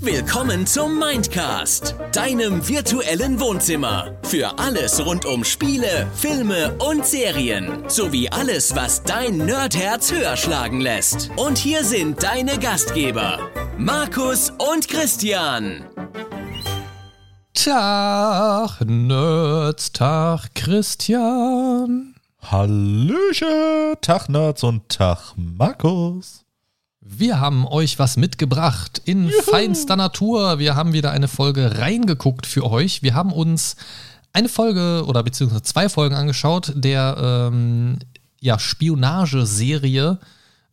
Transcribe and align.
Willkommen 0.00 0.66
zum 0.66 0.98
Mindcast, 0.98 1.94
deinem 2.12 2.68
virtuellen 2.68 3.40
Wohnzimmer. 3.40 4.14
Für 4.22 4.58
alles 4.58 5.02
rund 5.04 5.24
um 5.24 5.44
Spiele, 5.44 6.06
Filme 6.14 6.76
und 6.78 7.06
Serien. 7.06 7.88
Sowie 7.88 8.28
alles, 8.28 8.76
was 8.76 9.02
dein 9.02 9.38
Nerdherz 9.38 10.12
höher 10.12 10.36
schlagen 10.36 10.82
lässt. 10.82 11.30
Und 11.36 11.56
hier 11.56 11.84
sind 11.84 12.22
deine 12.22 12.58
Gastgeber, 12.58 13.38
Markus 13.78 14.50
und 14.50 14.88
Christian. 14.88 15.86
Tag, 17.54 18.82
Nerds, 18.84 19.90
Tag, 19.92 20.54
Christian. 20.54 22.14
Hallöchen, 22.42 23.94
Tag 24.02 24.28
Nerds 24.28 24.62
und 24.64 24.86
Tag 24.90 25.32
Markus. 25.36 26.43
Wir 27.06 27.38
haben 27.38 27.66
euch 27.66 27.98
was 27.98 28.16
mitgebracht 28.16 29.02
in 29.04 29.28
Juhu. 29.28 29.42
feinster 29.42 29.94
Natur. 29.94 30.58
Wir 30.58 30.74
haben 30.74 30.94
wieder 30.94 31.10
eine 31.10 31.28
Folge 31.28 31.78
reingeguckt 31.78 32.46
für 32.46 32.64
euch. 32.64 33.02
Wir 33.02 33.12
haben 33.12 33.30
uns 33.30 33.76
eine 34.32 34.48
Folge 34.48 35.04
oder 35.06 35.22
beziehungsweise 35.22 35.62
zwei 35.62 35.90
Folgen 35.90 36.14
angeschaut 36.14 36.72
der 36.74 37.50
ähm, 37.52 37.98
ja, 38.40 38.58
Spionageserie 38.58 40.18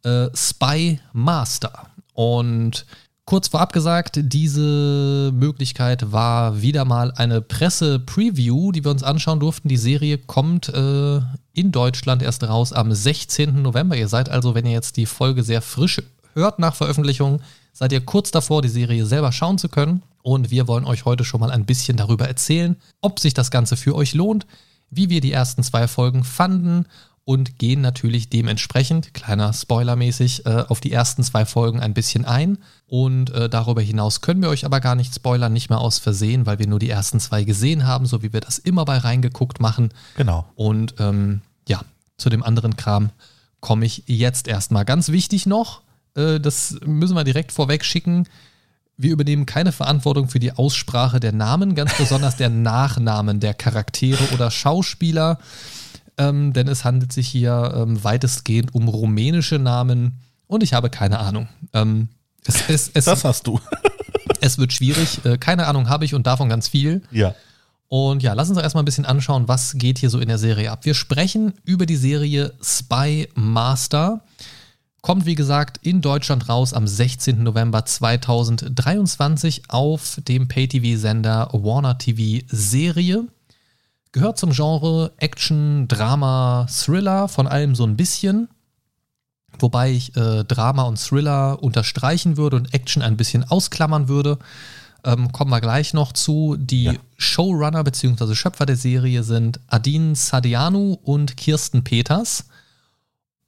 äh, 0.03 0.27
Spy 0.33 1.01
Master. 1.11 1.87
Und 2.13 2.85
kurz 3.25 3.49
vorab 3.49 3.73
gesagt, 3.73 4.17
diese 4.21 5.31
Möglichkeit 5.33 6.13
war 6.13 6.61
wieder 6.61 6.85
mal 6.85 7.11
eine 7.11 7.41
Presse-Preview, 7.41 8.71
die 8.71 8.85
wir 8.85 8.91
uns 8.91 9.03
anschauen 9.03 9.41
durften. 9.41 9.67
Die 9.67 9.75
Serie 9.75 10.17
kommt 10.17 10.69
äh, 10.69 11.19
in 11.51 11.73
Deutschland 11.73 12.23
erst 12.23 12.45
raus 12.45 12.71
am 12.71 12.93
16. 12.93 13.61
November. 13.61 13.97
Ihr 13.97 14.07
seid 14.07 14.29
also, 14.29 14.55
wenn 14.55 14.65
ihr 14.65 14.71
jetzt 14.71 14.95
die 14.95 15.05
Folge 15.05 15.43
sehr 15.43 15.61
frisch 15.61 16.01
hört 16.33 16.59
nach 16.59 16.75
Veröffentlichung, 16.75 17.41
seid 17.73 17.91
ihr 17.91 18.01
kurz 18.05 18.31
davor, 18.31 18.61
die 18.61 18.69
Serie 18.69 19.05
selber 19.05 19.31
schauen 19.31 19.57
zu 19.57 19.69
können. 19.69 20.03
Und 20.23 20.51
wir 20.51 20.67
wollen 20.67 20.85
euch 20.85 21.05
heute 21.05 21.23
schon 21.23 21.39
mal 21.39 21.51
ein 21.51 21.65
bisschen 21.65 21.97
darüber 21.97 22.27
erzählen, 22.27 22.75
ob 23.01 23.19
sich 23.19 23.33
das 23.33 23.49
Ganze 23.49 23.75
für 23.75 23.95
euch 23.95 24.13
lohnt, 24.13 24.45
wie 24.89 25.09
wir 25.09 25.21
die 25.21 25.31
ersten 25.31 25.63
zwei 25.63 25.87
Folgen 25.87 26.23
fanden 26.23 26.85
und 27.23 27.59
gehen 27.59 27.81
natürlich 27.81 28.29
dementsprechend, 28.29 29.13
kleiner 29.13 29.53
Spoilermäßig, 29.53 30.45
äh, 30.45 30.65
auf 30.67 30.79
die 30.79 30.91
ersten 30.91 31.23
zwei 31.23 31.45
Folgen 31.45 31.79
ein 31.79 31.93
bisschen 31.93 32.25
ein. 32.25 32.57
Und 32.87 33.29
äh, 33.29 33.47
darüber 33.47 33.81
hinaus 33.81 34.21
können 34.21 34.41
wir 34.41 34.49
euch 34.49 34.65
aber 34.65 34.79
gar 34.79 34.95
nicht 34.95 35.13
spoilern, 35.13 35.53
nicht 35.53 35.69
mehr 35.69 35.79
aus 35.79 35.99
Versehen, 35.99 36.45
weil 36.45 36.59
wir 36.59 36.67
nur 36.67 36.79
die 36.79 36.89
ersten 36.89 37.19
zwei 37.19 37.43
gesehen 37.43 37.85
haben, 37.85 38.05
so 38.05 38.23
wie 38.23 38.33
wir 38.33 38.41
das 38.41 38.57
immer 38.57 38.85
bei 38.85 38.97
reingeguckt 38.97 39.59
machen. 39.59 39.89
Genau. 40.17 40.45
Und 40.55 40.95
ähm, 40.99 41.41
ja, 41.67 41.81
zu 42.17 42.29
dem 42.29 42.43
anderen 42.43 42.75
Kram 42.75 43.11
komme 43.59 43.85
ich 43.85 44.03
jetzt 44.07 44.47
erstmal. 44.47 44.83
Ganz 44.85 45.09
wichtig 45.09 45.45
noch, 45.45 45.81
das 46.13 46.77
müssen 46.85 47.15
wir 47.15 47.23
direkt 47.23 47.51
vorweg 47.51 47.85
schicken. 47.85 48.27
Wir 48.97 49.11
übernehmen 49.11 49.45
keine 49.45 49.71
Verantwortung 49.71 50.27
für 50.27 50.39
die 50.39 50.51
Aussprache 50.51 51.19
der 51.19 51.31
Namen, 51.31 51.73
ganz 51.73 51.97
besonders 51.97 52.37
der 52.37 52.49
Nachnamen 52.51 53.39
der 53.39 53.53
Charaktere 53.53 54.23
oder 54.33 54.51
Schauspieler, 54.51 55.39
ähm, 56.17 56.53
denn 56.53 56.67
es 56.67 56.85
handelt 56.85 57.11
sich 57.11 57.27
hier 57.27 57.73
ähm, 57.75 58.03
weitestgehend 58.03 58.75
um 58.75 58.87
rumänische 58.87 59.57
Namen 59.57 60.19
und 60.47 60.63
ich 60.63 60.73
habe 60.73 60.89
keine 60.89 61.19
Ahnung. 61.19 61.47
Ähm, 61.73 62.09
es, 62.45 62.69
es, 62.69 62.91
es, 62.93 63.05
das 63.05 63.23
hast 63.23 63.47
du. 63.47 63.59
es 64.41 64.57
wird 64.57 64.73
schwierig. 64.73 65.23
Äh, 65.25 65.37
keine 65.37 65.67
Ahnung 65.67 65.89
habe 65.89 66.05
ich 66.05 66.13
und 66.13 66.27
davon 66.27 66.49
ganz 66.49 66.67
viel. 66.67 67.01
Ja. 67.11 67.35
Und 67.87 68.23
ja, 68.23 68.33
lass 68.33 68.49
uns 68.49 68.57
doch 68.57 68.63
erstmal 68.63 68.83
ein 68.83 68.85
bisschen 68.85 69.05
anschauen, 69.05 69.47
was 69.47 69.73
geht 69.75 69.97
hier 69.97 70.09
so 70.09 70.19
in 70.19 70.27
der 70.27 70.37
Serie 70.37 70.71
ab. 70.71 70.85
Wir 70.85 70.93
sprechen 70.93 71.53
über 71.63 71.85
die 71.85 71.95
Serie 71.95 72.53
Spy 72.61 73.27
Master. 73.33 74.23
Kommt, 75.01 75.25
wie 75.25 75.33
gesagt, 75.33 75.79
in 75.81 76.01
Deutschland 76.01 76.47
raus 76.47 76.73
am 76.73 76.85
16. 76.85 77.41
November 77.41 77.85
2023 77.85 79.63
auf 79.69 80.21
dem 80.27 80.47
Pay-TV-Sender 80.47 81.49
Warner 81.53 81.97
TV 81.97 82.45
Serie. 82.47 83.25
Gehört 84.11 84.37
zum 84.37 84.51
Genre 84.51 85.11
Action, 85.17 85.87
Drama, 85.87 86.67
Thriller, 86.69 87.27
von 87.27 87.47
allem 87.47 87.73
so 87.73 87.83
ein 87.83 87.97
bisschen. 87.97 88.47
Wobei 89.57 89.91
ich 89.91 90.15
äh, 90.15 90.43
Drama 90.43 90.83
und 90.83 90.99
Thriller 90.99 91.63
unterstreichen 91.63 92.37
würde 92.37 92.57
und 92.57 92.71
Action 92.73 93.01
ein 93.01 93.17
bisschen 93.17 93.43
ausklammern 93.43 94.07
würde. 94.07 94.37
Ähm, 95.03 95.31
kommen 95.31 95.49
wir 95.49 95.61
gleich 95.61 95.95
noch 95.95 96.11
zu. 96.11 96.57
Die 96.59 96.83
ja. 96.83 96.93
Showrunner 97.17 97.83
bzw. 97.83 98.35
Schöpfer 98.35 98.67
der 98.67 98.75
Serie 98.75 99.23
sind 99.23 99.59
Adin 99.67 100.13
Sadianu 100.13 100.99
und 101.01 101.37
Kirsten 101.37 101.83
Peters. 101.83 102.45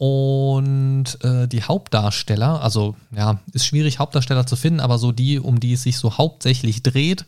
Und 0.06 1.18
äh, 1.24 1.48
die 1.48 1.64
Hauptdarsteller, 1.64 2.62
also 2.62 2.98
ja, 3.16 3.40
ist 3.54 3.66
schwierig 3.66 4.00
Hauptdarsteller 4.00 4.46
zu 4.46 4.58
finden, 4.58 4.82
aber 4.82 4.98
so 4.98 5.14
die, 5.14 5.40
um 5.40 5.62
die 5.62 5.72
es 5.72 5.84
sich 5.84 5.98
so 5.98 6.18
hauptsächlich 6.18 6.84
dreht, 6.84 7.24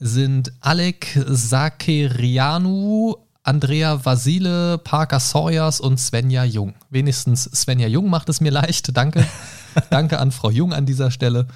sind 0.00 0.52
Alec 0.58 1.24
Sakerianu, 1.24 3.14
Andrea 3.44 4.04
Vasile, 4.04 4.76
Parker 4.78 5.20
Sawyers 5.20 5.78
und 5.78 6.00
Svenja 6.00 6.42
Jung. 6.42 6.74
Wenigstens 6.90 7.44
Svenja 7.44 7.86
Jung 7.86 8.10
macht 8.10 8.28
es 8.28 8.40
mir 8.40 8.50
leicht. 8.50 8.96
Danke. 8.96 9.24
Danke 9.90 10.18
an 10.18 10.32
Frau 10.32 10.50
Jung 10.50 10.72
an 10.72 10.84
dieser 10.84 11.12
Stelle. 11.12 11.46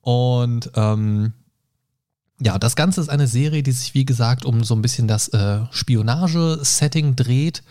Und 0.00 0.70
ähm, 0.76 1.32
ja, 2.38 2.56
das 2.60 2.76
Ganze 2.76 3.00
ist 3.00 3.08
eine 3.08 3.26
Serie, 3.26 3.64
die 3.64 3.72
sich, 3.72 3.94
wie 3.94 4.04
gesagt, 4.04 4.44
um 4.44 4.62
so 4.62 4.76
ein 4.76 4.82
bisschen 4.82 5.08
das 5.08 5.26
äh, 5.30 5.58
Spionage-Setting 5.72 7.16
dreht 7.16 7.64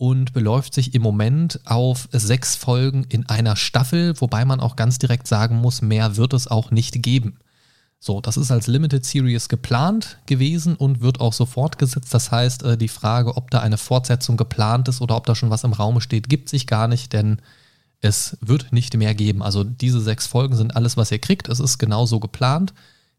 und 0.00 0.32
beläuft 0.32 0.72
sich 0.72 0.94
im 0.94 1.02
Moment 1.02 1.60
auf 1.66 2.08
sechs 2.10 2.56
Folgen 2.56 3.04
in 3.10 3.28
einer 3.28 3.54
Staffel, 3.54 4.18
wobei 4.18 4.46
man 4.46 4.58
auch 4.58 4.74
ganz 4.74 4.98
direkt 4.98 5.26
sagen 5.26 5.56
muss, 5.56 5.82
mehr 5.82 6.16
wird 6.16 6.32
es 6.32 6.48
auch 6.48 6.70
nicht 6.70 7.02
geben. 7.02 7.36
So, 7.98 8.22
das 8.22 8.38
ist 8.38 8.50
als 8.50 8.66
Limited 8.66 9.04
Series 9.04 9.50
geplant 9.50 10.16
gewesen 10.24 10.74
und 10.74 11.02
wird 11.02 11.20
auch 11.20 11.34
so 11.34 11.44
fortgesetzt. 11.44 12.14
Das 12.14 12.30
heißt, 12.30 12.62
äh, 12.62 12.78
die 12.78 12.88
Frage, 12.88 13.36
ob 13.36 13.50
da 13.50 13.60
eine 13.60 13.76
Fortsetzung 13.76 14.38
geplant 14.38 14.88
ist 14.88 15.02
oder 15.02 15.16
ob 15.16 15.26
da 15.26 15.34
schon 15.34 15.50
was 15.50 15.64
im 15.64 15.74
Raum 15.74 16.00
steht, 16.00 16.30
gibt 16.30 16.48
sich 16.48 16.66
gar 16.66 16.88
nicht, 16.88 17.12
denn 17.12 17.42
es 18.00 18.38
wird 18.40 18.72
nicht 18.72 18.96
mehr 18.96 19.14
geben. 19.14 19.42
Also 19.42 19.64
diese 19.64 20.00
sechs 20.00 20.26
Folgen 20.26 20.56
sind 20.56 20.76
alles, 20.76 20.96
was 20.96 21.12
ihr 21.12 21.18
kriegt. 21.18 21.50
Es 21.50 21.60
ist 21.60 21.76
genauso 21.76 22.20
geplant. 22.20 22.72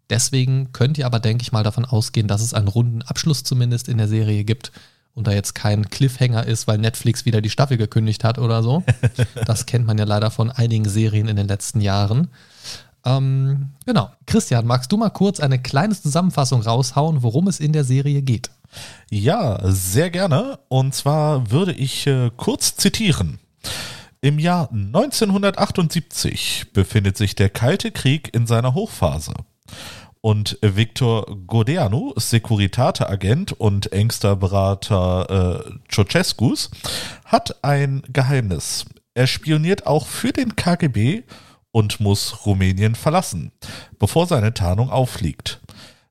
Deswegen 0.10 0.72
könnt 0.74 0.98
ihr 0.98 1.06
aber, 1.06 1.20
denke 1.20 1.44
ich 1.44 1.52
mal, 1.52 1.64
davon 1.64 1.86
ausgehen, 1.86 2.28
dass 2.28 2.42
es 2.42 2.56
einen 2.56 2.68
runden 2.68 3.04
Abschluss 3.04 3.44
zumindest 3.44 3.88
in 3.88 4.00
der 4.00 4.08
Serie 4.08 4.44
gibt 4.46 4.72
und 5.14 5.28
da 5.28 5.32
jetzt 5.32 5.56
kein 5.56 5.90
Cliffhanger 5.90 6.46
ist, 6.46 6.68
weil 6.68 6.78
Netflix 6.78 7.26
wieder 7.26 7.42
die 7.42 7.50
Staffel 7.50 7.78
gekündigt 7.78 8.24
hat 8.24 8.38
oder 8.40 8.64
so. 8.64 8.84
Das 9.46 9.66
kennt 9.66 9.86
man 9.86 9.98
ja 9.98 10.06
leider 10.06 10.32
von 10.32 10.50
einigen 10.52 10.88
Serien 10.88 11.28
in 11.28 11.36
den 11.36 11.48
letzten 11.48 11.82
Jahren. 11.82 12.30
Ähm, 13.06 13.72
genau. 13.86 14.10
Christian, 14.26 14.66
magst 14.66 14.92
du 14.92 14.98
mal 14.98 15.10
kurz 15.10 15.40
eine 15.40 15.60
kleine 15.60 16.00
Zusammenfassung 16.00 16.62
raushauen, 16.62 17.24
worum 17.24 17.48
es 17.48 17.60
in 17.60 17.74
der 17.74 17.84
Serie 17.84 18.22
geht? 18.22 18.52
Ja, 19.10 19.60
sehr 19.64 20.10
gerne. 20.10 20.60
Und 20.70 20.94
zwar 20.96 21.52
würde 21.52 21.74
ich 21.74 22.08
äh, 22.08 22.32
kurz 22.38 22.76
zitieren. 22.76 23.40
Im 24.22 24.40
Jahr 24.40 24.70
1978 24.72 26.68
befindet 26.74 27.18
sich 27.18 27.36
der 27.36 27.50
Kalte 27.50 27.92
Krieg 27.92 28.34
in 28.34 28.46
seiner 28.46 28.74
Hochphase 28.76 29.34
und 30.22 30.58
Victor 30.62 31.26
Godeanu, 31.48 32.14
Securitate-Agent 32.16 33.54
und 33.54 33.92
engster 33.92 34.36
Berater 34.36 35.66
äh, 35.66 35.72
Ceausescus, 35.92 36.70
hat 37.26 37.64
ein 37.64 38.04
Geheimnis. 38.14 38.86
Er 39.14 39.28
spioniert 39.28 39.88
auch 39.88 40.08
für 40.08 40.32
den 40.32 40.56
KGB 40.56 41.24
und 41.72 42.00
muss 42.00 42.46
Rumänien 42.46 42.96
verlassen, 42.96 43.52
bevor 43.98 44.28
seine 44.28 44.54
Tarnung 44.54 44.90
auffliegt. 44.90 45.60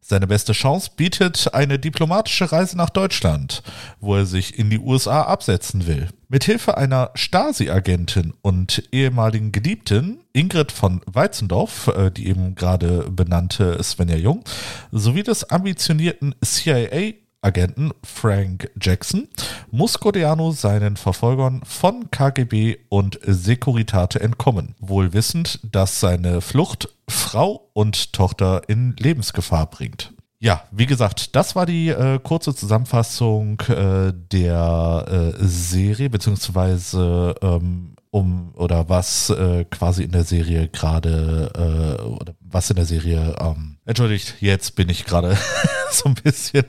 Seine 0.01 0.27
beste 0.27 0.53
Chance 0.53 0.91
bietet 0.97 1.55
eine 1.55 1.79
diplomatische 1.79 2.51
Reise 2.51 2.77
nach 2.77 2.91
Deutschland, 2.91 3.63
wo 4.01 4.17
er 4.17 4.27
sich 4.27 4.59
in 4.59 4.69
die 4.69 4.81
USA 4.81 5.23
absetzen 5.23 5.87
will. 5.87 6.09
Mithilfe 6.33 6.77
einer 6.77 7.11
Stasi-Agentin 7.17 8.33
und 8.41 8.85
ehemaligen 8.93 9.51
Geliebten 9.51 10.21
Ingrid 10.33 10.71
von 10.71 11.01
Weizendorf, 11.07 11.89
äh, 11.89 12.13
die 12.13 12.29
eben 12.29 12.55
gerade 12.55 13.11
benannte 13.11 13.83
Svenja 13.83 14.15
Jung, 14.15 14.45
sowie 14.93 15.25
des 15.25 15.51
ambitionierten 15.51 16.37
CIA 16.45 17.15
Agenten 17.43 17.91
Frank 18.05 18.71
Jackson 18.81 19.27
muss 19.73 19.99
Gordiano 19.99 20.53
seinen 20.53 20.97
Verfolgern 20.97 21.63
von 21.65 22.13
KGB 22.13 22.77
und 22.91 23.19
Securitate 23.23 24.21
entkommen, 24.21 24.77
wohl 24.79 25.13
wissend, 25.13 25.59
dass 25.65 25.99
seine 25.99 26.43
Flucht 26.43 26.95
Frau 27.09 27.71
und 27.73 28.13
Tochter 28.13 28.63
in 28.69 28.95
Lebensgefahr 28.97 29.69
bringt. 29.69 30.13
Ja, 30.43 30.63
wie 30.71 30.87
gesagt, 30.87 31.37
das 31.37 31.55
war 31.55 31.67
die 31.67 31.91
äh, 31.91 32.19
kurze 32.19 32.55
Zusammenfassung 32.55 33.61
äh, 33.69 34.11
der 34.33 35.35
äh, 35.39 35.45
Serie, 35.45 36.09
beziehungsweise 36.09 37.35
ähm, 37.43 37.95
um 38.11 38.55
oder 38.55 38.89
was 38.89 39.29
äh, 39.29 39.67
quasi 39.67 40.03
in 40.03 40.13
der 40.13 40.25
Serie 40.25 40.69
gerade 40.69 41.53
äh, 41.55 42.03
oder 42.03 42.33
was 42.41 42.71
in 42.71 42.77
der 42.77 42.87
Serie 42.87 43.37
ähm, 43.39 43.77
entschuldigt, 43.85 44.37
jetzt 44.41 44.77
bin 44.77 44.89
ich 44.89 45.05
gerade 45.05 45.37
so 45.93 46.09
ein 46.09 46.15
bisschen 46.15 46.65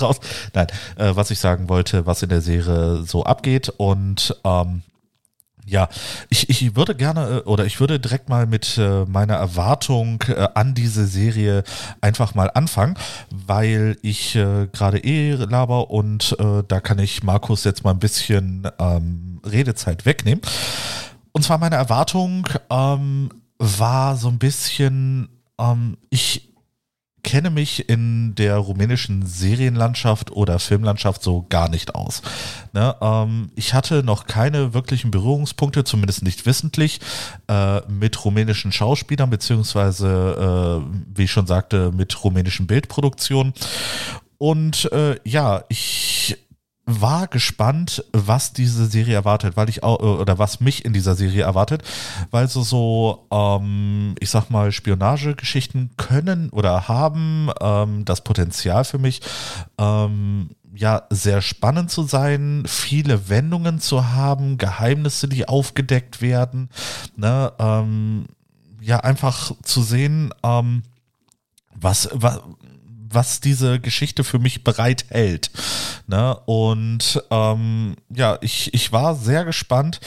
raus. 0.00 0.18
Nein, 0.52 0.66
äh, 0.96 1.12
was 1.14 1.30
ich 1.30 1.38
sagen 1.38 1.68
wollte, 1.68 2.06
was 2.06 2.24
in 2.24 2.28
der 2.28 2.40
Serie 2.40 3.04
so 3.04 3.22
abgeht 3.22 3.68
und 3.68 4.36
ähm, 4.42 4.82
Ja, 5.72 5.88
ich, 6.28 6.50
ich 6.50 6.76
würde 6.76 6.94
gerne 6.94 7.38
äh, 7.38 7.48
oder 7.48 7.64
ich 7.64 7.80
würde 7.80 7.98
direkt 7.98 8.28
mal 8.28 8.46
mit 8.46 8.76
äh, 8.76 9.06
meiner 9.06 9.36
Erwartung 9.36 10.22
äh, 10.28 10.46
an 10.54 10.74
diese 10.74 11.06
Serie 11.06 11.64
einfach 12.02 12.34
mal 12.34 12.50
anfangen, 12.52 12.94
weil 13.30 13.96
ich 14.02 14.32
gerade 14.34 14.98
eh 14.98 15.32
laber 15.32 15.90
und 15.90 16.36
da 16.38 16.80
kann 16.80 16.98
ich 16.98 17.22
Markus 17.22 17.64
jetzt 17.64 17.84
mal 17.84 17.92
ein 17.92 17.98
bisschen 17.98 18.68
ähm, 18.78 19.40
Redezeit 19.44 20.04
wegnehmen. 20.04 20.42
Und 21.32 21.42
zwar 21.42 21.58
meine 21.58 21.76
Erwartung 21.76 22.46
ähm, 22.70 23.30
war 23.58 24.16
so 24.16 24.28
ein 24.28 24.38
bisschen, 24.38 25.28
ähm, 25.58 25.96
ich 26.10 26.51
kenne 27.22 27.50
mich 27.50 27.88
in 27.88 28.34
der 28.34 28.56
rumänischen 28.56 29.24
Serienlandschaft 29.26 30.32
oder 30.32 30.58
Filmlandschaft 30.58 31.22
so 31.22 31.46
gar 31.48 31.68
nicht 31.68 31.94
aus. 31.94 32.22
Ne, 32.72 32.96
ähm, 33.00 33.50
ich 33.54 33.74
hatte 33.74 34.02
noch 34.02 34.26
keine 34.26 34.74
wirklichen 34.74 35.10
Berührungspunkte, 35.10 35.84
zumindest 35.84 36.22
nicht 36.22 36.46
wissentlich, 36.46 37.00
äh, 37.48 37.80
mit 37.88 38.24
rumänischen 38.24 38.72
Schauspielern, 38.72 39.30
beziehungsweise, 39.30 40.82
äh, 40.82 41.16
wie 41.16 41.24
ich 41.24 41.30
schon 41.30 41.46
sagte, 41.46 41.92
mit 41.92 42.24
rumänischen 42.24 42.66
Bildproduktionen. 42.66 43.52
Und 44.38 44.90
äh, 44.92 45.16
ja, 45.24 45.62
ich 45.68 46.36
war 46.84 47.28
gespannt, 47.28 48.04
was 48.12 48.52
diese 48.52 48.86
Serie 48.86 49.14
erwartet, 49.14 49.56
weil 49.56 49.68
ich 49.68 49.82
auch, 49.84 50.00
oder 50.00 50.38
was 50.38 50.60
mich 50.60 50.84
in 50.84 50.92
dieser 50.92 51.14
Serie 51.14 51.44
erwartet, 51.44 51.82
weil 52.30 52.48
so 52.48 52.62
so, 52.62 53.26
ähm, 53.30 54.16
ich 54.18 54.30
sag 54.30 54.50
mal, 54.50 54.72
Spionagegeschichten 54.72 55.90
können 55.96 56.50
oder 56.50 56.88
haben 56.88 57.50
ähm, 57.60 58.04
das 58.04 58.24
Potenzial 58.24 58.84
für 58.84 58.98
mich, 58.98 59.20
ähm, 59.78 60.50
ja, 60.74 61.02
sehr 61.10 61.40
spannend 61.42 61.90
zu 61.90 62.02
sein, 62.02 62.64
viele 62.66 63.28
Wendungen 63.28 63.78
zu 63.78 64.08
haben, 64.08 64.58
Geheimnisse, 64.58 65.28
die 65.28 65.46
aufgedeckt 65.46 66.20
werden, 66.20 66.68
ne, 67.16 67.52
ähm, 67.58 68.26
ja, 68.80 68.98
einfach 68.98 69.52
zu 69.62 69.82
sehen, 69.82 70.34
ähm, 70.42 70.82
was, 71.74 72.08
was, 72.12 72.40
was 73.12 73.40
diese 73.40 73.80
Geschichte 73.80 74.24
für 74.24 74.38
mich 74.38 74.64
bereithält. 74.64 75.50
Ne? 76.06 76.36
Und 76.46 77.22
ähm, 77.30 77.96
ja, 78.14 78.38
ich, 78.40 78.72
ich 78.74 78.92
war 78.92 79.14
sehr 79.14 79.44
gespannt 79.44 80.00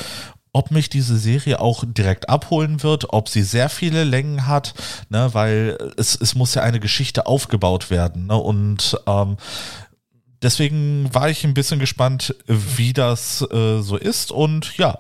ob 0.55 0.71
mich 0.71 0.89
diese 0.89 1.17
Serie 1.17 1.59
auch 1.59 1.83
direkt 1.85 2.29
abholen 2.29 2.81
wird, 2.81 3.11
ob 3.11 3.27
sie 3.27 3.41
sehr 3.41 3.67
viele 3.67 4.05
Längen 4.05 4.47
hat, 4.47 4.73
ne, 5.09 5.29
weil 5.33 5.77
es, 5.97 6.15
es 6.15 6.33
muss 6.33 6.55
ja 6.55 6.61
eine 6.61 6.79
Geschichte 6.79 7.25
aufgebaut 7.25 7.89
werden. 7.89 8.27
Ne, 8.27 8.37
und 8.37 8.97
ähm, 9.05 9.35
deswegen 10.41 11.13
war 11.13 11.29
ich 11.29 11.43
ein 11.43 11.53
bisschen 11.53 11.79
gespannt, 11.79 12.35
wie 12.47 12.93
das 12.93 13.41
äh, 13.51 13.81
so 13.81 13.97
ist. 13.97 14.31
Und 14.31 14.77
ja, 14.77 14.99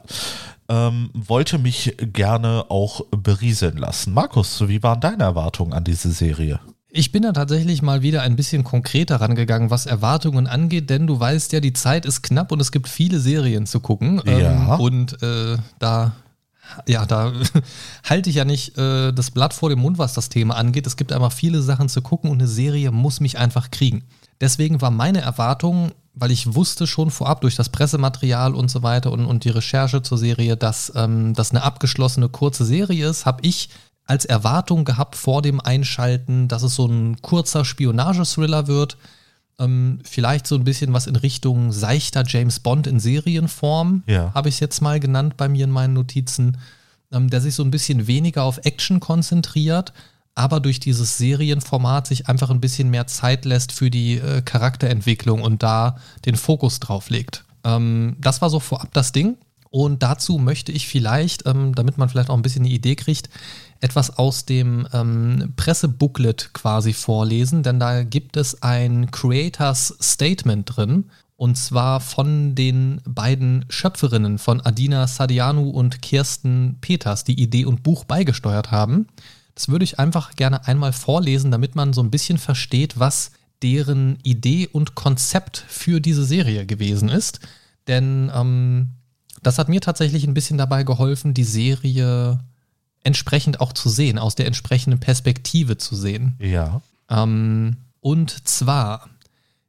ähm, 0.67 1.09
wollte 1.13 1.57
mich 1.57 1.95
gerne 1.99 2.65
auch 2.67 3.05
berieseln 3.11 3.77
lassen. 3.77 4.13
Markus, 4.13 4.67
wie 4.67 4.83
waren 4.83 4.99
deine 4.99 5.23
Erwartungen 5.23 5.71
an 5.71 5.85
diese 5.85 6.11
Serie? 6.11 6.59
Ich 6.97 7.11
bin 7.11 7.23
da 7.23 7.33
tatsächlich 7.33 7.81
mal 7.81 8.03
wieder 8.03 8.21
ein 8.21 8.37
bisschen 8.37 8.63
konkreter 8.63 9.19
rangegangen, 9.19 9.69
was 9.69 9.85
Erwartungen 9.85 10.47
angeht, 10.47 10.89
denn 10.89 11.07
du 11.07 11.19
weißt 11.19 11.51
ja, 11.51 11.59
die 11.59 11.73
Zeit 11.73 12.05
ist 12.05 12.21
knapp 12.21 12.53
und 12.53 12.61
es 12.61 12.71
gibt 12.71 12.87
viele 12.87 13.19
Serien 13.19 13.65
zu 13.65 13.81
gucken. 13.81 14.21
Ähm, 14.25 14.39
ja. 14.39 14.75
Ähm, 14.75 14.79
und 14.79 15.21
äh, 15.21 15.57
da, 15.77 16.13
ja, 16.87 17.05
da 17.05 17.33
halte 18.09 18.29
ich 18.29 18.37
ja 18.37 18.45
nicht 18.45 18.77
äh, 18.77 19.11
das 19.11 19.31
Blatt 19.31 19.53
vor 19.53 19.69
dem 19.69 19.79
Mund, 19.79 19.97
was 19.97 20.13
das 20.13 20.29
Thema 20.29 20.55
angeht. 20.55 20.87
Es 20.87 20.95
gibt 20.95 21.11
einfach 21.11 21.33
viele 21.33 21.61
Sachen 21.61 21.89
zu 21.89 22.01
gucken 22.01 22.31
und 22.31 22.39
eine 22.39 22.47
Serie 22.47 22.91
muss 22.91 23.19
mich 23.19 23.37
einfach 23.37 23.71
kriegen. 23.71 24.05
Deswegen 24.39 24.79
war 24.79 24.89
meine 24.89 25.19
Erwartung, 25.19 25.91
weil 26.13 26.31
ich 26.31 26.55
wusste 26.55 26.87
schon 26.87 27.11
vorab 27.11 27.41
durch 27.41 27.57
das 27.57 27.67
Pressematerial 27.67 28.55
und 28.55 28.71
so 28.71 28.83
weiter 28.83 29.11
und, 29.11 29.25
und 29.25 29.43
die 29.43 29.49
Recherche 29.49 30.01
zur 30.01 30.17
Serie, 30.17 30.55
dass 30.55 30.93
ähm, 30.95 31.33
das 31.33 31.51
eine 31.51 31.63
abgeschlossene 31.63 32.29
kurze 32.29 32.63
Serie 32.63 33.09
ist, 33.09 33.25
habe 33.25 33.41
ich 33.45 33.67
als 34.05 34.25
Erwartung 34.25 34.85
gehabt 34.85 35.15
vor 35.15 35.41
dem 35.41 35.59
Einschalten, 35.59 36.47
dass 36.47 36.63
es 36.63 36.75
so 36.75 36.85
ein 36.85 37.21
kurzer 37.21 37.65
Spionagethriller 37.65 38.67
wird. 38.67 38.97
Ähm, 39.57 39.99
vielleicht 40.03 40.47
so 40.47 40.55
ein 40.55 40.63
bisschen 40.63 40.93
was 40.93 41.07
in 41.07 41.15
Richtung 41.15 41.71
seichter 41.71 42.23
James 42.27 42.59
Bond 42.59 42.87
in 42.87 42.99
Serienform, 42.99 44.03
ja. 44.05 44.33
habe 44.33 44.49
ich 44.49 44.55
es 44.55 44.59
jetzt 44.59 44.81
mal 44.81 44.99
genannt 44.99 45.37
bei 45.37 45.47
mir 45.47 45.63
in 45.63 45.71
meinen 45.71 45.93
Notizen, 45.93 46.57
ähm, 47.11 47.29
der 47.29 47.39
sich 47.39 47.55
so 47.55 47.63
ein 47.63 47.71
bisschen 47.71 48.05
weniger 48.05 48.43
auf 48.43 48.59
Action 48.65 48.99
konzentriert, 48.99 49.93
aber 50.35 50.59
durch 50.59 50.81
dieses 50.81 51.17
Serienformat 51.17 52.05
sich 52.05 52.27
einfach 52.27 52.49
ein 52.49 52.59
bisschen 52.59 52.89
mehr 52.89 53.07
Zeit 53.07 53.45
lässt 53.45 53.71
für 53.71 53.89
die 53.89 54.17
äh, 54.17 54.41
Charakterentwicklung 54.41 55.41
und 55.41 55.63
da 55.63 55.97
den 56.25 56.35
Fokus 56.35 56.81
drauf 56.81 57.09
legt. 57.09 57.45
Ähm, 57.63 58.17
das 58.19 58.41
war 58.41 58.49
so 58.49 58.59
vorab 58.59 58.93
das 58.93 59.13
Ding. 59.13 59.37
Und 59.71 60.03
dazu 60.03 60.37
möchte 60.37 60.71
ich 60.71 60.87
vielleicht, 60.87 61.45
ähm, 61.47 61.75
damit 61.75 61.97
man 61.97 62.07
vielleicht 62.07 62.29
auch 62.29 62.35
ein 62.35 62.41
bisschen 62.41 62.63
eine 62.63 62.73
Idee 62.73 62.95
kriegt, 62.95 63.29
etwas 63.81 64.17
aus 64.17 64.45
dem 64.45 64.87
ähm, 64.93 65.53
Pressebooklet 65.55 66.51
quasi 66.53 66.93
vorlesen, 66.93 67.63
denn 67.63 67.79
da 67.79 68.03
gibt 68.03 68.37
es 68.37 68.61
ein 68.61 69.11
Creators 69.11 69.95
Statement 70.01 70.75
drin. 70.75 71.05
Und 71.37 71.57
zwar 71.57 71.99
von 71.99 72.55
den 72.55 73.01
beiden 73.05 73.65
Schöpferinnen 73.67 74.37
von 74.37 74.61
Adina 74.61 75.05
Sadianu 75.05 75.69
und 75.69 76.01
Kirsten 76.01 76.77
Peters, 76.79 77.25
die 77.25 77.41
Idee 77.41 77.65
und 77.65 77.83
Buch 77.83 78.05
beigesteuert 78.05 78.71
haben. 78.71 79.07
Das 79.53 79.67
würde 79.67 79.83
ich 79.83 79.99
einfach 79.99 80.35
gerne 80.35 80.65
einmal 80.65 80.93
vorlesen, 80.93 81.51
damit 81.51 81.75
man 81.75 81.91
so 81.91 82.01
ein 82.01 82.11
bisschen 82.11 82.37
versteht, 82.37 82.99
was 82.99 83.31
deren 83.61 84.17
Idee 84.23 84.67
und 84.71 84.95
Konzept 84.95 85.57
für 85.67 85.99
diese 85.99 86.25
Serie 86.25 86.65
gewesen 86.65 87.09
ist. 87.09 87.39
Denn 87.87 88.31
ähm, 88.33 88.91
das 89.41 89.57
hat 89.57 89.69
mir 89.69 89.81
tatsächlich 89.81 90.25
ein 90.25 90.33
bisschen 90.33 90.57
dabei 90.57 90.83
geholfen, 90.83 91.33
die 91.33 91.43
Serie 91.43 92.39
entsprechend 93.05 93.61
auch 93.61 93.73
zu 93.73 93.89
sehen, 93.89 94.17
aus 94.17 94.35
der 94.35 94.47
entsprechenden 94.47 94.99
Perspektive 94.99 95.77
zu 95.77 95.95
sehen. 95.95 96.35
Ja. 96.39 96.81
Ähm, 97.09 97.77
und 98.01 98.47
zwar 98.47 99.09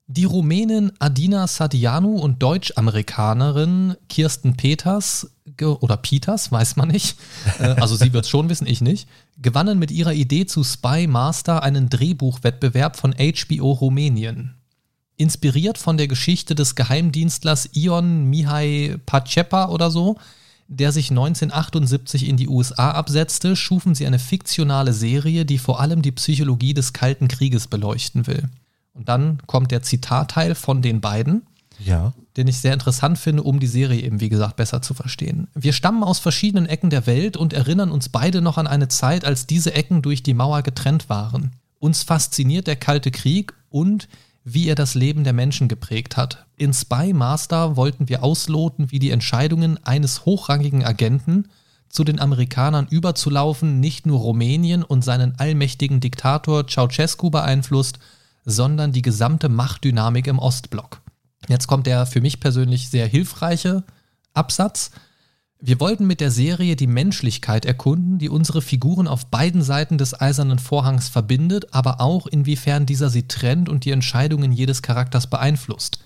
die 0.08 0.24
Rumänin 0.24 0.92
Adina 1.00 1.46
Sadianu 1.46 2.16
und 2.18 2.42
Deutsch-Amerikanerin 2.42 3.96
Kirsten 4.08 4.56
Peters 4.56 5.30
oder 5.60 5.96
Peters, 5.96 6.52
weiß 6.52 6.76
man 6.76 6.88
nicht, 6.88 7.16
äh, 7.58 7.64
also 7.80 7.96
sie 7.96 8.12
wird 8.12 8.24
es 8.24 8.30
schon 8.30 8.48
wissen, 8.48 8.66
ich 8.66 8.80
nicht, 8.80 9.08
gewannen 9.38 9.78
mit 9.78 9.90
ihrer 9.90 10.12
Idee 10.12 10.46
zu 10.46 10.62
Spy 10.62 11.06
Master 11.08 11.62
einen 11.62 11.88
Drehbuchwettbewerb 11.88 12.96
von 12.96 13.14
HBO 13.14 13.72
Rumänien. 13.72 14.54
Inspiriert 15.16 15.78
von 15.78 15.96
der 15.96 16.08
Geschichte 16.08 16.54
des 16.54 16.74
Geheimdienstlers 16.74 17.70
Ion 17.72 18.26
Mihai 18.30 18.98
Pacepa 19.06 19.68
oder 19.70 19.90
so, 19.90 20.18
der 20.68 20.92
sich 20.92 21.10
1978 21.10 22.28
in 22.28 22.36
die 22.36 22.48
USA 22.48 22.90
absetzte, 22.90 23.56
schufen 23.56 23.94
sie 23.94 24.06
eine 24.06 24.18
fiktionale 24.18 24.92
Serie, 24.92 25.44
die 25.44 25.58
vor 25.58 25.80
allem 25.80 26.02
die 26.02 26.12
Psychologie 26.12 26.74
des 26.74 26.92
Kalten 26.92 27.28
Krieges 27.28 27.68
beleuchten 27.68 28.26
will. 28.26 28.48
Und 28.94 29.08
dann 29.08 29.38
kommt 29.46 29.70
der 29.70 29.82
Zitatteil 29.82 30.54
von 30.54 30.82
den 30.82 31.00
beiden, 31.00 31.42
ja. 31.78 32.14
den 32.36 32.48
ich 32.48 32.58
sehr 32.58 32.72
interessant 32.72 33.18
finde, 33.18 33.42
um 33.42 33.60
die 33.60 33.66
Serie 33.66 34.00
eben, 34.00 34.20
wie 34.20 34.30
gesagt, 34.30 34.56
besser 34.56 34.82
zu 34.82 34.94
verstehen. 34.94 35.48
Wir 35.54 35.72
stammen 35.72 36.02
aus 36.02 36.18
verschiedenen 36.18 36.66
Ecken 36.66 36.90
der 36.90 37.06
Welt 37.06 37.36
und 37.36 37.52
erinnern 37.52 37.90
uns 37.90 38.08
beide 38.08 38.40
noch 38.40 38.58
an 38.58 38.66
eine 38.66 38.88
Zeit, 38.88 39.24
als 39.24 39.46
diese 39.46 39.74
Ecken 39.74 40.02
durch 40.02 40.22
die 40.22 40.34
Mauer 40.34 40.62
getrennt 40.62 41.08
waren. 41.08 41.52
Uns 41.78 42.02
fasziniert 42.02 42.66
der 42.66 42.76
Kalte 42.76 43.10
Krieg 43.10 43.52
und 43.68 44.08
wie 44.48 44.68
er 44.68 44.76
das 44.76 44.94
Leben 44.94 45.24
der 45.24 45.32
Menschen 45.32 45.66
geprägt 45.66 46.16
hat. 46.16 46.46
In 46.56 46.72
Spy 46.72 47.12
Master 47.12 47.76
wollten 47.76 48.08
wir 48.08 48.22
ausloten, 48.22 48.92
wie 48.92 49.00
die 49.00 49.10
Entscheidungen 49.10 49.84
eines 49.84 50.24
hochrangigen 50.24 50.84
Agenten 50.84 51.48
zu 51.88 52.04
den 52.04 52.20
Amerikanern 52.20 52.86
überzulaufen 52.88 53.80
nicht 53.80 54.06
nur 54.06 54.20
Rumänien 54.20 54.84
und 54.84 55.02
seinen 55.02 55.36
allmächtigen 55.40 55.98
Diktator 55.98 56.68
Ceausescu 56.68 57.28
beeinflusst, 57.28 57.98
sondern 58.44 58.92
die 58.92 59.02
gesamte 59.02 59.48
Machtdynamik 59.48 60.28
im 60.28 60.38
Ostblock. 60.38 61.00
Jetzt 61.48 61.66
kommt 61.66 61.88
der 61.88 62.06
für 62.06 62.20
mich 62.20 62.38
persönlich 62.38 62.88
sehr 62.88 63.08
hilfreiche 63.08 63.82
Absatz. 64.32 64.92
Wir 65.58 65.80
wollten 65.80 66.06
mit 66.06 66.20
der 66.20 66.30
Serie 66.30 66.76
die 66.76 66.86
Menschlichkeit 66.86 67.64
erkunden, 67.64 68.18
die 68.18 68.28
unsere 68.28 68.60
Figuren 68.60 69.08
auf 69.08 69.26
beiden 69.26 69.62
Seiten 69.62 69.96
des 69.96 70.18
eisernen 70.20 70.58
Vorhangs 70.58 71.08
verbindet, 71.08 71.72
aber 71.72 72.00
auch 72.00 72.26
inwiefern 72.26 72.84
dieser 72.84 73.08
sie 73.08 73.26
trennt 73.26 73.68
und 73.70 73.84
die 73.86 73.90
Entscheidungen 73.90 74.52
jedes 74.52 74.82
Charakters 74.82 75.28
beeinflusst. 75.28 76.00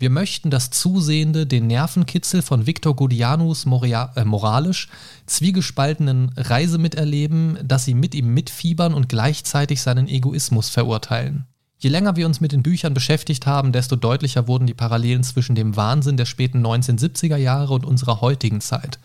Wir 0.00 0.10
möchten 0.10 0.50
das 0.50 0.70
Zusehende 0.70 1.46
den 1.46 1.66
Nervenkitzel 1.66 2.42
von 2.42 2.66
Victor 2.66 2.94
Godianus 2.94 3.66
äh, 3.66 4.24
moralisch 4.24 4.88
zwiegespaltenen 5.26 6.30
Reise 6.36 6.78
miterleben, 6.78 7.58
dass 7.64 7.84
sie 7.84 7.94
mit 7.94 8.14
ihm 8.14 8.32
mitfiebern 8.32 8.94
und 8.94 9.08
gleichzeitig 9.08 9.80
seinen 9.80 10.06
Egoismus 10.06 10.70
verurteilen. 10.70 11.46
Je 11.80 11.90
länger 11.90 12.16
wir 12.16 12.26
uns 12.26 12.40
mit 12.40 12.50
den 12.50 12.64
Büchern 12.64 12.92
beschäftigt 12.92 13.46
haben, 13.46 13.70
desto 13.70 13.94
deutlicher 13.94 14.48
wurden 14.48 14.66
die 14.66 14.74
Parallelen 14.74 15.22
zwischen 15.22 15.54
dem 15.54 15.76
Wahnsinn 15.76 16.16
der 16.16 16.26
späten 16.26 16.66
1970er 16.66 17.36
Jahre 17.36 17.72
und 17.72 17.86
unserer 17.86 18.20
heutigen 18.20 18.60
Zeit. 18.60 18.98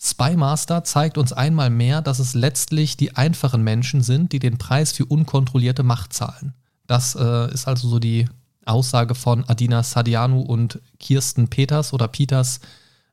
Spy 0.00 0.36
Master 0.36 0.84
zeigt 0.84 1.18
uns 1.18 1.32
einmal 1.32 1.70
mehr, 1.70 2.00
dass 2.00 2.20
es 2.20 2.34
letztlich 2.34 2.96
die 2.96 3.16
einfachen 3.16 3.62
Menschen 3.62 4.02
sind, 4.02 4.32
die 4.32 4.38
den 4.38 4.56
Preis 4.56 4.92
für 4.92 5.04
unkontrollierte 5.04 5.82
Macht 5.82 6.12
zahlen. 6.12 6.54
Das 6.86 7.16
äh, 7.16 7.52
ist 7.52 7.66
also 7.66 7.88
so 7.88 7.98
die 7.98 8.28
Aussage 8.64 9.16
von 9.16 9.44
Adina 9.48 9.82
Sadianu 9.82 10.40
und 10.40 10.80
Kirsten 11.00 11.48
Peters 11.48 11.92
oder 11.92 12.06
Peters 12.06 12.60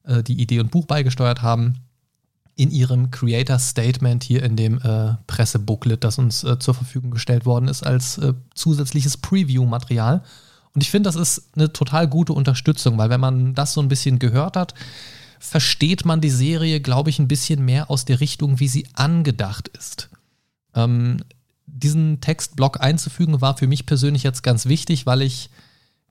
äh, 0.03 0.21
die 0.21 0.39
Idee 0.39 0.59
und 0.59 0.71
Buch 0.71 0.85
beigesteuert 0.85 1.41
haben, 1.41 1.75
in 2.59 2.71
ihrem 2.71 3.09
Creator 3.09 3.57
Statement 3.57 4.21
hier 4.21 4.43
in 4.43 4.57
dem 4.57 4.81
äh, 4.81 5.15
Pressebooklet, 5.27 6.03
das 6.03 6.17
uns 6.17 6.43
äh, 6.43 6.59
zur 6.59 6.73
Verfügung 6.73 7.09
gestellt 7.09 7.45
worden 7.45 7.69
ist, 7.69 7.85
als 7.85 8.17
äh, 8.17 8.33
zusätzliches 8.53 9.15
Preview-Material. 9.15 10.21
Und 10.75 10.81
ich 10.81 10.91
finde, 10.91 11.07
das 11.07 11.15
ist 11.15 11.51
eine 11.55 11.71
total 11.71 12.09
gute 12.09 12.33
Unterstützung, 12.33 12.97
weil 12.97 13.09
wenn 13.09 13.21
man 13.21 13.55
das 13.55 13.71
so 13.71 13.81
ein 13.81 13.87
bisschen 13.87 14.19
gehört 14.19 14.57
hat, 14.57 14.73
versteht 15.39 16.03
man 16.03 16.19
die 16.19 16.29
Serie, 16.29 16.81
glaube 16.81 17.09
ich, 17.09 17.19
ein 17.19 17.29
bisschen 17.29 17.63
mehr 17.63 17.89
aus 17.89 18.03
der 18.03 18.19
Richtung, 18.19 18.59
wie 18.59 18.67
sie 18.67 18.85
angedacht 18.91 19.69
ist. 19.69 20.09
Ähm, 20.75 21.23
diesen 21.65 22.19
Textblock 22.19 22.81
einzufügen 22.81 23.39
war 23.39 23.55
für 23.55 23.67
mich 23.67 23.85
persönlich 23.85 24.23
jetzt 24.23 24.43
ganz 24.43 24.65
wichtig, 24.65 25.05
weil 25.05 25.21
ich 25.21 25.49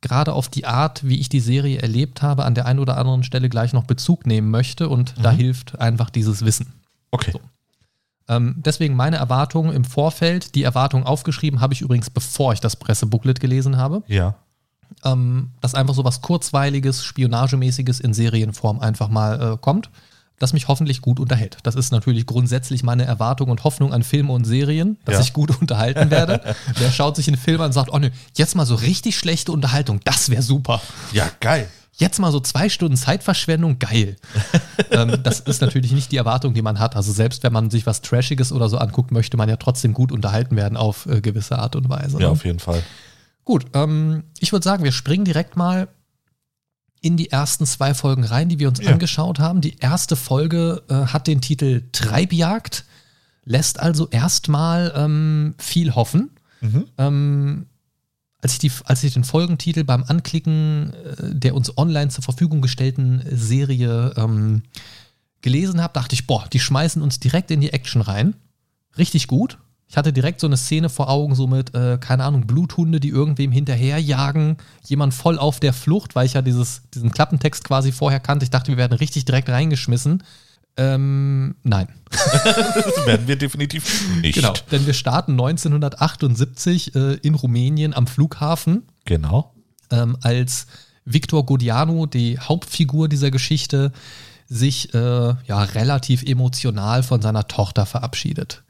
gerade 0.00 0.32
auf 0.32 0.48
die 0.48 0.66
Art, 0.66 1.06
wie 1.06 1.18
ich 1.18 1.28
die 1.28 1.40
Serie 1.40 1.80
erlebt 1.80 2.22
habe, 2.22 2.44
an 2.44 2.54
der 2.54 2.66
einen 2.66 2.78
oder 2.78 2.96
anderen 2.96 3.24
Stelle 3.24 3.48
gleich 3.48 3.72
noch 3.72 3.84
Bezug 3.84 4.26
nehmen 4.26 4.50
möchte 4.50 4.88
und 4.88 5.16
mhm. 5.16 5.22
da 5.22 5.30
hilft 5.30 5.80
einfach 5.80 6.10
dieses 6.10 6.44
Wissen. 6.44 6.72
Okay. 7.10 7.32
So. 7.32 7.40
Ähm, 8.28 8.56
deswegen 8.58 8.94
meine 8.94 9.16
Erwartungen 9.16 9.72
im 9.72 9.84
Vorfeld, 9.84 10.54
die 10.54 10.62
Erwartungen 10.62 11.04
aufgeschrieben 11.04 11.60
habe 11.60 11.74
ich 11.74 11.80
übrigens, 11.80 12.10
bevor 12.10 12.52
ich 12.52 12.60
das 12.60 12.76
Pressebooklet 12.76 13.40
gelesen 13.40 13.76
habe. 13.76 14.02
Ja. 14.06 14.34
Ähm, 15.04 15.50
dass 15.60 15.74
einfach 15.74 15.94
so 15.94 16.04
was 16.04 16.22
Kurzweiliges, 16.22 17.04
Spionagemäßiges 17.04 18.00
in 18.00 18.14
Serienform 18.14 18.80
einfach 18.80 19.08
mal 19.08 19.54
äh, 19.54 19.56
kommt 19.58 19.90
das 20.38 20.52
mich 20.52 20.68
hoffentlich 20.68 21.00
gut 21.00 21.20
unterhält. 21.20 21.58
Das 21.62 21.74
ist 21.74 21.90
natürlich 21.90 22.26
grundsätzlich 22.26 22.82
meine 22.82 23.04
Erwartung 23.04 23.50
und 23.50 23.64
Hoffnung 23.64 23.92
an 23.92 24.02
Filme 24.02 24.32
und 24.32 24.44
Serien, 24.44 24.98
dass 25.04 25.14
ja. 25.14 25.20
ich 25.20 25.32
gut 25.32 25.50
unterhalten 25.60 26.10
werde. 26.10 26.54
Wer 26.76 26.90
schaut 26.90 27.16
sich 27.16 27.28
einen 27.28 27.36
Film 27.36 27.60
an 27.60 27.66
und 27.66 27.72
sagt, 27.72 27.90
oh 27.92 27.98
ne, 27.98 28.12
jetzt 28.36 28.54
mal 28.54 28.66
so 28.66 28.74
richtig 28.74 29.18
schlechte 29.18 29.52
Unterhaltung, 29.52 30.00
das 30.04 30.30
wäre 30.30 30.42
super. 30.42 30.80
Ja, 31.12 31.28
geil. 31.40 31.68
Jetzt 31.98 32.20
mal 32.20 32.30
so 32.30 32.38
zwei 32.38 32.68
Stunden 32.68 32.96
Zeitverschwendung, 32.96 33.80
geil. 33.80 34.16
ähm, 34.92 35.18
das 35.24 35.40
ist 35.40 35.60
natürlich 35.60 35.90
nicht 35.90 36.12
die 36.12 36.16
Erwartung, 36.16 36.54
die 36.54 36.62
man 36.62 36.78
hat. 36.78 36.94
Also 36.94 37.10
selbst 37.10 37.42
wenn 37.42 37.52
man 37.52 37.70
sich 37.70 37.86
was 37.86 38.02
Trashiges 38.02 38.52
oder 38.52 38.68
so 38.68 38.78
anguckt, 38.78 39.10
möchte 39.10 39.36
man 39.36 39.48
ja 39.48 39.56
trotzdem 39.56 39.94
gut 39.94 40.12
unterhalten 40.12 40.54
werden 40.54 40.76
auf 40.76 41.06
äh, 41.06 41.20
gewisse 41.20 41.58
Art 41.58 41.74
und 41.74 41.88
Weise. 41.88 42.18
Ja, 42.20 42.26
ne? 42.26 42.28
auf 42.28 42.44
jeden 42.44 42.60
Fall. 42.60 42.84
Gut, 43.44 43.66
ähm, 43.74 44.22
ich 44.38 44.52
würde 44.52 44.62
sagen, 44.62 44.84
wir 44.84 44.92
springen 44.92 45.24
direkt 45.24 45.56
mal 45.56 45.88
in 47.00 47.16
die 47.16 47.30
ersten 47.30 47.66
zwei 47.66 47.94
Folgen 47.94 48.24
rein, 48.24 48.48
die 48.48 48.58
wir 48.58 48.68
uns 48.68 48.80
ja. 48.80 48.92
angeschaut 48.92 49.38
haben. 49.38 49.60
Die 49.60 49.76
erste 49.78 50.16
Folge 50.16 50.82
äh, 50.88 50.94
hat 50.94 51.26
den 51.26 51.40
Titel 51.40 51.82
Treibjagd, 51.92 52.84
lässt 53.44 53.80
also 53.80 54.08
erstmal 54.08 54.92
ähm, 54.96 55.54
viel 55.58 55.94
hoffen. 55.94 56.30
Mhm. 56.60 56.84
Ähm, 56.98 57.66
als, 58.40 58.54
ich 58.54 58.58
die, 58.58 58.72
als 58.84 59.02
ich 59.04 59.14
den 59.14 59.24
Folgentitel 59.24 59.84
beim 59.84 60.04
Anklicken 60.04 60.92
äh, 60.92 61.34
der 61.34 61.54
uns 61.54 61.76
online 61.76 62.08
zur 62.08 62.24
Verfügung 62.24 62.62
gestellten 62.62 63.22
Serie 63.30 64.14
ähm, 64.16 64.62
gelesen 65.40 65.80
habe, 65.80 65.94
dachte 65.94 66.14
ich, 66.14 66.26
boah, 66.26 66.46
die 66.52 66.60
schmeißen 66.60 67.02
uns 67.02 67.20
direkt 67.20 67.50
in 67.50 67.60
die 67.60 67.72
Action 67.72 68.02
rein. 68.02 68.34
Richtig 68.96 69.28
gut. 69.28 69.58
Ich 69.88 69.96
hatte 69.96 70.12
direkt 70.12 70.40
so 70.40 70.46
eine 70.46 70.58
Szene 70.58 70.90
vor 70.90 71.08
Augen, 71.08 71.34
so 71.34 71.46
mit, 71.46 71.74
äh, 71.74 71.96
keine 71.98 72.24
Ahnung, 72.24 72.46
Bluthunde, 72.46 73.00
die 73.00 73.08
irgendwem 73.08 73.50
hinterherjagen, 73.52 74.58
jemand 74.84 75.14
voll 75.14 75.38
auf 75.38 75.60
der 75.60 75.72
Flucht, 75.72 76.14
weil 76.14 76.26
ich 76.26 76.34
ja 76.34 76.42
dieses, 76.42 76.82
diesen 76.94 77.10
Klappentext 77.10 77.64
quasi 77.64 77.90
vorher 77.90 78.20
kannte. 78.20 78.44
Ich 78.44 78.50
dachte, 78.50 78.70
wir 78.70 78.76
werden 78.76 78.92
richtig 78.92 79.24
direkt 79.24 79.48
reingeschmissen. 79.48 80.22
Ähm, 80.76 81.56
nein. 81.62 81.88
das 82.10 83.06
werden 83.06 83.26
wir 83.26 83.36
definitiv 83.36 84.06
nicht. 84.20 84.34
Genau, 84.34 84.52
denn 84.70 84.86
wir 84.86 84.94
starten 84.94 85.32
1978 85.32 86.94
äh, 86.94 87.14
in 87.14 87.34
Rumänien 87.34 87.94
am 87.94 88.06
Flughafen. 88.06 88.82
Genau. 89.06 89.54
Ähm, 89.90 90.18
als 90.20 90.66
Victor 91.06 91.46
Godiano, 91.46 92.04
die 92.04 92.38
Hauptfigur 92.38 93.08
dieser 93.08 93.30
Geschichte, 93.30 93.92
sich 94.48 94.94
äh, 94.94 94.98
ja 94.98 95.62
relativ 95.62 96.22
emotional 96.22 97.02
von 97.02 97.22
seiner 97.22 97.48
Tochter 97.48 97.86
verabschiedet. 97.86 98.62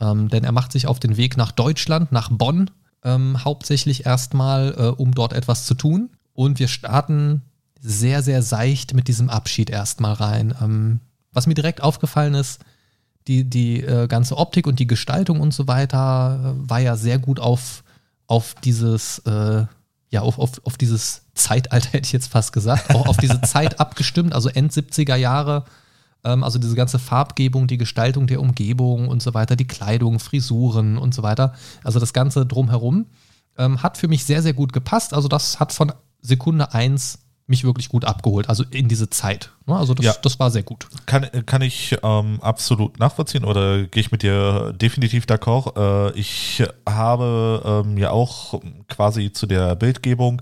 Ähm, 0.00 0.28
denn 0.28 0.44
er 0.44 0.52
macht 0.52 0.72
sich 0.72 0.86
auf 0.86 1.00
den 1.00 1.16
Weg 1.16 1.36
nach 1.36 1.52
Deutschland, 1.52 2.12
nach 2.12 2.30
Bonn, 2.30 2.70
ähm, 3.04 3.44
hauptsächlich 3.44 4.06
erstmal, 4.06 4.74
äh, 4.76 4.86
um 4.88 5.14
dort 5.14 5.32
etwas 5.32 5.66
zu 5.66 5.74
tun. 5.74 6.10
Und 6.32 6.58
wir 6.58 6.68
starten 6.68 7.42
sehr, 7.80 8.22
sehr 8.22 8.42
seicht 8.42 8.94
mit 8.94 9.08
diesem 9.08 9.30
Abschied 9.30 9.70
erstmal 9.70 10.14
rein. 10.14 10.54
Ähm, 10.60 11.00
was 11.32 11.46
mir 11.46 11.54
direkt 11.54 11.82
aufgefallen 11.82 12.34
ist, 12.34 12.60
die, 13.26 13.44
die 13.44 13.80
äh, 13.80 14.06
ganze 14.06 14.36
Optik 14.36 14.66
und 14.66 14.78
die 14.78 14.86
Gestaltung 14.86 15.40
und 15.40 15.54
so 15.54 15.68
weiter 15.68 16.56
äh, 16.56 16.68
war 16.68 16.80
ja 16.80 16.96
sehr 16.96 17.18
gut 17.18 17.40
auf, 17.40 17.84
auf 18.26 18.54
dieses, 18.64 19.18
äh, 19.20 19.64
ja, 20.10 20.20
auf, 20.20 20.38
auf, 20.38 20.64
auf 20.64 20.76
dieses 20.76 21.22
Zeitalter, 21.34 21.88
hätte 21.92 22.06
ich 22.06 22.12
jetzt 22.12 22.28
fast 22.28 22.52
gesagt, 22.52 22.94
auch 22.94 23.06
auf 23.06 23.16
diese 23.16 23.40
Zeit 23.42 23.80
abgestimmt, 23.80 24.32
also 24.34 24.48
End 24.48 24.72
70er 24.72 25.16
Jahre 25.16 25.64
also 26.24 26.58
diese 26.58 26.74
ganze 26.74 26.98
Farbgebung, 26.98 27.66
die 27.66 27.78
Gestaltung 27.78 28.26
der 28.26 28.40
Umgebung 28.40 29.08
und 29.08 29.22
so 29.22 29.34
weiter, 29.34 29.56
die 29.56 29.66
Kleidung, 29.66 30.18
Frisuren 30.18 30.98
und 30.98 31.14
so 31.14 31.22
weiter. 31.22 31.54
Also 31.82 32.00
das 32.00 32.12
Ganze 32.12 32.46
drumherum 32.46 33.06
ähm, 33.58 33.82
hat 33.82 33.98
für 33.98 34.08
mich 34.08 34.24
sehr, 34.24 34.42
sehr 34.42 34.54
gut 34.54 34.72
gepasst. 34.72 35.14
Also 35.14 35.28
das 35.28 35.60
hat 35.60 35.72
von 35.72 35.92
Sekunde 36.20 36.72
eins 36.72 37.18
mich 37.46 37.62
wirklich 37.62 37.90
gut 37.90 38.06
abgeholt, 38.06 38.48
also 38.48 38.64
in 38.70 38.88
diese 38.88 39.10
Zeit. 39.10 39.50
Ne? 39.66 39.76
Also 39.76 39.92
das, 39.92 40.06
ja. 40.06 40.14
das 40.22 40.38
war 40.38 40.50
sehr 40.50 40.62
gut. 40.62 40.86
Kann, 41.04 41.28
kann 41.44 41.60
ich 41.60 41.94
ähm, 42.02 42.38
absolut 42.40 42.98
nachvollziehen 42.98 43.44
oder 43.44 43.84
gehe 43.84 44.00
ich 44.00 44.10
mit 44.10 44.22
dir 44.22 44.72
definitiv 44.72 45.26
d'accord. 45.26 45.76
Äh, 45.76 46.18
ich 46.18 46.62
habe 46.88 47.84
ähm, 47.86 47.98
ja 47.98 48.10
auch 48.10 48.62
quasi 48.88 49.30
zu 49.30 49.46
der 49.46 49.76
Bildgebung 49.76 50.40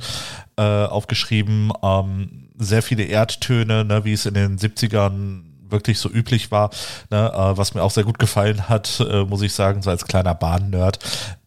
äh, 0.56 0.62
aufgeschrieben, 0.62 1.72
ähm, 1.82 2.50
sehr 2.56 2.82
viele 2.82 3.02
Erdtöne, 3.02 3.84
ne, 3.84 4.04
wie 4.04 4.12
es 4.12 4.24
in 4.24 4.34
den 4.34 4.56
70ern 4.56 5.51
wirklich 5.72 5.98
so 5.98 6.08
üblich 6.08 6.50
war. 6.50 6.70
Ne? 7.10 7.32
Äh, 7.32 7.56
was 7.56 7.74
mir 7.74 7.82
auch 7.82 7.90
sehr 7.90 8.04
gut 8.04 8.18
gefallen 8.18 8.68
hat, 8.68 9.00
äh, 9.00 9.24
muss 9.24 9.42
ich 9.42 9.52
sagen, 9.52 9.82
so 9.82 9.90
als 9.90 10.06
kleiner 10.06 10.34
Bahn-Nerd. 10.34 10.98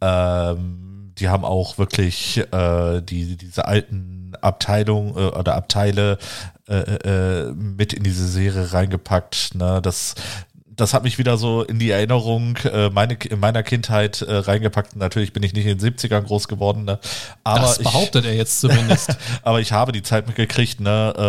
Ähm, 0.02 1.14
die 1.18 1.30
haben 1.30 1.46
auch 1.46 1.78
wirklich 1.78 2.44
äh, 2.52 3.02
die, 3.02 3.38
diese 3.38 3.66
alten 3.66 4.34
Abteilungen 4.42 5.16
äh, 5.16 5.30
oder 5.30 5.56
Abteile 5.56 6.18
äh, 6.68 6.76
äh, 6.76 7.54
mit 7.54 7.94
in 7.94 8.04
diese 8.04 8.28
Serie 8.28 8.74
reingepackt. 8.74 9.56
Ne? 9.56 9.82
Das 9.82 10.16
das 10.76 10.94
hat 10.94 11.04
mich 11.04 11.18
wieder 11.18 11.38
so 11.38 11.64
in 11.64 11.80
die 11.80 11.90
Erinnerung 11.90 12.58
äh, 12.66 12.90
meine, 12.90 13.14
in 13.14 13.40
meiner 13.40 13.64
Kindheit 13.64 14.22
äh, 14.22 14.36
reingepackt. 14.36 14.96
Natürlich 14.96 15.34
bin 15.34 15.42
ich 15.44 15.54
nicht 15.54 15.66
in 15.66 15.78
den 15.78 15.96
70ern 15.96 16.22
groß 16.22 16.48
geworden, 16.48 16.86
ne? 16.86 17.00
aber 17.44 17.62
das 17.62 17.80
behauptet 17.80 18.24
ich, 18.26 18.32
er 18.32 18.38
jetzt 18.38 18.62
zumindest. 18.62 19.18
aber 19.44 19.60
ich 19.62 19.72
habe 19.72 19.92
die 19.92 20.04
Zeit 20.04 20.28
mitgekriegt, 20.28 20.80
ne, 20.80 21.14
äh, 21.16 21.22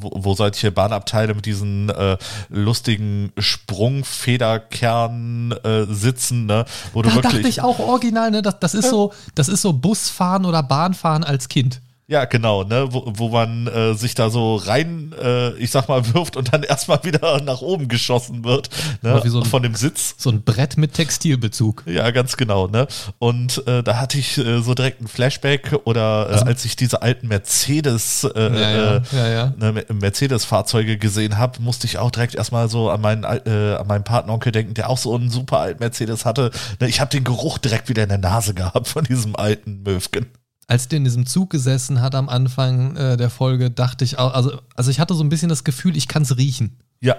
wo, 0.00 0.10
wo 0.14 0.34
solche 0.34 0.72
Bahnabteile 0.72 1.34
mit 1.34 1.46
diesen 1.46 1.90
äh, 1.90 2.16
lustigen 2.48 3.32
Sprungfederkernen 3.38 5.52
äh, 5.52 5.84
sitzen, 5.86 6.46
ne, 6.46 6.64
wo 6.92 7.02
du 7.02 7.10
da 7.10 7.16
wirklich. 7.16 7.34
dachte 7.34 7.48
ich 7.48 7.60
auch 7.60 7.78
original, 7.78 8.30
ne, 8.30 8.40
das, 8.42 8.58
das 8.60 8.74
ist 8.74 8.90
so, 8.90 9.12
das 9.34 9.48
ist 9.48 9.62
so 9.62 9.72
Busfahren 9.72 10.44
oder 10.44 10.62
Bahnfahren 10.62 11.24
als 11.24 11.48
Kind. 11.48 11.80
Ja, 12.06 12.26
genau, 12.26 12.64
ne, 12.64 12.88
wo, 12.90 13.04
wo 13.06 13.28
man 13.30 13.66
äh, 13.66 13.94
sich 13.94 14.14
da 14.14 14.28
so 14.28 14.56
rein, 14.56 15.14
äh, 15.22 15.54
ich 15.54 15.70
sag 15.70 15.88
mal, 15.88 16.02
wirft 16.14 16.36
und 16.36 16.52
dann 16.52 16.62
erstmal 16.62 17.02
wieder 17.02 17.40
nach 17.40 17.62
oben 17.62 17.88
geschossen 17.88 18.44
wird, 18.44 18.68
ne, 19.00 19.22
so 19.24 19.40
ein, 19.40 19.46
von 19.46 19.62
dem 19.62 19.74
Sitz. 19.74 20.14
So 20.18 20.28
ein 20.28 20.42
Brett 20.42 20.76
mit 20.76 20.92
Textilbezug. 20.92 21.84
Ja, 21.86 22.10
ganz 22.10 22.36
genau, 22.36 22.66
ne. 22.66 22.86
Und 23.18 23.66
äh, 23.66 23.82
da 23.82 23.96
hatte 23.96 24.18
ich 24.18 24.36
äh, 24.36 24.60
so 24.60 24.74
direkt 24.74 25.00
ein 25.00 25.08
Flashback 25.08 25.74
oder 25.84 26.28
äh, 26.28 26.32
also, 26.34 26.44
als 26.44 26.64
ich 26.66 26.76
diese 26.76 27.00
alten 27.00 27.28
Mercedes, 27.28 28.24
äh, 28.24 28.38
ja, 28.38 28.70
ja, 28.70 29.02
ja, 29.12 29.28
ja. 29.28 29.54
Ne, 29.56 29.86
Mercedes-Fahrzeuge 29.90 30.98
gesehen 30.98 31.38
habe, 31.38 31.62
musste 31.62 31.86
ich 31.86 31.96
auch 31.96 32.10
direkt 32.10 32.34
erstmal 32.34 32.68
so 32.68 32.90
an 32.90 33.00
meinen, 33.00 33.24
äh, 33.24 33.76
an 33.76 33.86
meinen 33.86 34.04
Patenonkel 34.04 34.52
denken, 34.52 34.74
der 34.74 34.90
auch 34.90 34.98
so 34.98 35.14
einen 35.14 35.30
super 35.30 35.60
alten 35.60 35.80
Mercedes 35.80 36.26
hatte. 36.26 36.50
Ne, 36.80 36.88
ich 36.88 37.00
habe 37.00 37.10
den 37.10 37.24
Geruch 37.24 37.56
direkt 37.56 37.88
wieder 37.88 38.02
in 38.02 38.10
der 38.10 38.18
Nase 38.18 38.52
gehabt 38.52 38.88
von 38.88 39.04
diesem 39.04 39.36
alten 39.36 39.82
Möwken 39.84 40.26
als 40.66 40.88
der 40.88 40.98
in 40.98 41.04
diesem 41.04 41.26
Zug 41.26 41.50
gesessen 41.50 42.00
hat 42.00 42.14
am 42.14 42.28
Anfang 42.28 42.96
äh, 42.96 43.16
der 43.16 43.30
Folge, 43.30 43.70
dachte 43.70 44.04
ich 44.04 44.18
auch, 44.18 44.32
also, 44.32 44.60
also 44.74 44.90
ich 44.90 45.00
hatte 45.00 45.14
so 45.14 45.22
ein 45.22 45.28
bisschen 45.28 45.48
das 45.48 45.64
Gefühl, 45.64 45.96
ich 45.96 46.08
kann 46.08 46.22
es 46.22 46.36
riechen. 46.36 46.78
Ja, 47.00 47.16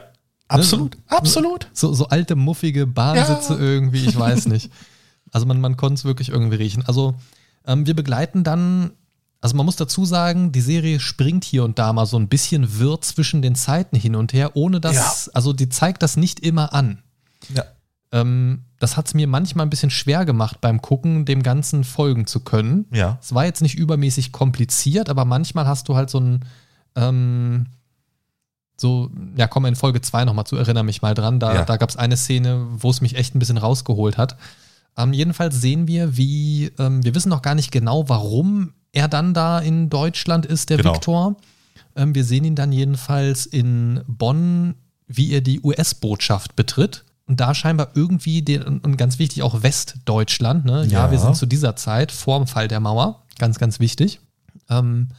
absolut, 0.48 0.96
ne? 0.96 1.02
so, 1.10 1.16
absolut. 1.18 1.68
So, 1.74 1.94
so 1.94 2.08
alte, 2.08 2.36
muffige 2.36 2.88
Bahnsitze 2.88 3.54
ja. 3.54 3.60
irgendwie, 3.60 4.06
ich 4.06 4.18
weiß 4.18 4.46
nicht. 4.48 4.72
Also 5.32 5.46
man, 5.46 5.60
man 5.62 5.78
konnte 5.78 5.96
es 5.96 6.06
wirklich 6.06 6.30
irgendwie 6.30 6.58
riechen. 6.58 6.84
Also 6.86 7.16
ähm, 7.66 7.86
wir 7.86 7.96
begleiten 7.96 8.44
dann, 8.44 8.92
also 9.42 9.56
man 9.56 9.66
muss 9.66 9.76
dazu 9.76 10.06
sagen, 10.06 10.52
die 10.52 10.62
Serie 10.62 11.00
springt 11.00 11.44
hier 11.44 11.64
und 11.64 11.78
da 11.78 11.94
mal 11.94 12.06
so 12.06 12.18
ein 12.18 12.28
bisschen 12.28 12.80
wirr 12.80 13.02
zwischen 13.02 13.42
den 13.42 13.56
Zeiten 13.56 13.96
hin 13.96 14.16
und 14.16 14.34
her, 14.34 14.56
ohne 14.56 14.80
dass, 14.80 15.26
ja. 15.28 15.32
also 15.34 15.54
die 15.54 15.70
zeigt 15.70 16.04
das 16.04 16.18
nicht 16.18 16.40
immer 16.40 16.74
an. 16.74 17.04
Ja. 17.54 17.64
Ähm, 18.12 18.65
das 18.80 18.98
hat 18.98 19.08
es 19.08 19.14
mir 19.14 19.28
manchmal 19.28 19.66
ein 19.66 19.70
bisschen 19.70 19.90
schwer 19.90 20.26
gemacht 20.26 20.60
beim 20.62 20.82
Gucken, 20.82 21.26
dem 21.26 21.44
Ganzen 21.44 21.84
folgen 21.84 22.28
zu 22.28 22.42
können. 22.42 22.86
Ja. 22.92 23.18
Es 23.22 23.34
war 23.34 23.46
jetzt 23.46 23.62
nicht 23.62 23.76
übermäßig 23.76 24.32
kompliziert, 24.32 25.10
aber 25.10 25.26
manchmal 25.26 25.66
hast 25.66 25.88
du 25.88 25.96
halt 25.96 26.10
so 26.10 26.20
ein, 26.20 26.46
ähm, 26.96 27.68
so, 28.78 29.10
ja, 29.38 29.48
komm 29.48 29.66
in 29.66 29.76
Folge 29.76 30.02
2 30.02 30.26
nochmal 30.26 30.46
zu, 30.46 30.58
erinnere 30.58 30.84
mich 30.84 31.02
mal 31.02 31.14
dran. 31.14 31.40
Da, 31.40 31.54
ja. 31.54 31.66
da 31.66 31.78
gab 31.78 31.90
es 31.90 31.96
eine 31.96 32.18
Szene, 32.18 32.68
wo 32.70 32.90
es 32.90 33.00
mich 33.00 33.16
echt 33.16 33.34
ein 33.34 33.40
bisschen 33.40 33.58
rausgeholt 33.58 34.18
hat. 34.18 34.38
Ähm, 34.98 35.14
jedenfalls 35.14 35.60
sehen 35.62 35.88
wir, 35.88 36.18
wie, 36.18 36.72
ähm, 36.78 37.04
wir 37.04 37.16
wissen 37.16 37.30
noch 37.30 37.42
gar 37.42 37.56
nicht 37.56 37.72
genau, 37.72 38.10
warum 38.10 38.74
er 38.92 39.08
dann 39.08 39.34
da 39.34 39.60
in 39.60 39.90
Deutschland 39.90 40.46
ist, 40.46 40.70
der 40.70 40.78
genau. 40.78 40.94
Viktor. 40.94 41.36
Ähm, 41.96 42.16
wir 42.16 42.24
sehen 42.24 42.44
ihn 42.44 42.56
dann 42.56 42.72
jedenfalls 42.72 43.46
in 43.46 44.02
Bonn, 44.08 44.76
wie 45.08 45.32
er 45.32 45.42
die 45.42 45.62
US-Botschaft 45.62 46.56
betritt. 46.56 47.06
Und 47.28 47.40
da 47.40 47.56
scheinbar 47.56 47.90
irgendwie, 47.96 48.42
den, 48.44 48.64
und 48.80 48.98
ganz 48.98 49.18
wichtig, 49.18 49.42
auch 49.44 49.64
Westdeutschland, 49.64 50.66
ne? 50.66 50.86
Ja, 50.86 51.06
Ja. 51.06 51.12
wir 51.12 51.20
sind 51.20 51.36
zu 51.36 51.46
dieser 51.48 51.76
Zeit 51.76 52.12
vorm 52.12 52.46
Fall 52.48 52.68
der 52.68 52.80
Mauer. 52.80 53.24
Ganz, 53.40 53.58
ganz 53.58 53.80
wichtig. 53.80 54.20
Ähm, 54.70 55.10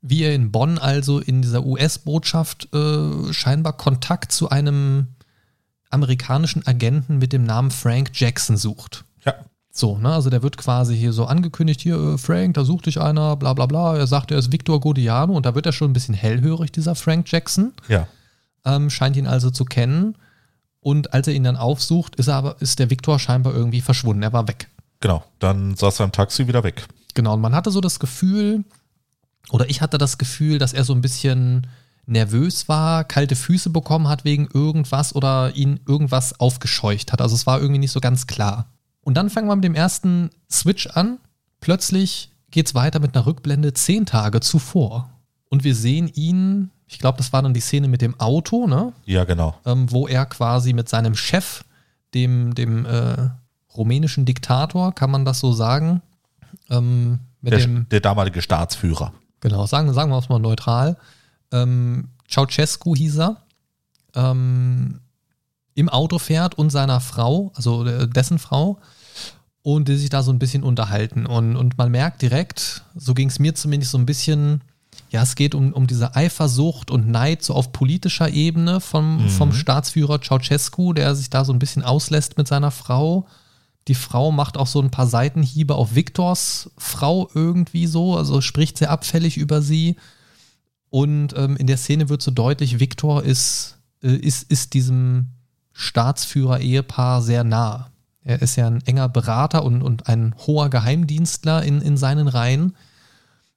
wie 0.00 0.22
er 0.24 0.34
in 0.34 0.50
Bonn 0.50 0.78
also 0.78 1.18
in 1.20 1.42
dieser 1.42 1.64
US-Botschaft 1.64 2.68
äh, 2.74 3.32
scheinbar 3.32 3.74
Kontakt 3.76 4.32
zu 4.32 4.48
einem 4.50 5.08
amerikanischen 5.90 6.66
Agenten 6.66 7.18
mit 7.18 7.32
dem 7.32 7.44
Namen 7.44 7.70
Frank 7.70 8.10
Jackson 8.14 8.56
sucht. 8.56 9.04
Ja, 9.24 9.34
So, 9.70 9.98
ne, 9.98 10.12
also 10.12 10.30
der 10.30 10.42
wird 10.42 10.56
quasi 10.56 10.96
hier 10.96 11.12
so 11.12 11.26
angekündigt, 11.26 11.80
hier, 11.82 11.96
äh, 12.14 12.18
Frank, 12.18 12.54
da 12.54 12.64
sucht 12.64 12.86
dich 12.86 13.00
einer, 13.00 13.36
bla 13.36 13.52
bla 13.52 13.66
bla. 13.66 13.96
Er 13.96 14.06
sagt, 14.06 14.30
er 14.30 14.38
ist 14.38 14.52
Victor 14.52 14.80
Godiano 14.80 15.34
und 15.34 15.46
da 15.46 15.54
wird 15.54 15.66
er 15.66 15.72
schon 15.72 15.90
ein 15.90 15.94
bisschen 15.94 16.14
hellhörig, 16.14 16.72
dieser 16.72 16.94
Frank 16.94 17.30
Jackson. 17.30 17.72
ja, 17.88 18.06
Ähm, 18.64 18.90
scheint 18.90 19.16
ihn 19.16 19.26
also 19.26 19.50
zu 19.50 19.64
kennen. 19.64 20.16
Und 20.82 21.14
als 21.14 21.28
er 21.28 21.34
ihn 21.34 21.44
dann 21.44 21.56
aufsucht, 21.56 22.16
ist 22.16 22.26
er 22.26 22.34
aber, 22.34 22.56
ist 22.60 22.78
der 22.80 22.90
Victor 22.90 23.18
scheinbar 23.18 23.54
irgendwie 23.54 23.80
verschwunden. 23.80 24.22
Er 24.22 24.32
war 24.32 24.48
weg. 24.48 24.68
genau. 25.00 25.24
Dann 25.38 25.76
saß 25.76 26.00
er 26.00 26.04
im 26.04 26.12
Taxi 26.12 26.48
wieder 26.48 26.64
weg. 26.64 26.86
Genau, 27.14 27.34
und 27.34 27.40
man 27.40 27.54
hatte 27.54 27.70
so 27.70 27.80
das 27.80 28.00
Gefühl, 28.00 28.64
oder 29.50 29.70
ich 29.70 29.80
hatte 29.80 29.96
das 29.96 30.18
Gefühl, 30.18 30.58
dass 30.58 30.72
er 30.72 30.84
so 30.84 30.92
ein 30.92 31.00
bisschen 31.00 31.66
nervös 32.06 32.68
war, 32.68 33.04
kalte 33.04 33.36
Füße 33.36 33.70
bekommen 33.70 34.08
hat 34.08 34.24
wegen 34.24 34.48
irgendwas 34.52 35.14
oder 35.14 35.54
ihn 35.54 35.80
irgendwas 35.86 36.40
aufgescheucht 36.40 37.12
hat. 37.12 37.20
Also 37.20 37.34
es 37.36 37.46
war 37.46 37.60
irgendwie 37.60 37.78
nicht 37.78 37.92
so 37.92 38.00
ganz 38.00 38.26
klar. 38.26 38.66
Und 39.02 39.14
dann 39.14 39.30
fangen 39.30 39.48
wir 39.48 39.56
mit 39.56 39.64
dem 39.64 39.74
ersten 39.74 40.30
Switch 40.50 40.88
an. 40.88 41.18
Plötzlich 41.60 42.30
geht's 42.50 42.74
weiter 42.74 42.98
mit 42.98 43.14
einer 43.14 43.26
Rückblende 43.26 43.72
zehn 43.72 44.04
Tage 44.04 44.40
zuvor. 44.40 45.10
Und 45.48 45.64
wir 45.64 45.74
sehen 45.74 46.08
ihn, 46.08 46.70
ich 46.92 46.98
glaube, 46.98 47.18
das 47.18 47.32
war 47.32 47.42
dann 47.42 47.54
die 47.54 47.60
Szene 47.60 47.88
mit 47.88 48.02
dem 48.02 48.18
Auto, 48.20 48.66
ne? 48.66 48.92
Ja, 49.06 49.24
genau. 49.24 49.54
ähm, 49.64 49.90
wo 49.90 50.06
er 50.06 50.26
quasi 50.26 50.72
mit 50.72 50.88
seinem 50.88 51.14
Chef, 51.14 51.64
dem, 52.14 52.54
dem 52.54 52.84
äh, 52.84 53.30
rumänischen 53.74 54.24
Diktator, 54.26 54.94
kann 54.94 55.10
man 55.10 55.24
das 55.24 55.40
so 55.40 55.52
sagen, 55.52 56.02
ähm, 56.70 57.20
Der, 57.40 57.58
dem, 57.58 57.88
der 57.88 58.00
damalige 58.00 58.42
Staatsführer. 58.42 59.12
genau, 59.40 59.66
sagen, 59.66 59.92
sagen 59.94 60.10
wir 60.10 60.18
es 60.18 60.28
mal 60.28 60.38
neutral, 60.38 60.96
ähm, 61.50 62.08
Ceausescu 62.28 62.94
hieß 62.94 63.18
er, 63.18 63.36
ähm, 64.14 65.00
im 65.74 65.88
Auto 65.88 66.18
fährt 66.18 66.56
und 66.56 66.70
seiner 66.70 67.00
Frau, 67.00 67.50
also 67.54 67.86
äh, 67.86 68.06
dessen 68.06 68.38
Frau, 68.38 68.78
und 69.62 69.88
die 69.88 69.96
sich 69.96 70.10
da 70.10 70.22
so 70.22 70.32
ein 70.32 70.38
bisschen 70.38 70.62
unterhalten. 70.64 71.24
Und, 71.24 71.56
und 71.56 71.78
man 71.78 71.90
merkt 71.90 72.20
direkt, 72.20 72.84
so 72.94 73.14
ging 73.14 73.28
es 73.28 73.38
mir 73.38 73.54
zumindest 73.54 73.92
so 73.92 73.98
ein 73.98 74.06
bisschen, 74.06 74.60
ja, 75.12 75.22
es 75.22 75.34
geht 75.34 75.54
um, 75.54 75.72
um 75.72 75.86
diese 75.86 76.16
Eifersucht 76.16 76.90
und 76.90 77.08
Neid 77.08 77.42
so 77.42 77.54
auf 77.54 77.72
politischer 77.72 78.30
Ebene 78.30 78.80
vom, 78.80 79.24
Mhm. 79.24 79.28
vom 79.28 79.52
Staatsführer 79.52 80.20
Ceausescu, 80.20 80.92
der 80.94 81.14
sich 81.14 81.30
da 81.30 81.44
so 81.44 81.52
ein 81.52 81.58
bisschen 81.58 81.82
auslässt 81.82 82.38
mit 82.38 82.48
seiner 82.48 82.70
Frau. 82.70 83.26
Die 83.88 83.94
Frau 83.94 84.32
macht 84.32 84.56
auch 84.56 84.66
so 84.66 84.80
ein 84.80 84.90
paar 84.90 85.06
Seitenhiebe 85.06 85.74
auf 85.74 85.94
Viktors 85.94 86.70
Frau 86.78 87.28
irgendwie 87.34 87.86
so, 87.86 88.16
also 88.16 88.40
spricht 88.40 88.78
sehr 88.78 88.90
abfällig 88.90 89.36
über 89.36 89.60
sie. 89.60 89.96
Und 90.88 91.34
ähm, 91.36 91.56
in 91.56 91.66
der 91.66 91.76
Szene 91.78 92.08
wird 92.08 92.22
so 92.22 92.30
deutlich, 92.30 92.80
Viktor 92.80 93.22
ist, 93.22 93.78
äh, 94.02 94.14
ist, 94.14 94.44
ist 94.50 94.74
diesem 94.74 95.28
Staatsführer-Ehepaar 95.72 97.22
sehr 97.22 97.44
nah. 97.44 97.90
Er 98.24 98.40
ist 98.40 98.56
ja 98.56 98.66
ein 98.66 98.82
enger 98.86 99.08
Berater 99.08 99.64
und, 99.64 99.82
und 99.82 100.06
ein 100.08 100.34
hoher 100.46 100.70
Geheimdienstler 100.70 101.62
in, 101.64 101.80
in 101.80 101.96
seinen 101.96 102.28
Reihen 102.28 102.76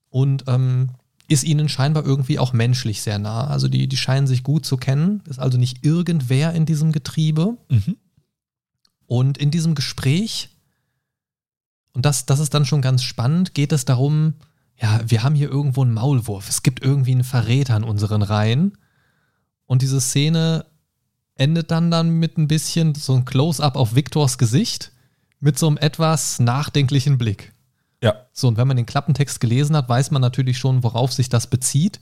und 0.09 0.45
ähm, 0.47 0.89
ist 1.27 1.43
ihnen 1.43 1.69
scheinbar 1.69 2.05
irgendwie 2.05 2.39
auch 2.39 2.53
menschlich 2.53 3.01
sehr 3.01 3.19
nah. 3.19 3.47
Also 3.47 3.67
die, 3.67 3.87
die 3.87 3.97
scheinen 3.97 4.27
sich 4.27 4.43
gut 4.43 4.65
zu 4.65 4.77
kennen, 4.77 5.23
ist 5.27 5.39
also 5.39 5.57
nicht 5.57 5.85
irgendwer 5.85 6.53
in 6.53 6.65
diesem 6.65 6.91
Getriebe. 6.91 7.57
Mhm. 7.69 7.97
Und 9.07 9.37
in 9.37 9.51
diesem 9.51 9.75
Gespräch, 9.75 10.49
und 11.93 12.05
das, 12.05 12.25
das 12.25 12.39
ist 12.39 12.53
dann 12.53 12.65
schon 12.65 12.81
ganz 12.81 13.03
spannend, 13.03 13.53
geht 13.53 13.71
es 13.71 13.85
darum, 13.85 14.35
ja, 14.77 14.99
wir 15.07 15.23
haben 15.23 15.35
hier 15.35 15.49
irgendwo 15.49 15.83
einen 15.83 15.93
Maulwurf. 15.93 16.49
Es 16.49 16.63
gibt 16.63 16.83
irgendwie 16.83 17.11
einen 17.11 17.23
Verräter 17.23 17.77
in 17.77 17.83
unseren 17.83 18.21
Reihen. 18.21 18.77
Und 19.65 19.81
diese 19.81 20.01
Szene 20.01 20.65
endet 21.35 21.71
dann 21.71 21.91
dann 21.91 22.09
mit 22.19 22.37
ein 22.37 22.47
bisschen 22.47 22.93
so 22.95 23.15
ein 23.15 23.25
Close-up 23.25 23.75
auf 23.75 23.95
Victors 23.95 24.37
Gesicht 24.37 24.91
mit 25.39 25.57
so 25.57 25.67
einem 25.67 25.77
etwas 25.77 26.39
nachdenklichen 26.39 27.17
Blick. 27.17 27.53
Ja, 28.05 28.15
So, 28.33 28.47
und 28.47 28.57
wenn 28.57 28.67
man 28.67 28.77
den 28.77 28.85
Klappentext 28.85 29.39
gelesen 29.39 29.75
hat, 29.75 29.89
weiß 29.89 30.11
man 30.11 30.21
natürlich 30.21 30.57
schon, 30.57 30.83
worauf 30.83 31.11
sich 31.11 31.27
das 31.29 31.47
bezieht. 31.47 31.99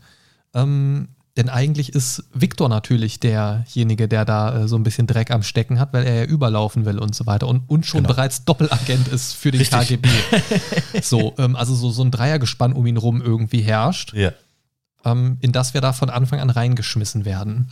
Ähm, 0.53 1.09
denn 1.35 1.49
eigentlich 1.49 1.93
ist 1.93 2.25
Victor 2.33 2.69
natürlich 2.69 3.19
derjenige, 3.19 4.07
der 4.07 4.23
da 4.23 4.55
äh, 4.63 4.67
so 4.67 4.75
ein 4.75 4.83
bisschen 4.83 5.07
Dreck 5.07 5.31
am 5.31 5.41
Stecken 5.41 5.79
hat, 5.79 5.91
weil 5.91 6.05
er 6.05 6.13
ja 6.15 6.23
überlaufen 6.25 6.85
will 6.85 6.99
und 6.99 7.15
so 7.15 7.25
weiter 7.25 7.47
und, 7.47 7.63
und 7.67 7.87
schon 7.87 8.03
Genau. 8.03 8.13
bereits 8.13 8.45
Doppelagent 8.45 9.07
ist 9.07 9.33
für 9.33 9.49
den 9.49 9.59
Richtig. 9.61 9.79
KGB. 9.79 10.09
so, 11.01 11.33
ähm, 11.39 11.55
also 11.55 11.73
so, 11.73 11.89
so 11.89 12.03
ein 12.03 12.11
Dreiergespann 12.11 12.73
um 12.73 12.85
ihn 12.85 12.97
rum 12.97 13.19
irgendwie 13.21 13.61
herrscht 13.61 14.13
ja. 14.13 14.31
ähm, 15.05 15.37
in 15.41 15.51
das 15.51 15.73
wir 15.73 15.81
da 15.81 15.91
von 15.93 16.11
Anfang 16.11 16.39
an 16.39 16.51
reingeschmissen 16.51 17.25
werden. 17.25 17.71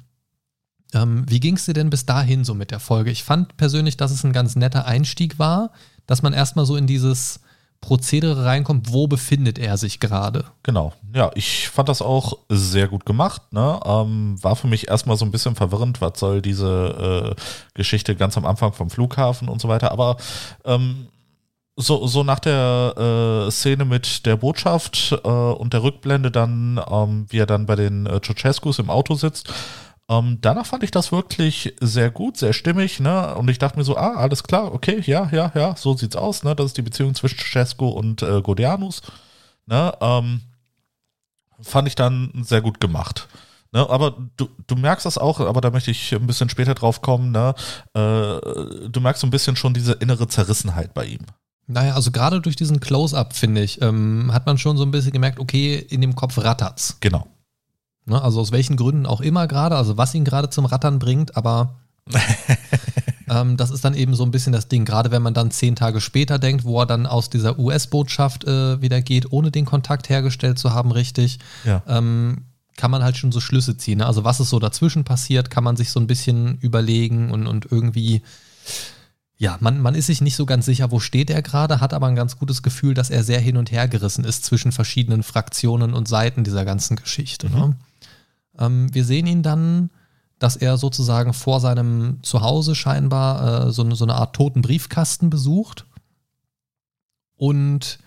Ähm, 0.94 1.24
wie 1.30 1.40
ging 1.40 1.56
es 1.56 1.66
dir 1.66 1.74
denn 1.74 1.92
bis 1.92 2.08
dahin 2.08 2.44
so 2.44 2.56
mit 2.56 2.72
der 2.72 2.80
Folge? 2.80 3.12
Ich 3.12 3.24
fand 3.24 3.58
persönlich, 3.58 3.96
dass 3.96 4.10
es 4.12 4.24
ein 4.24 4.34
ganz 4.34 4.56
netter 4.56 4.86
Einstieg 4.88 5.38
war, 5.38 5.72
dass 6.08 6.24
man 6.24 6.34
erstmal 6.34 6.66
so 6.66 6.76
in 6.76 6.88
dieses 6.88 7.42
Prozedere 7.82 8.46
reinkommt, 8.46 8.94
wo 8.94 9.08
befindet 9.08 9.58
er 9.58 9.76
sich 9.76 10.00
gerade? 10.00 10.46
Genau. 10.64 10.94
Ja, 11.14 11.32
ich 11.34 11.68
fand 11.68 11.90
das 11.90 12.02
auch 12.02 12.38
sehr 12.48 12.88
gut 12.88 13.06
gemacht. 13.06 13.42
Ne? 13.52 13.80
Ähm, 13.84 14.42
war 14.42 14.56
für 14.56 14.68
mich 14.68 14.88
erstmal 14.88 15.18
so 15.18 15.26
ein 15.26 15.32
bisschen 15.32 15.56
verwirrend, 15.56 16.00
was 16.00 16.20
soll 16.20 16.42
diese 16.42 17.36
äh, 17.36 17.42
Geschichte 17.74 18.16
ganz 18.16 18.38
am 18.38 18.46
Anfang 18.46 18.72
vom 18.74 18.92
Flughafen 18.92 19.50
und 19.50 19.60
so 19.60 19.68
weiter. 19.68 19.92
Aber 19.92 20.18
ähm, 20.64 21.08
so, 21.76 22.06
so 22.06 22.24
nach 22.24 22.40
der 22.40 23.48
äh, 23.48 23.52
Szene 23.52 23.86
mit 23.86 24.26
der 24.26 24.38
Botschaft 24.38 25.20
äh, 25.24 25.28
und 25.28 25.74
der 25.74 25.84
Rückblende 25.84 26.30
dann, 26.30 26.80
ähm, 26.90 27.26
wie 27.30 27.40
er 27.40 27.46
dann 27.48 27.66
bei 27.66 27.76
den 27.76 28.06
äh, 28.06 28.22
Ceausescus 28.22 28.80
im 28.80 28.90
Auto 28.90 29.16
sitzt, 29.16 29.52
ähm, 30.12 30.40
danach 30.42 30.66
fand 30.66 30.84
ich 30.84 30.92
das 30.92 31.14
wirklich 31.14 31.74
sehr 31.80 32.12
gut, 32.12 32.36
sehr 32.36 32.52
stimmig, 32.52 33.00
ne? 33.00 33.34
Und 33.36 33.50
ich 33.50 33.60
dachte 33.60 33.78
mir 33.78 33.86
so, 33.86 33.96
ah, 33.96 34.16
alles 34.16 34.44
klar, 34.44 34.74
okay, 34.74 35.02
ja, 35.06 35.30
ja, 35.32 35.54
ja, 35.56 35.76
so 35.78 35.96
sieht's 35.96 36.18
aus, 36.18 36.44
ne? 36.44 36.54
Das 36.54 36.66
ist 36.68 36.78
die 36.78 36.82
Beziehung 36.82 37.16
zwischen 37.16 37.40
Ceausescu 37.40 37.88
und 37.88 38.22
äh, 38.22 38.42
Godianus, 38.42 39.02
ne? 39.68 39.94
Ähm, 40.02 40.42
fand 41.62 41.88
ich 41.88 41.96
dann 41.96 42.32
sehr 42.44 42.62
gut 42.62 42.82
gemacht. 42.82 43.30
Ne, 43.74 43.90
aber 43.90 44.18
du, 44.36 44.50
du 44.68 44.76
merkst 44.76 45.06
das 45.06 45.18
auch, 45.18 45.40
aber 45.40 45.62
da 45.62 45.70
möchte 45.70 45.92
ich 45.92 46.14
ein 46.14 46.28
bisschen 46.28 46.50
später 46.50 46.76
drauf 46.76 47.02
kommen, 47.02 47.32
ne? 47.32 47.56
Äh, 47.94 48.90
du 48.90 49.00
merkst 49.00 49.22
so 49.22 49.28
ein 49.28 49.32
bisschen 49.32 49.56
schon 49.56 49.74
diese 49.74 49.94
innere 49.94 50.28
Zerrissenheit 50.28 50.94
bei 50.94 51.06
ihm. 51.06 51.26
Naja, 51.68 51.96
also 51.96 52.12
gerade 52.12 52.42
durch 52.42 52.58
diesen 52.58 52.82
Close-Up, 52.82 53.34
finde 53.34 53.62
ich, 53.62 53.82
ähm, 53.82 54.34
hat 54.34 54.46
man 54.46 54.58
schon 54.58 54.76
so 54.76 54.84
ein 54.84 54.92
bisschen 54.92 55.14
gemerkt, 55.14 55.40
okay, 55.40 55.76
in 55.76 56.02
dem 56.02 56.16
Kopf 56.16 56.38
rattert's. 56.38 56.98
Genau. 57.00 57.28
Ne? 58.06 58.22
Also 58.22 58.40
aus 58.42 58.52
welchen 58.52 58.76
Gründen 58.78 59.06
auch 59.06 59.22
immer 59.22 59.48
gerade, 59.48 59.76
also 59.76 59.98
was 59.98 60.14
ihn 60.16 60.26
gerade 60.26 60.50
zum 60.50 60.66
Rattern 60.66 61.00
bringt, 61.00 61.36
aber 61.38 61.76
ähm, 63.30 63.58
das 63.58 63.72
ist 63.72 63.86
dann 63.86 63.94
eben 63.94 64.16
so 64.16 64.24
ein 64.24 64.32
bisschen 64.32 64.54
das 64.54 64.68
Ding, 64.68 64.86
gerade 64.86 65.12
wenn 65.12 65.22
man 65.22 65.34
dann 65.34 65.52
zehn 65.52 65.76
Tage 65.76 66.02
später 66.02 66.40
denkt, 66.40 66.64
wo 66.66 66.80
er 66.82 66.86
dann 66.86 67.06
aus 67.06 67.30
dieser 67.30 67.60
US-Botschaft 67.60 68.44
äh, 68.46 68.82
wieder 68.82 69.02
geht, 69.02 69.32
ohne 69.32 69.52
den 69.52 69.66
Kontakt 69.66 70.10
hergestellt 70.10 70.60
zu 70.60 70.74
haben, 70.74 70.92
richtig, 70.92 71.40
Ja. 71.64 71.84
ähm, 71.88 72.46
kann 72.78 72.90
man 72.92 73.04
halt 73.04 73.18
schon 73.18 73.32
so 73.32 73.40
Schlüsse 73.40 73.78
ziehen. 73.78 74.00
Ne? 74.00 74.06
Also 74.08 74.24
was 74.24 74.40
ist 74.40 74.50
so 74.50 74.58
dazwischen 74.58 75.04
passiert, 75.04 75.52
kann 75.52 75.64
man 75.64 75.78
sich 75.78 75.92
so 75.92 76.00
ein 76.00 76.08
bisschen 76.08 76.58
überlegen 76.60 77.30
und, 77.30 77.46
und 77.46 77.72
irgendwie, 77.72 78.24
ja, 79.42 79.58
man, 79.60 79.82
man 79.82 79.96
ist 79.96 80.06
sich 80.06 80.22
nicht 80.22 80.36
so 80.36 80.46
ganz 80.46 80.68
sicher, 80.68 80.92
wo 80.92 81.00
steht 81.00 81.32
er 81.32 81.42
gerade, 81.42 81.82
hat 81.82 81.96
aber 81.96 82.06
ein 82.06 82.16
ganz 82.16 82.38
gutes 82.38 82.62
Gefühl, 82.62 82.94
dass 82.94 83.10
er 83.10 83.24
sehr 83.24 83.40
hin 83.40 83.58
und 83.58 83.72
her 83.72 83.88
gerissen 83.88 84.24
ist 84.24 84.46
zwischen 84.46 84.72
verschiedenen 84.72 85.24
Fraktionen 85.24 85.96
und 85.96 86.08
Seiten 86.08 86.44
dieser 86.44 86.64
ganzen 86.64 86.96
Geschichte. 86.96 87.50
Ne? 87.50 87.76
Ähm, 88.60 88.94
wir 88.94 89.04
sehen 89.04 89.26
ihn 89.26 89.42
dann, 89.42 89.90
dass 90.38 90.58
er 90.58 90.78
sozusagen 90.78 91.34
vor 91.34 91.60
seinem 91.60 92.20
Zuhause 92.22 92.76
scheinbar 92.76 93.70
äh, 93.70 93.72
so, 93.72 93.82
eine, 93.82 93.96
so 93.96 94.06
eine 94.06 94.14
Art 94.14 94.36
toten 94.36 94.62
Briefkasten 94.62 95.32
besucht. 95.32 95.88
Und 97.36 97.98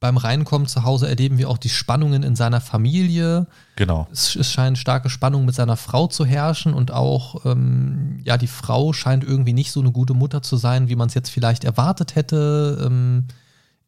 beim 0.00 0.16
Reinkommen 0.16 0.66
zu 0.66 0.84
Hause 0.84 1.08
erleben 1.08 1.36
wir 1.36 1.50
auch 1.50 1.58
die 1.58 1.68
Spannungen 1.68 2.22
in 2.22 2.34
seiner 2.34 2.62
Familie. 2.62 3.46
Genau. 3.76 4.08
Es, 4.10 4.34
es 4.34 4.50
scheint 4.50 4.78
starke 4.78 5.10
Spannungen 5.10 5.44
mit 5.44 5.54
seiner 5.54 5.76
Frau 5.76 6.06
zu 6.06 6.24
herrschen 6.24 6.72
und 6.72 6.90
auch, 6.90 7.44
ähm, 7.44 8.20
ja, 8.24 8.38
die 8.38 8.46
Frau 8.46 8.94
scheint 8.94 9.24
irgendwie 9.24 9.52
nicht 9.52 9.70
so 9.70 9.80
eine 9.80 9.92
gute 9.92 10.14
Mutter 10.14 10.40
zu 10.42 10.56
sein, 10.56 10.88
wie 10.88 10.96
man 10.96 11.08
es 11.08 11.14
jetzt 11.14 11.28
vielleicht 11.28 11.64
erwartet 11.64 12.16
hätte. 12.16 12.82
Ähm, 12.84 13.26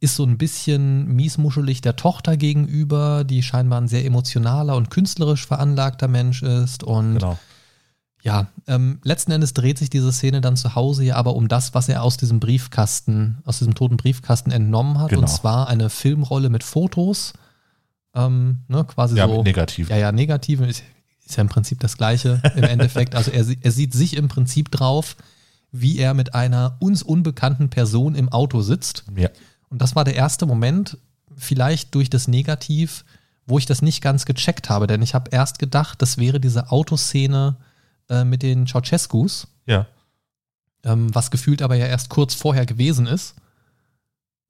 ist 0.01 0.16
so 0.16 0.25
ein 0.25 0.37
bisschen 0.37 1.14
miesmuschelig 1.14 1.81
der 1.81 1.96
Tochter 1.96 2.37
gegenüber, 2.37 3.25
die 3.25 3.42
scheinbar 3.42 3.81
ein 3.81 3.88
sehr 3.88 4.05
emotionaler 4.05 4.77
und 4.77 4.90
künstlerisch 4.90 5.46
veranlagter 5.46 6.09
Mensch 6.09 6.42
ist. 6.42 6.83
Und 6.83 7.14
Genau. 7.14 7.38
Ja, 8.22 8.46
ähm, 8.68 9.00
letzten 9.02 9.32
Endes 9.32 9.52
dreht 9.52 9.78
sich 9.78 9.90
diese 9.90 10.12
Szene 10.12 10.40
dann 10.40 10.56
zu 10.56 10.74
Hause 10.76 11.02
ja 11.04 11.16
aber 11.16 11.35
um 11.35 11.48
das, 11.48 11.74
was 11.74 11.88
er 11.88 12.02
aus 12.02 12.16
diesem 12.16 12.38
Briefkasten, 12.40 13.38
aus 13.44 13.58
diesem 13.58 13.74
toten 13.74 13.96
Briefkasten 13.96 14.52
entnommen 14.52 14.98
hat. 15.00 15.08
Genau. 15.11 15.22
Und 15.22 15.28
zwar 15.28 15.68
eine 15.68 15.90
Filmrolle 15.90 16.48
mit 16.48 16.62
Fotos 16.62 17.32
Ähm, 18.14 18.58
ne, 18.68 18.85
quasi 18.85 19.16
Ja, 19.16 19.26
so. 19.26 19.37
mit 19.37 19.44
Negativen. 19.46 19.90
Ja, 19.90 19.96
ja, 19.96 20.12
Negativen 20.12 20.68
ist, 20.68 20.82
ist 21.26 21.37
ja 21.37 21.40
im 21.40 21.48
Prinzip 21.48 21.80
das 21.80 21.96
Gleiche 21.96 22.40
im 22.54 22.64
Endeffekt. 22.64 23.14
Also 23.16 23.30
er, 23.30 23.44
er 23.61 23.72
sieht 23.72 23.92
sich 23.94 24.16
im 24.16 24.28
Prinzip 24.28 24.70
drauf, 24.70 25.16
wie 25.72 25.98
er 25.98 26.12
mit 26.14 26.35
einer 26.35 26.76
uns 26.78 27.02
unbekannten 27.02 27.70
Person 27.70 28.14
im 28.14 28.28
Auto 28.28 28.61
sitzt. 28.61 29.04
Ja. 29.16 29.30
Und 29.70 29.80
das 29.80 29.96
war 29.96 30.04
der 30.04 30.14
erste 30.14 30.44
Moment, 30.46 30.98
vielleicht 31.35 31.94
durch 31.94 32.11
das 32.11 32.28
Negativ, 32.28 33.04
wo 33.46 33.58
ich 33.58 33.64
das 33.66 33.80
nicht 33.80 34.02
ganz 34.02 34.26
gecheckt 34.26 34.68
habe. 34.68 34.87
Denn 34.87 35.00
ich 35.02 35.14
habe 35.14 35.30
erst 35.30 35.58
gedacht, 35.58 36.02
das 36.02 36.18
wäre 36.18 36.38
diese 36.38 36.70
Autoszene 36.70 37.56
äh, 38.08 38.24
mit 38.24 38.42
den 38.42 38.66
Ceausescus, 38.66 39.46
Ja. 39.66 39.86
ähm, 40.84 41.14
was 41.14 41.30
gefühlt 41.30 41.62
aber 41.62 41.76
ja 41.76 41.86
erst 41.86 42.08
kurz 42.10 42.34
vorher 42.34 42.66
gewesen 42.66 43.06
ist. 43.06 43.34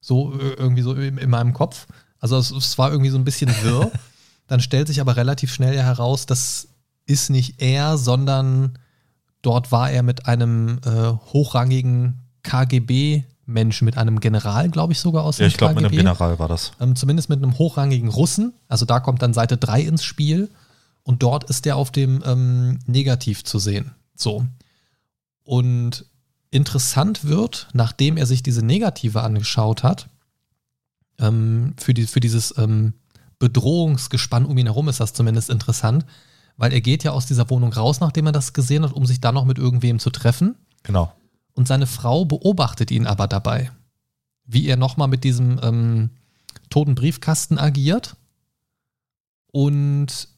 So 0.01 0.33
äh, 0.39 0.55
irgendwie 0.55 0.83
so 0.83 0.95
in, 0.95 1.19
in 1.19 1.31
meinem 1.31 1.53
Kopf. 1.53 1.87
Also 2.19 2.37
es, 2.39 2.51
es 2.51 2.79
war 2.79 2.91
irgendwie 2.91 3.11
so 3.11 3.19
ein 3.19 3.25
bisschen 3.25 3.51
wirr. 3.63 3.91
Dann 4.49 4.61
stellt 4.61 4.89
sich 4.89 5.01
aber 5.01 5.17
relativ 5.17 5.53
schnell 5.55 5.75
ja 5.75 5.83
heraus, 5.83 6.27
das 6.27 6.69
ist 7.07 7.31
nicht 7.31 7.61
er, 7.63 7.97
sondern 7.99 8.79
dort 9.43 9.73
war 9.73 9.91
er 9.91 10.03
mit 10.03 10.27
einem 10.27 10.79
äh, 10.85 11.13
hochrangigen 11.33 12.21
KGB-Menschen, 12.43 13.85
mit 13.85 13.97
einem 13.97 14.21
General, 14.21 14.69
glaube 14.69 14.93
ich, 14.93 15.01
sogar 15.01 15.25
aus 15.25 15.39
Ja, 15.39 15.45
dem 15.47 15.49
ich 15.49 15.57
glaube, 15.57 15.75
mit 15.75 15.85
einem 15.85 15.97
General 15.97 16.39
war 16.39 16.49
das. 16.49 16.73
Ähm, 16.81 16.97
zumindest 16.97 17.29
mit 17.29 17.43
einem 17.43 17.59
hochrangigen 17.59 18.09
Russen. 18.09 18.53
Also 18.69 18.85
da 18.85 19.01
kommt 19.01 19.23
dann 19.23 19.35
Seite 19.35 19.57
3 19.57 19.83
ins 19.83 20.05
Spiel. 20.05 20.51
Und 21.05 21.23
dort 21.23 21.45
ist 21.51 21.65
der 21.65 21.77
auf 21.77 21.91
dem 21.91 22.23
ähm, 22.25 22.79
Negativ 22.87 23.45
zu 23.45 23.59
sehen. 23.59 23.93
So. 24.15 24.47
Und 25.45 26.07
interessant 26.51 27.25
wird, 27.25 27.69
nachdem 27.73 28.17
er 28.17 28.27
sich 28.27 28.43
diese 28.43 28.65
Negative 28.65 29.23
angeschaut 29.23 29.83
hat, 29.83 30.09
ähm, 31.19 31.75
für, 31.79 31.95
die, 31.95 32.07
für 32.07 32.21
dieses 32.21 32.57
ähm, 32.59 32.95
Bedrohungsgespann 33.39 34.45
um 34.45 34.57
ihn 34.59 34.67
herum 34.67 34.89
ist 34.89 35.01
das 35.01 35.15
zumindest 35.15 35.51
interessant, 35.51 36.07
weil 36.57 36.73
er 36.73 36.81
geht 36.81 37.03
ja 37.03 37.11
aus 37.11 37.27
dieser 37.27 37.51
Wohnung 37.51 37.73
raus, 37.73 37.99
nachdem 38.01 38.27
er 38.27 38.33
das 38.33 38.53
gesehen 38.53 38.85
hat, 38.85 38.93
um 38.93 39.07
sich 39.07 39.21
dann 39.21 39.35
noch 39.35 39.45
mit 39.45 39.59
irgendwem 39.59 39.99
zu 39.99 40.11
treffen. 40.11 40.55
Genau. 40.85 41.13
Und 41.55 41.67
seine 41.67 41.87
Frau 41.87 42.25
beobachtet 42.25 42.91
ihn 42.91 43.07
aber 43.07 43.27
dabei, 43.27 43.71
wie 44.45 44.67
er 44.67 44.77
nochmal 44.77 45.09
mit 45.09 45.25
diesem 45.25 45.59
ähm, 45.63 46.11
toten 46.71 46.95
Briefkasten 46.95 47.59
agiert. 47.59 48.17
Und 49.51 50.29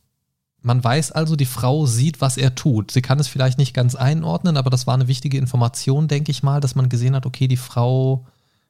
man 0.64 0.82
weiß 0.82 1.12
also, 1.12 1.36
die 1.36 1.44
Frau 1.44 1.86
sieht, 1.86 2.20
was 2.20 2.36
er 2.38 2.54
tut. 2.54 2.90
Sie 2.90 3.02
kann 3.02 3.20
es 3.20 3.28
vielleicht 3.28 3.58
nicht 3.58 3.74
ganz 3.74 3.94
einordnen, 3.94 4.56
aber 4.56 4.70
das 4.70 4.86
war 4.86 4.94
eine 4.94 5.08
wichtige 5.08 5.36
Information, 5.38 6.08
denke 6.08 6.30
ich 6.30 6.42
mal, 6.42 6.60
dass 6.60 6.74
man 6.74 6.88
gesehen 6.88 7.14
hat, 7.14 7.26
okay, 7.26 7.46
die 7.48 7.58
Frau 7.58 8.26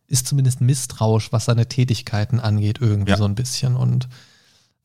ist 0.07 0.27
zumindest 0.27 0.61
misstrauisch, 0.61 1.33
was 1.33 1.45
seine 1.47 1.67
Tätigkeiten 1.69 2.41
angeht, 2.41 2.79
irgendwie 2.81 3.13
Ja. 3.13 3.17
so 3.17 3.25
ein 3.25 3.35
bisschen. 3.37 3.77
Und 3.77 4.09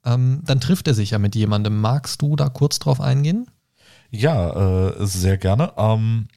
ähm, 0.06 0.43
dann 0.45 0.62
trifft 0.62 0.88
er 0.88 0.93
sich 0.93 1.10
ja 1.12 1.19
mit 1.19 1.36
jemandem. 1.36 1.82
Magst 1.82 2.22
du 2.22 2.36
da 2.36 2.48
kurz 2.48 2.80
drauf 2.80 3.02
eingehen? 3.02 3.48
Ja, 4.12 4.88
äh, 4.89 5.06
sehr 5.06 5.38
gerne. 5.38 5.74
Ähm, 5.78 6.28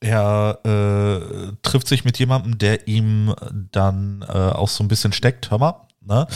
er 0.00 0.58
äh, 0.64 1.52
trifft 1.62 1.88
sich 1.88 2.04
mit 2.04 2.18
jemandem, 2.18 2.58
der 2.58 2.86
ihm 2.88 3.34
dann 3.72 4.22
äh, 4.28 4.32
auch 4.32 4.68
so 4.68 4.82
ein 4.84 4.88
bisschen 4.88 5.12
steckt. 5.12 5.50
Hör 5.50 5.58
mal, 5.58 5.74
ne? 6.00 6.26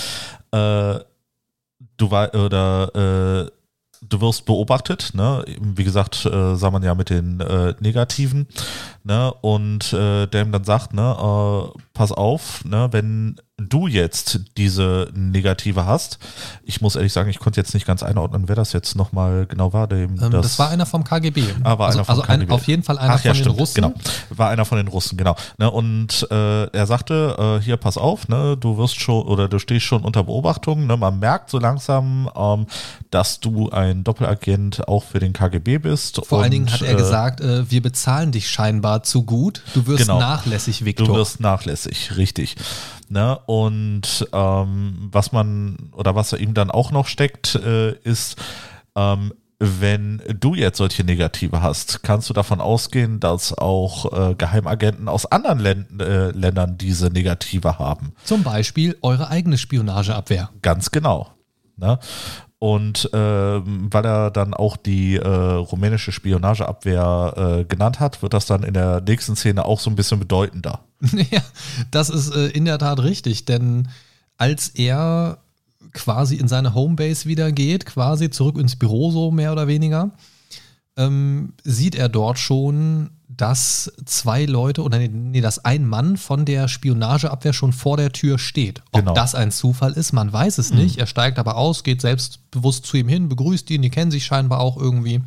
Du 1.99 2.11
war 2.11 2.35
oder 2.35 2.95
äh, 2.95 3.51
du 4.01 4.21
wirst 4.21 4.47
beobachtet, 4.47 5.11
ne? 5.15 5.45
Wie 5.61 5.85
gesagt, 5.85 6.25
äh, 6.25 6.55
sah 6.55 6.71
man 6.71 6.83
ja 6.83 6.95
mit 6.95 7.11
den 7.11 7.41
äh, 7.41 7.75
Negativen, 7.81 8.47
ne? 9.05 9.33
Und 9.41 9.93
äh, 9.93 10.27
der 10.27 10.43
ihm 10.43 10.53
dann 10.53 10.65
sagt, 10.65 10.95
ne, 10.95 11.03
äh, 11.03 11.79
pass 11.95 12.13
auf, 12.13 12.65
ne, 12.65 12.89
wenn 12.93 13.41
du 13.59 13.89
jetzt 13.89 14.41
diese 14.57 15.09
Negative 15.15 15.85
hast, 15.85 16.19
ich 16.65 16.81
muss 16.81 16.95
ehrlich 16.97 17.13
sagen, 17.13 17.29
ich 17.29 17.41
konnte 17.41 17.61
jetzt 17.61 17.75
nicht 17.75 17.87
ganz 17.87 18.03
einordnen, 18.03 18.49
wer 18.49 18.55
das 18.55 18.73
jetzt 18.73 18.95
nochmal 18.95 19.47
genau 19.47 19.73
war. 19.73 19.89
Dem 19.89 20.21
Ähm, 20.23 20.31
das, 20.31 20.59
war 20.59 20.71
einer 20.71 20.87
vom 20.87 21.03
KGB. 21.05 21.43
Ah, 21.65 21.79
war 21.79 21.89
also 21.89 21.99
einer 21.99 22.05
vom 22.05 22.13
also 22.13 22.23
ein, 22.23 22.41
KGB. 22.41 22.53
auf 22.53 22.67
jeden 22.69 22.83
Fall 22.85 22.99
einer 22.99 23.15
Ach 23.15 23.25
ja, 23.25 23.33
von 23.33 23.39
den 23.39 23.45
stimmt, 23.45 23.61
Russen. 23.61 23.75
genau. 23.83 23.95
War 24.31 24.51
einer 24.51 24.65
von 24.65 24.79
den 24.79 24.89
Russen, 24.89 25.17
genau. 25.19 25.35
Ne, 25.59 25.71
und 25.71 26.27
äh, 26.31 26.65
er 26.67 26.87
sagte, 26.87 27.59
äh, 27.61 27.65
hier, 27.65 27.77
pass 27.77 27.99
auf, 27.99 28.29
ne, 28.29 28.57
du 28.57 28.79
wirst 28.79 29.01
schon 29.01 29.27
oder 29.27 29.49
du 29.49 29.59
stehst 29.59 29.87
schon 29.87 30.03
unter 30.05 30.23
Beobachtung. 30.23 30.87
Ne, 30.87 30.97
man 30.97 31.19
merkt 31.19 31.51
so 31.51 31.59
langsam, 31.59 32.31
ähm, 32.37 32.67
dass 33.11 33.41
du 33.41 33.71
ein 33.71 34.05
Doppelagent 34.05 34.87
auch 34.87 35.03
für 35.03 35.19
den 35.19 35.33
KGB 35.33 35.79
bist. 35.79 36.25
Vor 36.25 36.39
und, 36.39 36.45
allen 36.45 36.53
Dingen 36.53 36.73
hat 36.73 36.83
er 36.83 36.93
äh, 36.93 36.97
gesagt, 36.97 37.41
äh, 37.41 37.69
wir 37.69 37.83
bezahlen 37.83 38.31
dich 38.31 38.49
scheinbar 38.49 39.03
zu 39.03 39.25
gut. 39.25 39.63
Du 39.75 39.87
wirst 39.87 40.03
Genau. 40.07 40.21
nachlässig, 40.21 40.85
Viktor. 40.85 41.07
Du 41.09 41.15
wirst 41.15 41.41
nachlässig, 41.41 42.17
richtig. 42.17 42.57
Ne? 43.11 43.39
Und 43.47 44.29
ähm, 44.33 45.09
was 45.13 45.33
man 45.33 45.91
oder 45.93 46.15
was 46.15 46.33
ihm 46.33 46.55
dann 46.55 46.71
auch 46.71 46.91
noch 46.91 47.07
steckt, 47.07 47.55
äh, 47.55 47.93
ist, 48.03 48.37
ähm, 48.95 49.33
wenn 49.61 50.23
du 50.39 50.55
jetzt 50.55 50.79
solche 50.79 51.03
Negative 51.03 51.63
hast, 51.63 52.03
kannst 52.03 52.31
du 52.31 52.35
davon 52.35 52.61
ausgehen, 52.61 53.19
dass 53.19 53.57
auch 53.57 54.31
äh, 54.31 54.35
Geheimagenten 54.35 55.09
aus 55.09 55.27
anderen 55.27 55.59
Län 55.59 56.01
äh, 56.01 56.31
Ländern 56.31 56.79
diese 56.79 57.09
Negative 57.09 57.79
haben. 57.79 58.13
Zum 58.23 58.45
Beispiel 58.45 58.97
eure 59.03 59.29
eigene 59.29 59.59
Spionageabwehr. 59.59 60.51
Ganz 60.63 60.91
genau. 60.93 61.33
Ne? 61.77 61.99
Und 62.61 63.09
ähm, 63.13 63.87
weil 63.91 64.05
er 64.05 64.33
dann 64.33 64.53
auch 64.53 64.77
die 64.77 65.15
äh, 65.15 65.29
rumänische 65.29 66.11
Spionageabwehr 66.11 67.35
äh, 67.61 67.65
genannt 67.65 68.01
hat, 68.01 68.21
wird 68.21 68.35
das 68.35 68.47
dann 68.47 68.65
in 68.65 68.75
der 68.75 69.01
nächsten 69.01 69.37
Szene 69.37 69.65
auch 69.65 69.79
so 69.79 69.91
ein 69.91 69.97
bisschen 69.97 70.19
bedeutender. 70.19 70.81
ja, 71.31 71.43
das 71.93 72.11
ist 72.11 72.35
äh, 72.35 72.49
in 72.49 72.65
der 72.65 72.79
Tat 72.79 73.01
richtig, 73.01 73.45
denn 73.45 73.89
als 74.39 74.71
er 74.71 75.39
quasi 75.93 76.37
in 76.37 76.49
seine 76.49 76.75
Homebase 76.75 77.29
wieder 77.29 77.53
geht, 77.53 77.87
quasi 77.87 78.31
zurück 78.31 78.59
ins 78.59 78.77
Büro 78.77 79.13
so 79.13 79.31
mehr 79.31 79.53
oder 79.53 79.69
weniger, 79.69 80.11
ähm, 80.97 81.53
sieht 81.63 81.95
er 81.95 82.09
dort 82.09 82.41
schon, 82.41 83.11
dass 83.41 83.91
zwei 84.05 84.45
Leute 84.45 84.83
oder 84.83 84.99
nee, 84.99 85.09
nee, 85.09 85.41
dass 85.41 85.65
ein 85.65 85.87
Mann 85.87 86.17
von 86.17 86.45
der 86.45 86.69
Spionageabwehr 86.69 87.53
schon 87.53 87.73
vor 87.73 87.97
der 87.97 88.13
Tür 88.13 88.39
steht. 88.39 88.83
Ob 88.93 89.01
Genau. 89.01 89.15
das 89.15 89.35
ein 89.35 89.51
Zufall 89.51 89.93
ist, 89.93 90.13
man 90.13 90.33
weiß 90.33 90.59
es 90.59 90.73
nicht. 90.73 90.99
Er 90.99 91.07
steigt 91.07 91.39
aber 91.39 91.57
aus, 91.57 91.85
geht 91.85 92.01
selbstbewusst 92.01 92.85
zu 92.85 92.97
ihm 92.97 93.09
hin, 93.09 93.29
begrüßt 93.29 93.71
ihn, 93.71 93.83
die 93.83 93.91
kennen 93.91 94.11
sich 94.11 94.27
scheinbar 94.27 94.61
auch 94.61 94.77
irgendwie. 94.77 95.23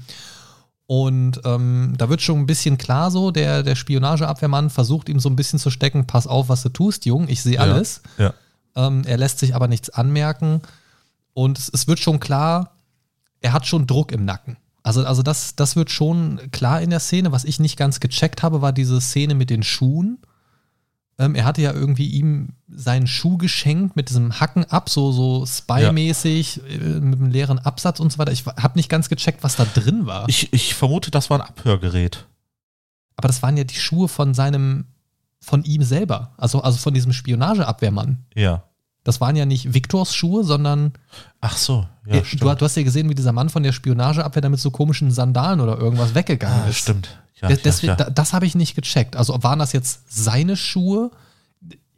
Und 0.88 1.40
ähm, 1.46 1.94
da 1.98 2.10
wird 2.10 2.22
schon 2.22 2.40
ein 2.40 2.46
bisschen 2.46 2.78
klar 2.78 3.12
so, 3.12 3.32
der, 3.32 3.64
der 3.64 3.76
Spionageabwehrmann 3.76 4.70
versucht 4.70 5.08
ihm 5.08 5.22
so 5.22 5.30
ein 5.30 5.38
bisschen 5.38 5.58
zu 5.58 5.70
stecken, 5.70 6.06
pass 6.06 6.28
auf, 6.28 6.50
was 6.50 6.64
du 6.64 6.70
tust, 6.70 7.06
Jung, 7.06 7.30
ich 7.30 7.42
sehe 7.42 7.60
alles. 7.62 8.02
Ja. 8.18 8.34
Ähm, 8.76 9.04
er 9.06 9.18
lässt 9.18 9.40
sich 9.40 9.56
aber 9.56 9.70
nichts 9.70 9.90
anmerken. 9.90 10.62
Und 11.34 11.58
es, 11.58 11.70
es 11.74 11.88
wird 11.88 12.00
schon 12.00 12.20
klar, 12.20 12.76
er 13.40 13.54
hat 13.54 13.66
schon 13.66 13.88
Druck 13.88 14.12
im 14.12 14.26
Nacken. 14.26 14.58
Also, 14.84 15.06
also 15.06 15.22
das, 15.22 15.56
das 15.56 15.76
wird 15.76 15.92
schon 15.92 16.40
klar 16.52 16.82
in 16.82 16.90
der 16.90 17.00
Szene. 17.00 17.32
Was 17.32 17.44
ich 17.44 17.60
nicht 17.60 17.78
ganz 17.78 18.00
gecheckt 18.00 18.44
habe, 18.44 18.62
war 18.62 18.74
diese 18.74 19.00
Szene 19.00 19.36
mit 19.36 19.50
den 19.50 19.64
Schuhen. 19.64 20.20
Ähm, 21.20 21.36
er 21.36 21.46
hatte 21.46 21.62
ja 21.62 21.72
irgendwie 21.72 22.08
ihm 22.08 22.54
seinen 22.68 23.06
Schuh 23.06 23.38
geschenkt 23.38 23.96
mit 23.96 24.10
diesem 24.10 24.40
Hacken 24.40 24.66
ab, 24.66 24.90
so, 24.90 25.12
so 25.12 25.46
Spy-mäßig, 25.46 26.62
äh, 26.68 26.78
mit 27.00 27.20
einem 27.20 27.30
leeren 27.30 27.60
Absatz 27.60 28.00
und 28.00 28.12
so 28.12 28.18
weiter. 28.18 28.32
Ich 28.32 28.46
habe 28.46 28.78
nicht 28.78 28.90
ganz 28.90 29.08
gecheckt, 29.08 29.44
was 29.44 29.56
da 29.56 29.66
drin 29.66 30.08
war. 30.08 30.28
Ich, 30.30 30.52
ich 30.52 30.74
vermute, 30.74 31.12
das 31.12 31.30
war 31.30 31.40
ein 31.40 31.48
Abhörgerät. 31.48 32.26
Aber 33.18 33.28
das 33.28 33.44
waren 33.44 33.58
ja 33.58 33.64
die 33.66 33.76
Schuhe 33.76 34.08
von 34.08 34.34
seinem, 34.34 34.86
von 35.40 35.64
ihm 35.64 35.84
selber. 35.84 36.34
Also, 36.38 36.62
also 36.62 36.80
von 36.80 36.94
diesem 36.94 37.14
Spionageabwehrmann. 37.14 38.26
Ja. 38.34 38.64
Das 39.04 39.20
waren 39.20 39.36
ja 39.36 39.46
nicht 39.46 39.74
Viktors 39.74 40.14
Schuhe, 40.16 40.44
sondern 40.44 40.94
Ach 41.40 41.58
so, 41.58 41.88
ja, 42.06 42.18
Ja, 42.18 42.24
stimmt. 42.26 42.44
du, 42.44 42.54
du 42.56 42.66
hast 42.66 42.76
ja 42.78 42.84
gesehen, 42.84 43.10
wie 43.10 43.16
dieser 43.16 43.32
Mann 43.32 43.50
von 43.50 43.64
der 43.64 43.72
Spionageabwehr 43.72 44.42
da 44.42 44.50
mit 44.50 44.60
so 44.60 44.70
komischen 44.72 45.10
Sandalen 45.12 45.60
oder 45.60 45.78
irgendwas 45.78 46.14
weggegangen 46.14 46.64
ah, 46.66 46.70
ist. 46.70 46.78
stimmt. 46.78 47.18
Ja, 47.42 47.48
Das, 47.50 47.58
ja, 47.58 47.64
deswegen, 47.64 47.90
ja. 47.92 47.96
da- 47.96 48.10
das 48.12 48.34
habe 48.34 48.46
ich 48.46 48.54
nicht 48.54 48.76
gecheckt. 48.76 49.16
Also 49.16 49.42
waren 49.42 49.58
das 49.60 49.74
jetzt 49.74 50.02
seine 50.08 50.56
Schuhe? 50.56 51.10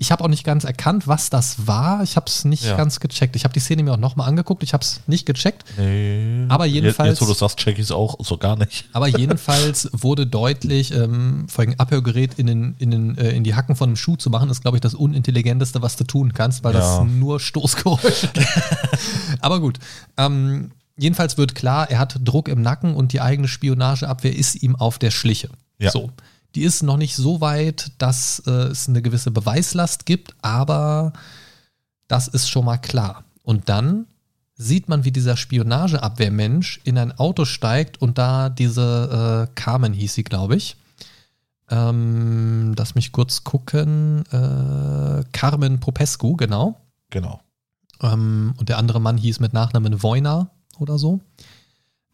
Ich 0.03 0.11
habe 0.11 0.21
auch 0.21 0.27
nicht 0.27 0.43
ganz 0.43 0.65
erkannt, 0.65 1.07
was 1.07 1.29
das 1.29 1.65
war. 1.65 2.03
Ich 2.03 2.17
habe 2.17 2.25
es 2.27 2.43
nicht 2.43 2.65
Ja. 2.65 2.75
ganz 2.75 2.99
gecheckt. 2.99 3.37
Ich 3.37 3.45
habe 3.45 3.53
die 3.53 3.61
Szene 3.61 3.83
mir 3.83 3.93
auch 3.93 3.97
nochmal 3.97 4.27
angeguckt. 4.27 4.61
Ich 4.61 4.73
habe 4.73 4.83
es 4.83 4.99
nicht 5.07 5.25
gecheckt. 5.25 5.63
Nee. 5.77 6.45
Aber 6.49 6.65
jedenfalls- 6.65 7.07
Jetzt, 7.11 7.21
jetzt 7.21 7.29
wo 7.29 7.31
du 7.31 7.37
sagst, 7.39 7.57
check 7.57 7.77
ich 7.77 7.85
es 7.85 7.91
auch 7.91 8.17
so 8.19 8.37
gar 8.37 8.57
nicht. 8.57 8.83
Aber 8.93 9.07
jedenfalls 9.07 9.89
wurde 9.93 10.27
deutlich, 10.27 10.93
ähm, 10.93 11.45
vor 11.47 11.63
allem 11.63 11.75
Abhörgerät 11.77 12.33
in, 12.33 12.47
den, 12.47 12.75
in, 12.79 12.91
den, 12.91 13.17
äh, 13.17 13.29
in 13.31 13.45
die 13.45 13.55
Hacken 13.55 13.77
von 13.77 13.87
einem 13.91 13.95
Schuh 13.95 14.17
zu 14.17 14.29
machen, 14.29 14.49
ist, 14.49 14.61
glaube 14.63 14.75
ich, 14.75 14.81
das 14.81 14.93
unintelligenteste, 14.93 15.81
was 15.81 15.95
du 15.95 16.03
tun 16.03 16.33
kannst, 16.33 16.65
weil 16.65 16.73
Ja. 16.73 16.79
das 16.79 17.07
nur 17.07 17.39
Stoßgeräusche. 17.39 18.27
Aber 19.39 19.61
gut. 19.61 19.79
Ähm, 20.17 20.71
jedenfalls 20.97 21.37
wird 21.37 21.55
klar, 21.55 21.89
er 21.89 21.99
hat 21.99 22.19
Druck 22.25 22.49
im 22.49 22.61
Nacken 22.61 22.93
und 22.93 23.13
die 23.13 23.21
eigene 23.21 23.47
Spionageabwehr 23.47 24.35
ist 24.35 24.61
ihm 24.63 24.75
auf 24.75 24.99
der 24.99 25.11
Schliche. 25.11 25.47
Ja. 25.79 25.91
So. 25.91 26.11
Die 26.55 26.63
ist 26.63 26.83
noch 26.83 26.97
nicht 26.97 27.15
so 27.15 27.41
weit, 27.41 27.91
dass 27.97 28.43
äh, 28.45 28.51
es 28.51 28.87
eine 28.87 29.01
gewisse 29.01 29.31
Beweislast 29.31 30.05
gibt, 30.05 30.35
aber 30.41 31.13
das 32.07 32.27
ist 32.27 32.49
schon 32.49 32.65
mal 32.65 32.77
klar. 32.77 33.23
Und 33.43 33.69
dann 33.69 34.05
sieht 34.55 34.87
man, 34.87 35.03
wie 35.03 35.11
dieser 35.11 35.35
Spionageabwehrmensch 35.35 36.81
in 36.83 36.97
ein 36.97 37.17
Auto 37.17 37.45
steigt 37.45 38.01
und 38.01 38.17
da 38.17 38.49
diese 38.49 39.47
äh, 39.49 39.53
Carmen 39.55 39.93
hieß 39.93 40.13
sie, 40.13 40.23
glaube 40.23 40.55
ich. 40.55 40.77
Ähm, 41.69 42.73
lass 42.77 42.93
mich 42.93 43.11
kurz 43.11 43.43
gucken. 43.43 44.23
Äh, 44.31 45.23
Carmen 45.31 45.79
Popescu, 45.79 46.35
genau. 46.35 46.79
Genau. 47.09 47.41
ähm, 48.01 48.53
und 48.57 48.69
der 48.69 48.77
andere 48.77 49.01
Mann 49.01 49.17
hieß 49.17 49.39
mit 49.39 49.53
Nachnamen 49.53 50.01
Voina 50.01 50.49
oder 50.79 50.97
so. 50.97 51.19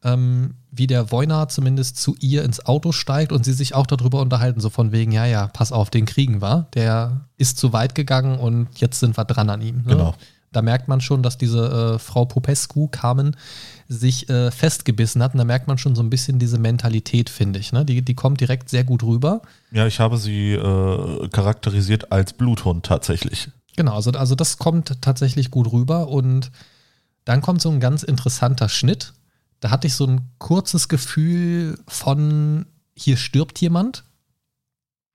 Ähm, 0.03 0.55
wie 0.71 0.87
der 0.87 1.11
Voina 1.11 1.49
zumindest 1.49 1.97
zu 1.97 2.15
ihr 2.19 2.43
ins 2.43 2.65
Auto 2.65 2.91
steigt 2.91 3.31
und 3.31 3.43
sie 3.43 3.53
sich 3.53 3.75
auch 3.75 3.87
darüber 3.87 4.21
unterhalten, 4.21 4.61
so 4.61 4.69
von 4.69 4.91
wegen, 4.91 5.11
ja, 5.11 5.25
ja, 5.25 5.47
pass 5.47 5.71
auf, 5.71 5.89
den 5.89 6.05
kriegen 6.05 6.41
wir. 6.41 6.67
Der 6.73 7.25
ist 7.37 7.57
zu 7.57 7.73
weit 7.73 7.95
gegangen 7.95 8.39
und 8.39 8.67
jetzt 8.79 8.99
sind 8.99 9.17
wir 9.17 9.25
dran 9.25 9.49
an 9.49 9.61
ihm. 9.61 9.77
Ne? 9.77 9.95
Genau. 9.95 10.15
Da 10.51 10.61
merkt 10.61 10.87
man 10.87 10.99
schon, 10.99 11.21
dass 11.21 11.37
diese 11.37 11.95
äh, 11.95 11.99
Frau 11.99 12.25
Popescu, 12.25 12.87
Carmen, 12.87 13.35
sich 13.87 14.29
äh, 14.29 14.51
festgebissen 14.51 15.21
hat. 15.21 15.33
Und 15.33 15.39
da 15.39 15.43
merkt 15.43 15.67
man 15.67 15.77
schon 15.77 15.95
so 15.95 16.01
ein 16.01 16.09
bisschen 16.09 16.39
diese 16.39 16.57
Mentalität, 16.57 17.29
finde 17.29 17.59
ich. 17.59 17.71
Ne? 17.71 17.85
Die, 17.85 18.01
die 18.01 18.15
kommt 18.15 18.41
direkt 18.41 18.69
sehr 18.69 18.83
gut 18.83 19.03
rüber. 19.03 19.41
Ja, 19.71 19.85
ich 19.85 19.99
habe 19.99 20.17
sie 20.17 20.53
äh, 20.53 21.27
charakterisiert 21.29 22.11
als 22.11 22.33
Bluthund 22.33 22.85
tatsächlich. 22.85 23.49
Genau, 23.75 23.95
also, 23.95 24.11
also 24.11 24.35
das 24.35 24.57
kommt 24.57 25.01
tatsächlich 25.01 25.51
gut 25.51 25.71
rüber. 25.71 26.07
Und 26.07 26.51
dann 27.25 27.41
kommt 27.41 27.61
so 27.61 27.69
ein 27.69 27.79
ganz 27.79 28.01
interessanter 28.01 28.69
Schnitt. 28.69 29.13
Da 29.59 29.69
hatte 29.71 29.87
ich 29.87 29.93
so 29.95 30.05
ein 30.07 30.21
kurzes 30.37 30.87
Gefühl 30.87 31.77
von, 31.87 32.65
hier 32.95 33.17
stirbt 33.17 33.59
jemand. 33.59 34.03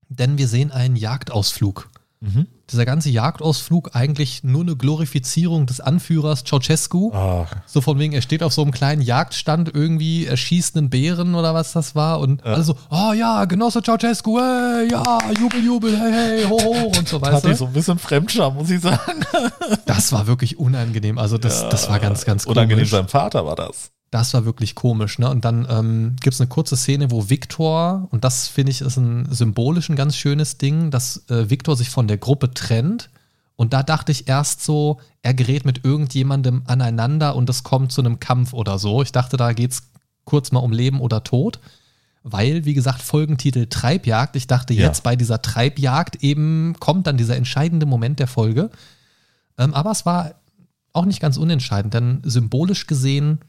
Denn 0.09 0.37
wir 0.38 0.48
sehen 0.48 0.70
einen 0.70 0.96
Jagdausflug. 0.96 1.88
Mhm. 2.20 2.46
Dieser 2.70 2.87
ganze 2.87 3.11
Jagdausflug 3.11 3.94
eigentlich 3.94 4.44
nur 4.44 4.62
eine 4.62 4.76
Glorifizierung 4.76 5.66
des 5.66 5.80
Anführers 5.80 6.44
Ceausescu. 6.44 7.12
Ah, 7.12 7.46
So 7.66 7.80
von 7.83 7.98
wegen, 7.98 8.14
er 8.14 8.22
steht 8.22 8.42
auf 8.42 8.52
so 8.54 8.62
einem 8.62 8.70
kleinen 8.70 9.02
Jagdstand 9.02 9.70
irgendwie, 9.74 10.24
er 10.24 10.37
schießt 10.38 10.76
einen 10.76 10.88
Bären 10.88 11.35
oder 11.35 11.52
was 11.52 11.72
das 11.72 11.94
war 11.94 12.20
und 12.20 12.42
Ja. 12.42 12.54
alle 12.54 12.62
so, 12.64 12.76
oh 12.90 13.12
ja, 13.12 13.44
Genosse 13.44 13.83
Ceausescu, 13.83 14.38
hey, 14.38 14.90
ja, 14.90 15.18
Jubel, 15.38 15.62
Jubel, 15.64 15.98
hey, 15.98 16.12
hey, 16.12 16.44
ho, 16.44 16.59
ho 16.59 16.92
und 16.96 17.07
so, 17.09 17.20
weißt 17.20 17.33
hatte 17.35 17.50
ich 17.50 17.59
so 17.59 17.66
ein 17.66 17.72
bisschen 17.74 17.98
Fremdscham, 17.98 18.54
muss 18.54 18.70
ich 18.70 18.80
sagen. 18.80 19.20
Das 19.85 20.12
war 20.12 20.26
wirklich 20.26 20.59
unangenehm, 20.59 21.18
also 21.18 21.37
das, 21.37 21.68
das 21.68 21.90
war 21.90 21.98
ganz, 21.98 22.24
ganz 22.24 22.46
Unangenehm 22.46 22.78
komisch. 22.78 22.90
seinem 22.90 23.09
Vater 23.09 23.44
war 23.44 23.57
das. 23.57 23.90
Das 24.14 24.33
war 24.33 24.44
wirklich 24.44 24.77
komisch, 24.77 25.18
ne? 25.18 25.29
Und 25.29 25.44
dann 25.44 25.66
ähm, 25.68 26.14
gibt 26.20 26.35
es 26.35 26.40
eine 26.40 26.46
kurze 26.46 26.77
Szene, 26.77 27.11
wo 27.11 27.31
Viktor, 27.31 28.07
und 28.12 28.22
das 28.22 28.46
finde 28.46 28.70
ich 28.70 28.81
ist 28.81 28.96
ein 28.96 29.27
symbolisch 29.29 29.88
ein 29.88 29.96
ganz 29.96 30.14
schönes 30.16 30.57
Ding, 30.57 30.92
dass 30.92 31.29
äh, 31.31 31.50
Viktor 31.50 31.74
sich 31.74 31.90
von 31.90 32.07
der 32.07 32.16
Gruppe 32.16 32.55
trennt. 32.55 33.11
Und 33.57 33.72
da 33.72 33.83
dachte 33.83 34.12
ich 34.12 34.29
erst 34.29 34.62
so, 34.62 35.00
er 35.22 35.35
gerät 35.35 35.64
mit 35.64 35.85
irgendjemandem 35.85 36.62
aneinander 36.66 37.35
und 37.35 37.50
es 37.50 37.64
kommt 37.64 37.90
zu 37.90 38.03
einem 38.03 38.20
Kampf 38.20 38.53
oder 38.53 38.79
so. 38.79 39.03
Ich 39.03 39.11
dachte, 39.11 39.37
da 39.37 39.53
geht 39.53 39.72
es 39.72 39.83
kurz 40.24 40.53
mal 40.53 40.61
um 40.61 40.70
Leben 40.70 41.00
oder 41.00 41.24
Tod. 41.24 41.59
Weil, 42.22 42.64
wie 42.64 42.74
gesagt, 42.74 43.03
Folgentitel 43.03 43.66
Treibjagd. 43.66 44.37
Ich 44.37 44.46
dachte 44.46 44.74
Ja. 44.74 44.87
jetzt 44.87 45.03
bei 45.03 45.16
dieser 45.16 45.42
Treibjagd 45.42 46.22
eben 46.22 46.77
kommt 46.79 47.09
dann 47.09 47.16
dieser 47.16 47.35
entscheidende 47.37 47.85
Moment 47.85 48.20
der 48.20 48.29
Folge. 48.29 48.70
Ähm, 49.59 49.74
aber 49.74 49.90
es 49.90 50.07
war 50.07 50.37
auch 50.92 51.05
nicht 51.05 51.18
ganz 51.18 51.37
unentscheidend, 51.37 51.94
denn 51.94 52.22
symbolisch 52.24 52.87
gesehen 52.87 53.40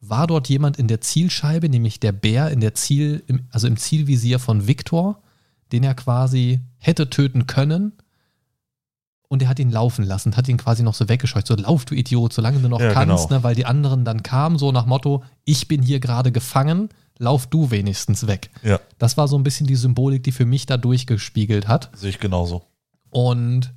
war 0.00 0.26
dort 0.26 0.48
jemand 0.48 0.76
in 0.78 0.88
der 0.88 1.00
Zielscheibe, 1.00 1.68
nämlich 1.68 2.00
der 2.00 2.12
Bär 2.12 2.50
in 2.50 2.60
der 2.60 2.74
Ziel, 2.74 3.22
im, 3.26 3.46
also 3.50 3.66
im 3.66 3.76
Zielvisier 3.76 4.38
von 4.38 4.66
Viktor, 4.66 5.22
den 5.72 5.82
er 5.84 5.94
quasi 5.94 6.60
hätte 6.78 7.10
töten 7.10 7.46
können. 7.46 7.92
Und 9.28 9.42
er 9.42 9.48
hat 9.48 9.58
ihn 9.58 9.72
laufen 9.72 10.04
lassen, 10.04 10.36
hat 10.36 10.46
ihn 10.46 10.56
quasi 10.56 10.84
noch 10.84 10.94
so 10.94 11.08
weggescheucht. 11.08 11.46
So, 11.48 11.56
lauf, 11.56 11.84
du 11.84 11.94
Idiot, 11.96 12.32
solange 12.32 12.60
du 12.60 12.68
noch 12.68 12.80
Ja, 12.80 12.92
kannst, 12.92 13.28
genau. 13.28 13.38
ne, 13.40 13.42
weil 13.44 13.56
die 13.56 13.66
anderen 13.66 14.04
dann 14.04 14.22
kamen, 14.22 14.56
so 14.58 14.70
nach 14.70 14.86
Motto, 14.86 15.24
ich 15.44 15.66
bin 15.66 15.82
hier 15.82 15.98
gerade 15.98 16.30
gefangen, 16.30 16.90
lauf 17.18 17.48
du 17.48 17.72
wenigstens 17.72 18.28
weg. 18.28 18.50
Ja, 18.62 18.78
Das 18.98 19.16
war 19.16 19.26
so 19.26 19.36
ein 19.36 19.42
bisschen 19.42 19.66
die 19.66 19.74
Symbolik, 19.74 20.22
die 20.22 20.30
für 20.30 20.44
mich 20.46 20.66
da 20.66 20.76
durchgespiegelt 20.76 21.66
hat. 21.66 21.90
sehe 21.96 22.10
ich 22.10 22.20
genauso. 22.20 22.66
Und 23.10 23.74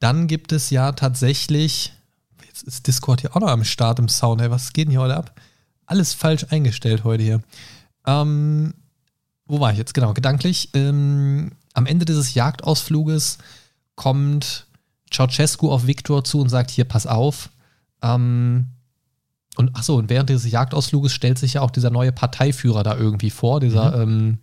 dann 0.00 0.26
gibt 0.26 0.50
es 0.50 0.70
ja 0.70 0.90
tatsächlich, 0.90 1.92
jetzt 2.48 2.64
ist 2.64 2.88
Discord 2.88 3.20
hier 3.20 3.36
auch 3.36 3.40
noch 3.40 3.48
am 3.48 3.62
Start 3.62 4.00
im 4.00 4.08
Sound, 4.08 4.40
ey, 4.40 4.50
was 4.50 4.72
geht 4.72 4.86
denn 4.86 4.90
hier 4.92 5.00
heute 5.02 5.16
ab? 5.16 5.40
Alles 5.90 6.14
falsch 6.14 6.46
eingestellt 6.50 7.02
heute 7.02 7.24
hier. 7.24 7.40
Ähm, 8.06 8.74
wo 9.46 9.58
war 9.58 9.72
ich 9.72 9.78
jetzt? 9.78 9.92
Genau, 9.92 10.14
gedanklich. 10.14 10.70
Ähm, 10.72 11.50
am 11.74 11.86
Ende 11.86 12.04
dieses 12.04 12.34
Jagdausfluges 12.34 13.38
kommt 13.96 14.68
Ceausescu 15.12 15.68
auf 15.68 15.88
Viktor 15.88 16.22
zu 16.22 16.40
und 16.40 16.48
sagt, 16.48 16.70
hier, 16.70 16.84
pass 16.84 17.08
auf. 17.08 17.50
Ähm, 18.02 18.68
und 19.56 19.74
achso, 19.74 19.96
und 19.96 20.08
während 20.10 20.30
dieses 20.30 20.48
Jagdausfluges 20.48 21.12
stellt 21.12 21.40
sich 21.40 21.54
ja 21.54 21.60
auch 21.62 21.72
dieser 21.72 21.90
neue 21.90 22.12
Parteiführer 22.12 22.84
da 22.84 22.96
irgendwie 22.96 23.30
vor, 23.30 23.58
dieser 23.58 24.00
ähm, 24.00 24.38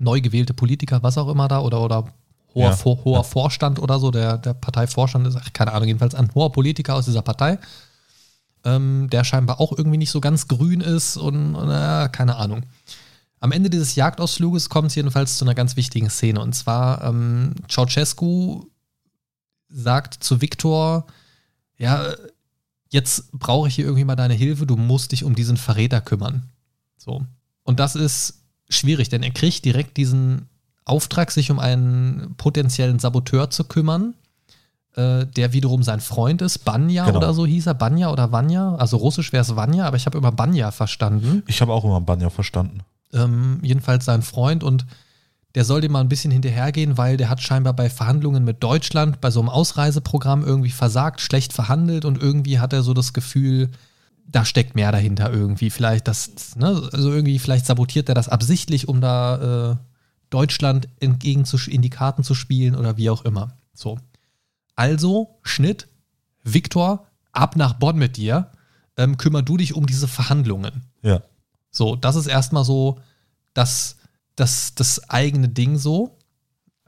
neu 0.00 0.20
gewählte 0.20 0.54
Politiker, 0.54 1.04
was 1.04 1.18
auch 1.18 1.28
immer 1.28 1.46
da, 1.46 1.60
oder, 1.60 1.80
oder 1.82 2.12
hoher, 2.56 2.70
Ja. 2.70 2.72
Vor, 2.72 3.04
hoher 3.04 3.22
Vorstand 3.22 3.78
oder 3.78 4.00
so, 4.00 4.10
der, 4.10 4.38
der 4.38 4.54
Parteivorstand 4.54 5.24
ist, 5.28 5.36
ach, 5.36 5.52
keine 5.52 5.72
Ahnung, 5.72 5.86
jedenfalls 5.86 6.16
ein 6.16 6.34
hoher 6.34 6.50
Politiker 6.50 6.96
aus 6.96 7.04
dieser 7.04 7.22
Partei, 7.22 7.60
ähm, 8.64 9.08
der 9.10 9.24
scheinbar 9.24 9.60
auch 9.60 9.76
irgendwie 9.76 9.98
nicht 9.98 10.10
so 10.10 10.20
ganz 10.20 10.48
grün 10.48 10.80
ist 10.80 11.16
und, 11.16 11.54
äh, 11.54 12.08
keine 12.10 12.36
Ahnung. 12.36 12.64
Am 13.40 13.52
Ende 13.52 13.70
dieses 13.70 13.94
Jagdausfluges 13.94 14.68
kommt 14.68 14.88
es 14.88 14.94
jedenfalls 14.96 15.38
zu 15.38 15.44
einer 15.44 15.54
ganz 15.54 15.76
wichtigen 15.76 16.10
Szene. 16.10 16.40
Und 16.40 16.54
zwar, 16.54 17.04
ähm, 17.04 17.54
Ceausescu 17.68 18.64
sagt 19.68 20.14
zu 20.24 20.40
Viktor, 20.40 21.06
ja, 21.76 22.14
jetzt 22.90 23.30
brauche 23.32 23.68
ich 23.68 23.74
hier 23.74 23.84
irgendwie 23.84 24.04
mal 24.04 24.16
deine 24.16 24.34
Hilfe, 24.34 24.66
du 24.66 24.76
musst 24.76 25.12
dich 25.12 25.24
um 25.24 25.34
diesen 25.34 25.56
Verräter 25.56 26.00
kümmern. 26.00 26.48
So. 26.96 27.24
Und 27.62 27.80
das 27.80 27.94
ist 27.94 28.42
schwierig, 28.68 29.08
denn 29.08 29.22
er 29.22 29.30
kriegt 29.30 29.64
direkt 29.64 29.96
diesen 29.96 30.48
Auftrag, 30.84 31.30
sich 31.30 31.50
um 31.50 31.58
einen 31.58 32.34
potenziellen 32.36 32.98
Saboteur 32.98 33.50
zu 33.50 33.64
kümmern, 33.64 34.14
äh, 34.96 35.26
der 35.26 35.52
wiederum 35.52 35.82
sein 35.82 36.00
Freund 36.00 36.42
ist. 36.42 36.64
Banja 36.64 37.06
Genau. 37.06 37.18
oder 37.18 37.34
so 37.34 37.46
hieß 37.46 37.66
er, 37.66 37.74
Banja 37.74 38.10
oder 38.10 38.32
Vanya. 38.32 38.74
Also 38.76 38.96
russisch 38.96 39.32
wäre 39.32 39.42
es 39.42 39.54
Vanya, 39.54 39.86
aber 39.86 39.96
ich 39.96 40.06
habe 40.06 40.18
immer 40.18 40.32
Banja 40.32 40.70
verstanden. 40.70 41.42
Ich 41.46 41.60
habe 41.60 41.72
auch 41.72 41.84
immer 41.84 42.00
Banja 42.00 42.30
verstanden. 42.30 42.80
Ähm, 43.12 43.58
jedenfalls 43.62 44.04
sein 44.04 44.22
Freund 44.22 44.62
und 44.64 44.86
der 45.54 45.64
soll 45.64 45.80
dem 45.80 45.92
mal 45.92 46.00
ein 46.00 46.08
bisschen 46.08 46.30
hinterhergehen, 46.30 46.98
weil 46.98 47.16
der 47.16 47.30
hat 47.30 47.40
scheinbar 47.40 47.72
bei 47.72 47.88
Verhandlungen 47.88 48.44
mit 48.44 48.62
Deutschland 48.62 49.20
bei 49.20 49.30
so 49.30 49.40
einem 49.40 49.48
Ausreiseprogramm 49.48 50.44
irgendwie 50.44 50.70
versagt, 50.70 51.20
schlecht 51.20 51.52
verhandelt 51.52 52.04
und 52.04 52.20
irgendwie 52.22 52.58
hat 52.58 52.72
er 52.72 52.82
so 52.82 52.92
das 52.92 53.12
Gefühl, 53.12 53.70
da 54.26 54.44
steckt 54.44 54.74
mehr 54.74 54.92
dahinter 54.92 55.32
irgendwie. 55.32 55.70
Vielleicht 55.70 56.06
das, 56.06 56.54
ne, 56.56 56.88
also 56.92 57.10
irgendwie, 57.10 57.38
vielleicht 57.38 57.64
sabotiert 57.66 58.08
er 58.10 58.14
das 58.14 58.28
absichtlich, 58.28 58.88
um 58.88 59.00
da 59.00 59.70
äh, 59.72 59.76
Deutschland 60.30 60.88
entgegen 61.00 61.46
zu, 61.46 61.56
in 61.70 61.80
die 61.80 61.90
Karten 61.90 62.22
zu 62.22 62.34
spielen 62.34 62.74
oder 62.76 62.98
wie 62.98 63.08
auch 63.08 63.24
immer. 63.24 63.56
So. 63.72 63.98
Also, 64.78 65.40
Schnitt, 65.42 65.88
Viktor, 66.44 67.08
ab 67.32 67.56
nach 67.56 67.72
Bonn 67.72 67.98
mit 67.98 68.16
dir, 68.16 68.52
ähm, 68.96 69.16
kümmer 69.16 69.42
du 69.42 69.56
dich 69.56 69.74
um 69.74 69.86
diese 69.86 70.06
Verhandlungen. 70.06 70.84
Ja. 71.02 71.24
So, 71.72 71.96
das 71.96 72.14
ist 72.14 72.28
erstmal 72.28 72.64
so 72.64 73.00
das, 73.54 73.96
das, 74.36 74.76
das 74.76 75.10
eigene 75.10 75.48
Ding 75.48 75.78
so. 75.78 76.16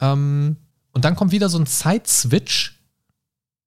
Ähm, 0.01 0.57
und 0.93 1.05
dann 1.05 1.17
kommt 1.17 1.33
wieder 1.33 1.49
so 1.49 1.59
ein 1.59 1.67
Zeitswitch. 1.67 2.81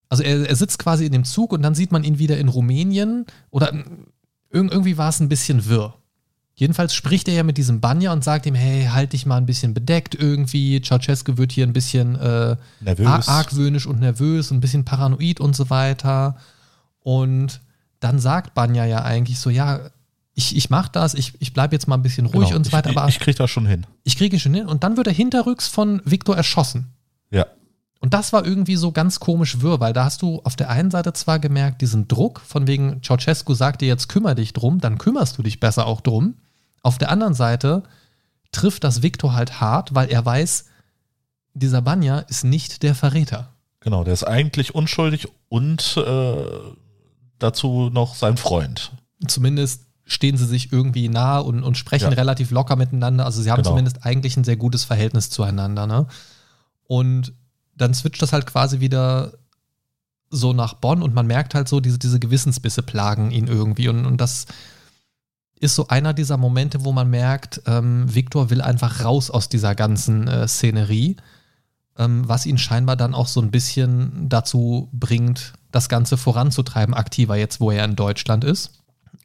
Also 0.08 0.24
er, 0.24 0.48
er 0.48 0.56
sitzt 0.56 0.80
quasi 0.80 1.06
in 1.06 1.12
dem 1.12 1.26
Zug 1.26 1.52
und 1.52 1.62
dann 1.62 1.76
sieht 1.76 1.92
man 1.92 2.06
ihn 2.06 2.18
wieder 2.18 2.38
in 2.38 2.48
Rumänien 2.48 3.26
oder 3.52 3.74
irg 3.74 4.72
irgendwie 4.72 4.98
war 4.98 5.10
es 5.10 5.20
ein 5.20 5.28
bisschen 5.28 5.66
wirr. 5.66 5.96
Jedenfalls 6.56 6.94
spricht 6.94 7.28
er 7.28 7.34
ja 7.34 7.44
mit 7.44 7.58
diesem 7.58 7.82
Banja 7.82 8.14
und 8.14 8.24
sagt 8.24 8.46
ihm, 8.46 8.54
hey, 8.54 8.86
halt 8.92 9.14
dich 9.14 9.26
mal 9.26 9.38
ein 9.38 9.46
bisschen 9.48 9.74
bedeckt 9.74 10.14
irgendwie. 10.14 10.80
Ceausescu 10.82 11.38
wird 11.38 11.52
hier 11.52 11.66
ein 11.66 11.74
bisschen 11.74 12.16
äh, 12.16 12.56
Nervös. 12.80 13.08
ar- 13.08 13.28
argwöhnisch 13.28 13.88
und 13.88 14.00
nervös, 14.00 14.52
ein 14.52 14.60
bisschen 14.62 14.86
paranoid 14.86 15.40
und 15.40 15.56
so 15.56 15.70
weiter. 15.72 16.38
Und 17.00 17.60
dann 18.00 18.20
sagt 18.20 18.54
Banja 18.54 18.86
ja 18.86 19.02
eigentlich 19.04 19.40
so, 19.40 19.50
ja, 19.50 19.80
ich, 20.36 20.56
ich 20.56 20.70
mach 20.70 20.90
das, 20.90 21.14
ich, 21.16 21.34
ich 21.40 21.54
bleibe 21.54 21.76
jetzt 21.76 21.88
mal 21.88 21.96
ein 21.96 22.02
bisschen 22.04 22.26
ruhig 22.28 22.48
Genau. 22.50 22.58
und 22.58 22.66
so 22.66 22.72
weiter, 22.72 22.92
ich, 22.92 22.98
aber 22.98 23.08
ich, 23.08 23.16
ich 23.16 23.22
krieg 23.22 23.36
das 23.36 23.50
schon 23.50 23.66
hin. 23.66 23.86
ich 24.04 24.16
kriege 24.18 24.36
ihn 24.36 24.40
schon 24.40 24.54
hin. 24.54 24.68
Und 24.68 24.84
dann 24.84 24.96
wird 24.98 25.08
er 25.08 25.14
hinterrücks 25.14 25.68
von 25.68 26.02
Viktor 26.06 26.36
erschossen. 26.38 26.88
Ja. 27.32 27.48
Und 28.04 28.14
das 28.14 28.34
war 28.34 28.46
irgendwie 28.46 28.76
so 28.76 28.92
ganz 28.92 29.22
komisch 29.22 29.62
wirr, 29.62 29.80
weil 29.80 29.94
da 29.94 30.04
hast 30.04 30.22
du 30.24 30.42
auf 30.44 30.58
der 30.58 30.70
einen 30.70 30.92
Seite 30.92 31.14
zwar 31.14 31.40
gemerkt, 31.40 31.82
diesen 31.82 32.10
Druck, 32.10 32.42
von 32.42 32.68
wegen 32.68 33.02
Ceausescu 33.02 33.54
sagt 33.54 33.80
dir 33.80 33.88
jetzt 33.88 34.10
kümmere 34.10 34.36
dich 34.36 34.52
drum, 34.52 34.82
dann 34.82 34.98
kümmerst 34.98 35.38
du 35.38 35.42
dich 35.42 35.62
besser 35.62 35.86
auch 35.88 36.02
drum. 36.02 36.34
Auf 36.82 36.98
der 36.98 37.10
anderen 37.10 37.34
Seite 37.34 37.84
trifft 38.52 38.84
das 38.84 39.04
Viktor 39.04 39.34
halt 39.34 39.62
hart, 39.62 39.96
weil 39.96 40.10
er 40.12 40.26
weiß, 40.26 40.66
dieser 41.54 41.82
Banja 41.82 42.20
ist 42.20 42.44
nicht 42.44 42.84
der 42.84 42.94
Verräter. 42.94 43.54
Genau, 43.80 44.04
der 44.04 44.14
ist 44.14 44.26
eigentlich 44.26 44.76
unschuldig 44.76 45.30
und 45.48 45.96
äh, 45.96 46.36
dazu 47.40 47.90
noch 47.90 48.16
sein 48.16 48.36
Freund. 48.36 48.92
Zumindest 49.28 49.84
stehen 50.04 50.36
sie 50.36 50.46
sich 50.46 50.74
irgendwie 50.74 51.08
nah 51.08 51.40
und, 51.40 51.64
und 51.64 51.78
sprechen 51.78 52.10
Ja. 52.12 52.18
relativ 52.18 52.52
locker 52.52 52.76
miteinander. 52.76 53.24
Also 53.26 53.42
sie 53.42 53.50
haben 53.50 53.60
Genau. 53.64 53.70
zumindest 53.70 54.06
eigentlich 54.06 54.36
ein 54.36 54.44
sehr 54.44 54.58
gutes 54.58 54.84
Verhältnis 54.84 55.30
zueinander. 55.30 55.88
Ne? 55.88 56.06
Und 56.86 57.32
dann 57.76 57.94
switcht 57.94 58.22
das 58.22 58.34
halt 58.34 58.46
quasi 58.46 58.80
wieder 58.80 59.34
so 60.30 60.54
nach 60.54 60.74
Bonn 60.74 61.02
und 61.02 61.14
man 61.14 61.28
merkt 61.28 61.56
halt 61.56 61.68
so, 61.68 61.80
diese, 61.80 62.00
diese 62.00 62.20
Gewissensbisse 62.20 62.82
plagen 62.82 63.32
ihn 63.32 63.48
irgendwie. 63.48 63.88
Und, 63.88 64.06
und 64.06 64.18
das 64.18 64.48
ist 65.60 65.76
so 65.76 65.88
einer 65.88 66.14
dieser 66.14 66.38
Momente, 66.38 66.84
wo 66.84 66.92
man 66.92 67.10
merkt, 67.10 67.62
ähm, 67.68 68.14
Viktor 68.14 68.50
will 68.50 68.62
einfach 68.62 69.04
raus 69.04 69.30
aus 69.30 69.48
dieser 69.48 69.76
ganzen 69.76 70.28
äh, 70.28 70.48
Szenerie, 70.48 71.18
ähm, 71.98 72.28
was 72.28 72.46
ihn 72.46 72.58
scheinbar 72.58 72.96
dann 72.96 73.14
auch 73.14 73.28
so 73.28 73.42
ein 73.42 73.52
bisschen 73.52 74.28
dazu 74.28 74.90
bringt, 74.92 75.54
das 75.72 75.88
Ganze 75.88 76.18
voranzutreiben, 76.18 76.94
aktiver 76.94 77.36
jetzt, 77.36 77.62
wo 77.62 77.72
er 77.72 77.86
in 77.86 77.96
Deutschland 77.96 78.44
ist. 78.44 78.72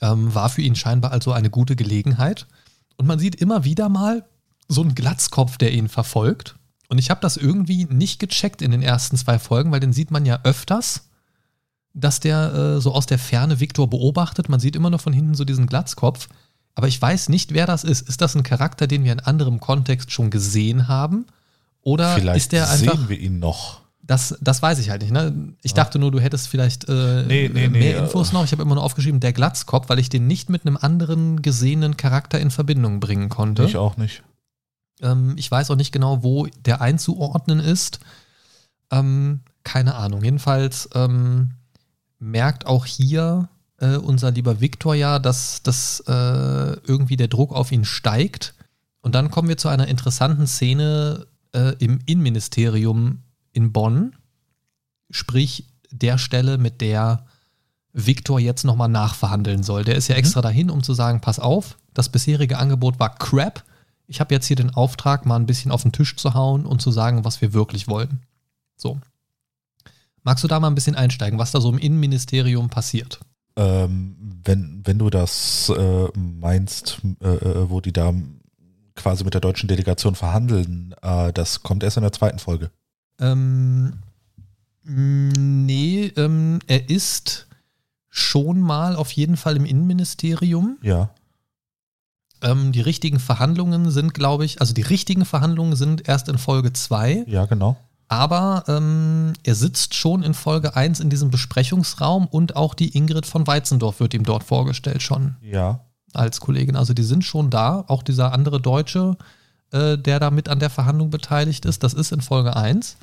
Ähm, 0.00 0.34
war 0.34 0.48
für 0.48 0.62
ihn 0.62 0.76
scheinbar 0.76 1.12
also 1.12 1.32
eine 1.32 1.50
gute 1.50 1.74
Gelegenheit. 1.74 2.46
Und 2.96 3.06
man 3.06 3.18
sieht 3.18 3.37
immer 3.37 3.64
wieder 3.64 3.88
mal 3.88 4.24
so 4.68 4.82
einen 4.82 4.94
Glatzkopf, 4.94 5.56
der 5.56 5.72
ihn 5.72 5.88
verfolgt. 5.88 6.58
Und 6.88 6.98
ich 6.98 7.11
habe 7.11 7.20
das 7.20 7.37
irgendwie 7.37 7.85
nicht 7.85 8.18
gecheckt 8.18 8.62
in 8.62 8.70
den 8.70 8.83
ersten 8.83 9.16
zwei 9.16 9.38
Folgen, 9.38 9.70
weil 9.70 9.81
den 9.81 9.92
sieht 9.92 10.11
man 10.11 10.24
ja 10.24 10.40
öfters, 10.42 11.09
dass 11.92 12.20
der 12.20 12.55
äh, 12.55 12.81
so 12.81 12.92
aus 12.94 13.07
der 13.07 13.18
Ferne 13.18 13.61
Viktor 13.61 13.88
beobachtet. 13.88 14.48
Man 14.48 14.61
sieht 14.61 14.77
immer 14.77 14.90
noch 14.90 15.01
von 15.01 15.12
hinten 15.12 15.35
so 15.35 15.44
diesen 15.44 15.66
Glatzkopf. 15.66 16.29
Aber 16.74 16.88
ich 16.88 17.01
weiß 17.01 17.29
nicht, 17.29 17.53
wer 17.53 17.66
das 17.66 17.85
ist. 17.85 18.09
Ist 18.09 18.20
das 18.20 18.35
ein 18.37 18.42
Charakter, 18.42 18.87
den 18.87 19.05
wir 19.05 19.12
in 19.12 19.20
anderem 19.20 19.61
Kontext 19.61 20.12
schon 20.12 20.31
gesehen 20.31 20.88
haben? 20.88 21.27
Oder 21.83 22.14
Vielleicht 22.14 22.37
ist 22.38 22.53
der 22.53 22.70
einfach. 22.70 22.96
sehen 22.96 23.09
wir 23.09 23.18
ihn 23.18 23.38
noch. 23.38 23.81
Das, 24.03 24.38
das 24.40 24.62
weiß 24.62 24.79
ich 24.79 24.88
halt 24.88 25.03
nicht. 25.03 25.12
Ne? 25.12 25.55
Ich 25.62 25.74
dachte 25.74 25.98
nur, 25.98 26.11
du 26.11 26.18
hättest 26.18 26.48
vielleicht 26.48 26.88
äh, 26.88 27.24
Nee, 27.24 27.51
nee, 27.53 27.68
mehr 27.68 27.68
nee, 27.68 27.92
Infos 27.92 28.31
äh, 28.31 28.35
noch. 28.35 28.44
Ich 28.44 28.53
habe 28.53 28.62
immer 28.62 28.74
nur 28.74 28.85
aufgeschrieben, 28.85 29.20
der 29.20 29.35
Glatzkopf, 29.35 29.90
weil 29.90 29.98
ich 29.98 30.09
den 30.09 30.27
nicht 30.27 30.48
mit 30.48 30.64
einem 30.64 30.79
anderen 30.79 31.42
gesehenen 31.42 31.98
Charakter 31.98 32.40
in 32.40 32.51
Verbindung 32.51 33.01
bringen 33.01 33.29
konnte. 33.29 33.64
Ich 33.64 33.77
auch 33.77 33.98
nicht. 33.98 34.22
Ähm, 35.02 35.34
ich 35.37 35.50
weiß 35.50 35.70
auch 35.70 35.76
nicht 35.76 35.92
genau, 35.92 36.22
wo 36.22 36.46
der 36.64 36.80
einzuordnen 36.80 37.61
ist. 37.61 38.00
Ähm, 38.90 39.40
keine 39.64 39.94
Ahnung. 39.94 40.22
Jedenfalls 40.22 40.88
ähm, 40.94 41.50
merkt 42.18 42.66
auch 42.66 42.87
hier 42.87 43.48
äh, 43.78 43.96
unser 43.96 44.30
lieber 44.30 44.61
Viktor 44.61 44.94
ja, 44.94 45.18
dass, 45.18 45.62
dass 45.62 46.00
äh, 46.00 46.12
irgendwie 46.12 47.16
der 47.16 47.28
Druck 47.28 47.52
auf 47.52 47.72
ihn 47.72 47.84
steigt. 47.84 48.54
Und 49.00 49.14
dann 49.14 49.30
kommen 49.30 49.48
wir 49.48 49.56
zu 49.56 49.68
einer 49.68 49.88
interessanten 49.88 50.46
Szene 50.46 51.26
äh, 51.52 51.74
im 51.78 52.00
Innenministerium 52.06 53.22
in 53.52 53.72
Bonn. 53.72 54.16
Sprich, 55.11 55.64
der 55.90 56.18
Stelle, 56.18 56.58
mit 56.58 56.80
der 56.80 57.24
Viktor 57.92 58.38
jetzt 58.38 58.64
nochmal 58.64 58.88
nachverhandeln 58.88 59.62
soll. 59.62 59.84
Der 59.84 59.96
ist 59.96 60.08
ja 60.08 60.16
extra 60.16 60.42
dahin, 60.42 60.70
um 60.70 60.82
zu 60.82 60.94
sagen, 60.94 61.20
pass 61.20 61.38
auf, 61.38 61.78
das 61.94 62.11
bisherige 62.11 62.58
Angebot 62.58 63.00
war 63.00 63.14
crap. 63.16 63.64
Ich 64.09 64.21
habe 64.21 64.35
jetzt 64.35 64.47
hier 64.47 64.57
den 64.57 64.75
Auftrag, 64.75 65.27
mal 65.27 65.37
ein 65.37 65.47
bisschen 65.47 65.71
auf 65.71 65.83
den 65.83 65.92
Tisch 65.92 66.16
zu 66.16 66.35
hauen 66.35 66.66
und 66.66 66.83
zu 66.83 66.90
sagen, 66.90 67.25
was 67.25 67.40
wir 67.40 67.53
wirklich 67.53 67.88
wollen. 67.88 68.23
So. 68.77 68.99
Magst 70.23 70.42
du 70.42 70.49
da 70.49 70.59
mal 70.59 70.68
ein 70.68 70.75
bisschen 70.75 70.97
einsteigen, 70.97 71.38
was 71.38 71.53
da 71.53 71.61
so 71.61 71.71
im 71.71 71.79
Innenministerium 71.79 72.71
passiert? 72.71 73.21
Ähm, 73.57 74.16
wenn, 74.44 74.83
wenn 74.85 74.99
du 74.99 75.11
das 75.11 75.68
äh, 75.68 76.09
meinst, 76.18 77.01
äh, 77.21 77.29
äh, 77.29 77.71
wo 77.71 77.81
die 77.81 77.92
da 77.92 78.14
quasi 78.94 79.25
mit 79.25 79.35
der 79.35 79.40
deutschen 79.40 79.68
Delegation 79.68 80.14
verhandeln, 80.14 80.94
äh, 81.03 81.33
das 81.33 81.62
kommt 81.62 81.83
erst 81.83 81.99
in 81.99 82.03
der 82.03 82.12
zweiten 82.12 82.38
Folge. 82.38 82.71
Ähm, 83.21 83.94
mh, 84.85 85.38
nee, 85.38 86.12
ähm, 86.16 86.61
er 86.66 86.88
ist 86.88 87.47
schon 88.09 88.61
mal 88.61 88.97
auf 88.97 89.12
jeden 89.12 89.37
Fall 89.37 89.57
im 89.57 89.64
Innenministerium. 89.64 90.79
Ja. 90.83 91.11
Ähm, 92.42 92.72
die 92.72 92.81
richtigen 92.81 93.18
Verhandlungen 93.18 93.90
sind, 93.90 94.14
glaube 94.14 94.44
ich, 94.44 94.61
also 94.61 94.72
die 94.74 94.83
richtigen 94.83 95.24
Verhandlungen 95.24 95.77
sind 95.77 96.09
erst 96.09 96.29
in 96.29 96.38
Folge 96.38 96.72
2. 96.72 97.24
Ja, 97.27 97.46
genau. 97.46 97.77
Aber 98.09 98.64
ähm, 98.68 99.35
er 99.42 99.55
sitzt 99.55 99.94
schon 99.94 100.22
in 100.22 100.33
Folge 100.33 100.74
1 100.77 101.01
in 101.01 101.11
diesem 101.11 101.31
Besprechungsraum 101.31 102.27
und 102.27 102.57
auch 102.57 102.74
die 102.74 102.96
Ingrid 102.96 103.27
von 103.27 103.46
Weizendorf 103.46 104.01
wird 104.01 104.14
ihm 104.14 104.24
dort 104.24 104.44
vorgestellt 104.44 105.03
schon 105.03 105.37
Ja. 105.42 105.81
als 106.14 106.40
Kollegin. 106.40 106.74
Also 106.77 106.94
die 106.94 107.03
sind 107.03 107.24
schon 107.24 107.51
da. 107.51 107.85
Auch 107.88 108.03
dieser 108.03 108.33
andere 108.33 108.61
Deutsche, 108.62 109.16
äh, 109.72 109.98
der 109.98 110.20
da 110.20 110.31
mit 110.31 110.48
an 110.48 110.59
der 110.59 110.70
Verhandlung 110.70 111.11
beteiligt 111.11 111.66
ist, 111.66 111.83
das 111.83 111.92
ist 111.92 112.12
in 112.12 112.22
Folge 112.22 112.57
1. 112.57 112.96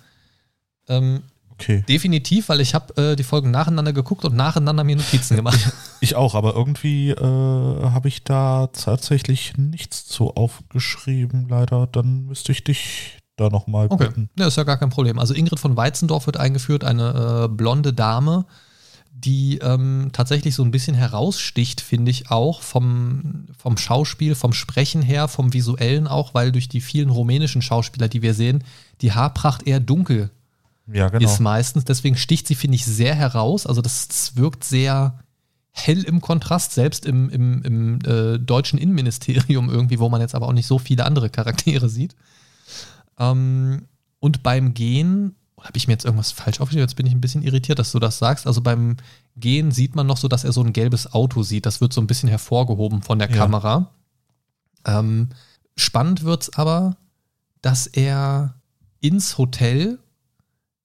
Ähm, 0.88 1.22
Okay. 1.60 1.84
definitiv, 1.88 2.50
weil 2.50 2.60
ich 2.62 2.74
habe 2.76 2.96
äh, 3.12 3.16
die 3.16 3.24
Folgen 3.24 3.50
nacheinander 3.52 3.94
geguckt 3.94 4.26
und 4.26 4.36
nacheinander 4.36 4.84
mir 4.84 4.98
Notizen 4.98 5.36
gemacht. 5.38 5.60
Ich 6.02 6.16
auch, 6.16 6.36
aber 6.36 6.54
irgendwie 6.56 7.12
äh, 7.12 7.16
habe 7.22 8.08
ich 8.08 8.24
da 8.24 8.68
tatsächlich 8.68 9.58
nichts 9.58 10.06
zu 10.06 10.32
aufgeschrieben, 10.36 11.48
leider. 11.50 11.88
Dann 11.88 12.26
müsste 12.26 12.52
ich 12.52 12.64
dich 12.64 13.18
da 13.38 13.50
nochmal 13.50 13.88
Okay, 13.90 14.08
bitten. 14.08 14.30
ja, 14.38 14.48
ist 14.48 14.58
ja 14.58 14.64
gar 14.64 14.78
kein 14.78 14.90
Problem. 14.90 15.18
Also 15.20 15.34
Ingrid 15.34 15.60
von 15.60 15.76
Weizendorf 15.78 16.26
wird 16.26 16.38
eingeführt, 16.38 16.84
eine 16.84 17.46
äh, 17.46 17.48
blonde 17.48 17.94
Dame, 17.94 18.46
die 19.12 19.60
ähm, 19.60 20.10
tatsächlich 20.12 20.56
so 20.56 20.64
ein 20.64 20.72
bisschen 20.72 20.96
heraussticht, 20.96 21.80
finde 21.82 22.12
ich 22.12 22.32
auch, 22.32 22.62
vom, 22.62 23.46
vom 23.58 23.78
Schauspiel, 23.78 24.36
vom 24.36 24.52
Sprechen 24.54 25.02
her, 25.02 25.28
vom 25.30 25.54
Visuellen 25.54 26.08
auch, 26.08 26.34
weil 26.34 26.52
durch 26.52 26.68
die 26.68 26.82
vielen 26.82 27.10
rumänischen 27.10 27.62
Schauspieler, 27.62 28.10
die 28.10 28.22
wir 28.22 28.34
sehen, 28.34 28.64
die 29.02 29.14
Haarpracht 29.14 29.64
eher 29.66 29.80
dunkel 29.80 30.32
Ja, 30.88 31.10
genau. 31.10 31.26
ist 31.26 31.40
meistens. 31.40 31.86
Deswegen 31.86 32.16
sticht 32.16 32.48
sie, 32.48 32.56
finde 32.56 32.76
ich, 32.76 32.86
sehr 32.86 33.16
heraus. 33.16 33.66
Also 33.66 33.82
das, 33.82 34.08
das 34.08 34.36
wirkt 34.36 34.64
sehr 34.64 35.20
hell 35.72 36.04
im 36.04 36.22
Kontrast, 36.22 36.72
selbst 36.74 37.06
im, 37.06 37.30
im, 37.30 37.64
im 37.64 38.00
äh, 38.06 38.40
deutschen 38.40 38.80
Innenministerium 38.80 39.70
irgendwie, 39.70 40.00
wo 40.00 40.10
man 40.10 40.22
jetzt 40.22 40.36
aber 40.36 40.48
auch 40.48 40.54
nicht 40.54 40.68
so 40.68 40.80
viele 40.80 41.06
andere 41.06 41.30
Charaktere 41.30 41.90
sieht. 41.90 42.16
Ähm, 43.20 43.88
und 44.20 44.42
beim 44.44 44.74
Gehen, 44.74 45.36
habe 45.60 45.78
ich 45.78 45.88
mir 45.88 45.94
jetzt 45.94 46.06
irgendwas 46.06 46.32
falsch 46.32 46.62
aufgeschrieben? 46.62 46.88
Jetzt 46.88 46.96
bin 46.96 47.06
ich 47.06 47.14
ein 47.14 47.22
bisschen 47.22 47.44
irritiert, 47.44 47.80
dass 47.80 47.92
du 47.92 48.00
das 48.00 48.20
sagst. 48.20 48.48
Also 48.48 48.62
beim 48.62 48.98
Gehen 49.36 49.72
sieht 49.72 49.96
man 49.96 50.08
noch 50.08 50.18
so, 50.18 50.28
dass 50.28 50.44
er 50.44 50.52
so 50.52 50.62
ein 50.62 50.74
gelbes 50.74 51.12
Auto 51.14 51.44
sieht. 51.44 51.66
Das 51.66 51.82
wird 51.82 51.92
so 51.92 52.02
ein 52.02 52.08
bisschen 52.08 52.30
hervorgehoben 52.30 53.02
von 53.02 53.20
der 53.20 53.30
Ja. 53.30 53.36
Kamera. 53.36 53.92
Ähm, 54.86 55.30
spannend 55.76 56.24
wird's 56.24 56.52
aber, 56.52 56.96
dass 57.62 57.88
er 57.88 58.56
ins 59.02 59.38
Hotel 59.38 60.00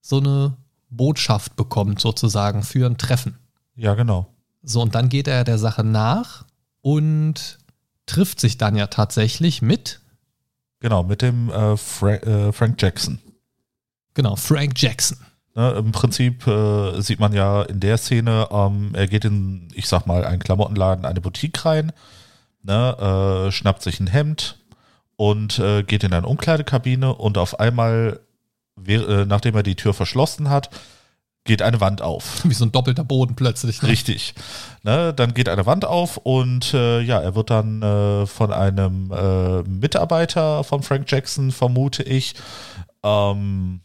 so 0.01 0.19
eine 0.19 0.57
Botschaft 0.91 1.57
bekommt, 1.57 2.01
sozusagen, 2.01 2.63
für 2.63 2.87
ein 2.87 2.99
Treffen. 2.99 3.39
Ja, 3.77 3.95
genau. 3.95 4.27
So, 4.63 4.83
und 4.83 4.95
dann 4.95 5.09
geht 5.09 5.29
er 5.29 5.45
der 5.45 5.59
Sache 5.59 5.85
nach 5.85 6.45
und 6.83 7.59
trifft 8.07 8.41
sich 8.41 8.59
dann 8.59 8.77
ja 8.77 8.87
tatsächlich 8.89 9.63
mit, 9.63 10.01
Genau, 10.81 11.03
mit 11.03 11.21
dem 11.21 11.51
äh, 11.51 11.77
Fra 11.77 12.13
äh, 12.15 12.53
Frank 12.53 12.81
Jackson. 12.81 13.19
genau, 14.15 14.35
Frank 14.37 14.81
Jackson. 14.81 15.19
Ne, 15.55 15.73
Im 15.73 15.93
Prinzip 15.93 16.47
äh, 16.47 17.01
sieht 17.03 17.21
man 17.21 17.33
ja 17.35 17.63
in 17.63 17.81
der 17.81 17.99
Szene, 17.99 18.49
ähm, 18.51 18.91
er 18.95 19.07
geht 19.07 19.25
in, 19.27 19.69
ich 19.75 19.89
sag 19.89 20.07
mal, 20.07 20.25
einen 20.25 20.39
Klamottenladen, 20.41 21.05
eine 21.05 21.21
Boutique 21.21 21.65
rein, 21.67 21.93
ne, 22.63 23.47
äh, 23.49 23.53
schnappt 23.53 23.83
sich 23.83 24.01
ein 24.01 24.07
Hemd 24.07 24.59
und 25.17 25.59
äh, 25.59 25.83
geht 25.83 26.03
in 26.05 26.15
eine 26.15 26.27
Umkleidekabine 26.27 27.15
und 27.15 27.37
auf 27.37 27.61
einmal, 27.61 28.21
nachdem 29.27 29.55
er 29.57 29.63
die 29.63 29.77
Tür 29.77 29.95
verschlossen 29.95 30.49
hat, 30.51 30.71
geht 31.45 31.63
eine 31.63 31.81
Wand 31.81 32.03
auf. 32.03 32.41
Wie 32.45 32.55
so 32.55 32.65
ein 32.65 32.73
doppelter 32.73 33.05
Boden 33.05 33.35
plötzlich. 33.35 33.83
Ne? 33.83 33.89
Richtig. 33.89 34.35
Ne, 34.83 35.13
dann 35.15 35.35
geht 35.35 35.49
eine 35.49 35.67
Wand 35.67 35.85
auf 35.85 36.17
und 36.19 36.75
äh, 36.75 37.01
ja, 37.01 37.19
er 37.19 37.35
wird 37.35 37.51
dann 37.51 37.83
äh, 37.83 38.27
von 38.27 38.53
einem 38.53 39.11
äh, 39.13 39.63
Mitarbeiter 39.63 40.65
von 40.65 40.83
Frank 40.83 41.11
Jackson, 41.11 41.51
vermute 41.51 42.03
ich, 42.03 42.35
ähm, 43.03 43.81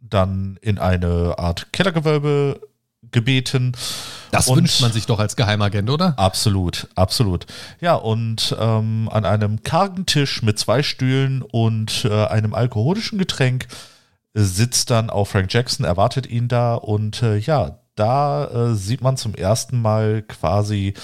dann 0.00 0.58
in 0.62 0.78
eine 0.78 1.34
Art 1.38 1.72
Kellergewölbe 1.72 2.60
gebeten. 3.10 3.72
Das 4.30 4.48
Und- 4.48 4.58
wünscht 4.58 4.80
man 4.80 4.92
sich 4.92 5.06
doch 5.06 5.18
als 5.18 5.36
Geheimagent, 5.36 5.90
oder? 5.90 6.14
Absolut, 6.18 6.88
absolut. 6.94 7.46
Ja, 7.80 7.94
und 7.96 8.54
ähm, 8.58 9.08
an 9.12 9.24
einem 9.24 9.62
kargen 9.62 10.06
Tisch 10.06 10.42
mit 10.42 10.58
zwei 10.58 10.82
Stühlen 10.82 11.42
und 11.42 12.04
äh, 12.04 12.26
einem 12.26 12.54
alkoholischen 12.54 13.18
Getränk 13.18 13.66
sitzt 14.34 14.90
dann 14.90 15.10
auch 15.10 15.26
Frank 15.26 15.52
Jackson, 15.52 15.84
erwartet 15.84 16.26
ihn 16.26 16.48
da 16.48 16.74
und 16.74 17.22
äh, 17.22 17.36
ja, 17.36 17.78
da 17.96 18.44
äh, 18.46 18.74
sieht 18.74 19.02
man 19.02 19.16
zum 19.16 19.34
ersten 19.34 19.80
Mal 19.80 20.22
quasi, 20.22 20.94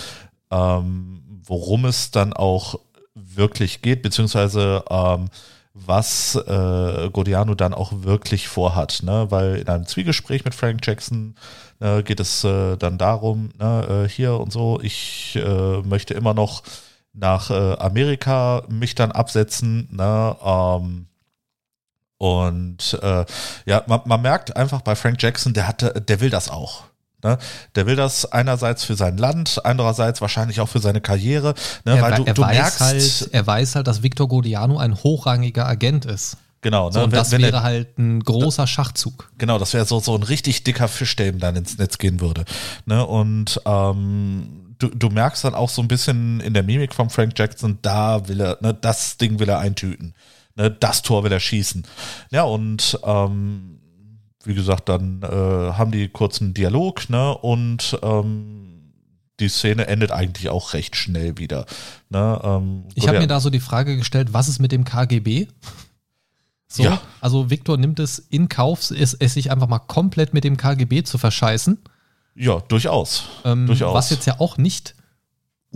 ähm, 0.50 1.22
worum 1.44 1.84
es 1.84 2.10
dann 2.10 2.32
auch 2.32 2.80
wirklich 3.14 3.82
geht, 3.82 4.02
beziehungsweise 4.02 4.84
ähm, 4.90 5.28
was 5.74 6.36
äh, 6.36 7.10
Godiano 7.10 7.54
dann 7.54 7.74
auch 7.74 7.92
wirklich 8.02 8.48
vorhat, 8.48 9.02
ne? 9.02 9.26
Weil 9.30 9.56
in 9.56 9.68
einem 9.68 9.86
Zwiegespräch 9.86 10.44
mit 10.44 10.54
Frank 10.54 10.86
Jackson 10.86 11.34
äh, 11.80 12.02
geht 12.02 12.20
es 12.20 12.44
äh, 12.44 12.76
dann 12.76 12.96
darum, 12.96 13.50
ne, 13.58 14.04
äh, 14.06 14.08
hier 14.08 14.40
und 14.40 14.52
so, 14.52 14.80
ich 14.82 15.36
äh, 15.36 15.82
möchte 15.82 16.14
immer 16.14 16.32
noch 16.32 16.62
nach 17.12 17.50
äh, 17.50 17.74
Amerika 17.78 18.62
mich 18.68 18.94
dann 18.94 19.12
absetzen, 19.12 19.88
ne? 19.92 20.36
Ähm, 20.42 21.06
und 22.18 22.98
äh, 23.02 23.24
ja, 23.66 23.82
man, 23.86 24.00
man 24.06 24.22
merkt 24.22 24.56
einfach 24.56 24.80
bei 24.82 24.94
Frank 24.96 25.22
Jackson, 25.22 25.52
der 25.52 25.68
hatte, 25.68 26.00
der 26.00 26.20
will 26.20 26.30
das 26.30 26.48
auch. 26.50 26.84
Ne? 27.24 27.38
Der 27.74 27.86
will 27.86 27.96
das 27.96 28.30
einerseits 28.30 28.84
für 28.84 28.94
sein 28.94 29.16
Land, 29.18 29.60
andererseits 29.64 30.20
wahrscheinlich 30.20 30.60
auch 30.60 30.68
für 30.68 30.78
seine 30.80 31.00
Karriere, 31.00 31.54
ne? 31.84 31.96
er, 31.96 32.02
weil 32.02 32.12
wei- 32.12 32.16
du, 32.16 32.24
er, 32.24 32.34
du 32.34 32.42
weiß 32.42 32.56
merkst, 32.56 32.80
halt, 32.80 33.28
er 33.32 33.46
weiß 33.46 33.74
halt, 33.76 33.86
dass 33.86 34.02
Victor 34.02 34.28
Godiano 34.28 34.78
ein 34.78 34.94
hochrangiger 35.02 35.66
Agent 35.66 36.04
ist. 36.04 36.36
genau, 36.60 36.90
So, 36.90 36.98
ne? 37.00 37.04
und 37.06 37.12
wenn, 37.12 37.18
das 37.18 37.30
wenn 37.32 37.42
wäre 37.42 37.56
er, 37.58 37.62
halt 37.62 37.98
ein 37.98 38.20
großer 38.20 38.66
Schachzug. 38.66 39.30
genau, 39.38 39.58
das 39.58 39.72
wäre 39.74 39.84
so 39.86 39.98
so 40.00 40.14
ein 40.14 40.22
richtig 40.22 40.62
dicker 40.64 40.88
Fisch, 40.88 41.16
der 41.16 41.28
ihm 41.28 41.38
dann 41.38 41.56
ins 41.56 41.78
Netz 41.78 41.98
gehen 41.98 42.20
würde. 42.20 42.44
Ne? 42.84 43.04
Und 43.04 43.60
ähm, 43.64 44.74
du, 44.78 44.88
du 44.88 45.08
merkst 45.08 45.44
dann 45.44 45.54
auch 45.54 45.70
so 45.70 45.80
ein 45.82 45.88
bisschen 45.88 46.40
in 46.40 46.52
der 46.54 46.62
Mimik 46.62 46.94
von 46.94 47.08
Frank 47.10 47.32
Jackson, 47.38 47.78
da 47.82 48.28
will 48.28 48.40
er, 48.42 48.58
ne, 48.60 48.74
das 48.74 49.16
Ding 49.16 49.38
will 49.38 49.48
er 49.48 49.58
eintüten. 49.58 50.14
Ne, 50.56 50.70
das 50.70 51.02
Tor 51.02 51.22
will 51.22 51.32
er 51.32 51.40
schießen. 51.40 51.84
Ja, 52.30 52.42
und 52.42 52.98
ähm, 53.04 53.78
wie 54.44 54.54
gesagt, 54.54 54.88
dann 54.88 55.22
äh, 55.22 55.26
haben 55.26 55.90
die 55.90 56.08
kurzen 56.08 56.54
Dialog, 56.54 57.10
ne? 57.10 57.36
Und 57.36 57.98
ähm, 58.02 58.66
die 59.40 59.48
Szene 59.48 59.86
endet 59.86 60.12
eigentlich 60.12 60.48
auch 60.48 60.72
recht 60.72 60.96
schnell 60.96 61.36
wieder. 61.38 61.66
Ne? 62.08 62.40
Ähm, 62.42 62.84
ich 62.94 63.06
habe 63.06 63.18
mir 63.18 63.26
da 63.26 63.40
so 63.40 63.50
die 63.50 63.60
Frage 63.60 63.96
gestellt, 63.96 64.32
was 64.32 64.48
ist 64.48 64.58
mit 64.58 64.72
dem 64.72 64.84
KGB? 64.84 65.48
So, 66.68 66.82
ja. 66.82 67.00
also 67.20 67.48
Viktor 67.48 67.76
nimmt 67.76 68.00
es 68.00 68.18
in 68.18 68.48
Kauf, 68.48 68.90
es, 68.90 69.14
es 69.14 69.34
sich 69.34 69.52
einfach 69.52 69.68
mal 69.68 69.78
komplett 69.78 70.34
mit 70.34 70.42
dem 70.42 70.56
KGB 70.56 71.04
zu 71.04 71.16
verscheißen. 71.16 71.78
Ja, 72.34 72.58
durchaus. 72.58 73.22
Ähm, 73.44 73.68
durchaus. 73.68 73.94
Was 73.94 74.10
jetzt 74.10 74.26
ja 74.26 74.40
auch 74.40 74.58
nicht 74.58 74.95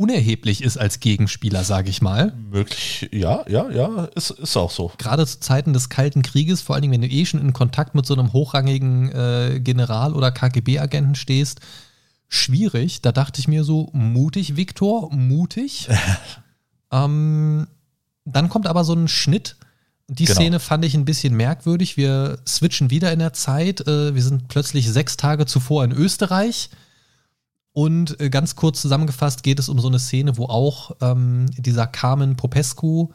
unerheblich 0.01 0.63
ist 0.63 0.79
als 0.79 0.99
Gegenspieler, 0.99 1.63
sage 1.63 1.91
ich 1.91 2.01
mal. 2.01 2.33
Möglich, 2.51 3.11
ja, 3.13 3.45
ja, 3.47 3.71
ja, 3.71 4.07
ist, 4.15 4.31
ist 4.31 4.57
auch 4.57 4.71
so. 4.71 4.91
Gerade 4.97 5.27
zu 5.27 5.41
Zeiten 5.41 5.75
des 5.75 5.91
Kalten 5.91 6.23
Krieges, 6.23 6.63
vor 6.63 6.75
allen 6.75 6.81
Dingen, 6.81 6.95
wenn 6.95 7.03
du 7.03 7.09
eh 7.09 7.27
schon 7.27 7.39
in 7.39 7.53
Kontakt 7.53 7.95
mit 7.95 8.07
so 8.07 8.15
einem 8.15 8.33
hochrangigen 8.33 9.13
äh, 9.13 9.61
General 9.63 10.15
oder 10.15 10.33
KGB-Agenten 10.33 11.17
stehst, 11.17 11.61
schwierig. 12.29 13.03
Da 13.03 13.13
dachte 13.13 13.41
ich 13.41 13.49
mir 13.49 13.63
so, 13.63 13.91
mutig, 13.93 14.57
Viktor, 14.57 15.15
mutig. 15.15 15.91
ähm, 16.91 17.67
dann 18.25 18.49
kommt 18.49 18.69
aber 18.69 18.85
so 18.85 18.95
ein 18.95 19.07
Schnitt. 19.07 19.57
Die 20.09 20.25
genau. 20.25 20.41
Szene 20.41 20.61
fand 20.61 20.83
ich 20.87 20.95
ein 20.95 21.05
bisschen 21.05 21.37
merkwürdig. 21.37 21.99
Wir 21.99 22.39
switchen 22.49 22.91
wieder 22.91 23.13
in 23.13 23.19
der 23.19 23.35
Zeit. 23.35 23.87
Äh, 23.87 24.15
wir 24.15 24.23
sind 24.23 24.49
plötzlich 24.49 24.91
sechs 24.91 25.19
Tage 25.19 25.45
zuvor 25.45 25.85
in 25.85 25.93
Österreich 25.93 26.71
und 27.73 28.21
äh, 28.21 28.31
ganz 28.31 28.57
kurz 28.57 28.81
zusammengefasst 28.83 29.43
geht 29.43 29.59
es 29.59 29.69
um 29.69 29.79
so 29.79 29.89
eine 29.89 29.99
Szene, 29.99 30.37
wo 30.37 30.47
auch 30.47 30.97
ähm, 31.01 31.47
dieser 31.57 31.87
Carmen 31.87 32.37
Popescu 32.37 33.11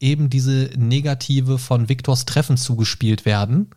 eben 0.00 0.30
diese 0.30 0.70
Negative 0.76 1.58
von 1.58 1.88
Viktors 1.88 2.24
Treffen 2.24 2.56
zugespielt 2.56 3.24
werden. 3.24 3.70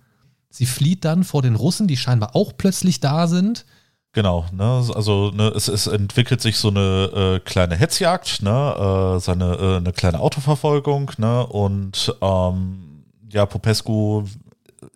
Sie 0.49 0.65
flieht 0.65 1.05
dann 1.05 1.23
vor 1.23 1.41
den 1.41 1.55
Russen, 1.55 1.87
die 1.87 1.97
scheinbar 1.97 2.35
auch 2.35 2.53
plötzlich 2.57 2.99
da 2.99 3.27
sind. 3.27 3.65
Genau, 4.13 4.45
ne, 4.51 4.83
also 4.93 5.31
ne, 5.31 5.47
es, 5.55 5.67
es 5.67 5.87
entwickelt 5.87 6.39
sich 6.39 6.57
so 6.57 6.69
eine 6.69 7.39
äh, 7.39 7.39
kleine 7.39 7.75
Hetzjagd, 7.75 8.43
ne, 8.43 9.15
äh, 9.15 9.19
seine 9.19 9.55
äh, 9.55 9.77
eine 9.77 9.91
kleine 9.91 10.19
Autoverfolgung, 10.19 11.11
ne, 11.17 11.45
und 11.47 12.15
ähm, 12.21 13.05
ja, 13.29 13.47
Popescu 13.47 14.25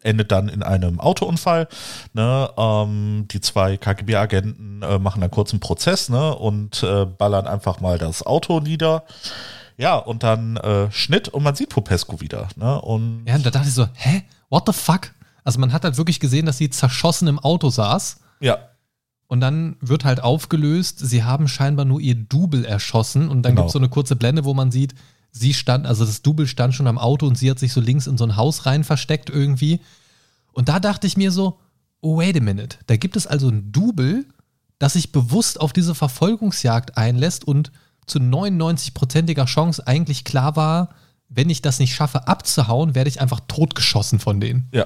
endet 0.02 0.32
dann 0.32 0.50
in 0.50 0.64
einem 0.64 1.00
Autounfall. 1.00 1.68
Ne? 2.14 2.50
Ähm, 2.58 3.28
die 3.30 3.42
zwei 3.42 3.78
KGB-Agenten 3.78 4.82
äh, 4.82 5.00
machen 5.00 5.22
einen 5.22 5.32
kurzen 5.32 5.60
Prozess 5.60 6.10
ne? 6.10 6.36
und 6.36 6.84
äh, 6.84 7.06
ballern 7.06 7.48
einfach 7.48 7.80
mal 7.80 7.98
das 7.98 8.26
Auto 8.26 8.60
nieder. 8.60 9.04
Ja, 9.78 9.96
und 9.96 10.24
dann 10.24 10.58
äh, 10.58 10.92
Schnitt 10.92 11.30
und 11.30 11.44
man 11.44 11.56
sieht 11.56 11.70
Popescu 11.70 12.20
wieder. 12.20 12.48
Ne? 12.56 12.82
Und 12.82 13.26
ja, 13.28 13.36
und 13.36 13.46
da 13.46 13.52
dachte 13.52 13.68
ich 13.68 13.74
so, 13.74 13.88
hä? 13.94 14.24
What 14.50 14.64
the 14.66 14.74
fuck? 14.74 15.14
Also 15.44 15.60
man 15.60 15.72
hat 15.72 15.84
halt 15.84 15.98
wirklich 15.98 16.20
gesehen, 16.20 16.46
dass 16.46 16.58
sie 16.58 16.70
zerschossen 16.70 17.28
im 17.28 17.40
Auto 17.40 17.70
saß. 17.70 18.20
Ja. 18.40 18.58
Und 19.28 19.42
dann 19.42 19.76
wird 19.82 20.06
halt 20.06 20.24
aufgelöst, 20.24 21.00
sie 21.00 21.24
haben 21.24 21.48
scheinbar 21.48 21.86
nur 21.86 22.00
ihr 22.00 22.16
Double 22.16 22.66
erschossen 22.66 23.30
und 23.30 23.44
dann 23.44 23.52
genau. 23.52 23.64
gibt 23.64 23.68
es 23.68 23.74
so 23.74 23.80
eine 23.80 23.90
kurze 23.90 24.16
Blende, 24.16 24.46
wo 24.46 24.54
man 24.54 24.72
sieht, 24.72 24.96
sie 25.32 25.54
stand, 25.54 25.86
also 25.86 26.06
das 26.06 26.22
Double 26.22 26.48
stand 26.48 26.74
schon 26.74 26.88
am 26.88 26.98
Auto 26.98 27.28
und 27.28 27.38
sie 27.38 27.50
hat 27.50 27.60
sich 27.60 27.74
so 27.74 27.82
links 27.82 28.08
in 28.08 28.18
so 28.18 28.24
ein 28.24 28.36
Haus 28.36 28.66
rein 28.66 28.84
versteckt 28.84 29.30
irgendwie. 29.30 29.82
Und 30.52 30.70
da 30.70 30.80
dachte 30.80 31.08
ich 31.08 31.18
mir 31.18 31.32
so, 31.32 31.60
oh, 32.02 32.18
wait 32.18 32.38
a 32.38 32.40
minute, 32.40 32.78
da 32.88 32.98
gibt 32.98 33.16
es 33.16 33.28
also 33.28 33.50
ein 33.50 33.72
Double, 33.72 34.26
das 34.80 34.94
sich 34.94 35.12
bewusst 35.12 35.60
auf 35.60 35.74
diese 35.74 35.96
Verfolgungsjagd 35.96 36.98
einlässt 36.98 37.46
und 37.46 37.72
zu 38.06 38.20
99-prozentiger 38.20 39.46
Chance 39.46 39.86
eigentlich 39.86 40.24
klar 40.24 40.56
war, 40.56 40.90
wenn 41.30 41.50
ich 41.50 41.62
das 41.62 41.80
nicht 41.80 41.94
schaffe 41.94 42.28
abzuhauen, 42.28 42.96
werde 42.96 43.10
ich 43.10 43.20
einfach 43.20 43.42
totgeschossen 43.48 44.20
von 44.20 44.40
denen. 44.40 44.70
Ja. 44.72 44.86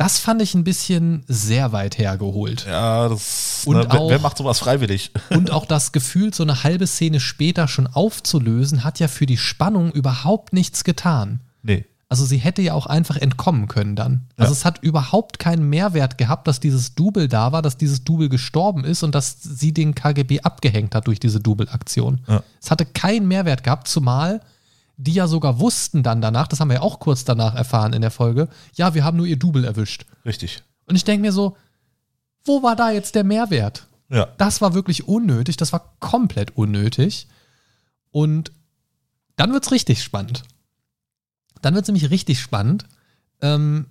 Das 0.00 0.18
fand 0.18 0.40
ich 0.40 0.54
ein 0.54 0.64
bisschen 0.64 1.24
sehr 1.28 1.72
weit 1.72 1.98
hergeholt. 1.98 2.64
Ja, 2.66 3.10
das. 3.10 3.64
Und 3.66 3.76
ne, 3.76 3.90
auch, 3.90 4.08
wer 4.08 4.18
macht 4.18 4.38
sowas 4.38 4.58
freiwillig? 4.58 5.10
Und 5.28 5.50
auch 5.50 5.66
das 5.66 5.92
Gefühl, 5.92 6.32
so 6.32 6.42
eine 6.42 6.64
halbe 6.64 6.86
Szene 6.86 7.20
später 7.20 7.68
schon 7.68 7.86
aufzulösen, 7.86 8.82
hat 8.82 8.98
ja 8.98 9.08
für 9.08 9.26
die 9.26 9.36
Spannung 9.36 9.92
überhaupt 9.92 10.54
nichts 10.54 10.84
getan. 10.84 11.40
Nee. 11.62 11.84
Also 12.08 12.24
sie 12.24 12.38
hätte 12.38 12.62
ja 12.62 12.72
auch 12.72 12.86
einfach 12.86 13.18
entkommen 13.18 13.68
können 13.68 13.94
dann. 13.94 14.22
Also 14.38 14.52
ja. 14.52 14.56
es 14.56 14.64
hat 14.64 14.82
überhaupt 14.82 15.38
keinen 15.38 15.68
Mehrwert 15.68 16.16
gehabt, 16.16 16.48
dass 16.48 16.60
dieses 16.60 16.94
Double 16.94 17.28
da 17.28 17.52
war, 17.52 17.60
dass 17.60 17.76
dieses 17.76 18.02
Double 18.02 18.30
gestorben 18.30 18.84
ist 18.84 19.02
und 19.02 19.14
dass 19.14 19.36
sie 19.42 19.74
den 19.74 19.94
KGB 19.94 20.40
abgehängt 20.40 20.94
hat 20.94 21.08
durch 21.08 21.20
diese 21.20 21.40
Double-Aktion. 21.40 22.22
Ja. 22.26 22.42
Es 22.58 22.70
hatte 22.70 22.86
keinen 22.86 23.28
Mehrwert 23.28 23.64
gehabt, 23.64 23.86
zumal 23.86 24.40
die 25.02 25.14
ja 25.14 25.26
sogar 25.26 25.58
wussten 25.60 26.02
dann 26.02 26.20
danach, 26.20 26.46
das 26.46 26.60
haben 26.60 26.68
wir 26.68 26.74
ja 26.76 26.82
auch 26.82 27.00
kurz 27.00 27.24
danach 27.24 27.54
erfahren 27.54 27.94
in 27.94 28.02
der 28.02 28.10
Folge, 28.10 28.48
ja, 28.74 28.92
wir 28.94 29.02
haben 29.02 29.16
nur 29.16 29.26
ihr 29.26 29.38
Double 29.38 29.64
erwischt. 29.64 30.04
Richtig. 30.26 30.62
Und 30.84 30.94
ich 30.94 31.04
denke 31.04 31.22
mir 31.22 31.32
so, 31.32 31.56
wo 32.44 32.62
war 32.62 32.76
da 32.76 32.90
jetzt 32.90 33.14
der 33.14 33.24
Mehrwert? 33.24 33.86
Ja. 34.10 34.26
Das 34.36 34.60
war 34.60 34.74
wirklich 34.74 35.08
unnötig, 35.08 35.56
das 35.56 35.72
war 35.72 35.94
komplett 36.00 36.54
unnötig. 36.56 37.28
Und 38.10 38.52
dann 39.36 39.52
wird 39.52 39.64
es 39.64 39.72
richtig 39.72 40.02
spannend. 40.02 40.42
Dann 41.62 41.74
wird 41.74 41.84
es 41.84 41.88
nämlich 41.88 42.10
richtig 42.10 42.38
spannend. 42.38 42.84
Ähm, 43.40 43.86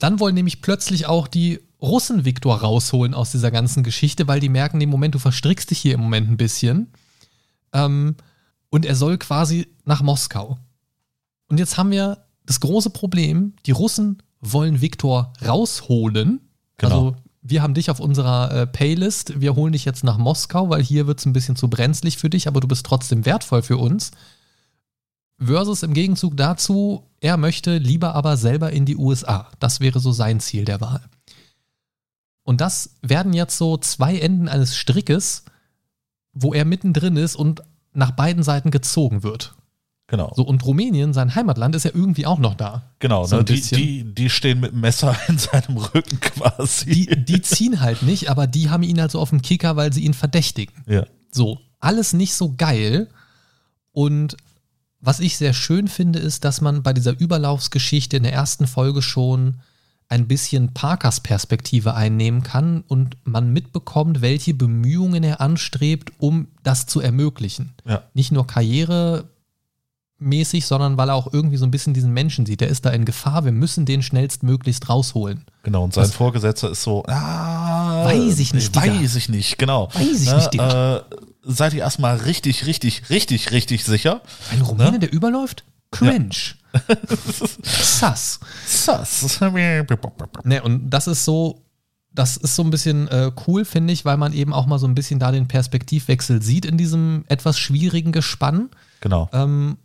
dann 0.00 0.18
wollen 0.18 0.34
nämlich 0.34 0.62
plötzlich 0.62 1.06
auch 1.06 1.28
die 1.28 1.60
Russen 1.80 2.24
Viktor 2.24 2.60
rausholen 2.60 3.14
aus 3.14 3.30
dieser 3.30 3.52
ganzen 3.52 3.84
Geschichte, 3.84 4.26
weil 4.26 4.40
die 4.40 4.48
merken, 4.48 4.80
im 4.80 4.90
Moment, 4.90 5.14
du 5.14 5.20
verstrickst 5.20 5.70
dich 5.70 5.78
hier 5.78 5.94
im 5.94 6.00
Moment 6.00 6.28
ein 6.28 6.36
bisschen. 6.36 6.92
Ähm, 7.72 8.16
und 8.76 8.84
er 8.84 8.94
soll 8.94 9.16
quasi 9.16 9.68
nach 9.86 10.02
Moskau. 10.02 10.58
Und 11.48 11.56
jetzt 11.56 11.78
haben 11.78 11.90
wir 11.90 12.26
das 12.44 12.60
große 12.60 12.90
Problem, 12.90 13.54
die 13.64 13.70
Russen 13.70 14.22
wollen 14.40 14.82
Viktor 14.82 15.32
rausholen. 15.42 16.50
Genau. 16.76 16.94
Also 16.94 17.16
wir 17.40 17.62
haben 17.62 17.72
dich 17.72 17.88
auf 17.88 18.00
unserer 18.00 18.52
äh, 18.52 18.66
Paylist, 18.66 19.40
wir 19.40 19.56
holen 19.56 19.72
dich 19.72 19.86
jetzt 19.86 20.04
nach 20.04 20.18
Moskau, 20.18 20.68
weil 20.68 20.82
hier 20.82 21.06
wird 21.06 21.20
es 21.20 21.24
ein 21.24 21.32
bisschen 21.32 21.56
zu 21.56 21.70
brenzlig 21.70 22.18
für 22.18 22.28
dich, 22.28 22.48
aber 22.48 22.60
du 22.60 22.68
bist 22.68 22.84
trotzdem 22.84 23.24
wertvoll 23.24 23.62
für 23.62 23.78
uns. 23.78 24.10
Versus 25.38 25.82
im 25.82 25.94
Gegenzug 25.94 26.36
dazu, 26.36 27.08
er 27.20 27.38
möchte 27.38 27.78
lieber 27.78 28.14
aber 28.14 28.36
selber 28.36 28.72
in 28.72 28.84
die 28.84 28.98
USA. 28.98 29.48
Das 29.58 29.80
wäre 29.80 30.00
so 30.00 30.12
sein 30.12 30.38
Ziel 30.38 30.66
der 30.66 30.82
Wahl. 30.82 31.08
Und 32.42 32.60
das 32.60 32.90
werden 33.00 33.32
jetzt 33.32 33.56
so 33.56 33.78
zwei 33.78 34.18
Enden 34.18 34.48
eines 34.48 34.76
Strickes, 34.76 35.44
wo 36.34 36.52
er 36.52 36.66
mittendrin 36.66 37.16
ist 37.16 37.36
und 37.36 37.62
nach 37.96 38.12
beiden 38.12 38.42
Seiten 38.42 38.70
gezogen 38.70 39.22
wird. 39.22 39.54
Genau. 40.08 40.32
So, 40.36 40.44
und 40.44 40.64
Rumänien, 40.64 41.12
sein 41.12 41.34
Heimatland, 41.34 41.74
ist 41.74 41.84
ja 41.84 41.90
irgendwie 41.92 42.26
auch 42.26 42.38
noch 42.38 42.54
da. 42.54 42.90
Genau, 43.00 43.24
so 43.24 43.38
ne, 43.38 43.44
die, 43.44 43.60
die, 43.60 44.14
die 44.14 44.30
stehen 44.30 44.60
mit 44.60 44.70
dem 44.70 44.80
Messer 44.80 45.16
in 45.28 45.38
seinem 45.38 45.78
Rücken 45.78 46.20
quasi. 46.20 46.90
Die, 46.90 47.24
die 47.24 47.42
ziehen 47.42 47.80
halt 47.80 48.02
nicht, 48.02 48.30
aber 48.30 48.46
die 48.46 48.70
haben 48.70 48.84
ihn 48.84 49.00
halt 49.00 49.10
so 49.10 49.18
auf 49.18 49.30
dem 49.30 49.42
Kicker, 49.42 49.74
weil 49.74 49.92
sie 49.92 50.04
ihn 50.04 50.14
verdächtigen. 50.14 50.74
Ja. 50.86 51.06
So, 51.32 51.58
alles 51.80 52.12
nicht 52.12 52.34
so 52.34 52.54
geil. 52.56 53.08
Und 53.90 54.36
was 55.00 55.18
ich 55.18 55.36
sehr 55.36 55.52
schön 55.52 55.88
finde, 55.88 56.20
ist, 56.20 56.44
dass 56.44 56.60
man 56.60 56.82
bei 56.84 56.92
dieser 56.92 57.18
Überlaufsgeschichte 57.18 58.16
in 58.16 58.22
der 58.22 58.32
ersten 58.32 58.68
Folge 58.68 59.02
schon 59.02 59.60
ein 60.08 60.28
bisschen 60.28 60.72
Parkers 60.72 61.20
Perspektive 61.20 61.94
einnehmen 61.94 62.42
kann 62.42 62.84
und 62.86 63.16
man 63.24 63.52
mitbekommt, 63.52 64.20
welche 64.20 64.54
Bemühungen 64.54 65.24
er 65.24 65.40
anstrebt, 65.40 66.12
um 66.18 66.48
das 66.62 66.86
zu 66.86 67.00
ermöglichen. 67.00 67.72
Ja. 67.84 68.04
Nicht 68.14 68.30
nur 68.30 68.46
karrieremäßig, 68.46 70.64
sondern 70.64 70.96
weil 70.96 71.08
er 71.08 71.16
auch 71.16 71.32
irgendwie 71.32 71.56
so 71.56 71.64
ein 71.64 71.72
bisschen 71.72 71.92
diesen 71.92 72.12
Menschen 72.12 72.46
sieht. 72.46 72.60
Der 72.60 72.68
ist 72.68 72.84
da 72.84 72.90
in 72.90 73.04
Gefahr, 73.04 73.44
wir 73.44 73.52
müssen 73.52 73.84
den 73.84 74.02
schnellstmöglichst 74.02 74.88
rausholen. 74.88 75.44
Genau, 75.64 75.82
und 75.82 75.92
sein 75.92 76.04
das 76.04 76.14
Vorgesetzter 76.14 76.70
ist 76.70 76.84
so, 76.84 77.02
ah, 77.08 78.04
weiß 78.04 78.38
ich 78.38 78.54
nicht. 78.54 78.76
Digga. 78.76 78.86
Weiß 78.86 79.16
ich 79.16 79.28
nicht, 79.28 79.58
genau. 79.58 79.88
Weiß 79.92 80.22
ich 80.22 80.28
ne, 80.28 80.36
nicht, 80.36 80.54
Digga. 80.54 80.98
Äh, 80.98 81.02
seid 81.42 81.74
ihr 81.74 81.80
erstmal 81.80 82.18
richtig, 82.18 82.66
richtig, 82.66 83.10
richtig, 83.10 83.50
richtig 83.50 83.84
sicher. 83.84 84.20
Ein 84.52 84.62
Rumäne, 84.62 84.92
ne? 84.92 84.98
der 85.00 85.12
überläuft? 85.12 85.64
Cringe. 85.90 86.30
Ja. 86.30 86.65
Sass. 87.62 88.40
Sass. 88.66 89.22
Ne, 90.44 90.62
und 90.62 90.90
das 90.90 91.06
ist 91.06 91.24
so, 91.24 91.62
das 92.12 92.36
ist 92.36 92.56
so 92.56 92.62
ein 92.62 92.70
bisschen 92.70 93.08
äh, 93.08 93.30
cool, 93.46 93.64
finde 93.64 93.92
ich, 93.92 94.04
weil 94.04 94.16
man 94.16 94.32
eben 94.32 94.52
auch 94.52 94.66
mal 94.66 94.78
so 94.78 94.86
ein 94.86 94.94
bisschen 94.94 95.18
da 95.18 95.32
den 95.32 95.48
Perspektivwechsel 95.48 96.42
sieht 96.42 96.64
in 96.64 96.78
diesem 96.78 97.24
etwas 97.28 97.58
schwierigen 97.58 98.12
Gespann. 98.12 98.70
Genau. 99.00 99.28
Ähm, 99.32 99.76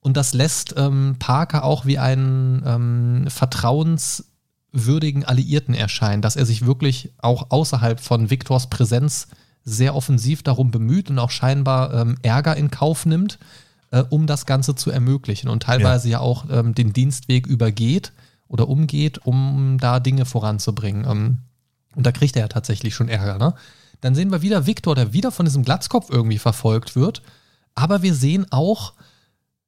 und 0.00 0.16
das 0.16 0.34
lässt 0.34 0.74
ähm, 0.76 1.16
Parker 1.18 1.64
auch 1.64 1.86
wie 1.86 1.98
einen 1.98 2.62
ähm, 2.66 3.24
vertrauenswürdigen 3.28 5.24
Alliierten 5.24 5.74
erscheinen, 5.74 6.22
dass 6.22 6.36
er 6.36 6.44
sich 6.44 6.66
wirklich 6.66 7.12
auch 7.18 7.50
außerhalb 7.50 8.00
von 8.00 8.28
Victors 8.28 8.68
Präsenz 8.68 9.28
sehr 9.64 9.94
offensiv 9.94 10.42
darum 10.42 10.72
bemüht 10.72 11.08
und 11.08 11.18
auch 11.18 11.30
scheinbar 11.30 11.94
ähm, 11.94 12.16
Ärger 12.22 12.56
in 12.56 12.70
Kauf 12.70 13.06
nimmt 13.06 13.38
äh, 13.92 14.02
um 14.08 14.26
das 14.26 14.46
Ganze 14.46 14.74
zu 14.74 14.90
ermöglichen 14.90 15.48
und 15.48 15.62
teilweise 15.62 16.08
ja, 16.08 16.18
ja 16.18 16.20
auch 16.20 16.46
ähm, 16.50 16.74
den 16.74 16.92
Dienstweg 16.92 17.46
übergeht 17.46 18.12
oder 18.48 18.68
umgeht, 18.68 19.24
um 19.24 19.78
da 19.78 20.00
Dinge 20.00 20.24
voranzubringen. 20.24 21.04
Ähm, 21.08 21.38
und 21.94 22.04
da 22.06 22.10
kriegt 22.10 22.34
er 22.34 22.42
ja 22.42 22.48
tatsächlich 22.48 22.94
schon 22.94 23.08
Ärger. 23.08 23.38
Ne? 23.38 23.54
Dann 24.00 24.14
sehen 24.14 24.32
wir 24.32 24.42
wieder 24.42 24.66
Viktor, 24.66 24.94
der 24.94 25.12
wieder 25.12 25.30
von 25.30 25.44
diesem 25.44 25.62
Glatzkopf 25.62 26.10
irgendwie 26.10 26.38
verfolgt 26.38 26.96
wird. 26.96 27.22
Aber 27.74 28.02
wir 28.02 28.14
sehen 28.14 28.46
auch, 28.50 28.94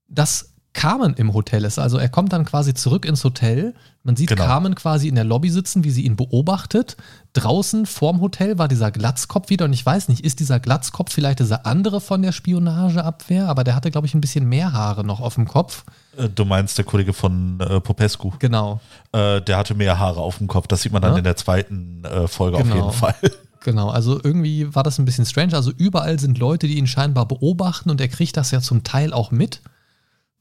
dass 0.08 0.53
Carmen 0.74 1.14
im 1.14 1.32
Hotel 1.32 1.64
ist. 1.64 1.78
Also 1.78 1.96
er 1.98 2.08
kommt 2.08 2.32
dann 2.32 2.44
quasi 2.44 2.74
zurück 2.74 3.06
ins 3.06 3.24
Hotel. 3.24 3.74
Man 4.02 4.16
sieht 4.16 4.28
Genau. 4.28 4.44
Carmen 4.44 4.74
quasi 4.74 5.08
in 5.08 5.14
der 5.14 5.24
Lobby 5.24 5.48
sitzen, 5.48 5.82
wie 5.84 5.90
sie 5.90 6.02
ihn 6.02 6.16
beobachtet. 6.16 6.96
Draußen 7.32 7.86
vorm 7.86 8.20
Hotel 8.20 8.58
war 8.58 8.68
dieser 8.68 8.90
Glatzkopf 8.90 9.48
wieder 9.50 9.64
und 9.64 9.72
ich 9.72 9.86
weiß 9.86 10.08
nicht, 10.08 10.24
ist 10.24 10.40
dieser 10.40 10.60
Glatzkopf 10.60 11.12
vielleicht 11.12 11.38
dieser 11.40 11.64
andere 11.64 12.00
von 12.00 12.20
der 12.22 12.32
Spionageabwehr, 12.32 13.48
aber 13.48 13.64
der 13.64 13.74
hatte, 13.74 13.90
glaube 13.90 14.06
ich, 14.06 14.14
ein 14.14 14.20
bisschen 14.20 14.48
mehr 14.48 14.72
Haare 14.72 15.04
noch 15.04 15.20
auf 15.20 15.34
dem 15.36 15.46
Kopf. 15.48 15.84
Äh, 16.16 16.28
Du 16.28 16.44
meinst 16.44 16.76
der 16.76 16.84
Kollege 16.84 17.12
von 17.12 17.60
äh, 17.60 17.80
Popescu. 17.80 18.32
Genau. 18.38 18.80
Äh, 19.12 19.40
der 19.42 19.56
hatte 19.56 19.74
mehr 19.74 19.98
Haare 19.98 20.20
auf 20.20 20.38
dem 20.38 20.48
Kopf. 20.48 20.66
Das 20.66 20.82
sieht 20.82 20.92
man 20.92 21.00
dann 21.02 21.12
Ja. 21.12 21.18
in 21.18 21.24
der 21.24 21.36
zweiten 21.36 22.04
äh, 22.04 22.28
Folge 22.28 22.56
auf 22.58 22.62
Genau. 22.64 22.76
jeden 22.76 22.92
Fall. 22.92 23.14
Genau, 23.64 23.88
also 23.88 24.20
irgendwie 24.22 24.74
war 24.74 24.82
das 24.82 24.98
ein 24.98 25.06
bisschen 25.06 25.24
strange. 25.24 25.54
Also 25.54 25.70
überall 25.74 26.18
sind 26.20 26.36
Leute, 26.36 26.66
die 26.66 26.76
ihn 26.76 26.86
scheinbar 26.86 27.26
beobachten 27.26 27.88
und 27.88 27.98
er 27.98 28.08
kriegt 28.08 28.36
das 28.36 28.50
ja 28.50 28.60
zum 28.60 28.84
Teil 28.84 29.14
auch 29.14 29.30
mit. 29.30 29.62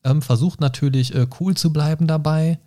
Ähm, 0.04 0.22
versucht 0.22 0.60
natürlich 0.62 1.16
äh, 1.16 1.28
cool 1.40 1.56
zu 1.56 1.72
bleiben 1.72 2.08
dabei. 2.08 2.60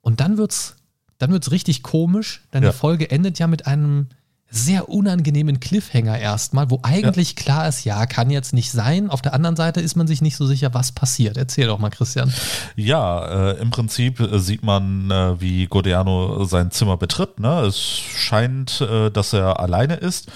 Und 0.00 0.20
dann 0.20 0.36
wird's, 0.38 0.76
dann 1.18 1.30
wird's 1.32 1.50
richtig 1.50 1.82
komisch, 1.82 2.42
denn 2.52 2.62
Ja. 2.62 2.70
die 2.70 2.76
Folge 2.76 3.10
endet 3.10 3.38
ja 3.38 3.46
mit 3.46 3.66
einem 3.66 4.08
sehr 4.50 4.88
unangenehmen 4.88 5.60
Cliffhanger 5.60 6.18
erstmal, 6.18 6.70
wo 6.70 6.80
eigentlich 6.82 7.36
klar 7.36 7.68
ist, 7.68 7.84
ja, 7.84 8.06
kann 8.06 8.30
jetzt 8.30 8.54
nicht 8.54 8.70
sein. 8.70 9.10
Auf 9.10 9.20
der 9.20 9.34
anderen 9.34 9.56
Seite 9.56 9.82
ist 9.82 9.94
man 9.94 10.06
sich 10.06 10.22
nicht 10.22 10.36
so 10.36 10.46
sicher, 10.46 10.72
was 10.72 10.92
passiert. 10.92 11.36
Erzähl 11.36 11.66
doch 11.66 11.78
mal, 11.78 11.90
Christian. 11.90 12.32
Ja, 12.74 13.50
äh, 13.50 13.60
im 13.60 13.70
Prinzip 13.70 14.20
äh, 14.20 14.38
sieht 14.38 14.62
man, 14.62 15.10
äh, 15.10 15.38
wie 15.38 15.66
Gordiano 15.66 16.44
sein 16.44 16.70
Zimmer 16.70 16.96
betritt. 16.96 17.38
Ne? 17.40 17.60
Es 17.60 17.78
scheint, 17.78 18.80
äh, 18.80 19.10
dass 19.10 19.34
er 19.34 19.60
alleine 19.60 19.96
ist 19.96 20.30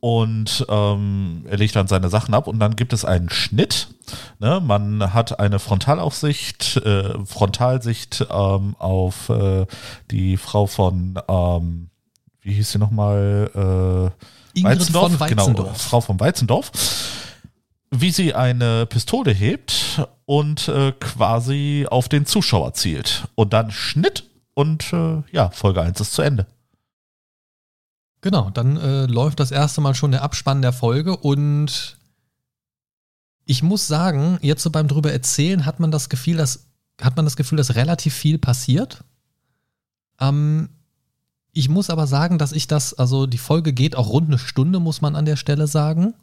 und 0.00 0.66
ähm, 0.68 1.44
er 1.48 1.58
legt 1.58 1.76
dann 1.76 1.86
seine 1.86 2.08
Sachen 2.08 2.34
ab 2.34 2.46
und 2.46 2.58
dann 2.58 2.76
gibt 2.76 2.92
es 2.92 3.04
einen 3.04 3.30
Schnitt. 3.30 3.88
Ne? 4.38 4.60
Man 4.64 5.12
hat 5.12 5.38
eine 5.38 5.58
Frontalaufsicht, 5.58 6.76
äh, 6.78 7.24
Frontalsicht 7.24 8.26
ähm, 8.30 8.76
auf 8.78 9.28
äh, 9.28 9.66
die 10.10 10.36
Frau 10.36 10.66
von, 10.66 11.18
ähm, 11.28 11.90
wie 12.40 12.54
hieß 12.54 12.72
sie 12.72 12.78
nochmal? 12.78 13.50
Äh, 14.54 14.58
Ingrid 14.58 14.82
von 14.84 15.20
Weizendorf. 15.20 15.28
Genau, 15.28 15.74
Frau 15.74 16.00
von 16.00 16.18
Weizendorf 16.18 16.72
wie 17.90 18.10
sie 18.10 18.34
eine 18.34 18.86
Pistole 18.86 19.32
hebt 19.32 20.06
und 20.24 20.68
äh, 20.68 20.92
quasi 20.92 21.86
auf 21.90 22.08
den 22.08 22.24
Zuschauer 22.24 22.74
zielt. 22.74 23.24
Und 23.34 23.52
dann 23.52 23.70
Schnitt 23.70 24.24
und 24.54 24.92
äh, 24.92 25.22
ja, 25.32 25.50
Folge 25.50 25.82
1 25.82 26.00
ist 26.00 26.12
zu 26.12 26.22
Ende. 26.22 26.46
Genau, 28.20 28.50
dann 28.50 28.76
äh, 28.76 29.06
läuft 29.06 29.40
das 29.40 29.50
erste 29.50 29.80
Mal 29.80 29.94
schon 29.94 30.10
der 30.10 30.22
Abspann 30.22 30.62
der 30.62 30.72
Folge 30.72 31.16
und 31.16 31.96
ich 33.46 33.62
muss 33.62 33.86
sagen, 33.86 34.38
jetzt 34.42 34.62
so 34.62 34.70
beim 34.70 34.88
drüber 34.88 35.12
erzählen 35.12 35.64
hat 35.64 35.80
man 35.80 35.90
das 35.90 36.08
Gefühl, 36.08 36.36
dass 36.36 36.70
hat 37.00 37.16
man 37.16 37.24
das 37.24 37.36
Gefühl, 37.36 37.56
dass 37.56 37.74
relativ 37.74 38.14
viel 38.14 38.38
passiert. 38.38 39.04
Ähm, 40.20 40.68
ich 41.52 41.68
muss 41.68 41.90
aber 41.90 42.06
sagen, 42.06 42.38
dass 42.38 42.52
ich 42.52 42.66
das, 42.66 42.94
also 42.94 43.26
die 43.26 43.38
Folge 43.38 43.72
geht 43.72 43.96
auch 43.96 44.10
rund 44.10 44.28
eine 44.28 44.38
Stunde, 44.38 44.80
muss 44.80 45.00
man 45.00 45.16
an 45.16 45.24
der 45.24 45.36
Stelle 45.36 45.66
sagen. 45.66 46.14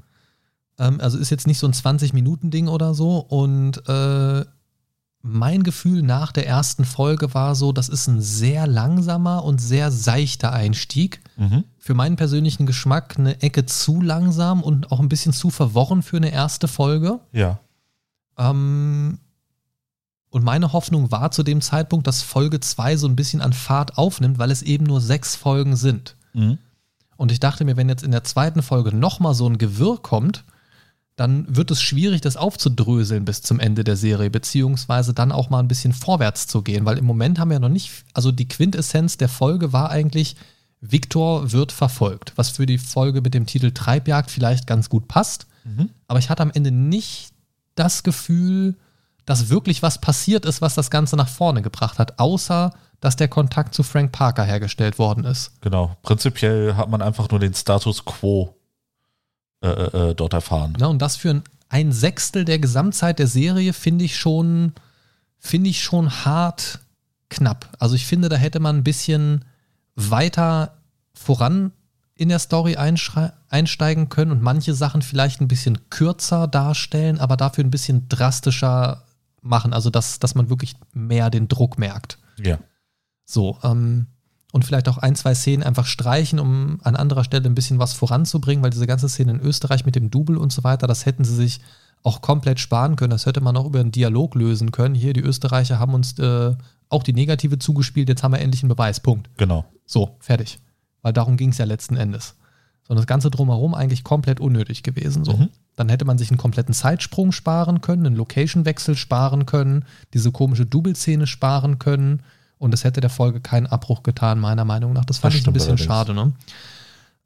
Ähm, 0.80 1.02
also 1.02 1.18
ist 1.18 1.30
jetzt 1.30 1.48
nicht 1.48 1.60
so 1.60 1.68
ein 1.68 1.74
20-Minuten-Ding 1.74 2.68
oder 2.68 2.94
so. 2.94 3.18
Und 3.18 3.88
äh, 3.90 4.46
mein 5.22 5.64
Gefühl 5.64 6.04
nach 6.04 6.32
der 6.32 6.48
ersten 6.48 6.86
Folge 6.86 7.34
war 7.34 7.56
so, 7.56 7.72
das 7.72 7.90
ist 7.90 8.08
ein 8.08 8.22
sehr 8.22 8.68
langsamer 8.68 9.44
und 9.44 9.60
sehr 9.60 9.92
seichter 9.92 10.54
Einstieg. 10.54 11.22
Mhm. 11.36 11.64
Für 11.78 11.94
meinen 11.94 12.16
persönlichen 12.16 12.66
Geschmack 12.66 13.16
eine 13.18 13.42
Ecke 13.42 13.66
zu 13.66 14.02
langsam 14.02 14.64
und 14.64 14.92
auch 14.92 15.00
ein 15.00 15.10
bisschen 15.10 15.34
zu 15.34 15.50
verworren 15.50 16.02
für 16.02 16.18
eine 16.18 16.32
erste 16.32 16.68
Folge. 16.68 17.20
Ja. 17.32 17.60
Ähm, 18.38 19.20
und 20.30 20.44
meine 20.44 20.74
Hoffnung 20.74 21.12
war 21.12 21.32
zu 21.32 21.44
dem 21.44 21.62
Zeitpunkt, 21.62 22.08
dass 22.08 22.22
Folge 22.22 22.60
2 22.60 22.98
so 22.98 23.08
ein 23.08 23.16
bisschen 23.16 23.42
an 23.42 23.54
Fahrt 23.54 23.98
aufnimmt, 23.98 24.38
weil 24.38 24.52
es 24.52 24.62
eben 24.62 24.86
nur 24.86 25.02
sechs 25.02 25.36
Folgen 25.36 25.76
sind. 25.76 26.16
Mhm. 26.34 26.58
Und 27.16 27.32
ich 27.32 27.40
dachte 27.40 27.66
mir, 27.66 27.76
wenn 27.76 27.90
jetzt 27.90 28.04
in 28.04 28.12
der 28.12 28.24
zweiten 28.24 28.62
Folge 28.62 28.96
nochmal 28.96 29.34
so 29.34 29.48
ein 29.48 29.58
Gewirr 29.58 29.98
kommt, 30.02 30.46
dann 31.18 31.46
wird 31.54 31.72
es 31.72 31.82
schwierig, 31.82 32.22
das 32.22 32.38
aufzudröseln 32.38 33.26
bis 33.26 33.42
zum 33.42 33.60
Ende 33.60 33.84
der 33.84 33.98
Serie, 33.98 34.30
beziehungsweise 34.30 35.16
dann 35.16 35.32
auch 35.32 35.50
mal 35.50 35.60
ein 35.60 35.68
bisschen 35.68 35.92
vorwärts 35.92 36.46
zu 36.46 36.62
gehen, 36.62 36.86
weil 36.86 37.00
im 37.00 37.06
Moment 37.06 37.40
haben 37.40 37.50
wir 37.50 37.60
noch 37.60 37.70
nicht, 37.70 37.92
also 38.14 38.32
die 38.32 38.48
Quintessenz 38.48 39.18
der 39.18 39.28
Folge 39.28 39.74
war 39.74 39.90
eigentlich, 39.90 40.36
Viktor 40.80 41.52
wird 41.52 41.72
verfolgt, 41.72 42.34
was 42.36 42.52
für 42.52 42.68
die 42.68 42.78
Folge 42.78 43.22
mit 43.22 43.34
dem 43.34 43.48
Titel 43.48 43.72
Treibjagd 43.72 44.30
vielleicht 44.30 44.68
ganz 44.68 44.90
gut 44.90 45.08
passt. 45.08 45.48
Mhm. 45.64 45.90
Aber 46.08 46.20
ich 46.20 46.30
hatte 46.30 46.44
am 46.44 46.52
Ende 46.52 46.70
nicht 46.70 47.32
das 47.74 48.04
Gefühl, 48.04 48.76
dass 49.26 49.50
wirklich 49.50 49.82
was 49.82 50.00
passiert 50.00 50.46
ist, 50.46 50.62
was 50.62 50.76
das 50.76 50.92
Ganze 50.92 51.16
nach 51.16 51.28
vorne 51.28 51.64
gebracht 51.64 51.98
hat, 51.98 52.20
außer 52.20 52.74
dass 53.00 53.16
der 53.16 53.28
Kontakt 53.28 53.74
zu 53.74 53.82
Frank 53.82 54.12
Parker 54.12 54.44
hergestellt 54.44 55.00
worden 55.00 55.24
ist. 55.24 55.60
Genau. 55.62 55.98
Prinzipiell 56.04 56.76
hat 56.76 56.90
man 56.90 57.02
einfach 57.02 57.30
nur 57.32 57.40
den 57.40 57.56
Status 57.56 58.06
quo 58.06 58.57
äh, 59.62 59.70
äh, 59.70 60.10
äh, 60.10 60.16
dort 60.16 60.34
erfahren. 60.34 60.78
Ja, 60.80 60.88
und 60.88 61.02
das 61.02 61.16
für 61.16 61.32
ein, 61.32 61.44
ein 61.70 61.92
Sechstel 61.92 62.46
der 62.46 62.60
Gesamtzeit 62.60 63.20
der 63.20 63.28
Serie 63.28 63.74
finde 63.74 64.06
ich 64.06 64.18
schon, 64.18 64.74
finde 65.40 65.70
ich 65.70 65.84
schon 65.84 66.26
hart 66.26 66.80
knapp. 67.30 67.70
Also 67.80 67.96
ich 67.96 68.06
finde, 68.06 68.30
da 68.30 68.36
hätte 68.36 68.60
man 68.60 68.78
ein 68.78 68.84
bisschen 68.84 69.46
weiter 69.96 70.78
voran 71.14 71.72
in 72.14 72.30
der 72.30 72.40
Story 72.40 72.76
einsteigen 72.78 74.10
können 74.10 74.32
und 74.32 74.42
manche 74.42 74.74
Sachen 74.74 75.02
vielleicht 75.02 75.42
ein 75.42 75.48
bisschen 75.48 75.90
kürzer 75.90 76.48
darstellen, 76.48 77.20
aber 77.20 77.38
dafür 77.38 77.64
ein 77.64 77.72
bisschen 77.72 78.10
drastischer 78.10 79.04
machen. 79.42 79.74
Also 79.74 79.90
dass, 79.90 80.20
dass 80.20 80.36
man 80.36 80.50
wirklich 80.50 80.76
mehr 80.94 81.30
den 81.30 81.48
Druck 81.48 81.78
merkt. 81.78 82.18
Ja. 82.40 82.60
So, 83.26 83.58
ähm, 83.64 84.08
und 84.52 84.66
vielleicht 84.66 84.88
auch 84.88 84.98
ein, 84.98 85.16
zwei 85.16 85.36
Szenen 85.36 85.64
einfach 85.64 85.86
streichen, 85.86 86.40
um 86.40 86.80
an 86.84 86.96
anderer 86.96 87.24
Stelle 87.24 87.46
ein 87.46 87.56
bisschen 87.56 87.80
was 87.80 87.94
voranzubringen, 87.94 88.64
weil 88.64 88.70
diese 88.70 88.88
ganze 88.88 89.10
Szene 89.10 89.32
in 89.32 89.42
Österreich 89.42 89.86
mit 89.86 89.96
dem 89.96 90.10
Double 90.10 90.38
und 90.38 90.54
so 90.54 90.64
weiter, 90.64 90.88
das 90.88 91.06
hätten 91.06 91.26
sie 91.26 91.36
sich 91.36 91.60
auch 92.04 92.22
komplett 92.22 92.60
sparen 92.60 92.96
können. 92.96 93.12
Das 93.12 93.26
hätte 93.26 93.42
man 93.42 93.58
auch 93.58 93.66
über 93.66 93.80
einen 93.80 93.92
Dialog 93.92 94.36
lösen 94.36 94.72
können. 94.72 94.96
Hier, 94.96 95.14
die 95.14 95.22
Österreicher 95.22 95.80
haben 95.80 95.94
uns 95.94 96.18
äh, 96.20 96.56
auch 96.90 97.04
die 97.04 97.14
Negative 97.14 97.60
zugespielt, 97.60 98.08
jetzt 98.08 98.24
haben 98.24 98.32
wir 98.32 98.40
endlich 98.40 98.64
einen 98.64 98.70
Beweis. 98.70 99.00
Punkt. 99.02 99.30
Genau. 99.38 99.66
So, 99.86 100.16
fertig. 100.20 100.60
Weil 101.02 101.14
darum 101.14 101.38
ging 101.38 101.50
es 101.50 101.58
ja 101.58 101.66
letzten 101.66 101.98
Endes. 101.98 102.36
Sondern 102.88 103.02
das 103.02 103.08
Ganze 103.08 103.30
drumherum 103.30 103.74
eigentlich 103.74 104.06
komplett 104.06 104.40
unnötig 104.40 104.84
gewesen. 104.84 105.26
So. 105.26 105.34
Mhm. 105.34 105.50
Dann 105.76 105.90
hätte 105.90 106.06
man 106.06 106.18
sich 106.18 106.32
einen 106.32 106.38
kompletten 106.38 106.74
Zeitsprung 106.74 107.34
sparen 107.34 107.82
können, 107.82 108.06
einen 108.06 108.16
Location-Wechsel 108.16 108.96
sparen 108.96 109.46
können, 109.46 109.84
diese 110.14 110.32
komische 110.32 110.66
Double-Szene 110.66 111.28
sparen 111.28 111.80
können. 111.80 112.24
Und 112.60 112.74
es 112.74 112.84
hätte 112.84 113.02
der 113.02 113.10
Folge 113.10 113.40
keinen 113.40 113.68
Abbruch 113.68 114.04
getan, 114.04 114.40
meiner 114.40 114.66
Meinung 114.66 114.94
nach. 114.94 115.06
Das 115.06 115.20
fand 115.20 115.34
Das 115.34 115.42
ich 115.42 115.48
ein 115.48 115.54
bisschen 115.54 115.70
allerdings. 115.72 115.88
schade. 115.88 116.14
Ne? 116.14 116.34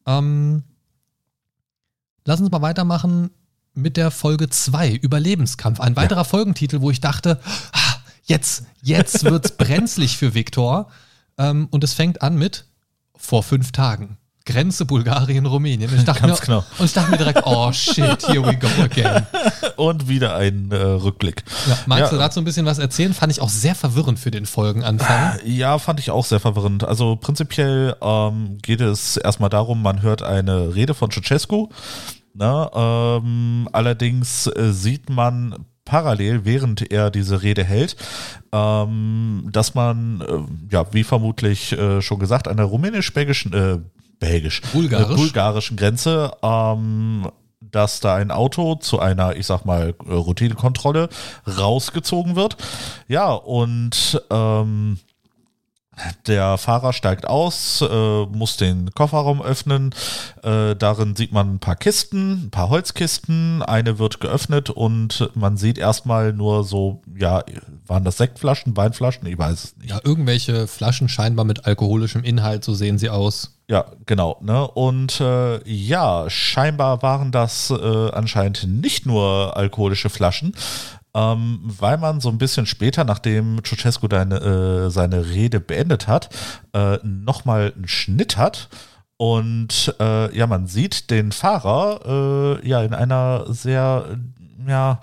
Ähm, 0.06 0.64
lass 2.26 2.40
uns 2.42 2.52
mal 2.52 2.62
weitermachen 2.62 3.32
mit 3.74 3.96
der 3.98 4.12
Folge 4.12 4.50
2, 4.50 4.94
Überlebenskampf. 4.96 5.80
Ein 5.80 5.96
weiterer 5.96 6.26
Folgentitel, 6.26 6.82
wo 6.82 6.92
ich 6.92 7.00
dachte, 7.00 7.40
ah, 7.72 7.96
jetzt, 8.24 8.66
jetzt 8.82 9.24
wird's 9.24 9.52
brenzlig 9.58 10.18
für 10.18 10.34
Viktor. 10.34 10.90
Ähm, 11.38 11.68
und 11.72 11.84
es 11.84 11.94
fängt 11.94 12.22
an 12.22 12.36
mit 12.38 12.66
vor 13.16 13.44
fünf 13.44 13.72
Tagen. 13.72 14.18
Grenze 14.46 14.86
Bulgarien, 14.86 15.46
Rumänien. 15.46 15.90
Und 15.92 15.98
ich 15.98 16.04
dachte, 16.04 16.22
Ganz 16.22 16.40
mir, 16.42 16.46
genau. 16.46 16.66
und 16.80 16.86
ich 16.86 16.94
dachte 16.94 17.12
mir 17.12 17.18
direkt, 17.18 17.42
oh 17.46 17.72
shit, 17.72 18.28
here 18.28 18.46
we 18.46 18.58
go 18.58 18.68
again. 18.84 19.26
Und 19.78 20.08
wieder 20.08 20.36
ein 20.36 20.72
äh, 20.72 20.76
Rückblick. 20.76 21.44
Ja, 21.68 21.78
magst 21.86 22.04
Ja. 22.06 22.10
du 22.10 22.18
dazu 22.18 22.40
ein 22.40 22.44
bisschen 22.44 22.66
was 22.66 22.78
erzählen? 22.80 23.14
Fand 23.14 23.32
ich 23.32 23.42
auch 23.42 23.50
sehr 23.50 23.76
verwirrend 23.76 24.20
für 24.20 24.32
den 24.32 24.46
Folgenanfang. 24.46 25.40
Ja, 25.46 25.78
fand 25.80 26.00
ich 26.00 26.12
auch 26.12 26.26
sehr 26.26 26.40
verwirrend. 26.40 26.84
Also 26.84 27.16
prinzipiell 27.16 27.96
ähm, 28.02 28.58
geht 28.62 28.82
es 28.82 29.18
erstmal 29.18 29.50
darum, 29.50 29.82
man 29.82 30.02
hört 30.02 30.22
eine 30.24 30.76
Rede 30.76 30.94
von 30.94 31.10
Ceausescu. 31.12 31.70
Ne, 32.34 32.70
ähm, 32.74 33.68
allerdings 33.74 34.48
äh, 34.48 34.72
sieht 34.72 35.10
man 35.10 35.66
parallel, 35.84 36.46
während 36.46 36.90
er 36.92 37.12
diese 37.12 37.42
Rede 37.42 37.64
hält, 37.64 37.98
ähm, 38.54 39.50
dass 39.52 39.76
man, 39.76 40.22
äh, 40.22 40.74
ja, 40.74 40.86
wie 40.94 41.04
vermutlich 41.04 41.74
äh, 41.74 42.02
schon 42.02 42.20
gesagt, 42.20 42.48
der 42.48 42.64
rumänisch-belgischen, 42.64 43.54
äh, 43.54 43.80
belgisch, 44.22 44.62
Bulgarisch. 44.72 45.18
bulgarischen 45.18 45.76
Grenze, 45.76 46.32
ähm, 46.42 47.30
dass 47.60 48.00
da 48.00 48.16
ein 48.16 48.32
Auto 48.32 48.76
zu 48.76 49.00
einer, 49.00 49.36
ich 49.36 49.48
sag 49.48 49.66
mal, 49.66 49.94
äh, 50.08 50.14
Routinekontrolle 50.14 51.10
rausgezogen 51.46 52.38
wird. 52.38 52.56
Ja, 53.08 53.34
und 53.34 54.22
ähm, 54.30 55.00
der 56.28 56.58
Fahrer 56.58 56.94
steigt 56.94 57.28
aus, 57.28 57.82
äh, 57.82 58.26
muss 58.26 58.58
den 58.58 58.92
Kofferraum 58.92 59.42
öffnen. 59.42 59.94
Äh, 60.42 60.76
darin 60.76 61.16
sieht 61.16 61.32
man 61.32 61.56
ein 61.56 61.60
paar 61.60 61.76
Kisten, 61.76 62.46
ein 62.46 62.50
paar 62.50 62.70
Holzkisten. 62.70 63.62
Eine 63.62 64.00
wird 64.00 64.20
geöffnet 64.20 64.70
und 64.70 65.30
man 65.36 65.58
sieht 65.58 65.78
erstmal 65.78 66.34
nur 66.34 66.64
so, 66.64 67.02
ja, 67.16 67.44
waren 67.86 68.04
das 68.04 68.18
Sektflaschen, 68.18 68.76
Weinflaschen? 68.78 69.28
Ich 69.28 69.38
weiß 69.38 69.64
es 69.64 69.78
nicht. 69.78 69.90
Ja, 69.90 70.00
irgendwelche 70.04 70.68
Flaschen 70.68 71.10
scheinbar 71.10 71.46
mit 71.46 71.66
alkoholischem 71.66 72.24
Inhalt, 72.24 72.64
so 72.64 72.74
sehen 72.74 72.98
sie 72.98 73.10
aus. 73.10 73.58
Ja, 73.72 73.86
genau. 74.06 74.38
Ne? 74.42 74.68
Und 74.68 75.22
äh, 75.22 75.64
ja, 75.64 76.30
scheinbar 76.30 77.02
waren 77.04 77.32
das 77.32 77.70
äh, 77.70 78.12
anscheinend 78.12 78.68
nicht 78.68 79.06
nur 79.06 79.56
alkoholische 79.56 80.10
Flaschen. 80.10 80.54
ähm, 81.14 81.60
weil 81.64 81.98
man 81.98 82.20
so 82.20 82.30
ein 82.30 82.38
bisschen 82.38 82.66
später, 82.66 83.06
nachdem 83.06 83.64
Ceausescu 83.64 84.08
deine, 84.10 84.36
äh, 84.36 84.90
seine 84.90 85.30
Rede 85.30 85.62
beendet 85.62 86.08
hat, 86.08 86.30
äh, 86.74 86.98
nochmal 87.04 87.74
einen 87.76 87.88
Schnitt 87.88 88.36
hat. 88.38 88.70
Und 89.18 89.96
äh, 90.02 90.36
ja, 90.36 90.48
man 90.48 90.68
sieht 90.68 91.10
den 91.10 91.32
Fahrer 91.32 92.60
äh, 92.62 92.68
ja 92.68 92.84
in 92.84 92.94
einer 92.94 93.46
sehr, 93.54 94.18
ja, 94.68 95.00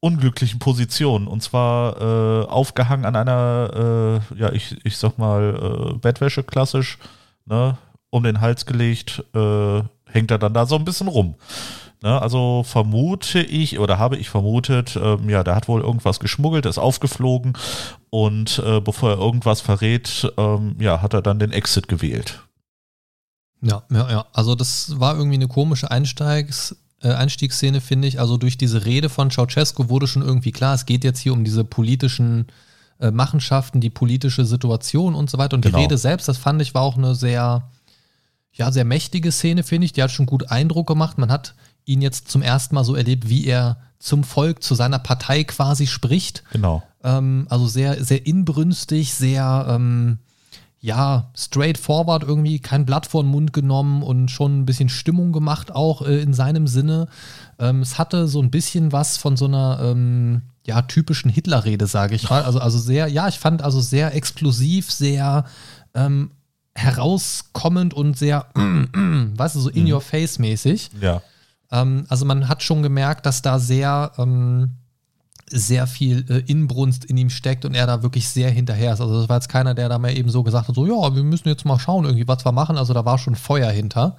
unglücklichen 0.00 0.60
Position. 0.60 1.26
Und 1.26 1.42
zwar 1.42 2.00
äh, 2.00 2.46
aufgehangen 2.46 3.04
an 3.04 3.16
einer, 3.16 4.22
ja, 4.36 4.50
ich, 4.52 4.84
ich 4.84 4.96
sag 4.96 5.18
mal, 5.18 5.96
Bettwäsche 6.00 6.42
klassisch, 6.42 6.98
ne, 7.46 7.78
um 8.10 8.22
den 8.22 8.40
Hals 8.40 8.66
gelegt, 8.66 9.24
äh, 9.34 9.82
hängt 10.06 10.30
er 10.30 10.38
dann 10.38 10.54
da 10.54 10.66
so 10.66 10.76
ein 10.76 10.84
bisschen 10.84 11.08
rum. 11.08 11.34
Ne, 12.02 12.20
also 12.20 12.64
vermute 12.64 13.40
ich 13.40 13.78
oder 13.78 13.98
habe 13.98 14.16
ich 14.16 14.28
vermutet, 14.28 14.98
ähm, 15.00 15.28
ja, 15.28 15.44
der 15.44 15.54
hat 15.54 15.68
wohl 15.68 15.80
irgendwas 15.80 16.18
geschmuggelt, 16.18 16.66
ist 16.66 16.78
aufgeflogen 16.78 17.52
und 18.10 18.58
äh, 18.58 18.80
bevor 18.80 19.10
er 19.10 19.18
irgendwas 19.18 19.60
verrät, 19.60 20.32
ähm, 20.36 20.76
ja, 20.80 21.00
hat 21.00 21.14
er 21.14 21.22
dann 21.22 21.38
den 21.38 21.52
Exit 21.52 21.86
gewählt. 21.86 22.42
Ja, 23.62 23.84
ja, 23.90 24.10
ja. 24.10 24.26
Also 24.32 24.56
das 24.56 24.98
war 24.98 25.16
irgendwie 25.16 25.36
eine 25.36 25.46
komische 25.46 25.90
Einsteigs, 25.90 26.76
äh, 27.00 27.12
Einstiegsszene, 27.12 27.80
finde 27.80 28.08
ich. 28.08 28.18
Also 28.18 28.36
durch 28.36 28.58
diese 28.58 28.84
Rede 28.84 29.08
von 29.08 29.30
Ceausescu 29.30 29.88
wurde 29.88 30.08
schon 30.08 30.22
irgendwie 30.22 30.52
klar, 30.52 30.74
es 30.74 30.86
geht 30.86 31.04
jetzt 31.04 31.20
hier 31.20 31.32
um 31.32 31.44
diese 31.44 31.64
politischen 31.64 32.46
äh, 33.02 33.10
Machenschaften, 33.10 33.80
die 33.80 33.90
politische 33.90 34.44
Situation 34.44 35.14
und 35.14 35.28
so 35.28 35.36
weiter. 35.38 35.56
Und 35.56 35.62
Genau. 35.62 35.76
die 35.76 35.82
Rede 35.84 35.98
selbst, 35.98 36.28
das 36.28 36.38
fand 36.38 36.62
ich, 36.62 36.74
war 36.74 36.82
auch 36.82 36.96
eine 36.96 37.14
sehr, 37.14 37.68
ja, 38.52 38.72
sehr 38.72 38.84
mächtige 38.84 39.32
Szene, 39.32 39.62
finde 39.62 39.84
ich. 39.86 39.92
Die 39.92 40.02
hat 40.02 40.10
schon 40.10 40.26
gut 40.26 40.50
Eindruck 40.50 40.86
gemacht. 40.86 41.18
Man 41.18 41.30
hat 41.30 41.54
ihn 41.84 42.00
jetzt 42.00 42.30
zum 42.30 42.42
ersten 42.42 42.74
Mal 42.74 42.84
so 42.84 42.94
erlebt, 42.94 43.28
wie 43.28 43.46
er 43.46 43.78
zum 43.98 44.24
Volk, 44.24 44.62
zu 44.62 44.74
seiner 44.74 44.98
Partei 44.98 45.44
quasi 45.44 45.86
spricht. 45.86 46.44
Genau. 46.52 46.82
Ähm, 47.04 47.46
also 47.50 47.66
sehr, 47.66 48.02
sehr 48.04 48.26
inbrünstig, 48.26 49.14
sehr, 49.14 49.66
ähm, 49.68 50.18
ja, 50.80 51.30
straightforward 51.36 52.24
irgendwie, 52.24 52.58
kein 52.58 52.84
Blatt 52.84 53.06
vor 53.06 53.22
den 53.22 53.30
Mund 53.30 53.52
genommen 53.52 54.02
und 54.02 54.30
schon 54.32 54.60
ein 54.60 54.66
bisschen 54.66 54.88
Stimmung 54.88 55.32
gemacht 55.32 55.70
auch 55.72 56.02
äh, 56.02 56.20
in 56.20 56.34
seinem 56.34 56.66
Sinne. 56.66 57.06
Ähm, 57.60 57.82
es 57.82 57.98
hatte 57.98 58.26
so 58.26 58.42
ein 58.42 58.50
bisschen 58.50 58.90
was 58.90 59.16
von 59.16 59.36
so 59.36 59.44
einer, 59.44 59.78
ähm, 59.80 60.42
ja, 60.66 60.82
typischen 60.82 61.30
Hitler-Rede, 61.30 61.86
sage 61.86 62.14
ich 62.14 62.30
mal. 62.30 62.42
Also, 62.42 62.60
also 62.60 62.78
sehr, 62.78 63.08
ja, 63.08 63.28
ich 63.28 63.38
fand 63.38 63.62
also 63.62 63.80
sehr 63.80 64.14
explosiv, 64.14 64.92
sehr 64.92 65.44
ähm, 65.94 66.30
herauskommend 66.74 67.94
und 67.94 68.16
sehr, 68.16 68.46
weißt 68.54 69.56
du, 69.56 69.60
so 69.60 69.68
in 69.70 69.90
your 69.92 70.00
face 70.00 70.38
mäßig. 70.38 70.90
Ja. 71.00 71.22
Ähm, 71.70 72.06
also 72.08 72.24
man 72.24 72.48
hat 72.48 72.62
schon 72.62 72.82
gemerkt, 72.82 73.26
dass 73.26 73.42
da 73.42 73.58
sehr, 73.58 74.12
ähm, 74.18 74.70
sehr 75.50 75.86
viel 75.86 76.24
äh, 76.30 76.38
Inbrunst 76.50 77.04
in 77.04 77.16
ihm 77.16 77.28
steckt 77.28 77.64
und 77.64 77.74
er 77.74 77.86
da 77.86 78.02
wirklich 78.02 78.28
sehr 78.28 78.50
hinterher 78.50 78.94
ist. 78.94 79.00
Also 79.00 79.20
das 79.20 79.28
war 79.28 79.36
jetzt 79.36 79.48
keiner, 79.48 79.74
der 79.74 79.88
da 79.88 79.98
mal 79.98 80.16
eben 80.16 80.30
so 80.30 80.42
gesagt 80.42 80.68
hat, 80.68 80.74
so 80.74 80.86
ja, 80.86 81.14
wir 81.14 81.22
müssen 81.24 81.48
jetzt 81.48 81.64
mal 81.64 81.78
schauen, 81.78 82.04
irgendwie, 82.04 82.28
was 82.28 82.44
wir 82.44 82.52
machen. 82.52 82.78
Also 82.78 82.94
da 82.94 83.04
war 83.04 83.18
schon 83.18 83.34
Feuer 83.34 83.70
hinter. 83.70 84.16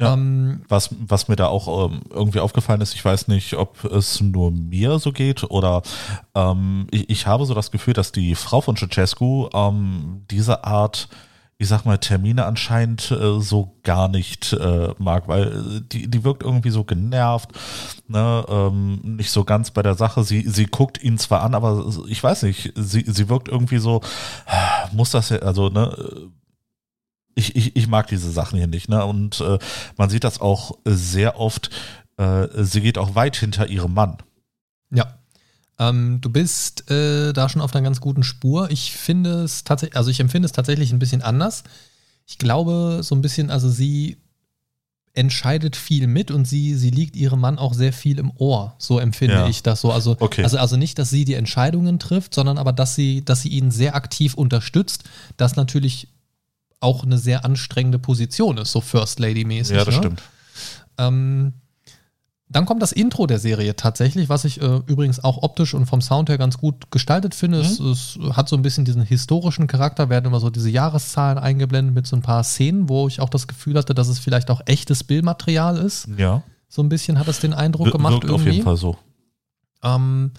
Ja. 0.00 0.14
Ähm, 0.14 0.62
Was, 0.68 0.90
was 1.06 1.28
mir 1.28 1.36
da 1.36 1.46
auch 1.46 1.88
ähm, 1.88 2.00
irgendwie 2.10 2.40
aufgefallen 2.40 2.80
ist, 2.80 2.94
ich 2.94 3.04
weiß 3.04 3.28
nicht, 3.28 3.54
ob 3.54 3.84
es 3.84 4.20
nur 4.20 4.50
mir 4.50 4.98
so 4.98 5.12
geht 5.12 5.44
oder 5.44 5.82
ähm, 6.34 6.88
ich, 6.90 7.08
ich 7.10 7.26
habe 7.28 7.46
so 7.46 7.54
das 7.54 7.70
Gefühl, 7.70 7.94
dass 7.94 8.10
die 8.10 8.34
Frau 8.34 8.60
von 8.60 8.76
Ceausescu 8.76 9.48
ähm, 9.54 10.24
diese 10.32 10.64
Art, 10.64 11.08
ich 11.58 11.68
sag 11.68 11.84
mal, 11.84 11.98
Termine 11.98 12.44
anscheinend 12.44 13.12
äh, 13.12 13.38
so 13.38 13.76
gar 13.84 14.08
nicht 14.08 14.52
äh, 14.54 14.92
mag, 14.98 15.28
weil 15.28 15.46
äh, 15.46 15.80
die, 15.92 16.10
die 16.10 16.24
wirkt 16.24 16.42
irgendwie 16.42 16.70
so 16.70 16.82
genervt, 16.82 17.50
ne, 18.08 18.44
ähm, 18.48 18.98
nicht 19.16 19.30
so 19.30 19.44
ganz 19.44 19.70
bei 19.70 19.82
der 19.82 19.94
Sache. 19.94 20.24
Sie, 20.24 20.40
sie 20.48 20.66
guckt 20.66 21.00
ihn 21.04 21.18
zwar 21.18 21.42
an, 21.42 21.54
aber 21.54 21.86
ich 22.08 22.20
weiß 22.20 22.42
nicht, 22.42 22.72
sie, 22.74 23.04
sie 23.06 23.28
wirkt 23.28 23.46
irgendwie 23.46 23.78
so, 23.78 24.00
ah, 24.46 24.88
muss 24.92 25.12
das 25.12 25.28
ja, 25.28 25.38
also, 25.38 25.68
ne, 25.68 25.96
ich, 27.34 27.56
ich, 27.56 27.76
ich 27.76 27.86
mag 27.88 28.06
diese 28.08 28.30
Sachen 28.30 28.56
hier 28.58 28.66
nicht, 28.68 28.88
ne? 28.88 29.04
Und 29.04 29.40
äh, 29.40 29.58
man 29.96 30.10
sieht 30.10 30.24
das 30.24 30.40
auch 30.40 30.78
sehr 30.84 31.38
oft, 31.40 31.70
äh, 32.16 32.46
sie 32.62 32.80
geht 32.80 32.98
auch 32.98 33.14
weit 33.14 33.36
hinter 33.36 33.68
ihrem 33.68 33.94
Mann. 33.94 34.18
ja. 34.90 35.06
Ähm, 35.76 36.20
du 36.20 36.30
bist 36.30 36.88
äh, 36.88 37.32
da 37.32 37.48
schon 37.48 37.60
auf 37.60 37.74
einer 37.74 37.82
ganz 37.82 38.00
guten 38.00 38.22
Spur. 38.22 38.70
Ich 38.70 38.92
finde 38.92 39.42
es 39.42 39.64
tatsächlich, 39.64 39.96
also 39.96 40.08
ich 40.08 40.20
empfinde 40.20 40.46
es 40.46 40.52
tatsächlich 40.52 40.92
ein 40.92 41.00
bisschen 41.00 41.20
anders. 41.20 41.64
Ich 42.26 42.38
glaube, 42.38 43.00
so 43.02 43.12
ein 43.16 43.22
bisschen, 43.22 43.50
also 43.50 43.68
sie 43.68 44.18
entscheidet 45.14 45.74
viel 45.74 46.06
mit 46.06 46.30
und 46.30 46.44
sie, 46.44 46.76
sie 46.76 46.90
liegt 46.90 47.16
ihrem 47.16 47.40
Mann 47.40 47.58
auch 47.58 47.74
sehr 47.74 47.92
viel 47.92 48.20
im 48.20 48.30
Ohr. 48.36 48.76
So 48.78 49.00
empfinde 49.00 49.34
Ja. 49.34 49.48
ich 49.48 49.64
das 49.64 49.80
so. 49.80 49.90
Also, 49.90 50.16
Okay. 50.20 50.44
also, 50.44 50.58
also 50.58 50.76
nicht, 50.76 50.96
dass 51.00 51.10
sie 51.10 51.24
die 51.24 51.34
Entscheidungen 51.34 51.98
trifft, 51.98 52.34
sondern 52.34 52.56
aber, 52.58 52.72
dass 52.72 52.94
sie, 52.94 53.24
dass 53.24 53.42
sie 53.42 53.48
ihn 53.48 53.72
sehr 53.72 53.96
aktiv 53.96 54.34
unterstützt, 54.34 55.02
das 55.36 55.56
natürlich 55.56 56.06
auch 56.84 57.02
eine 57.02 57.18
sehr 57.18 57.44
anstrengende 57.44 57.98
Position 57.98 58.58
ist, 58.58 58.70
so 58.70 58.80
First 58.80 59.18
Lady-mäßig. 59.18 59.76
Ja, 59.76 59.84
das 59.84 59.94
ne? 59.94 60.00
stimmt. 60.00 60.22
Ähm, 60.98 61.54
dann 62.48 62.66
kommt 62.66 62.82
das 62.82 62.92
Intro 62.92 63.26
der 63.26 63.40
Serie 63.40 63.74
tatsächlich, 63.74 64.28
was 64.28 64.44
ich 64.44 64.60
äh, 64.62 64.80
übrigens 64.86 65.24
auch 65.24 65.42
optisch 65.42 65.74
und 65.74 65.86
vom 65.86 66.00
Sound 66.00 66.28
her 66.28 66.38
ganz 66.38 66.56
gut 66.58 66.90
gestaltet 66.92 67.34
finde. 67.34 67.58
Es, 67.58 67.80
es 67.80 68.16
hat 68.34 68.48
so 68.48 68.54
ein 68.54 68.62
bisschen 68.62 68.84
diesen 68.84 69.02
historischen 69.02 69.66
Charakter, 69.66 70.08
werden 70.08 70.26
immer 70.26 70.38
so 70.38 70.50
diese 70.50 70.70
Jahreszahlen 70.70 71.38
eingeblendet 71.38 71.94
mit 71.94 72.06
so 72.06 72.14
ein 72.14 72.22
paar 72.22 72.44
Szenen, 72.44 72.88
wo 72.88 73.08
ich 73.08 73.20
auch 73.20 73.30
das 73.30 73.48
Gefühl 73.48 73.74
hatte, 73.76 73.92
dass 73.94 74.06
es 74.06 74.20
vielleicht 74.20 74.50
auch 74.50 74.60
echtes 74.66 75.02
Bildmaterial 75.02 75.78
ist. 75.78 76.06
Ja, 76.16 76.42
So 76.68 76.82
ein 76.82 76.88
bisschen 76.88 77.18
hat 77.18 77.26
es 77.26 77.40
den 77.40 77.54
Eindruck 77.54 77.86
wir- 77.88 77.92
gemacht 77.92 78.12
wirkt 78.12 78.24
auf 78.26 78.40
irgendwie. 78.42 78.50
jeden 78.52 78.64
Fall 78.64 78.76
so. 78.76 78.96
Ähm, 79.82 80.30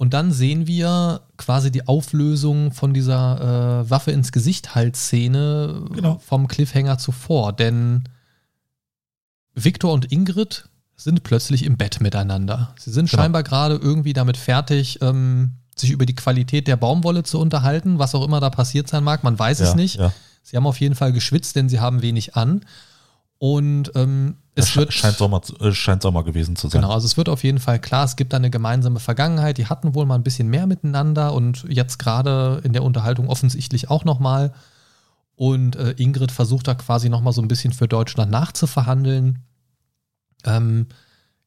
und 0.00 0.14
dann 0.14 0.32
sehen 0.32 0.66
wir 0.66 1.20
quasi 1.36 1.70
die 1.70 1.86
Auflösung 1.86 2.72
von 2.72 2.94
dieser 2.94 3.82
äh, 3.84 3.90
Waffe 3.90 4.12
ins 4.12 4.32
Gesicht 4.32 4.74
Halsszene 4.74 5.84
Genau. 5.92 6.18
vom 6.24 6.48
Cliffhanger 6.48 6.96
zuvor, 6.96 7.52
denn 7.52 8.04
Victor 9.54 9.92
und 9.92 10.10
Ingrid 10.10 10.68
sind 10.96 11.22
plötzlich 11.22 11.64
im 11.64 11.76
Bett 11.76 12.00
miteinander. 12.00 12.74
Sie 12.78 12.90
sind 12.90 13.10
Genau. 13.10 13.22
scheinbar 13.22 13.42
gerade 13.42 13.74
irgendwie 13.76 14.14
damit 14.14 14.36
fertig, 14.38 15.00
ähm, 15.02 15.52
sich 15.76 15.90
über 15.90 16.06
die 16.06 16.14
Qualität 16.14 16.66
der 16.66 16.76
Baumwolle 16.76 17.22
zu 17.22 17.38
unterhalten, 17.38 17.98
was 17.98 18.14
auch 18.14 18.24
immer 18.24 18.40
da 18.40 18.48
passiert 18.50 18.88
sein 18.88 19.04
mag. 19.04 19.22
Man 19.22 19.38
weiß 19.38 19.60
es 19.60 19.70
Ja, 19.70 19.74
nicht. 19.76 19.96
Ja. 19.96 20.12
Sie 20.42 20.56
haben 20.56 20.66
auf 20.66 20.80
jeden 20.80 20.94
Fall 20.94 21.12
geschwitzt, 21.12 21.56
denn 21.56 21.68
sie 21.68 21.80
haben 21.80 22.00
wenig 22.02 22.36
an. 22.36 22.62
Und 23.38 23.92
ähm, 23.94 24.36
Es 24.60 24.76
wird 24.76 24.92
scheint, 24.92 25.16
Sommer, 25.16 25.40
äh, 25.60 25.72
scheint 25.72 26.02
Sommer 26.02 26.24
gewesen 26.24 26.56
zu 26.56 26.68
sein. 26.68 26.80
Genau, 26.80 26.92
also 26.92 27.06
es 27.06 27.16
wird 27.16 27.28
auf 27.28 27.42
jeden 27.44 27.58
Fall 27.58 27.78
klar, 27.78 28.04
es 28.04 28.16
gibt 28.16 28.32
da 28.32 28.36
eine 28.36 28.50
gemeinsame 28.50 29.00
Vergangenheit, 29.00 29.58
die 29.58 29.66
hatten 29.66 29.94
wohl 29.94 30.06
mal 30.06 30.14
ein 30.14 30.22
bisschen 30.22 30.48
mehr 30.48 30.66
miteinander 30.66 31.32
und 31.32 31.64
jetzt 31.68 31.98
gerade 31.98 32.60
in 32.64 32.72
der 32.72 32.82
Unterhaltung 32.82 33.28
offensichtlich 33.28 33.90
auch 33.90 34.04
nochmal. 34.04 34.52
Und 35.36 35.76
äh, 35.76 35.92
Ingrid 35.96 36.32
versucht 36.32 36.68
da 36.68 36.74
quasi 36.74 37.08
nochmal 37.08 37.32
so 37.32 37.40
ein 37.40 37.48
bisschen 37.48 37.72
für 37.72 37.88
Deutschland 37.88 38.30
nachzuverhandeln. 38.30 39.38
Ähm, 40.44 40.86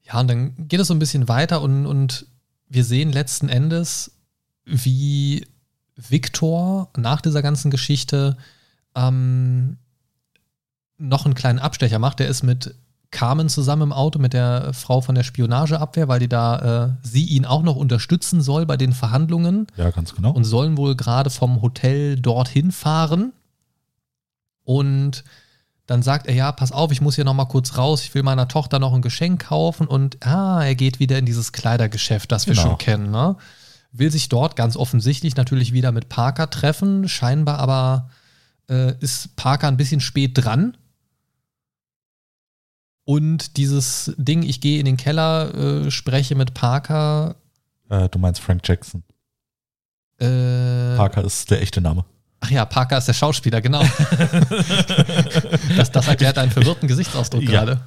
ja, 0.04 0.20
und 0.20 0.28
dann 0.28 0.68
geht 0.68 0.80
es 0.80 0.88
so 0.88 0.94
ein 0.94 1.00
bisschen 1.00 1.28
weiter 1.28 1.62
und, 1.62 1.86
und 1.86 2.26
wir 2.68 2.84
sehen 2.84 3.12
letzten 3.12 3.50
Endes, 3.50 4.12
wie 4.66 5.46
Viktor 5.96 6.90
nach 6.98 7.22
dieser 7.22 7.42
ganzen 7.42 7.70
Geschichte 7.70 8.38
ähm, 8.96 9.78
noch 10.98 11.26
einen 11.26 11.36
kleinen 11.36 11.60
Abstecher 11.60 12.00
macht. 12.00 12.20
Der 12.20 12.28
ist 12.28 12.44
mit 12.44 12.76
Carmen 13.14 13.48
zusammen 13.48 13.84
im 13.84 13.94
Auto, 13.94 14.20
mit 14.20 14.34
der 14.34 14.74
Frau 14.74 15.00
von 15.00 15.16
der 15.16 15.24
Spionageabwehr, 15.24 16.10
weil 16.10 16.20
die 16.20 16.28
da, 16.28 16.86
äh, 16.86 16.90
sie 17.08 17.24
ihn 17.24 17.46
auch 17.46 17.64
noch 17.64 17.78
unterstützen 17.78 18.42
soll 18.42 18.66
bei 18.66 18.76
den 18.76 18.92
Verhandlungen 18.92 19.68
Ja, 19.78 19.90
ganz 19.92 20.14
genau. 20.14 20.32
und 20.32 20.44
sollen 20.44 20.76
wohl 20.76 20.96
gerade 20.98 21.30
vom 21.30 21.62
Hotel 21.62 22.20
dorthin 22.20 22.72
fahren. 22.74 23.32
Und 24.66 25.24
dann 25.86 26.02
sagt 26.02 26.28
er, 26.28 26.34
ja, 26.34 26.52
pass 26.52 26.72
auf, 26.72 26.92
ich 26.92 27.02
muss 27.02 27.16
hier 27.16 27.26
noch 27.26 27.34
mal 27.34 27.46
kurz 27.46 27.78
raus, 27.78 28.04
ich 28.04 28.14
will 28.16 28.24
meiner 28.24 28.48
Tochter 28.48 28.80
noch 28.80 28.94
ein 28.94 29.02
Geschenk 29.02 29.46
kaufen 29.48 29.88
und 29.88 30.26
ah, 30.26 30.64
er 30.64 30.76
geht 30.76 31.00
wieder 31.00 31.18
in 31.18 31.26
dieses 31.26 31.52
Kleidergeschäft, 31.52 32.32
das 32.32 32.48
wir 32.48 32.54
Genau. 32.56 32.68
schon 32.68 32.78
kennen, 32.78 33.12
ne? 33.12 33.36
Will 33.92 34.10
sich 34.10 34.28
dort 34.30 34.56
ganz 34.56 34.76
offensichtlich 34.76 35.36
natürlich 35.36 35.72
wieder 35.74 35.92
mit 35.92 36.10
Parker 36.10 36.50
treffen, 36.50 37.08
scheinbar 37.08 37.60
aber 37.60 38.10
äh, 38.70 38.94
ist 39.02 39.36
Parker 39.36 39.68
ein 39.68 39.78
bisschen 39.78 40.00
spät 40.00 40.32
dran. 40.36 40.78
Und 43.06 43.58
dieses 43.58 44.14
Ding, 44.18 44.44
ich 44.44 44.62
gehe 44.62 44.80
in 44.80 44.86
den 44.86 44.98
Keller, 44.98 45.54
äh, 45.86 45.92
spreche 45.92 46.36
mit 46.36 46.54
Parker. 46.54 47.36
Äh, 47.90 48.08
du 48.10 48.20
meinst 48.20 48.40
Frank 48.42 48.62
Jackson. 48.68 49.04
Äh, 50.20 50.96
Parker 50.96 51.24
ist 51.24 51.52
der 51.52 51.62
echte 51.62 51.82
Name. 51.82 52.06
Ach 52.40 52.50
ja, 52.52 52.66
Parker 52.66 52.98
ist 52.98 53.08
der 53.08 53.14
Schauspieler, 53.14 53.62
genau. 53.62 53.82
das, 55.78 55.92
das 55.92 56.08
erklärt 56.08 56.38
einen 56.38 56.52
verwirrten 56.52 56.88
Gesichtsausdruck 56.88 57.44
Ja. 57.44 57.50
gerade. 57.52 57.82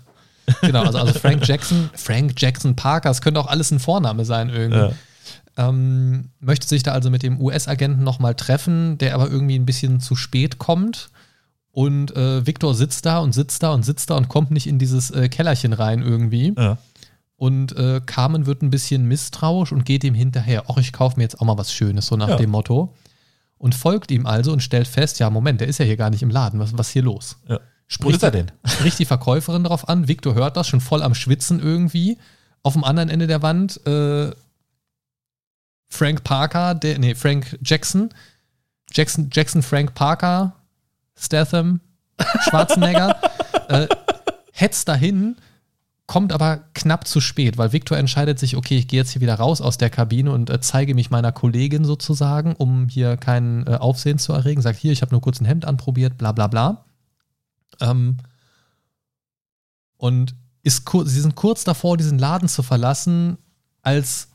Genau, 0.62 0.84
also, 0.84 0.98
also 0.98 1.12
Frank 1.18 1.46
Jackson, 1.46 1.90
Frank 1.94 2.34
Jackson 2.40 2.76
Parker, 2.76 3.10
es 3.10 3.20
könnte 3.20 3.40
auch 3.40 3.48
alles 3.48 3.70
ein 3.72 3.80
Vorname 3.80 4.24
sein 4.24 4.48
irgendwie. 4.50 4.78
Äh, 4.78 4.92
Ähm, 5.58 6.28
möchte 6.38 6.68
sich 6.68 6.82
da 6.82 6.92
also 6.92 7.08
mit 7.10 7.22
dem 7.22 7.40
US-Agenten 7.40 8.04
nochmal 8.04 8.34
treffen, 8.34 8.98
der 8.98 9.14
aber 9.14 9.30
irgendwie 9.30 9.58
ein 9.58 9.64
bisschen 9.64 10.00
zu 10.00 10.14
spät 10.14 10.58
kommt. 10.58 11.08
Und 11.76 12.16
äh, 12.16 12.46
Victor 12.46 12.74
sitzt 12.74 13.04
da 13.04 13.18
und 13.18 13.34
sitzt 13.34 13.62
da 13.62 13.74
und 13.74 13.82
sitzt 13.82 14.08
da 14.08 14.16
und 14.16 14.30
kommt 14.30 14.50
nicht 14.50 14.66
in 14.66 14.78
dieses 14.78 15.10
äh, 15.10 15.28
Kellerchen 15.28 15.74
rein 15.74 16.00
irgendwie. 16.00 16.54
ja. 16.56 16.78
Und 17.36 17.76
äh, 17.76 18.00
Carmen 18.06 18.46
wird 18.46 18.62
ein 18.62 18.70
bisschen 18.70 19.04
misstrauisch 19.04 19.70
und 19.72 19.84
geht 19.84 20.02
ihm 20.04 20.14
hinterher. 20.14 20.64
Ach, 20.68 20.78
ich 20.78 20.94
kaufe 20.94 21.18
mir 21.18 21.24
jetzt 21.24 21.38
auch 21.38 21.44
mal 21.44 21.58
was 21.58 21.70
Schönes, 21.70 22.06
so 22.06 22.16
nach 22.16 22.30
Ja. 22.30 22.36
dem 22.36 22.48
Motto. 22.48 22.94
Und 23.58 23.74
folgt 23.74 24.10
ihm 24.10 24.24
also 24.24 24.54
und 24.54 24.62
stellt 24.62 24.88
fest, 24.88 25.18
ja, 25.18 25.28
Moment, 25.28 25.60
der 25.60 25.68
ist 25.68 25.76
ja 25.76 25.84
hier 25.84 25.98
gar 25.98 26.08
nicht 26.08 26.22
im 26.22 26.30
Laden. 26.30 26.58
Was, 26.60 26.78
was 26.78 26.86
ist 26.86 26.92
hier 26.94 27.02
los? 27.02 27.36
Ja. 27.46 27.56
Wo 27.58 27.60
Spricht 27.88 28.16
ist 28.16 28.22
er 28.22 28.30
denn? 28.30 28.50
Spricht 28.64 28.98
die 28.98 29.04
Verkäuferin 29.04 29.64
darauf 29.64 29.86
an. 29.86 30.08
Victor 30.08 30.34
hört 30.34 30.56
das, 30.56 30.66
schon 30.66 30.80
voll 30.80 31.02
am 31.02 31.14
Schwitzen 31.14 31.60
irgendwie. 31.60 32.16
Auf 32.62 32.72
dem 32.72 32.84
anderen 32.84 33.10
Ende 33.10 33.26
der 33.26 33.42
Wand 33.42 33.86
äh, 33.86 34.30
Frank 35.90 36.24
Parker, 36.24 36.74
der, 36.74 36.98
nee, 36.98 37.14
Frank 37.14 37.58
Jackson. 37.62 38.08
Jackson, 38.92 39.28
Jackson 39.30 39.60
Frank 39.62 39.94
Parker, 39.94 40.55
Statham, 41.18 41.80
Schwarzenegger, 42.48 43.16
äh, 43.68 43.86
hetzt 44.52 44.88
dahin, 44.88 45.36
kommt 46.06 46.32
aber 46.32 46.58
knapp 46.74 47.06
zu 47.06 47.20
spät, 47.20 47.58
weil 47.58 47.72
Victor 47.72 47.98
entscheidet 47.98 48.38
sich, 48.38 48.56
okay, 48.56 48.78
ich 48.78 48.86
gehe 48.86 49.00
jetzt 49.00 49.10
hier 49.10 49.22
wieder 49.22 49.34
raus 49.34 49.60
aus 49.60 49.76
der 49.76 49.90
Kabine 49.90 50.30
und 50.30 50.50
äh, 50.50 50.60
zeige 50.60 50.94
mich 50.94 51.10
meiner 51.10 51.32
Kollegin 51.32 51.84
sozusagen, 51.84 52.54
um 52.54 52.88
hier 52.88 53.16
keinen 53.16 53.66
äh, 53.66 53.74
Aufsehen 53.74 54.18
zu 54.18 54.32
erregen. 54.32 54.62
Sagt, 54.62 54.78
hier, 54.78 54.92
ich 54.92 55.02
habe 55.02 55.12
nur 55.12 55.20
kurz 55.20 55.40
ein 55.40 55.46
Hemd 55.46 55.64
anprobiert, 55.64 56.16
bla 56.16 56.32
bla 56.32 56.46
bla. 56.46 56.84
Ähm, 57.80 58.18
und 59.96 60.34
ist 60.62 60.88
sie 60.88 61.20
sind 61.20 61.34
kurz 61.34 61.64
davor, 61.64 61.96
diesen 61.96 62.18
Laden 62.18 62.48
zu 62.48 62.62
verlassen, 62.62 63.38
als 63.82 64.28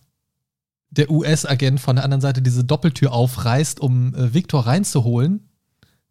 der 0.90 1.10
US-Agent 1.10 1.80
von 1.80 1.96
der 1.96 2.06
anderen 2.06 2.22
Seite 2.22 2.42
diese 2.42 2.64
Doppeltür 2.64 3.14
aufreißt, 3.14 3.80
um 3.80 4.14
äh, 4.14 4.34
Victor 4.34 4.66
reinzuholen, 4.68 5.51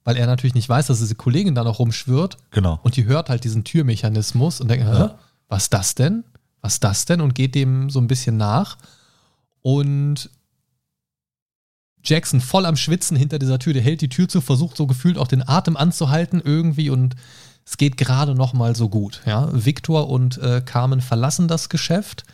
weil 0.05 0.16
er 0.16 0.26
natürlich 0.26 0.55
nicht 0.55 0.68
weiß, 0.68 0.86
dass 0.86 0.98
diese 1.01 1.14
Kollegin 1.14 1.55
da 1.55 1.64
noch 1.64 1.78
rumschwirrt 1.78 2.36
Genau. 2.51 2.80
und 2.82 2.96
die 2.96 3.05
hört 3.05 3.28
halt 3.28 3.44
diesen 3.44 3.64
Türmechanismus 3.64 4.61
und 4.61 4.68
denkt, 4.68 4.86
Ja. 4.86 5.18
was 5.48 5.64
ist 5.64 5.74
das 5.74 5.94
denn? 5.94 6.24
Was 6.62 6.74
ist 6.74 6.84
das 6.84 7.05
denn? 7.07 7.20
Und 7.20 7.34
geht 7.34 7.55
dem 7.55 7.88
so 7.90 8.01
ein 8.01 8.07
bisschen 8.07 8.36
nach. 8.36 8.76
Und 9.62 10.30
Jackson 12.03 12.40
voll 12.40 12.64
am 12.66 12.76
Schwitzen 12.76 13.16
hinter 13.16 13.38
dieser 13.38 13.59
Tür, 13.59 13.72
der 13.74 13.82
hält 13.82 14.01
die 14.01 14.09
Tür 14.09 14.28
zu, 14.28 14.40
versucht 14.40 14.76
so 14.76 14.86
gefühlt 14.86 15.18
auch 15.18 15.28
den 15.28 15.46
Atem 15.46 15.76
anzuhalten 15.76 16.40
irgendwie 16.42 16.88
und 16.90 17.14
es 17.66 17.76
geht 17.76 17.96
gerade 17.98 18.34
noch 18.34 18.53
mal 18.55 18.74
so 18.74 18.88
gut. 18.88 19.20
Ja? 19.26 19.48
Victor 19.53 20.09
und 20.09 20.38
äh, 20.38 20.62
Carmen 20.64 21.01
verlassen 21.03 21.46
das 21.46 21.68
Geschäft 21.68 22.24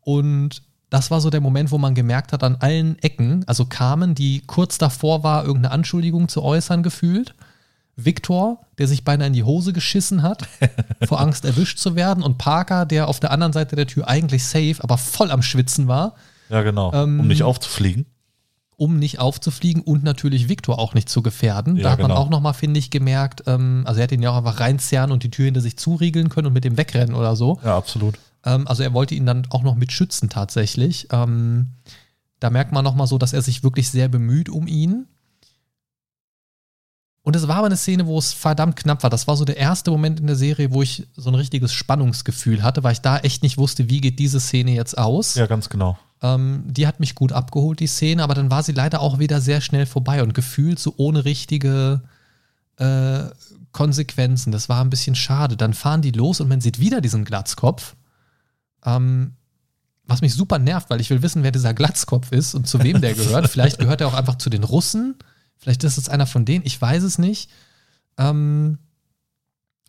und 0.00 0.62
das 0.90 1.10
war 1.10 1.20
so 1.20 1.30
der 1.30 1.40
Moment, 1.40 1.70
wo 1.70 1.78
man 1.78 1.94
gemerkt 1.94 2.32
hat, 2.32 2.42
an 2.42 2.56
allen 2.60 2.98
Ecken, 3.00 3.44
also 3.46 3.66
Carmen, 3.66 4.14
die 4.14 4.42
kurz 4.46 4.78
davor 4.78 5.22
war, 5.22 5.44
irgendeine 5.44 5.72
Anschuldigung 5.72 6.28
zu 6.28 6.42
äußern, 6.42 6.82
gefühlt. 6.82 7.34
Victor, 8.00 8.60
der 8.78 8.86
sich 8.86 9.02
beinahe 9.04 9.26
in 9.26 9.32
die 9.32 9.42
Hose 9.42 9.72
geschissen 9.72 10.22
hat, 10.22 10.46
vor 11.02 11.20
Angst 11.20 11.44
erwischt 11.44 11.78
zu 11.78 11.96
werden. 11.96 12.22
Und 12.22 12.38
Parker, 12.38 12.86
der 12.86 13.08
auf 13.08 13.18
der 13.18 13.32
anderen 13.32 13.52
Seite 13.52 13.74
der 13.74 13.88
Tür 13.88 14.06
eigentlich 14.08 14.44
safe, 14.44 14.76
aber 14.80 14.98
voll 14.98 15.30
am 15.32 15.42
Schwitzen 15.42 15.88
war, 15.88 16.14
Ja, 16.48 16.62
genau. 16.62 16.92
Ähm, 16.94 17.18
um 17.20 17.26
nicht 17.26 17.42
aufzufliegen. 17.42 18.06
um 18.76 19.00
nicht 19.00 19.18
aufzufliegen 19.18 19.82
und 19.82 20.04
natürlich 20.04 20.48
Victor 20.48 20.78
auch 20.78 20.94
nicht 20.94 21.08
zu 21.08 21.22
gefährden. 21.22 21.76
Ja, 21.76 21.82
da 21.82 21.90
hat 21.90 21.98
man 21.98 22.10
genau. 22.10 22.20
auch 22.20 22.30
nochmal, 22.30 22.54
finde 22.54 22.78
ich, 22.78 22.90
gemerkt, 22.90 23.42
ähm, 23.48 23.82
also 23.84 23.98
er 23.98 24.04
hätte 24.04 24.14
ihn 24.14 24.22
ja 24.22 24.30
auch 24.30 24.36
einfach 24.36 24.60
reinzerren 24.60 25.10
und 25.10 25.24
die 25.24 25.30
Tür 25.32 25.46
hinter 25.46 25.60
sich 25.60 25.76
zuriegeln 25.76 26.28
können 26.28 26.46
und 26.46 26.52
mit 26.52 26.62
dem 26.64 26.76
wegrennen 26.78 27.16
oder 27.16 27.34
so. 27.34 27.58
Ja, 27.64 27.76
absolut. 27.76 28.14
Ähm, 28.44 28.66
also 28.68 28.82
er 28.82 28.92
wollte 28.92 29.14
ihn 29.14 29.26
dann 29.26 29.46
auch 29.50 29.62
noch 29.62 29.74
mit 29.74 29.92
schützen 29.92 30.28
tatsächlich. 30.28 31.08
Ähm, 31.10 31.68
da 32.40 32.50
merkt 32.50 32.72
man 32.72 32.84
nochmal 32.84 33.06
so, 33.06 33.18
dass 33.18 33.32
er 33.32 33.42
sich 33.42 33.62
wirklich 33.62 33.90
sehr 33.90 34.08
bemüht 34.08 34.48
um 34.48 34.66
ihn. 34.66 35.06
Und 37.22 37.36
es 37.36 37.46
war 37.46 37.56
aber 37.56 37.66
eine 37.66 37.76
Szene, 37.76 38.06
wo 38.06 38.18
es 38.18 38.32
verdammt 38.32 38.76
knapp 38.76 39.02
war. 39.02 39.10
Das 39.10 39.26
war 39.26 39.36
so 39.36 39.44
der 39.44 39.58
erste 39.58 39.90
Moment 39.90 40.18
in 40.18 40.26
der 40.26 40.36
Serie, 40.36 40.72
wo 40.72 40.80
ich 40.80 41.06
so 41.14 41.28
ein 41.28 41.34
richtiges 41.34 41.74
Spannungsgefühl 41.74 42.62
hatte, 42.62 42.84
weil 42.84 42.92
ich 42.92 43.00
da 43.00 43.18
echt 43.18 43.42
nicht 43.42 43.58
wusste, 43.58 43.90
wie 43.90 44.00
geht 44.00 44.18
diese 44.18 44.40
Szene 44.40 44.70
jetzt 44.70 44.96
aus. 44.96 45.34
Ja, 45.34 45.46
ganz 45.46 45.68
genau. 45.68 45.98
Ähm, 46.22 46.64
die 46.66 46.86
hat 46.86 47.00
mich 47.00 47.14
gut 47.14 47.32
abgeholt, 47.32 47.80
die 47.80 47.86
Szene, 47.86 48.22
aber 48.22 48.34
dann 48.34 48.50
war 48.50 48.62
sie 48.62 48.72
leider 48.72 49.00
auch 49.00 49.18
wieder 49.18 49.40
sehr 49.40 49.60
schnell 49.60 49.84
vorbei 49.84 50.22
und 50.22 50.32
gefühlt 50.32 50.78
so 50.78 50.94
ohne 50.96 51.24
richtige 51.24 52.02
äh, 52.76 53.24
Konsequenzen. 53.72 54.50
Das 54.50 54.68
war 54.68 54.80
ein 54.80 54.90
bisschen 54.90 55.14
schade. 55.14 55.56
Dann 55.56 55.74
fahren 55.74 56.02
die 56.02 56.12
los 56.12 56.40
und 56.40 56.48
man 56.48 56.60
sieht 56.60 56.78
wieder 56.78 57.00
diesen 57.00 57.24
Glatzkopf. 57.24 57.94
Ähm, 58.84 59.32
was 60.06 60.20
mich 60.22 60.34
super 60.34 60.58
nervt, 60.58 60.88
weil 60.90 61.00
ich 61.00 61.10
will 61.10 61.22
wissen, 61.22 61.42
wer 61.42 61.50
dieser 61.52 61.74
Glatzkopf 61.74 62.32
ist 62.32 62.54
und 62.54 62.66
zu 62.66 62.82
wem 62.82 63.00
der 63.00 63.14
gehört. 63.14 63.48
Vielleicht 63.48 63.78
gehört 63.78 64.00
er 64.00 64.08
auch 64.08 64.14
einfach 64.14 64.36
zu 64.36 64.48
den 64.50 64.64
Russen. 64.64 65.16
Vielleicht 65.58 65.84
ist 65.84 65.98
es 65.98 66.08
einer 66.08 66.26
von 66.26 66.44
denen. 66.44 66.64
Ich 66.64 66.80
weiß 66.80 67.02
es 67.02 67.18
nicht. 67.18 67.50
Ähm, 68.16 68.78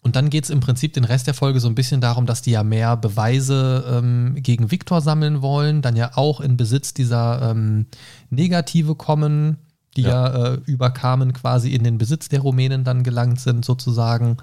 und 0.01 0.15
dann 0.15 0.29
geht 0.29 0.45
es 0.45 0.49
im 0.49 0.59
Prinzip 0.61 0.93
den 0.93 1.03
Rest 1.03 1.27
der 1.27 1.33
Folge 1.33 1.59
so 1.59 1.67
ein 1.67 1.75
bisschen 1.75 1.99
darum, 2.01 2.25
dass 2.25 2.41
die 2.41 2.51
ja 2.51 2.63
mehr 2.63 2.95
Beweise 2.97 3.85
ähm, 3.89 4.35
gegen 4.37 4.71
Viktor 4.71 5.01
sammeln 5.01 5.41
wollen, 5.41 5.81
dann 5.81 5.95
ja 5.95 6.11
auch 6.15 6.39
in 6.41 6.57
Besitz 6.57 6.93
dieser 6.93 7.51
ähm, 7.51 7.85
Negative 8.29 8.95
kommen, 8.95 9.57
die 9.97 10.03
ja, 10.03 10.09
Ja. 10.33 10.53
äh, 10.53 10.61
über 10.65 10.91
Carmen 10.91 11.33
quasi 11.33 11.73
in 11.73 11.83
den 11.83 11.97
Besitz 11.97 12.29
der 12.29 12.39
Rumänen 12.41 12.83
dann 12.85 13.03
gelangt 13.03 13.39
sind, 13.41 13.65
sozusagen. 13.65 14.37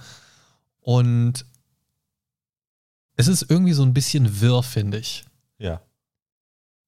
Und 0.80 1.46
es 3.16 3.28
ist 3.28 3.50
irgendwie 3.50 3.72
so 3.72 3.82
ein 3.82 3.94
bisschen 3.94 4.40
wirr, 4.40 4.62
finde 4.62 4.98
ich. 4.98 5.24
Ja. 5.58 5.80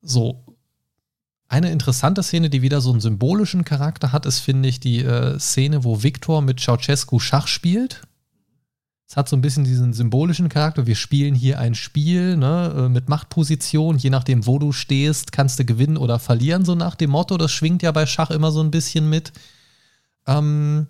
So. 0.02 0.44
Eine 1.50 1.70
interessante 1.70 2.22
Szene, 2.22 2.50
die 2.50 2.60
wieder 2.60 2.82
so 2.82 2.90
einen 2.90 3.00
symbolischen 3.00 3.64
Charakter 3.64 4.12
hat, 4.12 4.26
ist, 4.26 4.40
finde 4.40 4.68
ich, 4.68 4.80
die 4.80 5.00
äh, 5.00 5.38
Szene, 5.38 5.82
wo 5.82 6.02
Viktor 6.02 6.42
mit 6.42 6.60
Ceausescu 6.60 7.18
Schach 7.18 7.46
spielt. 7.46 8.02
Es 9.08 9.16
hat 9.16 9.30
so 9.30 9.36
ein 9.36 9.40
bisschen 9.40 9.64
diesen 9.64 9.94
symbolischen 9.94 10.50
Charakter. 10.50 10.86
Wir 10.86 10.94
spielen 10.94 11.34
hier 11.34 11.58
ein 11.58 11.74
Spiel 11.74 12.36
ne, 12.36 12.74
äh, 12.76 12.88
mit 12.90 13.08
Machtposition. 13.08 13.96
Je 13.96 14.10
nachdem, 14.10 14.46
wo 14.46 14.58
du 14.58 14.72
stehst, 14.72 15.32
kannst 15.32 15.58
du 15.58 15.64
gewinnen 15.64 15.96
oder 15.96 16.18
verlieren, 16.18 16.66
so 16.66 16.74
nach 16.74 16.94
dem 16.94 17.10
Motto. 17.10 17.38
Das 17.38 17.50
schwingt 17.50 17.82
ja 17.82 17.92
bei 17.92 18.04
Schach 18.04 18.30
immer 18.30 18.52
so 18.52 18.60
ein 18.60 18.70
bisschen 18.70 19.08
mit. 19.08 19.32
Ähm, 20.26 20.88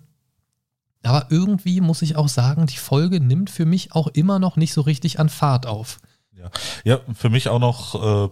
aber 1.03 1.27
irgendwie 1.29 1.81
muss 1.81 2.01
ich 2.01 2.15
auch 2.15 2.27
sagen, 2.27 2.65
die 2.67 2.77
Folge 2.77 3.19
nimmt 3.19 3.49
für 3.49 3.65
mich 3.65 3.93
auch 3.93 4.07
immer 4.07 4.39
noch 4.39 4.55
nicht 4.57 4.73
so 4.73 4.81
richtig 4.81 5.19
an 5.19 5.29
Fahrt 5.29 5.65
auf. 5.65 5.99
Ja, 6.35 6.49
ja 6.83 6.99
für 7.13 7.29
mich 7.29 7.47
auch 7.49 7.59
noch 7.59 8.27
äh, 8.27 8.29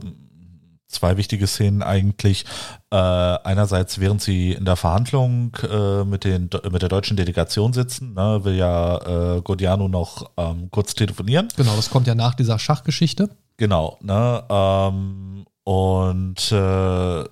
zwei 0.88 1.18
wichtige 1.18 1.47
Szenen 1.47 1.82
eigentlich. 1.84 2.45
Äh, 2.91 2.95
einerseits, 2.95 3.99
während 3.99 4.22
sie 4.22 4.53
in 4.53 4.63
der 4.65 4.76
Verhandlung 4.78 5.55
äh, 5.70 6.03
mit, 6.05 6.24
den, 6.24 6.49
mit 6.72 6.82
der 6.82 6.89
deutschen 6.89 7.18
Delegation 7.18 7.74
sitzen, 7.74 8.13
ne, 8.13 8.39
will 8.43 8.55
ja 8.55 9.36
äh, 9.38 9.41
Godiano 9.41 9.88
noch 9.89 10.32
ähm, 10.38 10.70
kurz 10.72 10.93
telefonieren. 10.95 11.49
Genau, 11.57 11.76
das 11.76 11.89
kommt 11.89 12.07
ja 12.07 12.15
nach 12.15 12.36
dieser 12.36 12.57
Schachgeschichte. 12.59 13.30
Genau, 13.57 13.97
ne? 14.01 14.43
Ähm, 14.49 15.45
und 15.63 16.51
äh, 16.51 17.24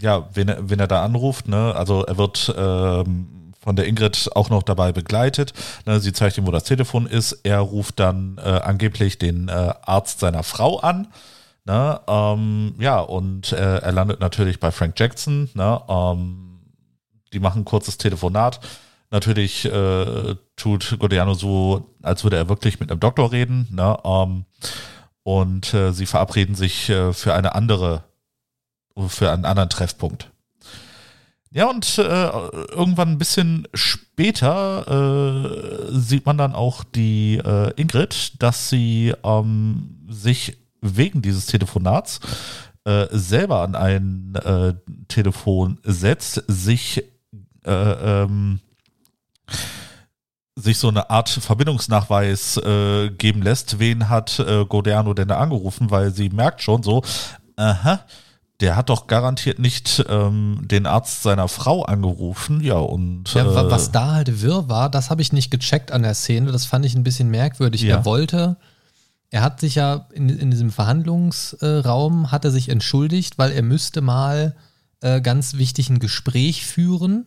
ja, 0.00 0.28
wen, 0.32 0.48
er- 0.48 0.70
wen 0.70 0.80
er 0.80 0.86
da 0.88 1.04
anruft, 1.04 1.48
ne? 1.48 1.74
Also 1.74 2.04
er 2.04 2.16
wird 2.16 2.54
ähm, 2.56 3.28
von 3.62 3.76
der 3.76 3.86
Ingrid 3.86 4.30
auch 4.34 4.50
noch 4.50 4.62
dabei 4.62 4.92
begleitet. 4.92 5.52
Ne? 5.86 6.00
Sie 6.00 6.12
zeigt 6.12 6.36
ihm, 6.38 6.46
wo 6.46 6.50
das 6.50 6.64
Telefon 6.64 7.06
ist. 7.06 7.40
Er 7.44 7.60
ruft 7.60 8.00
dann 8.00 8.38
äh, 8.38 8.48
angeblich 8.48 9.18
den 9.18 9.48
äh, 9.48 9.72
Arzt 9.82 10.20
seiner 10.20 10.42
Frau 10.42 10.80
an. 10.80 11.08
Ne? 11.64 12.00
Ähm, 12.08 12.74
ja, 12.78 12.98
und 12.98 13.52
äh, 13.52 13.78
er 13.78 13.92
landet 13.92 14.20
natürlich 14.20 14.58
bei 14.58 14.72
Frank 14.72 14.98
Jackson. 14.98 15.48
Ne? 15.54 15.80
Ähm, 15.88 16.58
die 17.32 17.40
machen 17.40 17.62
ein 17.62 17.64
kurzes 17.64 17.98
Telefonat. 17.98 18.60
Natürlich 19.10 19.64
äh, 19.66 20.34
tut 20.56 20.96
Godiano 20.98 21.34
so, 21.34 21.94
als 22.02 22.24
würde 22.24 22.36
er 22.36 22.48
wirklich 22.48 22.80
mit 22.80 22.90
einem 22.90 23.00
Doktor 23.00 23.30
reden. 23.30 23.68
Ne? 23.70 23.96
Ähm, 24.04 24.44
und 25.22 25.72
äh, 25.72 25.92
sie 25.92 26.06
verabreden 26.06 26.56
sich 26.56 26.90
äh, 26.90 27.12
für 27.12 27.34
eine 27.34 27.54
andere, 27.54 28.02
für 29.06 29.30
einen 29.30 29.44
anderen 29.44 29.68
Treffpunkt. 29.68 30.31
Ja, 31.54 31.68
und 31.68 31.98
äh, 31.98 32.02
irgendwann 32.02 33.10
ein 33.10 33.18
bisschen 33.18 33.68
später 33.74 34.86
äh, 34.88 35.92
sieht 35.92 36.24
man 36.24 36.38
dann 36.38 36.54
auch 36.54 36.82
die 36.82 37.42
äh, 37.44 37.72
Ingrid, 37.78 38.42
dass 38.42 38.70
sie 38.70 39.12
ähm, 39.22 39.98
sich 40.08 40.56
wegen 40.80 41.20
dieses 41.20 41.44
Telefonats 41.44 42.20
äh, 42.84 43.06
selber 43.10 43.60
an 43.60 43.74
ein 43.74 44.34
äh, 44.36 44.72
Telefon 45.08 45.78
setzt, 45.84 46.42
sich 46.48 47.04
äh, 47.66 47.70
ähm, 47.70 48.60
sich 50.56 50.78
so 50.78 50.88
eine 50.88 51.10
Art 51.10 51.28
Verbindungsnachweis 51.28 52.60
geben 53.16 53.42
lässt, 53.42 53.78
wen 53.78 54.10
hat 54.10 54.38
äh, 54.38 54.64
Goderno 54.66 55.14
denn 55.14 55.28
da 55.28 55.38
angerufen, 55.38 55.90
weil 55.90 56.12
sie 56.12 56.28
merkt 56.28 56.62
schon 56.62 56.82
so, 56.82 57.02
aha, 57.56 58.00
der 58.62 58.76
hat 58.76 58.88
doch 58.88 59.08
garantiert 59.08 59.58
nicht 59.58 60.04
ähm, 60.08 60.60
den 60.62 60.86
Arzt 60.86 61.22
seiner 61.22 61.48
Frau 61.48 61.82
angerufen, 61.82 62.60
ja 62.60 62.76
und 62.76 63.34
Ja, 63.34 63.42
äh, 63.42 63.70
was 63.70 63.90
da 63.90 64.12
halt 64.12 64.40
wirr 64.40 64.68
war, 64.68 64.88
das 64.88 65.10
habe 65.10 65.20
ich 65.20 65.32
nicht 65.32 65.50
gecheckt 65.50 65.90
an 65.90 66.02
der 66.04 66.14
Szene. 66.14 66.52
Das 66.52 66.64
fand 66.64 66.84
ich 66.84 66.94
ein 66.94 67.02
bisschen 67.02 67.28
merkwürdig. 67.28 67.82
Ja. 67.82 67.96
Er 67.96 68.04
wollte, 68.04 68.56
er 69.30 69.42
hat 69.42 69.60
sich 69.60 69.74
ja 69.74 70.06
in, 70.12 70.28
in 70.28 70.52
diesem 70.52 70.70
Verhandlungsraum, 70.70 72.30
hat 72.30 72.44
er 72.44 72.52
sich 72.52 72.68
entschuldigt, 72.68 73.36
weil 73.36 73.50
er 73.50 73.62
müsste 73.62 74.00
mal 74.00 74.54
äh, 75.00 75.20
ganz 75.20 75.54
wichtig 75.54 75.90
ein 75.90 75.98
Gespräch 75.98 76.64
führen. 76.64 77.26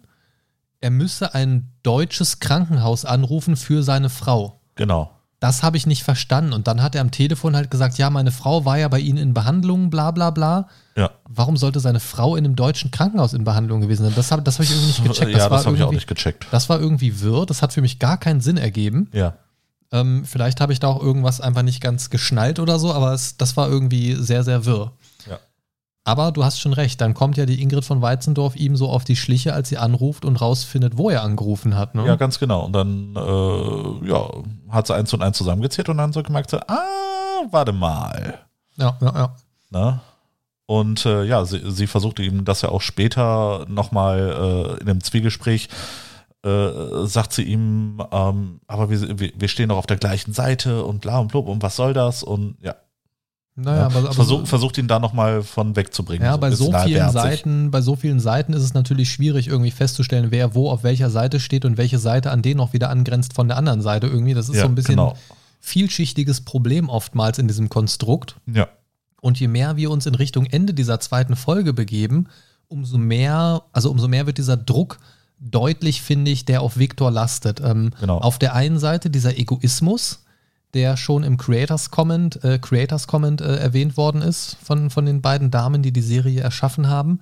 Er 0.79 0.89
müsse 0.89 1.35
ein 1.35 1.73
deutsches 1.83 2.39
Krankenhaus 2.39 3.03
anrufen 3.03 3.57
für 3.57 3.83
seine 3.83 4.09
Frau. 4.09 4.61
genau, 4.75 5.11
das 5.39 5.63
habe 5.63 5.77
ich 5.77 5.85
nicht 5.85 6.03
verstanden. 6.03 6.53
Und 6.53 6.67
dann 6.67 6.81
hat 6.81 6.95
er 6.95 7.01
am 7.01 7.11
Telefon 7.11 7.55
halt 7.55 7.69
gesagt, 7.69 7.97
ja, 7.97 8.09
meine 8.09 8.31
Frau 8.31 8.65
war 8.65 8.77
ja 8.77 8.87
bei 8.87 8.99
Ihnen 8.99 9.17
in 9.17 9.33
Behandlung, 9.33 9.89
bla 9.89 10.11
bla 10.11 10.29
bla. 10.31 10.67
Ja. 10.95 11.11
Warum 11.27 11.57
sollte 11.57 11.79
seine 11.79 11.99
Frau 11.99 12.35
in 12.35 12.45
einem 12.45 12.55
deutschen 12.55 12.89
Krankenhaus 12.91 13.33
in 13.33 13.43
Behandlung 13.43 13.81
gewesen 13.81 14.03
sein? 14.03 14.13
Das 14.15 14.31
habe 14.31 14.41
das 14.41 14.55
hab 14.57 14.63
ich 14.63 14.71
irgendwie 14.71 14.87
nicht 14.87 15.03
gecheckt. 15.07 15.31
ja, 15.31 15.37
das, 15.37 15.49
war 15.51 15.59
habe 15.65 15.75
ich 15.75 15.81
auch 15.81 15.87
irgendwie- 15.87 15.95
nicht 15.95 16.07
gecheckt. 16.07 16.47
Das 16.51 16.69
war 16.69 16.79
irgendwie 16.79 17.21
wirr, 17.21 17.45
das 17.45 17.61
hat 17.61 17.73
für 17.73 17.81
mich 17.81 17.99
gar 17.99 18.17
keinen 18.17 18.41
Sinn 18.41 18.57
ergeben. 18.57 19.09
Ja. 19.11 19.35
Ähm, 19.91 20.25
vielleicht 20.25 20.61
habe 20.61 20.73
ich 20.73 20.79
da 20.79 20.87
auch 20.87 21.01
irgendwas 21.01 21.41
einfach 21.41 21.61
nicht 21.61 21.79
ganz 21.81 22.09
geschnallt 22.09 22.59
oder 22.59 22.79
so, 22.79 22.91
aber 22.93 23.13
es, 23.13 23.37
das 23.37 23.55
war 23.55 23.69
irgendwie 23.69 24.15
sehr, 24.15 24.43
sehr 24.43 24.65
wirr. 24.65 24.93
Aber 26.07 26.31
du 26.31 26.45
hast 26.45 26.59
schon 26.59 26.73
recht, 26.73 27.01
dann 27.01 27.15
kommt 27.15 27.35
ja 27.35 27.47
die 27.47 27.63
Ingrid 27.63 27.83
von 27.83 27.99
Weizendorf 27.99 28.55
ihm 28.55 28.75
so 28.75 28.89
auf 28.89 29.03
die 29.03 29.15
Schliche, 29.15 29.53
als 29.53 29.69
sie 29.69 29.79
anruft 29.79 30.23
und 30.23 30.39
rausfindet, 30.39 30.99
wo 30.99 31.09
er 31.09 31.23
angerufen 31.23 31.75
hat. 31.75 31.95
Ne? 31.95 32.05
Ja, 32.05 32.15
ganz 32.15 32.37
genau. 32.37 32.63
Und 32.63 32.73
dann 32.73 33.15
äh, 33.15 34.07
ja, 34.07 34.29
hat 34.69 34.85
sie 34.85 34.93
eins 34.93 35.11
und 35.15 35.23
eins 35.23 35.35
zusammengezählt 35.35 35.89
und 35.89 35.97
dann 35.97 36.13
so 36.13 36.21
gemerkt, 36.21 36.51
so, 36.51 36.59
ah, 36.67 37.41
warte 37.49 37.73
mal. 37.73 38.39
ja, 38.77 38.95
ja, 39.01 39.13
ja. 39.15 39.35
Ne? 39.71 39.99
Und 40.67 41.07
äh, 41.07 41.23
ja, 41.23 41.43
sie, 41.43 41.61
sie 41.71 41.87
versuchte 41.87 42.21
ihm 42.21 42.45
das 42.45 42.61
ja 42.61 42.69
auch 42.69 42.81
später 42.81 43.65
nochmal 43.67 44.75
äh, 44.77 44.81
in 44.81 44.89
einem 44.89 45.03
Zwiegespräch, 45.03 45.69
äh, 46.43 46.69
sagt 47.05 47.33
sie 47.33 47.43
ihm, 47.43 47.99
ähm, 48.11 48.61
aber 48.67 48.91
wir, 48.91 49.19
wir, 49.19 49.31
wir 49.35 49.47
stehen 49.47 49.69
doch 49.69 49.77
auf 49.77 49.87
der 49.87 49.97
gleichen 49.97 50.33
Seite 50.33 50.83
und 50.83 51.01
bla 51.01 51.17
und 51.17 51.29
blub 51.29 51.47
und 51.47 51.63
was 51.63 51.75
soll 51.75 51.93
das? 51.93 52.21
Und 52.21 52.57
ja, 52.61 52.75
Naja, 53.57 53.77
ja 53.77 53.85
aber, 53.85 53.99
aber 53.99 54.13
versuch, 54.13 54.45
versucht 54.47 54.77
ihn 54.77 54.87
da 54.87 54.99
nochmal 54.99 55.41
von 55.41 55.75
wegzubringen. 55.75 56.25
Ja, 56.25 56.33
ein 56.33 56.39
bei 56.41 56.51
so 56.51 56.73
vielen. 56.73 57.09
Seiten, 57.09 57.71
bei 57.71 57.81
so 57.81 57.95
vielen 57.95 58.19
Seiten 58.19 58.51
ist 58.53 58.63
es 58.63 58.73
natürlich 58.73 59.09
schwierig, 59.09 59.47
irgendwie 59.47 59.71
festzustellen, 59.71 60.27
wer 60.31 60.55
wo 60.55 60.69
auf 60.69 60.83
welcher 60.83 61.09
Seite 61.09 61.39
steht 61.39 61.63
und 61.63 61.77
welche 61.77 61.97
Seite 61.97 62.31
an 62.31 62.41
den 62.41 62.57
noch 62.57 62.73
wieder 62.73 62.89
angrenzt 62.89 63.33
von 63.33 63.47
der 63.47 63.55
anderen 63.57 63.81
Seite 63.81 64.07
irgendwie. 64.07 64.33
Das 64.33 64.49
ist 64.49 64.55
Ja, 64.55 64.63
so 64.63 64.67
ein 64.67 64.75
bisschen 64.75 64.95
genau. 64.95 65.15
vielschichtiges 65.61 66.41
Problem 66.41 66.89
oftmals 66.89 67.39
in 67.39 67.47
diesem 67.47 67.69
Konstrukt. 67.69 68.35
Ja, 68.45 68.67
Und 69.21 69.39
je 69.39 69.47
mehr 69.47 69.77
wir 69.77 69.89
uns 69.89 70.05
in 70.05 70.15
Richtung 70.15 70.45
Ende 70.45 70.73
dieser 70.73 70.99
zweiten 70.99 71.35
Folge 71.35 71.73
begeben, 71.73 72.27
umso 72.67 72.97
mehr, 72.97 73.63
also 73.71 73.89
umso 73.89 74.07
mehr 74.07 74.25
wird 74.25 74.37
dieser 74.37 74.57
Druck 74.57 74.97
deutlich, 75.39 76.01
finde 76.01 76.31
ich, 76.31 76.45
der 76.45 76.61
auf 76.61 76.77
Victor 76.77 77.09
lastet. 77.09 77.61
Ähm, 77.61 77.91
Genau. 77.99 78.17
Auf 78.19 78.37
der 78.37 78.53
einen 78.53 78.79
Seite 78.79 79.09
dieser 79.09 79.37
Egoismus, 79.37 80.24
der 80.75 80.97
schon 80.97 81.23
im 81.23 81.37
Creators 81.37 81.89
Comment, 81.89 82.43
äh, 82.43 82.59
Creators 82.59 83.07
Comment 83.07 83.41
äh, 83.41 83.55
erwähnt 83.55 83.97
worden 83.97 84.21
ist 84.21 84.57
von, 84.61 84.89
von 84.89 85.05
den 85.05 85.21
beiden 85.21 85.49
Damen, 85.49 85.81
die 85.81 85.93
die 85.93 86.01
Serie 86.01 86.41
erschaffen 86.41 86.89
haben. 86.89 87.21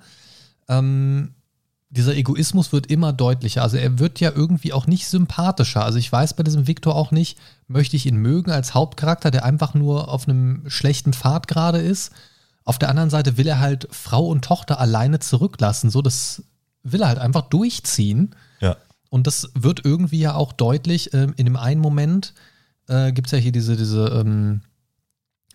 Ähm, 0.68 1.34
dieser 1.88 2.16
Egoismus 2.16 2.72
wird 2.72 2.88
immer 2.88 3.12
deutlicher. 3.12 3.62
Also 3.62 3.76
er 3.76 4.00
wird 4.00 4.18
ja 4.18 4.32
irgendwie 4.34 4.72
auch 4.72 4.88
nicht 4.88 5.06
sympathischer. 5.06 5.84
Also 5.84 5.98
ich 5.98 6.10
weiß 6.10 6.34
bei 6.34 6.42
diesem 6.42 6.66
Victor 6.66 6.96
auch 6.96 7.12
nicht, 7.12 7.38
möchte 7.68 7.94
ich 7.94 8.06
ihn 8.06 8.16
mögen 8.16 8.50
als 8.50 8.74
Hauptcharakter, 8.74 9.30
der 9.30 9.44
einfach 9.44 9.74
nur 9.74 10.08
auf 10.08 10.28
einem 10.28 10.68
schlechten 10.68 11.12
Pfad 11.12 11.46
gerade 11.46 11.78
ist. 11.78 12.12
Auf 12.64 12.80
der 12.80 12.88
anderen 12.88 13.10
Seite 13.10 13.36
will 13.36 13.46
er 13.46 13.60
halt 13.60 13.86
Frau 13.92 14.26
und 14.26 14.44
Tochter 14.44 14.80
alleine 14.80 15.20
zurücklassen. 15.20 15.90
So, 15.90 16.02
das 16.02 16.42
will 16.82 17.02
er 17.02 17.08
halt 17.08 17.18
einfach 17.20 17.42
durchziehen. 17.42 18.34
ja, 18.60 18.76
Und 19.10 19.28
das 19.28 19.50
wird 19.54 19.84
irgendwie 19.84 20.18
ja 20.18 20.34
auch 20.34 20.52
deutlich. 20.52 21.14
Ähm, 21.14 21.34
in 21.36 21.46
dem 21.46 21.56
einen 21.56 21.80
Moment 21.80 22.34
äh, 22.88 23.12
gibt 23.12 23.28
es 23.28 23.32
ja 23.32 23.38
hier 23.38 23.52
diese, 23.52 23.76
diese 23.76 24.06
ähm, 24.08 24.62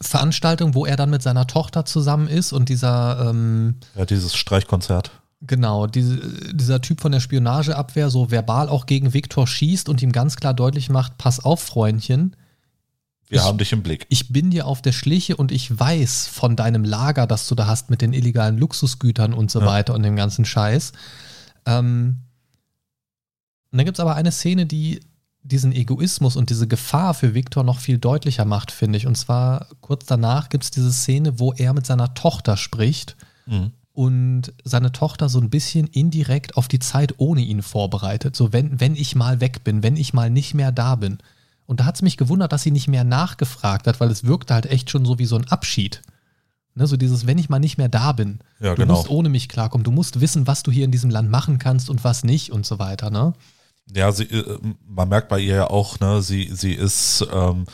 Veranstaltung, 0.02 0.76
wo 0.76 0.86
er 0.86 0.96
dann 0.96 1.10
mit 1.10 1.22
seiner 1.22 1.46
Tochter 1.48 1.86
zusammen 1.86 2.28
ist 2.28 2.54
und 2.54 2.70
dieser, 2.70 3.30
ähm, 3.30 3.76
ja, 3.96 4.06
dieses 4.06 4.36
Streichkonzert. 4.36 5.12
genau, 5.42 5.88
diese, 5.88 6.18
dieser 6.54 6.82
Typ 6.82 7.02
von 7.02 7.12
der 7.12 7.20
Spionageabwehr 7.20 8.10
so 8.10 8.32
verbal 8.32 8.70
auch 8.70 8.86
gegen 8.86 9.14
Viktor 9.14 9.46
schießt 9.46 9.90
und 9.90 10.02
ihm 10.02 10.12
ganz 10.12 10.38
klar 10.38 10.54
deutlich 10.54 10.90
macht, 10.90 11.18
pass 11.18 11.44
auf, 11.44 11.62
Freundchen, 11.62 12.36
Wir 13.28 13.40
Ich- 13.40 13.44
haben 13.44 13.58
dich 13.58 13.74
im 13.74 13.84
Blick. 13.84 14.06
ich 14.10 14.30
bin 14.34 14.52
dir 14.52 14.66
auf 14.68 14.82
der 14.82 14.92
Schliche 14.94 15.36
und 15.36 15.52
ich 15.52 15.78
weiß 15.78 16.28
von 16.28 16.56
deinem 16.56 16.84
Lager, 16.86 17.28
das 17.28 17.48
du 17.48 17.56
da 17.56 17.68
hast 17.68 17.90
mit 17.90 18.02
den 18.02 18.14
illegalen 18.14 18.58
Luxusgütern 18.58 19.34
und 19.34 19.52
so 19.52 19.60
Ja. 19.60 19.66
weiter 19.68 19.94
und 19.94 20.04
dem 20.04 20.16
ganzen 20.16 20.46
Scheiß. 20.46 20.94
Ähm, 21.66 22.22
und 23.72 23.78
dann 23.78 23.86
gibt 23.86 23.98
es 23.98 24.00
aber 24.00 24.16
eine 24.16 24.32
Szene, 24.32 24.66
die 24.66 25.02
diesen 25.44 25.72
Egoismus 25.72 26.36
und 26.36 26.50
diese 26.50 26.68
Gefahr 26.68 27.14
für 27.14 27.34
Viktor 27.34 27.64
noch 27.64 27.80
viel 27.80 27.98
deutlicher 27.98 28.46
macht, 28.46 28.72
finde 28.72 28.98
ich. 28.98 29.08
Und 29.08 29.16
zwar 29.16 29.68
kurz 29.82 30.06
danach 30.06 30.50
gibt 30.50 30.66
es 30.66 30.72
diese 30.72 30.92
Szene, 30.92 31.40
wo 31.40 31.54
er 31.54 31.74
mit 31.74 31.86
seiner 31.86 32.14
Tochter 32.14 32.58
spricht 32.58 33.16
Mhm. 33.48 33.72
und 33.94 34.54
seine 34.64 34.92
Tochter 34.92 35.28
so 35.30 35.40
ein 35.40 35.50
bisschen 35.50 35.88
indirekt 35.88 36.56
auf 36.58 36.68
die 36.68 36.80
Zeit 36.80 37.16
ohne 37.18 37.42
ihn 37.42 37.62
vorbereitet. 37.64 38.36
So, 38.36 38.54
wenn, 38.54 38.80
wenn 38.80 38.96
ich 38.96 39.16
mal 39.16 39.40
weg 39.42 39.64
bin, 39.64 39.82
wenn 39.82 39.98
ich 39.98 40.14
mal 40.14 40.30
nicht 40.30 40.54
mehr 40.54 40.72
da 40.72 40.96
bin. 40.96 41.18
Und 41.66 41.80
da 41.80 41.86
hat 41.86 41.96
es 41.96 42.02
mich 42.02 42.18
gewundert, 42.18 42.52
dass 42.52 42.64
sie 42.64 42.72
nicht 42.72 42.88
mehr 42.88 43.04
nachgefragt 43.04 43.88
hat, 43.88 44.00
weil 44.00 44.10
es 44.12 44.24
wirkte 44.24 44.54
halt 44.54 44.66
echt 44.68 44.90
schon 44.90 45.06
so 45.06 45.20
wie 45.20 45.26
so 45.26 45.36
ein 45.38 45.48
Abschied. 45.48 46.02
Ne, 46.76 46.86
so 46.86 46.98
dieses, 46.98 47.26
wenn 47.28 47.38
ich 47.40 47.50
mal 47.50 47.60
nicht 47.60 47.78
mehr 47.78 47.90
da 47.90 48.12
bin, 48.12 48.40
Ja, 48.60 48.76
du 48.76 48.82
genau. 48.82 48.96
musst 48.96 49.10
ohne 49.10 49.30
mich 49.30 49.50
klarkommen, 49.50 49.84
du 49.84 49.92
musst 49.92 50.20
wissen, 50.22 50.48
was 50.48 50.64
du 50.64 50.72
hier 50.72 50.86
in 50.86 50.92
diesem 50.92 51.10
Land 51.10 51.30
machen 51.32 51.58
kannst 51.60 51.90
und 51.90 52.04
was 52.04 52.24
nicht 52.24 52.52
und 52.52 52.66
so 52.66 52.78
weiter, 52.80 53.10
ne? 53.10 53.34
Ja, 53.96 54.12
sie, 54.12 54.26
äh, 54.26 54.58
man 54.88 55.10
merkt 55.10 55.30
bei 55.30 55.40
ihr 55.40 55.56
ja 55.56 55.70
auch, 55.70 56.00
ne, 56.00 56.22
sie, 56.22 56.50
sie 56.54 56.74
ist, 56.74 57.26
ähm, 57.32 57.66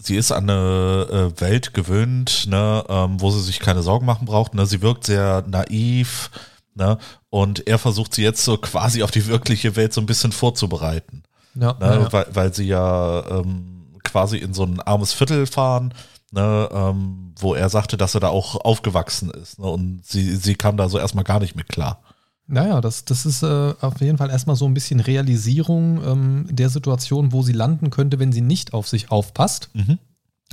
sie 0.00 0.16
ist 0.16 0.30
an 0.30 0.48
eine 0.48 1.32
äh, 1.36 1.40
Welt 1.40 1.74
gewöhnt, 1.74 2.46
ne, 2.48 2.84
ähm, 2.88 3.20
wo 3.20 3.30
sie 3.30 3.42
sich 3.42 3.58
keine 3.60 3.82
Sorgen 3.82 4.06
machen 4.06 4.26
braucht. 4.26 4.54
Ne, 4.54 4.66
sie 4.66 4.80
wirkt 4.82 5.04
sehr 5.04 5.44
naiv, 5.46 6.30
ne, 6.74 6.98
und 7.30 7.66
er 7.66 7.78
versucht 7.78 8.14
sie 8.14 8.22
jetzt 8.22 8.44
so 8.44 8.56
quasi 8.58 9.02
auf 9.02 9.10
die 9.10 9.26
wirkliche 9.26 9.76
Welt 9.76 9.92
so 9.92 10.00
ein 10.00 10.06
bisschen 10.06 10.32
vorzubereiten, 10.32 11.24
Ja, 11.54 11.72
ne, 11.74 11.86
ja, 11.86 12.00
ja. 12.00 12.12
Weil, 12.12 12.26
weil 12.30 12.54
sie 12.54 12.66
ja 12.66 13.24
ähm, 13.28 13.96
quasi 14.04 14.38
in 14.38 14.54
so 14.54 14.64
ein 14.64 14.80
armes 14.80 15.12
Viertel 15.12 15.46
fahren, 15.46 15.92
ne, 16.30 16.68
ähm, 16.72 17.34
wo 17.38 17.54
er 17.54 17.68
sagte, 17.68 17.96
dass 17.96 18.14
er 18.14 18.20
da 18.20 18.28
auch 18.28 18.54
aufgewachsen 18.64 19.30
ist, 19.30 19.58
ne, 19.58 19.66
und 19.66 20.06
sie, 20.06 20.36
sie 20.36 20.54
kam 20.54 20.76
da 20.76 20.88
so 20.88 20.98
erstmal 20.98 21.24
gar 21.24 21.40
nicht 21.40 21.56
mit 21.56 21.68
klar. 21.68 22.02
Naja, 22.50 22.80
das, 22.80 23.04
das 23.04 23.26
ist 23.26 23.42
äh, 23.42 23.74
auf 23.80 24.00
jeden 24.00 24.16
Fall 24.18 24.30
erstmal 24.30 24.56
so 24.56 24.64
ein 24.66 24.72
bisschen 24.74 25.00
Realisierung 25.00 26.02
ähm, 26.04 26.46
der 26.50 26.70
Situation, 26.70 27.32
wo 27.32 27.42
sie 27.42 27.52
landen 27.52 27.90
könnte, 27.90 28.18
wenn 28.18 28.32
sie 28.32 28.40
nicht 28.40 28.72
auf 28.72 28.88
sich 28.88 29.10
aufpasst, 29.10 29.68
Mhm. 29.74 29.98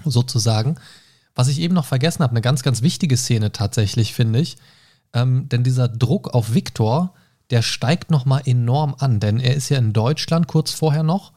sozusagen. 0.04 0.76
Was 1.36 1.48
ich 1.48 1.60
eben 1.60 1.74
noch 1.74 1.86
vergessen 1.86 2.22
habe, 2.24 2.32
eine 2.32 2.42
ganz, 2.42 2.64
ganz 2.64 2.82
wichtige 2.82 3.18
Szene 3.18 3.52
tatsächlich, 3.52 4.14
finde 4.14 4.40
ich. 4.40 4.58
Ähm, 5.14 5.48
denn 5.50 5.64
dieser 5.64 5.88
Druck 5.88 6.34
auf 6.34 6.54
Viktor, 6.54 7.14
der 7.50 7.62
steigt 7.62 8.12
nochmal 8.12 8.42
enorm 8.46 8.96
an, 9.00 9.20
denn 9.20 9.40
er 9.40 9.56
ist 9.56 9.70
ja 9.70 9.78
in 9.78 9.94
Deutschland 9.94 10.48
kurz 10.48 10.72
vorher 10.72 11.04
noch. 11.04 11.32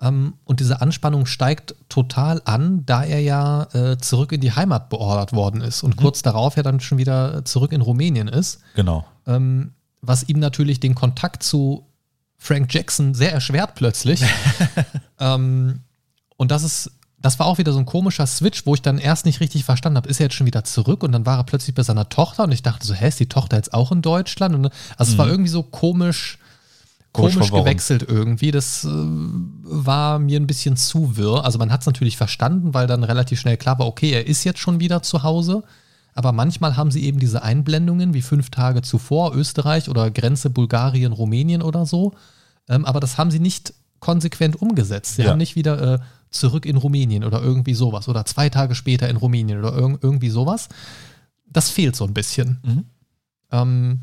Ähm, 0.00 0.34
und 0.44 0.60
diese 0.60 0.82
Anspannung 0.82 1.24
steigt 1.24 1.74
total 1.88 2.42
an, 2.44 2.84
da 2.84 3.02
er 3.02 3.20
ja 3.20 3.62
äh, 3.72 3.96
zurück 3.98 4.32
in 4.32 4.40
die 4.42 4.52
Heimat 4.52 4.90
beordert 4.90 5.32
worden 5.32 5.62
ist 5.62 5.82
und 5.82 5.96
kurz 5.96 6.20
darauf 6.20 6.56
ja 6.56 6.62
dann 6.62 6.80
schon 6.80 6.98
wieder 6.98 7.46
zurück 7.46 7.72
in 7.72 7.80
Rumänien 7.80 8.28
ist 8.28 8.60
Genau. 8.74 9.06
ähm, 9.26 9.72
was 10.00 10.28
ihm 10.28 10.38
natürlich 10.38 10.80
den 10.80 10.94
Kontakt 10.94 11.42
zu 11.42 11.86
Frank 12.38 12.72
Jackson 12.72 13.14
sehr 13.14 13.32
erschwert 13.32 13.74
plötzlich. 13.74 14.22
ähm, 15.20 15.80
und 16.36 16.50
das 16.50 16.62
ist, 16.62 16.92
das 17.18 17.38
war 17.38 17.46
auch 17.46 17.58
wieder 17.58 17.72
so 17.72 17.78
ein 17.78 17.86
komischer 17.86 18.26
Switch, 18.26 18.66
wo 18.66 18.74
ich 18.74 18.82
dann 18.82 18.98
erst 18.98 19.26
nicht 19.26 19.40
richtig 19.40 19.64
verstanden 19.64 19.96
habe, 19.96 20.08
ist 20.08 20.20
er 20.20 20.26
jetzt 20.26 20.34
schon 20.34 20.46
wieder 20.46 20.64
zurück 20.64 21.02
und 21.02 21.12
dann 21.12 21.26
war 21.26 21.38
er 21.38 21.44
plötzlich 21.44 21.74
bei 21.74 21.82
seiner 21.82 22.08
Tochter 22.08 22.44
und 22.44 22.52
ich 22.52 22.62
dachte 22.62 22.86
so, 22.86 22.94
hä, 22.94 23.08
ist 23.08 23.20
die 23.20 23.28
Tochter 23.28 23.56
jetzt 23.56 23.72
auch 23.72 23.90
in 23.90 24.02
Deutschland? 24.02 24.54
Und, 24.54 24.70
also 24.96 25.12
es 25.12 25.18
war 25.18 25.28
irgendwie 25.28 25.50
so 25.50 25.62
komisch, 25.62 26.38
Komisch 27.16 27.50
gewechselt 27.50 28.04
irgendwie. 28.06 28.50
Das 28.50 28.84
äh, 28.84 28.88
war 28.88 30.18
mir 30.18 30.38
ein 30.38 30.46
bisschen 30.46 30.76
zu 30.76 31.16
wirr. 31.16 31.44
Also 31.44 31.58
man 31.58 31.72
hat 31.72 31.80
es 31.80 31.86
natürlich 31.86 32.16
verstanden, 32.16 32.74
weil 32.74 32.86
dann 32.86 33.04
relativ 33.04 33.40
schnell 33.40 33.56
klar 33.56 33.78
war, 33.78 33.86
okay, 33.86 34.10
er 34.10 34.26
ist 34.26 34.44
jetzt 34.44 34.58
schon 34.58 34.80
wieder 34.80 35.02
zu 35.02 35.22
Hause. 35.22 35.62
Aber 36.16 36.32
manchmal 36.32 36.76
haben 36.76 36.90
sie 36.90 37.04
eben 37.04 37.18
diese 37.20 37.42
Einblendungen 37.42 38.14
wie 38.14 38.22
fünf 38.22 38.50
Tage 38.50 38.82
zuvor, 38.82 39.34
Österreich 39.36 39.88
oder 39.90 40.10
Grenze 40.10 40.50
Bulgarien, 40.50 41.12
Rumänien 41.12 41.62
oder 41.62 41.86
so. 41.86 42.14
Ähm, 42.68 42.84
aber 42.86 43.00
das 43.00 43.18
haben 43.18 43.30
sie 43.30 43.38
nicht 43.38 43.74
konsequent 44.00 44.60
umgesetzt. 44.60 45.16
Sie 45.16 45.22
Ja. 45.22 45.30
haben 45.30 45.38
nicht 45.38 45.56
wieder 45.56 45.94
äh, 45.94 45.98
zurück 46.30 46.66
in 46.66 46.76
Rumänien 46.76 47.22
oder 47.22 47.42
irgendwie 47.42 47.74
sowas 47.74 48.08
oder 48.08 48.24
zwei 48.24 48.48
Tage 48.48 48.74
später 48.74 49.08
in 49.08 49.16
Rumänien 49.16 49.58
oder 49.58 49.74
irg 49.76 49.98
irgendwie 50.02 50.30
sowas. 50.30 50.68
Das 51.48 51.70
fehlt 51.70 51.94
so 51.96 52.04
ein 52.04 52.14
bisschen. 52.14 52.58
Mhm. 52.64 52.84
Ähm, 53.52 54.00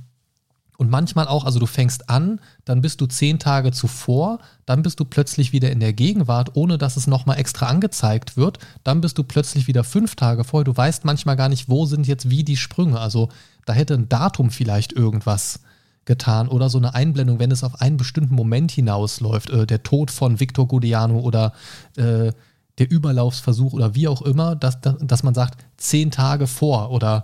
und 0.78 0.90
manchmal 0.90 1.28
auch, 1.28 1.46
also 1.46 1.60
du 1.60 1.66
fängst 1.66 2.10
an, 2.10 2.40
dann 2.66 2.82
bist 2.82 3.00
du 3.00 3.06
zehn 3.06 3.40
Tage 3.40 3.72
zuvor, 3.72 4.40
dann 4.66 4.82
bist 4.82 5.00
du 5.00 5.06
plötzlich 5.06 5.54
wieder 5.54 5.72
in 5.72 5.80
der 5.80 5.94
Gegenwart, 5.94 6.56
ohne 6.56 6.78
dass 6.78 6.98
es 6.98 7.06
nochmal 7.08 7.38
extra 7.38 7.68
angezeigt 7.68 8.38
wird. 8.38 8.58
Dann 8.84 9.02
bist 9.02 9.18
du 9.18 9.24
plötzlich 9.24 9.68
wieder 9.68 9.84
fünf 9.84 10.16
Tage 10.16 10.44
vorher. 10.44 10.66
Du 10.66 10.76
weißt 10.76 11.06
manchmal 11.06 11.36
gar 11.36 11.50
nicht, 11.50 11.70
wo 11.70 11.86
sind 11.86 12.08
jetzt 12.08 12.30
wie 12.30 12.44
die 12.44 12.58
Sprünge. 12.58 13.00
Also 13.00 13.30
da 13.66 13.74
hätte 13.74 13.94
ein 13.94 14.10
Datum 14.10 14.50
vielleicht 14.50 14.94
irgendwas 14.94 15.60
getan 16.06 16.48
oder 16.48 16.70
so 16.70 16.80
eine 16.80 16.96
Einblendung, 16.96 17.40
wenn 17.40 17.52
es 17.52 17.64
auf 17.64 17.80
einen 17.80 17.98
bestimmten 17.98 18.36
Moment 18.36 18.72
hinausläuft. 18.72 19.52
Äh, 19.52 19.68
der 19.68 19.84
Tod 19.84 20.12
von 20.12 20.40
Victor 20.40 20.68
Godiano 20.68 21.20
oder 21.20 21.54
äh, 21.96 22.32
der 22.80 22.92
Überlaufsversuch 22.92 23.74
oder 23.74 23.96
wie 23.96 24.08
auch 24.08 24.22
immer, 24.22 24.56
dass, 24.56 24.82
dass, 24.82 24.96
dass 25.00 25.24
man 25.24 25.36
sagt, 25.36 25.64
zehn 25.78 26.12
Tage 26.12 26.48
vor 26.48 26.90
oder 26.92 27.24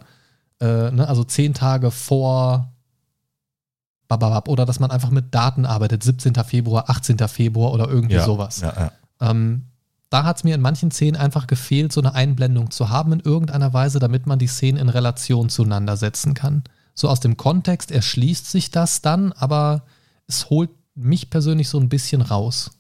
äh, 0.62 0.92
ne, 0.92 1.08
also 1.08 1.24
zehn 1.24 1.54
Tage 1.54 1.92
vor 1.92 2.72
bababab, 4.10 4.50
oder 4.50 4.66
dass 4.66 4.82
man 4.82 4.92
einfach 4.92 5.12
mit 5.12 5.34
Daten 5.34 5.66
arbeitet, 5.66 6.04
17. 6.04 6.34
Februar, 6.44 6.90
18. 6.90 7.18
Februar 7.30 7.72
oder 7.72 7.88
irgendwie 7.88 8.16
Ja, 8.16 8.26
sowas. 8.26 8.60
Ja, 8.60 8.74
ja. 8.76 8.92
Ähm, 9.22 9.68
da 10.10 10.24
hat 10.24 10.38
es 10.38 10.44
mir 10.44 10.56
in 10.56 10.62
manchen 10.62 10.92
Szenen 10.92 11.16
einfach 11.16 11.46
gefehlt, 11.48 11.94
so 11.94 12.02
eine 12.02 12.16
Einblendung 12.16 12.72
zu 12.72 12.90
haben 12.90 13.14
in 13.14 13.20
irgendeiner 13.20 13.72
Weise, 13.72 14.00
damit 14.00 14.26
man 14.26 14.40
die 14.40 14.48
Szenen 14.48 14.80
in 14.80 14.90
Relation 14.90 15.50
zueinander 15.50 15.96
setzen 15.96 16.34
kann. 16.34 16.64
So 16.96 17.08
aus 17.08 17.20
dem 17.20 17.38
Kontext 17.38 17.92
erschließt 17.92 18.50
sich 18.50 18.72
das 18.72 19.02
dann, 19.02 19.32
aber 19.34 19.84
es 20.28 20.50
holt 20.50 20.72
mich 20.96 21.30
persönlich 21.30 21.70
so 21.70 21.80
ein 21.80 21.90
bisschen 21.90 22.22
raus. 22.22 22.72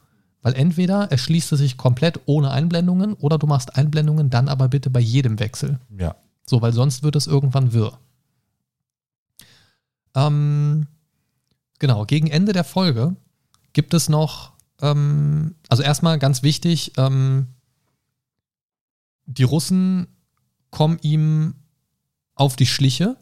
Weil 0.41 0.55
entweder 0.55 1.11
erschließt 1.11 1.51
es 1.51 1.59
sich 1.59 1.77
komplett 1.77 2.21
ohne 2.25 2.49
Einblendungen 2.49 3.13
oder 3.13 3.37
du 3.37 3.45
machst 3.45 3.75
Einblendungen, 3.75 4.31
dann 4.31 4.49
aber 4.49 4.67
bitte 4.67 4.89
bei 4.89 4.99
jedem 4.99 5.39
Wechsel. 5.39 5.79
Ja. 5.95 6.15
So, 6.45 6.61
weil 6.61 6.73
sonst 6.73 7.03
wird 7.03 7.15
es 7.15 7.27
irgendwann 7.27 7.73
wirr. 7.73 7.99
Ähm, 10.15 10.87
genau, 11.79 12.05
gegen 12.05 12.27
Ende 12.27 12.53
der 12.53 12.63
Folge 12.63 13.15
gibt 13.73 13.93
es 13.93 14.09
noch, 14.09 14.53
ähm, 14.81 15.55
also 15.67 15.83
erstmal 15.83 16.19
ganz 16.19 16.43
wichtig, 16.43 16.93
ähm, 16.97 17.47
die 19.25 19.43
Russen 19.43 20.07
kommen 20.71 20.97
ihm 21.01 21.55
auf 22.35 22.55
die 22.55 22.65
Schliche. 22.65 23.17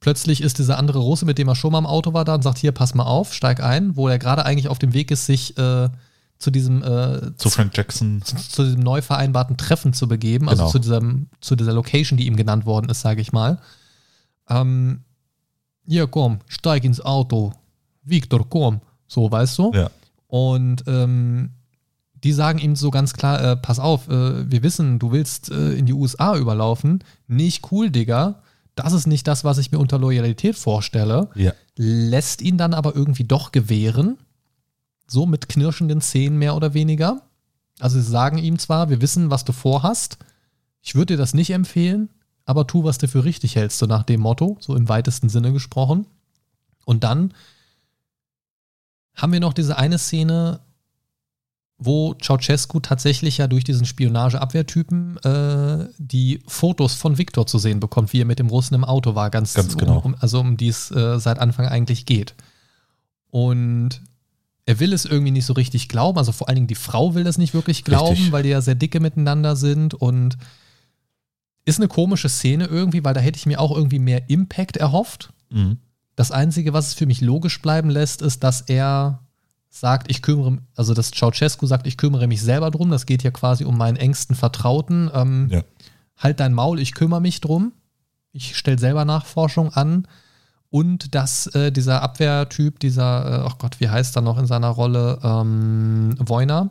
Plötzlich 0.00 0.40
ist 0.42 0.58
dieser 0.58 0.78
andere 0.78 0.98
Russe, 0.98 1.24
mit 1.24 1.38
dem 1.38 1.48
er 1.48 1.54
schon 1.56 1.72
mal 1.72 1.78
im 1.78 1.86
Auto 1.86 2.12
war, 2.12 2.24
da 2.24 2.34
und 2.34 2.42
sagt: 2.42 2.58
Hier, 2.58 2.72
pass 2.72 2.94
mal 2.94 3.04
auf, 3.04 3.32
steig 3.32 3.62
ein, 3.62 3.96
wo 3.96 4.08
er 4.08 4.18
gerade 4.18 4.44
eigentlich 4.44 4.68
auf 4.68 4.78
dem 4.78 4.92
Weg 4.92 5.10
ist, 5.10 5.26
sich 5.26 5.56
äh, 5.56 5.88
zu 6.38 6.50
diesem 6.50 6.82
äh, 6.82 7.34
Zu 7.36 7.48
Frank 7.48 7.74
Jackson. 7.76 8.20
zu, 8.22 8.36
zu 8.36 8.64
diesem 8.64 8.80
neu 8.80 9.00
vereinbarten 9.00 9.56
Treffen 9.56 9.92
zu 9.94 10.06
begeben, 10.08 10.48
also 10.48 10.62
Genau. 10.64 10.72
zu, 10.72 10.78
diesem, 10.78 11.28
zu 11.40 11.56
dieser 11.56 11.72
Location, 11.72 12.18
die 12.18 12.26
ihm 12.26 12.36
genannt 12.36 12.66
worden 12.66 12.90
ist, 12.90 13.00
sage 13.00 13.20
ich 13.22 13.32
mal. 13.32 13.60
Ähm, 14.48 15.03
hier, 15.86 16.06
komm, 16.06 16.38
steig 16.48 16.84
ins 16.84 17.00
Auto. 17.00 17.52
Victor, 18.02 18.46
komm. 18.48 18.80
So, 19.06 19.30
weißt 19.30 19.58
du? 19.58 19.72
Ja. 19.74 19.90
Und 20.26 20.84
ähm, 20.86 21.50
die 22.22 22.32
sagen 22.32 22.58
ihm 22.58 22.74
so 22.74 22.90
ganz 22.90 23.12
klar, 23.12 23.42
äh, 23.42 23.56
pass 23.56 23.78
auf, 23.78 24.08
äh, 24.08 24.50
wir 24.50 24.62
wissen, 24.62 24.98
du 24.98 25.12
willst 25.12 25.50
äh, 25.50 25.72
in 25.74 25.86
die 25.86 25.92
USA 25.92 26.36
überlaufen. 26.36 27.04
Nicht 27.28 27.70
cool, 27.70 27.90
Digga. 27.90 28.42
Das 28.74 28.92
ist 28.92 29.06
nicht 29.06 29.28
das, 29.28 29.44
was 29.44 29.58
ich 29.58 29.70
mir 29.70 29.78
unter 29.78 29.98
Loyalität 29.98 30.56
vorstelle 30.56 31.28
Ja. 31.34 31.52
lässt 31.76 32.42
ihn 32.42 32.58
dann 32.58 32.74
aber 32.74 32.96
irgendwie 32.96 33.24
doch 33.24 33.52
gewähren. 33.52 34.16
So 35.06 35.26
mit 35.26 35.48
knirschenden 35.48 36.00
Zähnen 36.00 36.38
mehr 36.38 36.56
oder 36.56 36.74
weniger. 36.74 37.22
Also 37.78 38.00
sie 38.00 38.10
sagen 38.10 38.38
ihm 38.38 38.58
zwar, 38.58 38.88
wir 38.88 39.00
wissen, 39.00 39.30
was 39.30 39.44
du 39.44 39.52
vorhast. 39.52 40.18
Ich 40.80 40.94
würde 40.94 41.14
dir 41.14 41.18
das 41.18 41.34
nicht 41.34 41.50
empfehlen, 41.50 42.08
aber 42.44 42.66
tu, 42.66 42.84
was 42.84 42.98
du 42.98 43.08
für 43.08 43.24
richtig 43.24 43.56
hältst, 43.56 43.78
so 43.78 43.86
nach 43.86 44.02
dem 44.02 44.20
Motto, 44.20 44.56
so 44.60 44.76
im 44.76 44.88
weitesten 44.88 45.28
Sinne 45.28 45.52
gesprochen. 45.52 46.06
Und 46.84 47.04
dann 47.04 47.32
haben 49.14 49.32
wir 49.32 49.40
noch 49.40 49.52
diese 49.54 49.78
eine 49.78 49.98
Szene, 49.98 50.60
wo 51.78 52.14
Ceausescu 52.14 52.80
tatsächlich 52.80 53.38
ja 53.38 53.46
durch 53.46 53.64
diesen 53.64 53.86
Spionageabwehrtypen 53.86 55.18
äh, 55.18 55.88
die 55.98 56.40
Fotos 56.46 56.94
von 56.94 57.18
Viktor 57.18 57.46
zu 57.46 57.58
sehen 57.58 57.80
bekommt, 57.80 58.12
wie 58.12 58.20
er 58.20 58.26
mit 58.26 58.38
dem 58.38 58.48
Russen 58.48 58.74
im 58.74 58.84
Auto 58.84 59.14
war, 59.14 59.30
ganz, 59.30 59.54
Ganz 59.54 59.76
genau. 59.76 59.98
um, 59.98 60.14
also 60.20 60.40
um 60.40 60.56
die 60.56 60.68
es 60.68 60.90
äh, 60.90 61.18
seit 61.18 61.38
Anfang 61.38 61.66
eigentlich 61.66 62.06
geht. 62.06 62.34
Und 63.30 64.02
er 64.66 64.80
will 64.80 64.92
es 64.92 65.04
irgendwie 65.04 65.32
nicht 65.32 65.46
so 65.46 65.52
richtig 65.52 65.88
glauben, 65.88 66.18
also 66.18 66.32
vor 66.32 66.48
allen 66.48 66.56
Dingen 66.56 66.66
die 66.68 66.74
Frau 66.74 67.14
will 67.14 67.24
das 67.24 67.38
nicht 67.38 67.54
wirklich 67.54 67.84
glauben, 67.84 68.12
Richtig. 68.12 68.32
weil 68.32 68.44
die 68.44 68.50
ja 68.50 68.60
sehr 68.60 68.76
dicke 68.76 69.00
miteinander 69.00 69.56
sind 69.56 69.94
und 69.94 70.38
ist 71.64 71.78
eine 71.78 71.88
komische 71.88 72.28
Szene 72.28 72.66
irgendwie, 72.66 73.04
weil 73.04 73.14
da 73.14 73.20
hätte 73.20 73.38
ich 73.38 73.46
mir 73.46 73.60
auch 73.60 73.74
irgendwie 73.74 73.98
mehr 73.98 74.28
Impact 74.28 74.76
erhofft. 74.76 75.32
Mhm. 75.50 75.78
Das 76.16 76.30
Einzige, 76.30 76.72
was 76.72 76.88
es 76.88 76.94
für 76.94 77.06
mich 77.06 77.20
logisch 77.20 77.60
bleiben 77.60 77.90
lässt, 77.90 78.22
ist, 78.22 78.44
dass 78.44 78.60
er 78.62 79.20
sagt, 79.70 80.10
ich 80.10 80.22
kümmere, 80.22 80.58
also 80.76 80.94
dass 80.94 81.10
Ceausescu 81.10 81.66
sagt, 81.66 81.86
ich 81.86 81.96
kümmere 81.96 82.28
mich 82.28 82.42
selber 82.42 82.70
drum. 82.70 82.90
Das 82.90 83.06
geht 83.06 83.22
ja 83.24 83.30
quasi 83.30 83.64
um 83.64 83.76
meinen 83.76 83.96
engsten 83.96 84.36
Vertrauten. 84.36 85.10
Ähm, 85.12 85.48
Ja. 85.50 85.62
Halt 86.16 86.38
dein 86.38 86.52
Maul, 86.54 86.78
ich 86.78 86.94
kümmere 86.94 87.20
mich 87.20 87.40
drum. 87.40 87.72
Ich 88.30 88.56
stelle 88.56 88.78
selber 88.78 89.04
Nachforschung 89.04 89.72
an. 89.72 90.06
Und 90.70 91.14
dass 91.14 91.46
äh, 91.48 91.72
dieser 91.72 92.02
Abwehrtyp, 92.02 92.78
dieser, 92.78 93.44
äh, 93.44 93.48
oh 93.48 93.54
Gott, 93.58 93.80
wie 93.80 93.88
heißt 93.88 94.16
er 94.16 94.22
noch 94.22 94.38
in 94.38 94.46
seiner 94.46 94.68
Rolle, 94.68 95.18
ähm, 95.22 96.14
Voiner, 96.18 96.70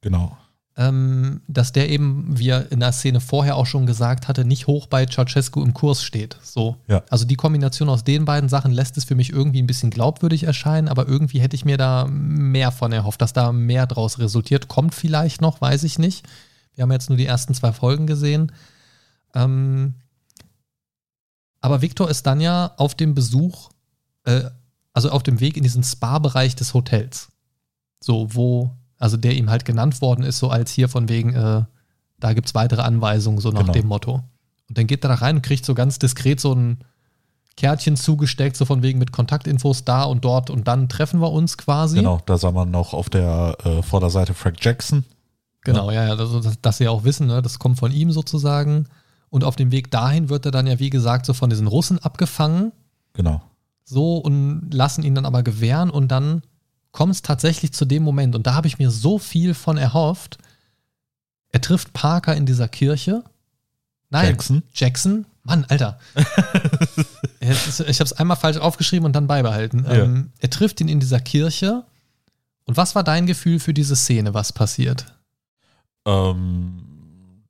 Genau. 0.00 0.36
Ähm, 0.78 1.40
dass 1.48 1.72
der 1.72 1.90
eben, 1.90 2.38
wie 2.38 2.50
er 2.50 2.70
in 2.70 2.78
der 2.78 2.92
Szene 2.92 3.20
vorher 3.20 3.56
auch 3.56 3.66
schon 3.66 3.84
gesagt 3.84 4.28
hatte, 4.28 4.44
nicht 4.44 4.68
hoch 4.68 4.86
bei 4.86 5.06
Ceausescu 5.06 5.60
im 5.60 5.74
Kurs 5.74 6.04
steht. 6.04 6.38
So. 6.40 6.76
Ja. 6.86 7.02
Also 7.10 7.24
die 7.24 7.34
Kombination 7.34 7.88
aus 7.88 8.04
den 8.04 8.24
beiden 8.24 8.48
Sachen 8.48 8.70
lässt 8.70 8.96
es 8.96 9.04
für 9.04 9.16
mich 9.16 9.30
irgendwie 9.30 9.60
ein 9.60 9.66
bisschen 9.66 9.90
glaubwürdig 9.90 10.44
erscheinen, 10.44 10.86
aber 10.86 11.08
irgendwie 11.08 11.40
hätte 11.40 11.56
ich 11.56 11.64
mir 11.64 11.78
da 11.78 12.06
mehr 12.08 12.70
von 12.70 12.92
erhofft, 12.92 13.20
dass 13.20 13.32
da 13.32 13.50
mehr 13.50 13.88
draus 13.88 14.20
resultiert. 14.20 14.68
Kommt 14.68 14.94
vielleicht 14.94 15.40
noch, 15.40 15.60
weiß 15.60 15.82
ich 15.82 15.98
nicht. 15.98 16.24
Wir 16.76 16.82
haben 16.82 16.92
jetzt 16.92 17.08
nur 17.08 17.18
die 17.18 17.26
ersten 17.26 17.54
zwei 17.54 17.72
Folgen 17.72 18.06
gesehen. 18.06 18.52
Ähm, 19.34 19.94
aber 21.60 21.82
Victor 21.82 22.08
ist 22.08 22.24
dann 22.24 22.40
ja 22.40 22.72
auf 22.76 22.94
dem 22.94 23.16
Besuch, 23.16 23.70
äh, 24.22 24.44
also 24.92 25.10
auf 25.10 25.24
dem 25.24 25.40
Weg 25.40 25.56
in 25.56 25.64
diesen 25.64 25.82
Spa-Bereich 25.82 26.54
des 26.54 26.72
Hotels. 26.72 27.32
So, 28.00 28.32
wo, 28.32 28.70
also 28.98 29.16
der 29.16 29.34
ihm 29.34 29.48
halt 29.50 29.64
genannt 29.64 30.00
worden 30.00 30.24
ist, 30.24 30.38
so 30.38 30.50
als 30.50 30.70
hier 30.72 30.88
von 30.88 31.08
wegen, 31.08 31.34
äh, 31.34 31.62
da 32.20 32.32
gibt 32.32 32.48
es 32.48 32.54
weitere 32.54 32.82
Anweisungen, 32.82 33.40
so 33.40 33.50
nach 33.50 33.60
Genau. 33.60 33.72
dem 33.72 33.86
Motto. 33.86 34.22
Und 34.68 34.76
dann 34.78 34.86
geht 34.86 35.04
er 35.04 35.08
da 35.08 35.14
rein 35.14 35.36
und 35.36 35.42
kriegt 35.42 35.64
so 35.64 35.74
ganz 35.74 35.98
diskret 35.98 36.40
so 36.40 36.52
ein 36.54 36.78
Kärtchen 37.56 37.96
zugesteckt, 37.96 38.56
so 38.56 38.64
von 38.64 38.82
wegen 38.82 38.98
mit 38.98 39.10
Kontaktinfos 39.12 39.84
da 39.84 40.04
und 40.04 40.24
dort 40.24 40.48
und 40.50 40.68
dann 40.68 40.88
treffen 40.88 41.20
wir 41.20 41.32
uns 41.32 41.56
quasi. 41.58 41.96
Genau, 41.96 42.20
da 42.26 42.38
sah 42.38 42.52
man 42.52 42.70
noch 42.70 42.92
auf 42.94 43.08
der 43.10 43.56
äh, 43.64 43.82
Vorderseite 43.82 44.34
Frank 44.34 44.56
Jackson. 44.60 45.04
Genau, 45.62 45.90
ja, 45.90 46.06
ja, 46.06 46.14
das, 46.16 46.30
das, 46.42 46.60
dass 46.62 46.78
sie 46.78 46.84
ja 46.84 46.90
auch 46.90 47.02
wissen, 47.04 47.26
ne, 47.26 47.42
das 47.42 47.58
kommt 47.58 47.78
von 47.78 47.90
ihm 47.92 48.12
sozusagen. 48.12 48.86
Und 49.28 49.42
auf 49.44 49.56
dem 49.56 49.72
Weg 49.72 49.90
dahin 49.90 50.28
wird 50.28 50.46
er 50.46 50.52
dann 50.52 50.66
ja, 50.66 50.78
wie 50.78 50.88
gesagt, 50.90 51.26
so 51.26 51.34
von 51.34 51.50
diesen 51.50 51.66
Russen 51.66 51.98
abgefangen, 51.98 52.72
Genau. 53.14 53.42
so 53.84 54.18
und 54.18 54.70
lassen 54.72 55.02
ihn 55.02 55.14
dann 55.16 55.26
aber 55.26 55.42
gewähren 55.42 55.90
und 55.90 56.08
dann 56.08 56.42
kommt 56.92 57.14
es 57.14 57.22
tatsächlich 57.22 57.72
zu 57.72 57.84
dem 57.84 58.02
Moment 58.02 58.34
und 58.34 58.46
da 58.46 58.54
habe 58.54 58.66
ich 58.66 58.78
mir 58.78 58.90
so 58.90 59.18
viel 59.18 59.54
von 59.54 59.76
erhofft. 59.76 60.38
Er 61.50 61.60
trifft 61.60 61.92
Parker 61.92 62.36
in 62.36 62.46
dieser 62.46 62.68
Kirche. 62.68 63.24
Nein, 64.10 64.26
Jackson. 64.26 64.62
Jackson. 64.74 65.26
Mann, 65.42 65.64
Alter. 65.68 65.98
Ich 67.40 68.00
habe 68.00 68.04
es 68.04 68.12
einmal 68.12 68.36
falsch 68.36 68.58
aufgeschrieben 68.58 69.06
und 69.06 69.12
dann 69.14 69.26
beibehalten. 69.26 69.84
Ja. 69.84 70.04
Ähm, 70.04 70.32
er 70.38 70.50
trifft 70.50 70.80
ihn 70.80 70.88
in 70.88 71.00
dieser 71.00 71.20
Kirche. 71.20 71.84
Und 72.64 72.76
was 72.76 72.94
war 72.94 73.04
dein 73.04 73.26
Gefühl 73.26 73.60
für 73.60 73.72
diese 73.72 73.96
Szene, 73.96 74.34
was 74.34 74.52
passiert? 74.52 75.06
Ähm, 76.04 77.44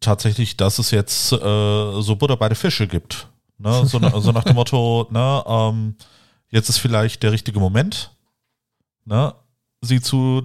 tatsächlich, 0.00 0.56
dass 0.56 0.78
es 0.78 0.90
jetzt 0.90 1.32
äh, 1.32 1.36
so 1.36 2.16
Butter 2.16 2.36
bei 2.36 2.48
den 2.48 2.54
Fische 2.54 2.86
gibt. 2.86 3.28
Ne? 3.58 3.84
So, 3.84 3.98
so 4.20 4.32
nach 4.32 4.44
dem 4.44 4.54
Motto, 4.54 5.08
ne, 5.10 5.44
ähm, 5.46 5.96
jetzt 6.48 6.68
ist 6.68 6.78
vielleicht 6.78 7.22
der 7.22 7.32
richtige 7.32 7.60
Moment. 7.60 8.12
Ne? 9.04 9.34
Sieh 9.80 10.00
zu, 10.00 10.42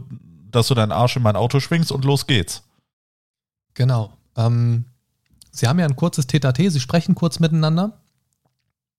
dass 0.51 0.67
du 0.67 0.73
deinen 0.73 0.91
Arsch 0.91 1.15
in 1.15 1.23
mein 1.23 1.35
Auto 1.35 1.59
schwingst 1.59 1.91
und 1.91 2.05
los 2.05 2.27
geht's. 2.27 2.63
Genau. 3.73 4.13
Ähm, 4.35 4.85
sie 5.51 5.67
haben 5.67 5.79
ja 5.79 5.85
ein 5.85 5.95
kurzes 5.95 6.27
Tete, 6.27 6.53
sie 6.71 6.79
sprechen 6.79 7.15
kurz 7.15 7.39
miteinander. 7.39 7.99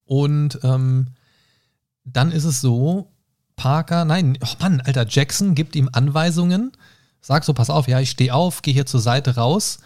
Und 0.05 0.61
ähm, 0.63 1.09
dann 2.05 2.33
ist 2.33 2.45
es 2.45 2.61
so, 2.61 3.13
Parker, 3.57 4.05
nein, 4.05 4.39
oh 4.43 4.55
Mann, 4.61 4.81
Alter, 4.81 5.07
Jackson 5.07 5.55
gibt 5.55 5.77
ihm 5.77 5.91
Anweisungen, 5.93 6.73
sagt 7.21 7.45
so, 7.45 7.53
pass 7.53 7.71
auf, 7.71 7.89
ja, 7.89 8.01
ich 8.01 8.11
stehe 8.11 8.33
auf, 8.33 8.63
gehe 8.63 8.73
hier 8.73 8.87
zur 8.87 9.01
Seite 9.01 9.35
raus 9.35 9.81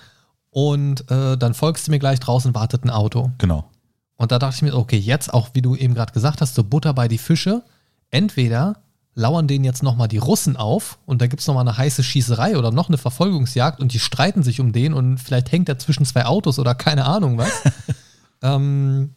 und 0.51 1.11
äh, 1.11 1.37
dann 1.37 1.55
folgst 1.55 1.87
du 1.87 1.91
mir 1.91 1.99
gleich 1.99 2.21
draußen, 2.21 2.55
wartet 2.55 2.85
ein 2.85 2.91
Auto. 2.91 3.33
Genau. 3.39 3.69
Und 4.17 4.31
da 4.31 4.39
dachte 4.39 4.57
ich 4.57 4.63
mir, 4.63 4.77
okay, 4.77 4.99
jetzt 4.99 5.33
auch, 5.33 5.51
wie 5.55 5.63
du 5.63 5.75
eben 5.75 5.95
gerade 5.95 6.13
gesagt 6.13 6.41
hast, 6.41 6.55
so 6.55 6.63
Butter 6.63 6.95
bei 6.95 7.09
die 7.09 7.19
Fische. 7.19 7.65
Entweder 8.11 8.77
lauern 9.15 9.47
denen 9.47 9.65
jetzt 9.65 9.83
nochmal 9.83 10.09
die 10.09 10.19
Russen 10.19 10.57
auf 10.57 10.99
und 11.05 11.21
da 11.21 11.27
gibt 11.27 11.41
es 11.41 11.47
nochmal 11.47 11.67
eine 11.67 11.77
heiße 11.77 12.03
Schießerei 12.03 12.57
oder 12.57 12.71
noch 12.71 12.89
eine 12.89 12.99
Verfolgungsjagd 12.99 13.81
und 13.81 13.93
die 13.93 13.99
streiten 13.99 14.43
sich 14.43 14.61
um 14.61 14.73
den 14.73 14.95
und 14.95 15.19
vielleicht 15.19 15.53
hängt 15.53 15.69
er 15.69 15.79
zwischen 15.79 16.07
zwei 16.07 16.25
Autos 16.25 16.59
oder 16.59 16.75
keine 16.75 17.05
Ahnung 17.05 17.37
was. 17.37 17.53
ähm, 18.43 19.15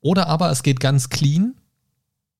oder 0.00 0.28
aber 0.28 0.50
es 0.50 0.62
geht 0.62 0.80
ganz 0.80 1.10
clean. 1.10 1.54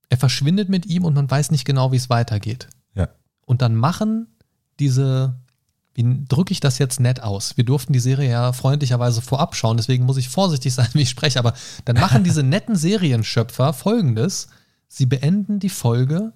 Er 0.09 0.17
verschwindet 0.17 0.71
mit 0.71 0.87
ihm 0.87 1.05
und 1.05 1.15
man 1.15 1.31
weiß 1.31 1.51
nicht 1.51 1.67
genau, 1.67 1.93
wie 1.93 1.97
es 1.97 2.09
weitergeht. 2.09 2.69
Ja. 2.95 3.09
Und 3.45 3.61
dann 3.61 3.75
machen 3.75 4.29
diese, 4.81 5.35
wie 5.93 6.25
drücke 6.27 6.53
ich 6.53 6.61
das 6.61 6.79
jetzt 6.79 6.99
nett 6.99 7.23
aus? 7.23 7.59
Wir 7.59 7.65
durften 7.65 7.93
die 7.93 7.99
Serie 7.99 8.31
ja 8.31 8.53
freundlicherweise 8.55 9.21
vorab 9.21 9.55
schauen, 9.55 9.77
deswegen 9.77 10.07
muss 10.07 10.17
ich 10.17 10.31
vorsichtig 10.31 10.73
sein, 10.75 10.89
wie 10.95 11.03
ich 11.03 11.11
spreche. 11.11 11.39
Aber 11.39 11.53
dann 11.85 11.97
machen 11.97 12.25
diese 12.25 12.43
netten 12.43 12.75
Serienschöpfer 12.75 13.75
folgendes: 13.75 14.49
Sie 14.87 15.05
beenden 15.05 15.59
die 15.59 15.69
Folge 15.69 16.33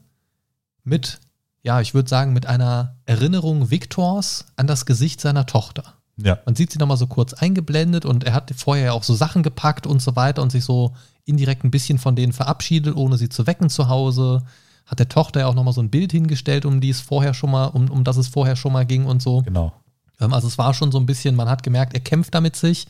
mit, 0.84 1.20
ja, 1.62 1.80
ich 1.80 1.94
würde 1.94 2.08
sagen, 2.08 2.32
mit 2.32 2.46
einer 2.46 2.96
Erinnerung 3.06 3.70
Viktors 3.70 4.46
an 4.56 4.66
das 4.66 4.86
Gesicht 4.86 5.20
seiner 5.20 5.46
Tochter. 5.46 5.94
Ja. 6.16 6.38
Man 6.44 6.54
sieht 6.54 6.72
sie 6.72 6.78
nochmal 6.78 6.96
so 6.96 7.06
kurz 7.06 7.32
eingeblendet 7.32 8.04
und 8.04 8.24
er 8.24 8.34
hat 8.34 8.52
vorher 8.56 8.86
ja 8.86 8.92
auch 8.92 9.02
so 9.02 9.14
Sachen 9.14 9.42
gepackt 9.42 9.86
und 9.86 10.02
so 10.02 10.14
weiter 10.14 10.42
und 10.42 10.52
sich 10.52 10.64
so 10.64 10.94
indirekt 11.24 11.64
ein 11.64 11.70
bisschen 11.70 11.98
von 11.98 12.16
denen 12.16 12.32
verabschiedet, 12.32 12.96
ohne 12.96 13.16
sie 13.16 13.28
zu 13.28 13.46
wecken 13.46 13.70
zu 13.70 13.88
Hause. 13.88 14.42
hat 14.86 14.98
der 14.98 15.08
Tochter 15.08 15.40
ja 15.40 15.46
auch 15.46 15.54
nochmal 15.54 15.72
so 15.72 15.80
ein 15.80 15.90
Bild 15.90 16.12
hingestellt, 16.12 16.64
um 16.64 16.80
die 16.80 16.90
es 16.90 17.00
vorher 17.00 17.34
schon 17.34 17.50
mal, 17.50 17.66
um, 17.66 17.88
um 17.90 18.04
das 18.04 18.16
es 18.16 18.28
vorher 18.28 18.56
schon 18.56 18.72
mal 18.72 18.84
ging 18.84 19.06
und 19.06 19.22
so. 19.22 19.42
Genau. 19.42 19.72
Ähm, 20.20 20.32
also 20.32 20.48
es 20.48 20.58
war 20.58 20.74
schon 20.74 20.92
so 20.92 20.98
ein 20.98 21.06
bisschen, 21.06 21.34
man 21.34 21.48
hat 21.48 21.62
gemerkt, 21.62 21.94
er 21.94 22.00
kämpft 22.00 22.34
da 22.34 22.40
mit 22.40 22.56
sich. 22.56 22.86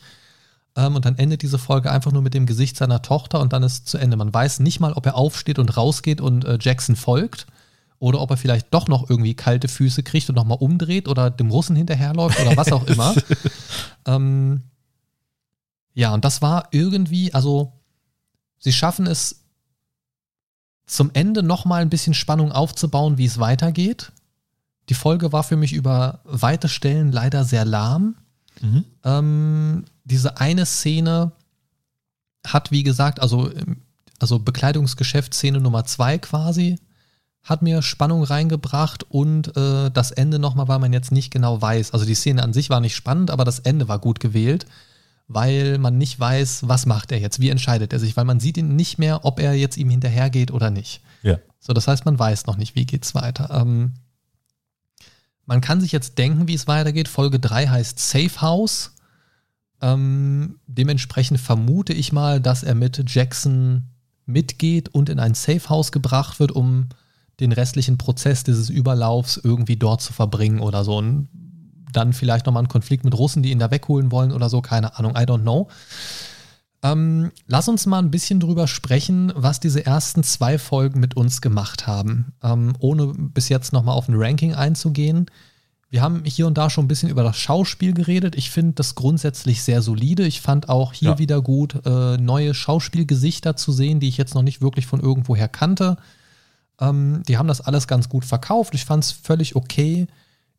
Ähm, 0.75 0.95
und 0.95 1.05
dann 1.05 1.17
endet 1.17 1.43
diese 1.43 1.59
Folge 1.59 1.91
einfach 1.91 2.11
nur 2.11 2.23
mit 2.23 2.33
dem 2.33 2.45
Gesicht 2.45 2.75
seiner 2.77 3.01
Tochter 3.01 3.39
und 3.39 3.53
dann 3.53 3.63
ist 3.63 3.87
zu 3.87 3.99
Ende. 3.99 4.17
Man 4.17 4.33
weiß 4.33 4.59
nicht 4.59 4.79
mal, 4.79 4.93
ob 4.93 5.05
er 5.05 5.15
aufsteht 5.15 5.59
und 5.59 5.77
rausgeht 5.77 6.19
und 6.19 6.45
äh, 6.45 6.57
Jackson 6.59 6.95
folgt 6.95 7.45
oder 8.03 8.19
ob 8.19 8.31
er 8.31 8.37
vielleicht 8.37 8.73
doch 8.73 8.89
noch 8.89 9.09
irgendwie 9.09 9.33
kalte 9.33 9.69
Füße 9.69 10.03
kriegt 10.03 10.27
und 10.27 10.35
nochmal 10.35 10.57
umdreht 10.59 11.07
oder 11.07 11.29
dem 11.29 11.49
Russen 11.49 11.77
hinterherläuft 11.77 12.37
oder 12.41 12.57
was 12.57 12.73
auch 12.73 12.85
immer. 12.85 13.15
ähm, 14.05 14.63
ja, 15.93 16.13
und 16.13 16.25
das 16.25 16.41
war 16.41 16.67
irgendwie, 16.71 17.33
also 17.33 17.71
sie 18.59 18.73
schaffen 18.73 19.07
es 19.07 19.45
zum 20.85 21.11
Ende 21.13 21.43
nochmal 21.43 21.81
ein 21.81 21.89
bisschen 21.89 22.13
Spannung 22.13 22.51
aufzubauen, 22.51 23.17
wie 23.17 23.25
es 23.25 23.39
weitergeht. 23.39 24.11
Die 24.89 24.95
Folge 24.95 25.31
war 25.31 25.43
für 25.43 25.55
mich 25.55 25.71
über 25.71 26.19
weite 26.25 26.67
Stellen 26.67 27.09
leider 27.09 27.45
sehr 27.45 27.63
lahm. 27.63 28.15
Mhm. 28.59 28.83
Ähm, 29.05 29.85
diese 30.03 30.41
eine 30.41 30.65
Szene 30.65 31.31
hat, 32.45 32.69
wie 32.69 32.83
gesagt, 32.83 33.21
also, 33.21 33.49
also 34.19 34.39
Bekleidungsgeschäft 34.39 35.33
Szene 35.33 35.61
Nummer 35.61 35.85
zwei 35.85 36.17
quasi, 36.17 36.79
hat 37.43 37.61
mir 37.61 37.81
Spannung 37.81 38.23
reingebracht 38.23 39.03
und 39.03 39.55
äh, 39.57 39.91
das 39.91 40.11
Ende 40.11 40.39
nochmal, 40.39 40.69
weil 40.69 40.79
man 40.79 40.93
jetzt 40.93 41.11
nicht 41.11 41.29
genau 41.29 41.61
weiß. 41.61 41.91
Also 41.91 42.05
die 42.05 42.15
Szene 42.15 42.41
an 42.41 42.53
sich 42.53 42.69
war 42.69 42.79
nicht 42.79 42.95
spannend, 42.95 43.31
aber 43.31 43.43
das 43.43 43.59
Ende 43.59 43.89
war 43.89 43.99
gut 43.99 44.21
gewählt, 44.21 44.65
weil 45.27 45.77
man 45.77 45.97
nicht 45.97 46.17
weiß, 46.17 46.67
was 46.67 46.85
macht 46.85 47.11
er 47.11 47.19
jetzt, 47.19 47.41
wie 47.41 47.49
entscheidet 47.49 47.91
er 47.91 47.99
sich, 47.99 48.15
weil 48.15 48.23
man 48.23 48.39
sieht 48.39 48.57
ihn 48.57 48.75
nicht 48.75 48.97
mehr, 48.97 49.25
ob 49.25 49.41
er 49.41 49.53
jetzt 49.55 49.77
ihm 49.77 49.89
hinterhergeht 49.89 50.51
oder 50.51 50.69
nicht. 50.69 51.01
Ja. 51.21 51.37
So, 51.59 51.73
das 51.73 51.87
heißt, 51.87 52.05
man 52.05 52.17
weiß 52.17 52.45
noch 52.45 52.55
nicht, 52.55 52.75
wie 52.75 52.85
geht's 52.85 53.13
weiter. 53.13 53.49
Ähm, 53.51 53.93
man 55.45 55.59
kann 55.59 55.81
sich 55.81 55.91
jetzt 55.91 56.17
denken, 56.17 56.47
wie 56.47 56.53
es 56.53 56.67
weitergeht. 56.67 57.09
Folge 57.09 57.39
3 57.39 57.67
heißt 57.67 57.99
Safe 57.99 58.41
House. 58.41 58.91
Ähm, 59.81 60.59
dementsprechend 60.65 61.41
vermute 61.41 61.91
ich 61.91 62.13
mal, 62.13 62.39
dass 62.39 62.63
er 62.63 62.75
mit 62.75 63.03
Jackson 63.07 63.89
mitgeht 64.25 64.89
und 64.89 65.09
in 65.09 65.19
ein 65.19 65.33
Safe 65.33 65.67
House 65.67 65.91
gebracht 65.91 66.39
wird, 66.39 66.53
um 66.53 66.87
den 67.43 67.51
restlichen 67.51 67.97
Prozess 67.97 68.43
dieses 68.43 68.69
Überlaufs 68.69 69.37
irgendwie 69.37 69.75
dort 69.75 70.01
zu 70.01 70.13
verbringen 70.13 70.59
oder 70.59 70.83
so. 70.83 70.97
Und 70.97 71.27
dann 71.91 72.13
vielleicht 72.13 72.45
nochmal 72.45 72.61
einen 72.61 72.69
Konflikt 72.69 73.05
mit 73.05 73.17
Russen, 73.17 73.43
die 73.43 73.51
ihn 73.51 73.59
da 73.59 73.71
wegholen 73.71 74.11
wollen 74.11 74.31
oder 74.31 74.49
so, 74.49 74.61
keine 74.61 74.97
Ahnung, 74.97 75.13
I 75.15 75.25
don't 75.25 75.41
know. 75.41 75.67
Ähm, 76.81 77.31
lass 77.47 77.69
uns 77.69 77.85
mal 77.85 77.99
ein 77.99 78.11
bisschen 78.11 78.41
drüber 78.41 78.67
sprechen, 78.67 79.31
was 79.35 79.61
diese 79.61 79.85
ersten 79.85 80.23
zwei 80.23 80.57
Folgen 80.57 80.99
mit 80.99 81.15
uns 81.15 81.39
gemacht 81.39 81.87
haben, 81.87 82.33
ähm, 82.43 82.73
ohne 82.79 83.13
bis 83.15 83.47
jetzt 83.47 83.71
nochmal 83.71 83.95
auf 83.95 84.09
ein 84.09 84.15
Ranking 84.17 84.53
einzugehen. 84.53 85.27
Wir 85.89 86.01
haben 86.01 86.23
hier 86.25 86.47
und 86.47 86.57
da 86.57 86.69
schon 86.69 86.85
ein 86.85 86.87
bisschen 86.87 87.09
über 87.09 87.23
das 87.23 87.37
Schauspiel 87.37 87.93
geredet. 87.93 88.35
Ich 88.35 88.49
finde 88.49 88.73
das 88.73 88.95
grundsätzlich 88.95 89.61
sehr 89.61 89.81
solide. 89.81 90.25
Ich 90.25 90.41
fand 90.41 90.67
auch 90.67 90.91
hier 90.91 91.11
ja. 91.11 91.19
wieder 91.19 91.41
gut, 91.41 91.85
äh, 91.85 92.17
neue 92.17 92.53
Schauspielgesichter 92.53 93.55
zu 93.55 93.71
sehen, 93.71 93.99
die 93.99 94.09
ich 94.09 94.17
jetzt 94.17 94.33
noch 94.33 94.41
nicht 94.41 94.59
wirklich 94.59 94.87
von 94.87 94.99
irgendwoher 94.99 95.47
kannte. 95.47 95.97
Ähm, 96.79 97.23
die 97.27 97.37
haben 97.37 97.47
das 97.47 97.61
alles 97.61 97.87
ganz 97.87 98.09
gut 98.09 98.25
verkauft. 98.25 98.73
Ich 98.73 98.85
fand 98.85 99.03
es 99.03 99.11
völlig 99.11 99.55
okay. 99.55 100.07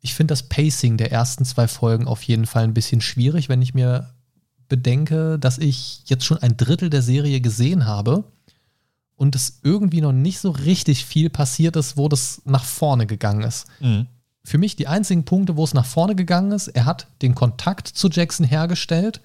Ich 0.00 0.14
finde 0.14 0.32
das 0.32 0.44
Pacing 0.44 0.96
der 0.96 1.12
ersten 1.12 1.44
zwei 1.44 1.68
Folgen 1.68 2.06
auf 2.06 2.22
jeden 2.22 2.46
Fall 2.46 2.64
ein 2.64 2.74
bisschen 2.74 3.00
schwierig, 3.00 3.48
wenn 3.48 3.62
ich 3.62 3.74
mir 3.74 4.14
bedenke, 4.68 5.38
dass 5.38 5.58
ich 5.58 6.02
jetzt 6.06 6.24
schon 6.24 6.38
ein 6.38 6.56
Drittel 6.56 6.90
der 6.90 7.02
Serie 7.02 7.40
gesehen 7.40 7.86
habe 7.86 8.24
und 9.16 9.36
es 9.36 9.60
irgendwie 9.62 10.00
noch 10.00 10.12
nicht 10.12 10.40
so 10.40 10.50
richtig 10.50 11.04
viel 11.04 11.30
passiert 11.30 11.76
ist, 11.76 11.96
wo 11.96 12.08
das 12.08 12.42
nach 12.44 12.64
vorne 12.64 13.06
gegangen 13.06 13.42
ist. 13.42 13.66
Mhm. 13.80 14.06
Für 14.42 14.58
mich 14.58 14.76
die 14.76 14.88
einzigen 14.88 15.24
Punkte, 15.24 15.56
wo 15.56 15.64
es 15.64 15.74
nach 15.74 15.86
vorne 15.86 16.14
gegangen 16.14 16.52
ist, 16.52 16.68
er 16.68 16.84
hat 16.84 17.06
den 17.22 17.34
Kontakt 17.34 17.88
zu 17.88 18.08
Jackson 18.08 18.46
hergestellt 18.46 19.22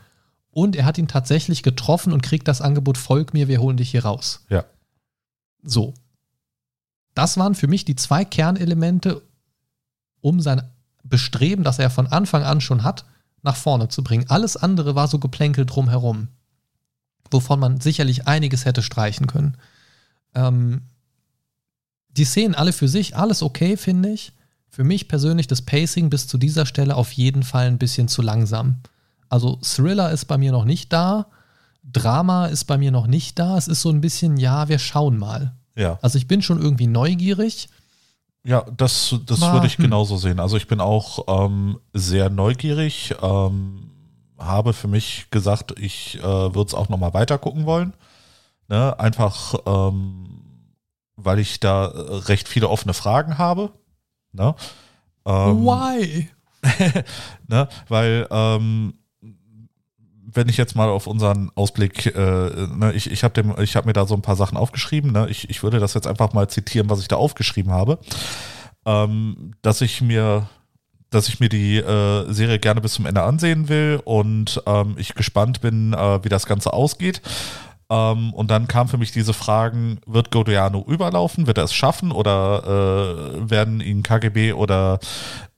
und 0.52 0.76
er 0.76 0.86
hat 0.86 0.98
ihn 0.98 1.08
tatsächlich 1.08 1.64
getroffen 1.64 2.14
und 2.14 2.24
kriegt 2.24 2.48
das 2.48 2.62
Angebot, 2.62 2.98
folg 2.98 3.34
mir, 3.34 3.48
wir 3.48 3.60
holen 3.60 3.78
dich 3.78 3.92
hier 3.92 4.06
raus. 4.06 4.46
Ja. 4.50 4.66
So. 5.62 5.94
Das 7.16 7.38
waren 7.38 7.55
für 7.55 7.68
mich 7.68 7.86
die 7.86 7.95
zwei 7.95 8.26
Kernelemente, 8.26 9.22
um 10.22 10.41
sein 10.41 10.62
Bestreben, 11.03 11.64
das 11.64 11.80
er 11.80 11.89
von 11.89 12.07
Anfang 12.07 12.43
an 12.43 12.62
schon 12.62 12.84
hat, 12.84 13.05
nach 13.41 13.55
vorne 13.55 13.88
zu 13.88 14.03
bringen. 14.03 14.26
Alles 14.30 14.57
andere 14.57 14.95
war 14.95 15.07
so 15.07 15.20
geplänkelt 15.20 15.74
drumherum, 15.74 16.28
wovon 17.32 17.60
man 17.60 17.82
sicherlich 17.82 18.28
einiges 18.28 18.66
hätte 18.66 18.82
streichen 18.82 19.28
können. 19.28 19.57
Ähm, 20.36 20.82
die 22.10 22.26
Szenen 22.26 22.55
alle 22.55 22.74
für 22.74 22.88
sich, 22.88 23.16
alles 23.16 23.41
okay, 23.41 23.78
finde 23.78 24.10
ich. 24.10 24.34
Für 24.70 24.84
mich 24.84 25.07
persönlich 25.07 25.47
das 25.47 25.62
Pacing 25.62 26.10
bis 26.10 26.28
zu 26.28 26.38
dieser 26.38 26.66
Stelle 26.66 26.95
auf 26.95 27.12
jeden 27.14 27.43
Fall 27.43 27.68
ein 27.68 27.78
bisschen 27.78 28.07
zu 28.07 28.22
langsam. 28.22 28.78
Also 29.30 29.60
Thriller 29.62 30.12
ist 30.12 30.26
bei 30.26 30.38
mir 30.38 30.51
noch 30.51 30.66
nicht 30.66 30.91
da, 30.91 31.28
Drama 31.84 32.47
ist 32.47 32.66
bei 32.66 32.78
mir 32.78 32.91
noch 32.91 33.07
nicht 33.07 33.39
da. 33.39 33.57
Es 33.57 33.68
ist 33.68 33.82
so 33.82 33.89
ein 33.89 34.01
bisschen, 34.01 34.38
ja, 34.38 34.68
wir 34.70 34.80
schauen 34.80 35.18
mal. 35.18 35.55
Ja. 35.80 35.97
Also 36.01 36.17
ich 36.17 36.27
bin 36.27 36.41
schon 36.41 36.61
irgendwie 36.61 36.88
neugierig. 36.88 37.69
Ja, 38.43 38.65
das, 38.75 39.15
das 39.25 39.41
würde 39.41 39.67
ich 39.67 39.77
hm. 39.77 39.86
genauso 39.86 40.17
sehen. 40.17 40.39
Also 40.39 40.57
ich 40.57 40.67
bin 40.67 40.82
auch 40.82 41.45
ähm, 41.45 41.80
sehr 41.93 42.30
neugierig, 42.30 43.15
ähm, 43.21 43.89
habe 44.38 44.73
für 44.73 44.88
mich 44.88 45.27
gesagt, 45.32 45.80
ich 45.80 46.17
äh, 46.19 46.23
würde 46.23 46.67
es 46.67 46.73
auch 46.73 46.89
nochmal 46.89 47.13
weiter 47.13 47.38
gucken 47.38 47.65
wollen. 47.65 47.93
Ne? 48.67 48.97
Einfach, 48.99 49.55
ähm, 49.65 50.41
weil 51.15 51.39
ich 51.39 51.59
da 51.61 51.86
recht 51.86 52.49
viele 52.49 52.69
offene 52.69 52.93
Fragen 52.93 53.38
habe. 53.38 53.71
Ne? 54.34 54.55
Ähm, 55.25 55.65
Why? 55.65 56.30
ne? 57.47 57.69
Weil 57.88 58.27
ähm, 58.32 58.99
wenn 60.34 60.49
ich 60.49 60.57
jetzt 60.57 60.75
mal 60.75 60.89
auf 60.89 61.07
unseren 61.07 61.51
Ausblick, 61.55 62.07
äh, 62.07 62.19
ne, 62.19 62.91
ich, 62.93 63.11
ich 63.11 63.23
habe 63.23 63.55
hab 63.57 63.86
mir 63.86 63.93
da 63.93 64.05
so 64.05 64.15
ein 64.15 64.21
paar 64.21 64.36
Sachen 64.36 64.57
aufgeschrieben, 64.57 65.11
ne, 65.11 65.27
ich, 65.30 65.49
ich 65.49 65.63
würde 65.63 65.80
das 65.80 65.93
jetzt 65.93 66.07
einfach 66.07 66.34
mal 66.34 66.49
zitieren, 66.49 66.89
was 66.89 67.01
ich 67.01 67.07
da 67.07 67.15
aufgeschrieben 67.15 67.71
habe, 67.71 67.99
ähm, 68.86 69.53
dass 69.61 69.82
ich 69.82 70.01
mir 70.01 70.47
dass 71.11 71.27
ich 71.27 71.39
mir 71.39 71.49
die 71.49 71.77
äh, 71.77 72.32
Serie 72.32 72.59
gerne 72.59 72.82
bis 72.82 72.93
zum 72.93 73.07
Ende 73.07 73.23
ansehen 73.23 73.67
will 73.67 73.99
und 74.05 74.61
ähm, 74.67 74.95
ich 74.99 75.15
gespannt 75.15 75.59
bin, 75.59 75.93
äh, 75.93 76.23
wie 76.23 76.30
das 76.30 76.45
Ganze 76.45 76.71
ausgeht. 76.71 77.23
Ähm, 77.89 78.34
und 78.34 78.51
dann 78.51 78.67
kam 78.67 78.88
für 78.88 78.99
mich 78.99 79.11
diese 79.11 79.34
Fragen, 79.34 79.99
wird 80.05 80.32
Godiano 80.32 80.86
überlaufen, 80.88 81.47
wird 81.47 81.57
er 81.57 81.63
es 81.63 81.73
schaffen 81.73 82.11
oder 82.11 83.39
äh, 83.39 83.49
werden 83.49 83.82
ihn 83.82 84.03
KGB 84.03 84.53
oder 84.53 84.99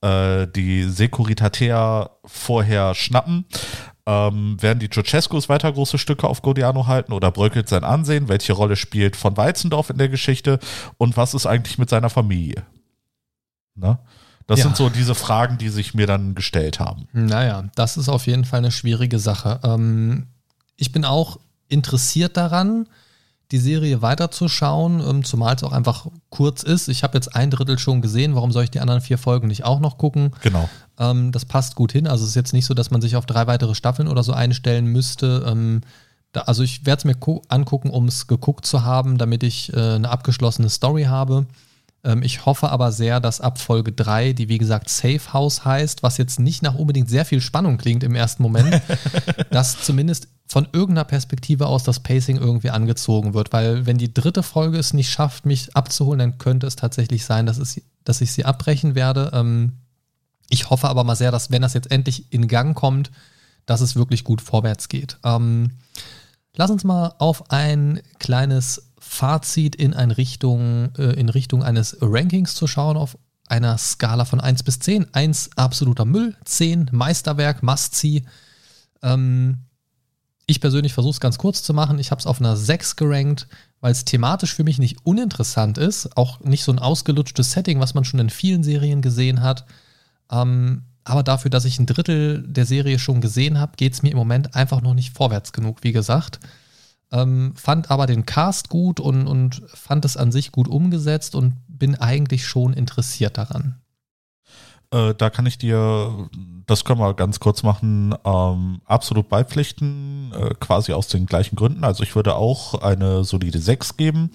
äh, 0.02 0.48
die 0.48 0.84
Securitatea 0.84 2.10
vorher 2.26 2.96
schnappen? 2.96 3.46
Ähm, 4.06 4.62
werden 4.62 4.80
die 4.80 4.90
Ceausescus 4.90 5.48
weiter 5.48 5.72
große 5.72 5.98
Stücke 5.98 6.28
auf 6.28 6.42
Godiano 6.42 6.88
halten 6.88 7.14
oder 7.14 7.32
bröckelt 7.32 7.70
sein 7.70 7.84
Ansehen? 7.84 8.30
Welche 8.30 8.54
Rolle 8.54 8.76
spielt 8.76 9.16
von 9.16 9.38
Weizendorf 9.38 9.90
in 9.90 9.98
der 9.98 10.10
Geschichte? 10.10 10.60
Und 10.98 11.18
was 11.18 11.34
ist 11.34 11.46
eigentlich 11.46 11.78
mit 11.78 11.90
seiner 11.90 12.10
Familie? 12.10 12.66
Na? 13.76 14.00
Das 14.48 14.60
ja. 14.60 14.66
sind 14.66 14.76
so 14.76 14.90
diese 14.90 15.16
Fragen, 15.16 15.58
die 15.58 15.70
sich 15.70 15.94
mir 15.94 16.08
dann 16.08 16.36
gestellt 16.36 16.80
haben. 16.80 17.08
Naja, 17.14 17.70
das 17.76 17.96
ist 17.96 18.10
auf 18.10 18.28
jeden 18.28 18.44
Fall 18.44 18.60
eine 18.60 18.72
schwierige 18.72 19.20
Sache. 19.20 19.60
Ähm, 19.64 20.28
ich 20.76 20.92
bin 20.92 21.06
auch 21.06 21.40
interessiert 21.70 22.38
daran, 22.38 22.88
die 23.52 23.58
Serie 23.58 24.02
weiterzuschauen, 24.02 25.02
ähm, 25.08 25.24
zumal 25.24 25.56
es 25.56 25.64
auch 25.64 25.74
einfach 25.74 26.08
kurz 26.30 26.64
ist. 26.64 26.88
Ich 26.88 27.04
habe 27.04 27.18
jetzt 27.18 27.36
ein 27.36 27.52
Drittel 27.52 27.78
schon 27.78 28.02
gesehen, 28.02 28.36
warum 28.36 28.52
soll 28.52 28.64
ich 28.64 28.72
die 28.72 28.80
anderen 28.80 29.02
vier 29.02 29.18
Folgen 29.18 29.48
nicht 29.48 29.66
auch 29.66 29.80
noch 29.80 29.98
gucken? 29.98 30.32
Genau. 30.42 30.70
Ähm, 30.98 31.32
das 31.32 31.46
passt 31.46 31.76
gut 31.76 31.92
hin. 31.92 32.08
Also 32.08 32.24
es 32.24 32.30
ist 32.30 32.36
jetzt 32.36 32.54
nicht 32.54 32.66
so, 32.66 32.74
dass 32.74 32.92
man 32.92 33.02
sich 33.02 33.16
auf 33.16 33.26
drei 33.26 33.48
weitere 33.48 33.76
Staffeln 33.76 34.08
oder 34.08 34.24
so 34.24 34.32
einstellen 34.32 34.86
müsste. 34.86 35.46
Ähm, 35.48 35.82
da, 36.32 36.42
also 36.42 36.64
ich 36.64 36.86
werde 36.86 37.00
es 37.00 37.06
mir 37.06 37.42
angucken, 37.50 37.90
um 37.90 38.08
es 38.08 38.28
geguckt 38.28 38.66
zu 38.66 38.84
haben, 38.84 39.18
damit 39.18 39.44
ich 39.44 39.74
äh, 39.74 39.96
eine 39.96 40.10
abgeschlossene 40.10 40.70
Story 40.70 41.04
habe. 41.04 41.46
Ähm, 42.04 42.24
ich 42.24 42.46
hoffe 42.46 42.70
aber 42.70 42.92
sehr, 42.92 43.20
dass 43.20 43.42
ab 43.42 43.60
Folge 43.60 43.92
3, 43.92 44.34
die 44.34 44.50
wie 44.50 44.58
gesagt 44.58 44.90
Safe 44.90 45.34
House 45.34 45.66
heißt, 45.66 46.04
was 46.04 46.18
jetzt 46.18 46.40
nicht 46.40 46.64
nach 46.64 46.76
unbedingt 46.76 47.10
sehr 47.10 47.26
viel 47.26 47.42
Spannung 47.42 47.78
klingt 47.78 48.04
im 48.04 48.16
ersten 48.16 48.44
Moment, 48.44 48.82
dass 49.52 49.82
zumindest 49.84 50.28
von 50.52 50.68
irgendeiner 50.74 51.06
Perspektive 51.06 51.68
aus 51.68 51.84
das 51.84 52.02
Pacing 52.02 52.36
irgendwie 52.36 52.72
angezogen 52.72 53.34
wird. 53.34 53.54
Weil 53.54 53.86
wenn 53.86 53.98
die 53.98 54.14
dritte 54.14 54.44
Folge 54.44 54.78
es 54.78 54.92
nicht 54.94 55.10
schafft, 55.10 55.46
mich 55.46 55.78
abzuholen, 55.78 56.20
dann 56.20 56.38
könnte 56.40 56.68
es 56.68 56.76
tatsächlich 56.76 57.24
sein, 57.24 57.46
dass, 57.46 57.58
es, 57.58 57.80
dass 58.04 58.20
ich 58.20 58.34
sie 58.34 58.44
abbrechen 58.44 58.94
werde. 58.94 59.32
Ähm, 59.34 59.78
ich 60.50 60.70
hoffe 60.70 60.90
aber 60.90 61.06
mal 61.06 61.16
sehr, 61.16 61.32
dass 61.32 61.52
wenn 61.52 61.62
das 61.62 61.74
jetzt 61.74 61.90
endlich 61.90 62.34
in 62.34 62.50
Gang 62.50 62.76
kommt, 62.76 63.12
dass 63.66 63.80
es 63.80 63.96
wirklich 63.96 64.26
gut 64.26 64.42
vorwärts 64.42 64.90
geht. 64.90 65.20
Ähm, 65.24 65.72
lass 66.58 66.70
uns 66.70 66.84
mal 66.84 67.16
auf 67.20 67.50
ein 67.50 68.02
kleines 68.20 68.92
Fazit 69.00 69.78
in, 69.78 69.94
eine 69.94 70.18
Richtung, 70.18 70.94
äh, 70.98 71.14
in 71.14 71.30
Richtung 71.30 71.64
eines 71.64 71.96
Rankings 72.02 72.56
zu 72.56 72.68
schauen, 72.68 72.98
auf 72.98 73.18
einer 73.48 73.78
Skala 73.78 74.26
von 74.26 74.42
1 74.42 74.64
bis 74.64 74.80
10. 74.80 75.14
1 75.14 75.52
absoluter 75.56 76.04
Müll, 76.04 76.36
10 76.44 76.90
Meisterwerk, 76.92 77.64
Must-See. 77.64 78.26
Ähm, 79.02 79.60
Ich 80.52 80.60
persönlich 80.60 80.92
versuche 80.92 81.14
es 81.14 81.22
ganz 81.22 81.38
kurz 81.38 81.64
zu 81.64 81.74
machen. 81.74 81.98
Ich 81.98 82.12
habe 82.12 82.20
es 82.20 82.28
auf 82.28 82.42
einer 82.42 82.58
6 82.58 82.98
gerankt, 82.98 83.48
weil 83.80 83.94
es 83.94 84.04
thematisch 84.04 84.54
für 84.54 84.66
mich 84.66 84.80
nicht 84.80 84.98
uninteressant 85.06 85.78
ist. 85.78 86.18
Auch 86.18 86.42
nicht 86.42 86.66
so 86.66 86.74
ein 86.74 86.80
ausgelutschtes 86.80 87.54
Setting, 87.54 87.80
was 87.80 87.94
man 87.94 88.04
schon 88.04 88.20
in 88.20 88.30
vielen 88.30 88.62
Serien 88.62 89.02
gesehen 89.02 89.42
hat. 89.42 89.66
Ähm, 90.30 90.84
aber 91.06 91.24
dafür, 91.24 91.50
dass 91.50 91.64
ich 91.64 91.80
ein 91.80 91.86
Drittel 91.86 92.44
der 92.46 92.66
Serie 92.66 93.00
schon 93.00 93.22
gesehen 93.22 93.62
habe, 93.62 93.78
geht 93.78 93.94
es 93.94 94.04
mir 94.04 94.12
im 94.12 94.18
Moment 94.18 94.54
einfach 94.54 94.82
noch 94.82 94.94
nicht 94.94 95.16
vorwärts 95.16 95.54
genug, 95.54 95.84
wie 95.84 95.94
gesagt. 95.94 96.42
Ähm, 97.14 97.54
fand 97.56 97.90
aber 97.90 98.06
den 98.06 98.26
Cast 98.26 98.68
gut 98.68 99.00
und, 99.00 99.28
und 99.28 99.62
fand 99.74 100.04
es 100.04 100.18
an 100.18 100.34
sich 100.34 100.52
gut 100.52 100.68
umgesetzt 100.68 101.34
und 101.34 101.56
bin 101.70 101.96
eigentlich 101.96 102.46
schon 102.46 102.74
interessiert 102.74 103.38
daran. 103.38 103.81
Äh, 104.92 105.14
da 105.16 105.30
kann 105.30 105.46
ich 105.46 105.58
dir, 105.58 106.30
das 106.68 106.84
können 106.84 107.00
wir 107.00 107.14
ganz 107.14 107.40
kurz 107.40 107.64
machen, 107.64 108.14
ähm, 108.26 108.82
absolut 108.86 109.30
beipflichten, 109.30 110.34
äh, 110.34 110.54
quasi 110.60 110.94
aus 110.94 111.08
den 111.08 111.26
gleichen 111.26 111.56
Gründen. 111.56 111.84
Also 111.84 112.04
ich 112.04 112.16
würde 112.16 112.36
auch 112.36 112.76
eine 112.82 113.24
solide 113.24 113.60
6 113.60 113.98
geben. 113.98 114.32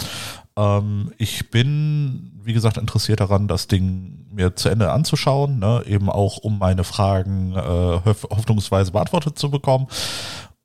Ähm, 0.56 1.12
ich 1.18 1.50
bin, 1.50 2.32
wie 2.42 2.54
gesagt, 2.54 2.78
interessiert 2.78 3.20
daran, 3.20 3.48
das 3.48 3.68
Ding 3.68 4.26
mir 4.30 4.56
zu 4.56 4.70
Ende 4.70 4.92
anzuschauen, 4.92 5.58
ne? 5.58 5.82
eben 5.86 6.08
auch 6.08 6.38
um 6.38 6.58
meine 6.58 6.84
Fragen 6.84 7.52
äh, 7.52 8.00
hoffnungsweise 8.30 8.92
beantwortet 8.92 9.38
zu 9.38 9.50
bekommen. 9.50 9.86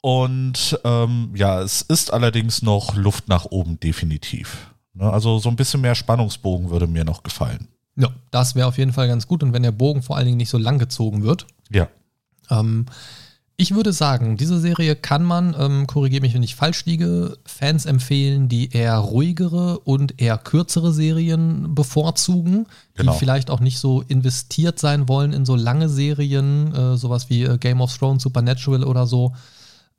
Und 0.02 0.80
ähm, 0.84 1.32
ja, 1.36 1.62
es 1.62 1.82
ist 1.82 2.12
allerdings 2.12 2.62
noch 2.62 2.96
Luft 2.96 3.28
nach 3.28 3.46
oben, 3.46 3.80
definitiv. 3.80 4.74
Ne? 4.94 5.12
Also 5.12 5.38
so 5.38 5.50
ein 5.50 5.56
bisschen 5.56 5.82
mehr 5.82 5.96
Spannungsbogen 5.96 6.70
würde 6.70 6.88
mir 6.88 7.04
noch 7.04 7.24
gefallen. 7.24 7.68
Ja, 7.96 8.10
das 8.32 8.56
wäre 8.56 8.68
auf 8.68 8.78
jeden 8.78 8.94
Fall 8.94 9.08
ganz 9.08 9.28
gut. 9.28 9.44
Und 9.44 9.54
wenn 9.54 9.64
der 9.64 9.72
Bogen 9.72 10.02
vor 10.02 10.18
allen 10.18 10.26
Dingen 10.26 10.38
nicht 10.38 10.50
so 10.50 10.58
lang 10.58 10.80
gezogen 10.80 11.24
wird. 11.24 11.46
Ja. 11.70 11.88
Ähm, 12.50 12.86
ich 13.62 13.76
würde 13.76 13.94
sagen, 13.94 14.38
diese 14.38 14.60
Serie 14.60 14.96
kann 14.96 15.24
man, 15.24 15.56
ähm, 15.56 15.86
korrigiere 15.86 16.22
mich, 16.22 16.34
wenn 16.34 16.42
ich 16.42 16.56
falsch 16.56 16.86
liege, 16.86 17.38
Fans 17.46 17.86
empfehlen, 17.86 18.50
die 18.50 18.72
eher 18.72 18.96
ruhigere 18.96 19.78
und 19.80 20.20
eher 20.20 20.40
kürzere 20.40 20.92
Serien 20.92 21.76
bevorzugen, 21.76 22.66
genau. 22.96 23.12
die 23.12 23.20
vielleicht 23.20 23.52
auch 23.52 23.60
nicht 23.60 23.78
so 23.78 24.02
investiert 24.02 24.80
sein 24.80 25.08
wollen 25.08 25.32
in 25.32 25.46
so 25.46 25.56
lange 25.56 25.90
Serien, 25.90 26.74
äh, 26.74 26.98
sowas 26.98 27.30
wie 27.30 27.44
äh, 27.44 27.60
Game 27.60 27.82
of 27.82 27.96
Thrones, 27.96 28.24
Supernatural 28.24 28.84
oder 28.84 29.06
so. 29.06 29.34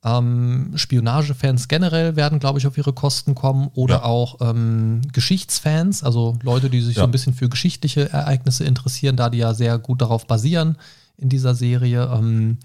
Ähm, 0.04 0.72
Spionagefans 0.74 1.68
generell 1.68 2.16
werden, 2.16 2.40
glaube 2.40 2.58
ich, 2.58 2.66
auf 2.66 2.76
ihre 2.76 2.92
Kosten 2.92 3.34
kommen 3.34 3.70
oder 3.74 3.96
ja. 3.96 4.04
auch 4.04 4.40
ähm, 4.40 5.02
Geschichtsfans, 5.12 6.02
also 6.02 6.36
Leute, 6.42 6.70
die 6.70 6.80
sich 6.80 6.96
ja. 6.96 7.02
so 7.02 7.08
ein 7.08 7.12
bisschen 7.12 7.34
für 7.34 7.48
geschichtliche 7.48 8.10
Ereignisse 8.10 8.64
interessieren, 8.64 9.16
da 9.16 9.30
die 9.30 9.38
ja 9.38 9.54
sehr 9.54 9.78
gut 9.78 10.02
darauf 10.02 10.26
basieren 10.26 10.76
in 11.18 11.28
dieser 11.28 11.54
Serie. 11.54 12.10
Ähm, 12.12 12.58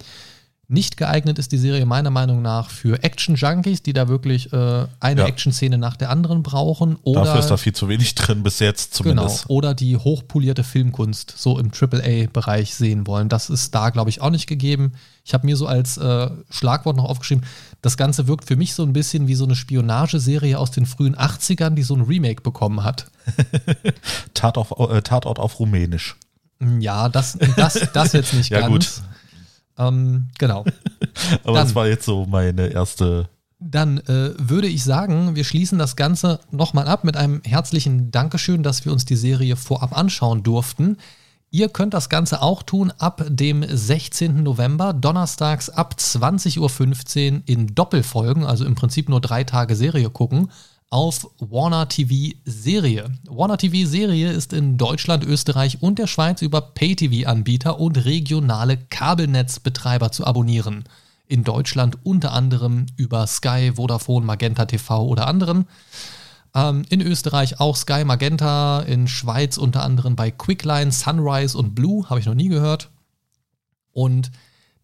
nicht 0.70 0.98
geeignet 0.98 1.40
ist 1.40 1.54
die 1.54 1.58
Serie 1.58 1.86
meiner 1.86 2.10
Meinung 2.10 2.42
nach 2.42 2.70
für 2.70 3.02
Action-Junkies, 3.02 3.84
die 3.84 3.94
da 3.94 4.10
wirklich 4.10 4.52
äh, 4.52 4.86
eine 5.00 5.22
ja. 5.22 5.28
Action-Szene 5.28 5.78
nach 5.78 5.96
der 5.96 6.10
anderen 6.10 6.44
brauchen. 6.44 6.98
Oder, 7.04 7.24
Dafür 7.24 7.40
ist 7.40 7.48
da 7.48 7.56
viel 7.56 7.72
zu 7.72 7.88
wenig 7.88 8.16
drin, 8.16 8.44
bis 8.44 8.60
jetzt 8.60 8.94
zumindest. 8.94 9.44
Genau, 9.44 9.56
oder 9.56 9.74
die 9.74 9.96
hochpolierte 9.96 10.66
Filmkunst 10.66 11.34
so 11.38 11.58
im 11.58 11.72
AAA-Bereich 11.72 12.76
sehen 12.76 13.08
wollen. 13.08 13.30
Das 13.30 13.50
ist 13.50 13.74
da, 13.76 13.92
glaube 13.92 14.10
ich, 14.10 14.20
auch 14.20 14.30
nicht 14.30 14.48
gegeben. 14.48 14.92
Ich 15.24 15.34
habe 15.34 15.46
mir 15.46 15.56
so 15.56 15.68
als 15.68 15.98
äh, 15.98 16.30
Schlagwort 16.50 16.98
noch 16.98 17.06
aufgeschrieben, 17.06 17.46
das 17.82 17.96
Ganze 17.96 18.28
wirkt 18.28 18.46
für 18.46 18.58
mich 18.58 18.74
so 18.74 18.84
ein 18.84 18.92
bisschen 18.92 19.28
wie 19.28 19.36
so 19.36 19.46
eine 19.46 19.56
Spionageserie 19.56 20.60
aus 20.60 20.72
den 20.72 20.86
frühen 20.86 21.16
80ern, 21.16 21.72
die 21.72 21.84
so 21.84 21.96
ein 21.96 22.02
Remake 22.02 22.42
bekommen 22.42 22.84
hat. 22.84 23.10
Tatort, 24.34 24.72
auf, 24.72 24.92
äh, 24.92 25.02
Tatort 25.02 25.40
auf 25.40 25.60
Rumänisch. 25.60 26.18
Ja, 26.80 27.08
das, 27.08 27.38
das, 27.56 27.88
das 27.94 28.12
jetzt 28.12 28.34
nicht 28.34 28.50
ja, 28.52 28.62
ganz. 28.62 28.72
Gut. 28.72 29.04
Ähm, 29.78 30.30
genau. 30.38 30.66
Aber 31.44 31.54
dann, 31.54 31.68
das 31.68 31.76
war 31.76 31.88
jetzt 31.88 32.06
so 32.06 32.26
meine 32.26 32.68
erste. 32.68 33.30
Dann 33.60 34.00
äh, 34.00 34.34
würde 34.38 34.68
ich 34.68 34.84
sagen, 34.84 35.36
wir 35.36 35.44
schließen 35.44 35.80
das 35.80 35.96
Ganze 35.96 36.40
nochmal 36.52 36.88
ab 36.88 37.04
mit 37.04 37.18
einem 37.18 37.42
herzlichen 37.44 38.12
Dankeschön, 38.12 38.64
dass 38.64 38.86
wir 38.86 38.92
uns 38.92 39.06
die 39.06 39.16
Serie 39.16 39.56
vorab 39.56 39.98
anschauen 39.98 40.44
durften. 40.44 40.98
Ihr 41.50 41.70
könnt 41.70 41.94
das 41.94 42.10
Ganze 42.10 42.42
auch 42.42 42.62
tun 42.62 42.92
ab 42.98 43.24
dem 43.28 43.64
16. 43.68 44.44
November, 44.44 44.94
donnerstags 44.94 45.70
ab 45.70 45.96
20.15 45.98 47.34
Uhr 47.34 47.42
in 47.46 47.74
Doppelfolgen, 47.74 48.46
also 48.46 48.66
im 48.66 48.76
Prinzip 48.76 49.08
nur 49.10 49.22
drei 49.22 49.44
Tage 49.44 49.76
Serie 49.76 50.10
gucken 50.10 50.50
auf 50.90 51.30
Warner 51.40 51.90
TV 51.90 52.38
Serie. 52.46 53.12
Warner 53.28 53.58
TV 53.58 53.88
Serie 53.88 54.32
ist 54.32 54.54
in 54.54 54.78
Deutschland, 54.78 55.26
Österreich 55.26 55.82
und 55.82 56.00
der 56.00 56.08
Schweiz 56.08 56.42
über 56.42 56.62
Pay-TV-Anbieter 56.62 57.80
und 57.80 58.06
regionale 58.06 58.78
Kabelnetzbetreiber 58.78 60.12
zu 60.12 60.26
abonnieren. 60.26 60.86
In 61.28 61.44
Deutschland 61.44 61.98
unter 62.04 62.32
anderem 62.32 62.86
über 62.96 63.28
Sky, 63.28 63.74
Vodafone, 63.76 64.26
Magenta 64.26 64.66
TV 64.66 65.06
oder 65.06 65.28
anderen. 65.28 65.68
Ähm, 66.56 66.84
in 66.90 67.02
Österreich 67.02 67.60
auch 67.60 67.76
Sky, 67.76 68.06
Magenta, 68.06 68.80
in 68.80 69.10
Schweiz 69.10 69.58
unter 69.58 69.84
anderem 69.84 70.16
bei 70.16 70.32
Quickline, 70.32 70.94
Sunrise 70.94 71.58
und 71.58 71.76
Blue, 71.76 72.10
habe 72.10 72.22
ich 72.22 72.26
noch 72.26 72.34
nie 72.34 72.48
gehört. 72.48 72.90
Und 73.92 74.32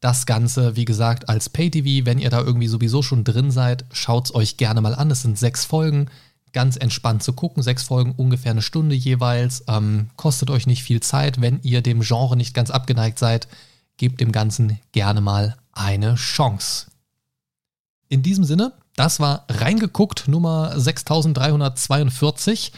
das 0.03 0.25
Ganze, 0.25 0.75
wie 0.75 0.83
gesagt, 0.83 1.29
als 1.29 1.47
Pay-TV. 1.49 2.05
Wenn 2.05 2.19
ihr 2.19 2.29
da 2.29 2.41
irgendwie 2.41 2.67
sowieso 2.67 3.01
schon 3.01 3.23
drin 3.23 3.51
seid, 3.51 3.85
schaut 3.93 4.25
es 4.25 4.35
euch 4.35 4.57
gerne 4.57 4.81
mal 4.81 4.93
an. 4.93 5.09
Es 5.09 5.21
sind 5.21 5.39
sechs 5.39 5.63
Folgen, 5.63 6.09
ganz 6.51 6.75
entspannt 6.75 7.23
zu 7.23 7.31
gucken. 7.31 7.63
Sechs 7.63 7.83
Folgen, 7.83 8.11
ungefähr 8.11 8.51
eine 8.51 8.61
Stunde 8.61 8.95
jeweils. 8.95 9.63
Ähm, 9.69 10.09
kostet 10.17 10.49
euch 10.49 10.67
nicht 10.67 10.83
viel 10.83 10.99
Zeit. 10.99 11.39
Wenn 11.39 11.61
ihr 11.63 11.81
dem 11.81 12.01
Genre 12.01 12.35
nicht 12.35 12.53
ganz 12.53 12.69
abgeneigt 12.69 13.17
seid, 13.17 13.47
gebt 13.95 14.19
dem 14.19 14.33
Ganzen 14.33 14.77
gerne 14.91 15.21
mal 15.21 15.55
eine 15.71 16.15
Chance. 16.15 16.87
In 18.09 18.23
diesem 18.23 18.43
Sinne, 18.43 18.73
das 18.97 19.21
war 19.21 19.45
reingeguckt 19.47 20.27
Nummer 20.27 20.77
6342. 20.77 22.73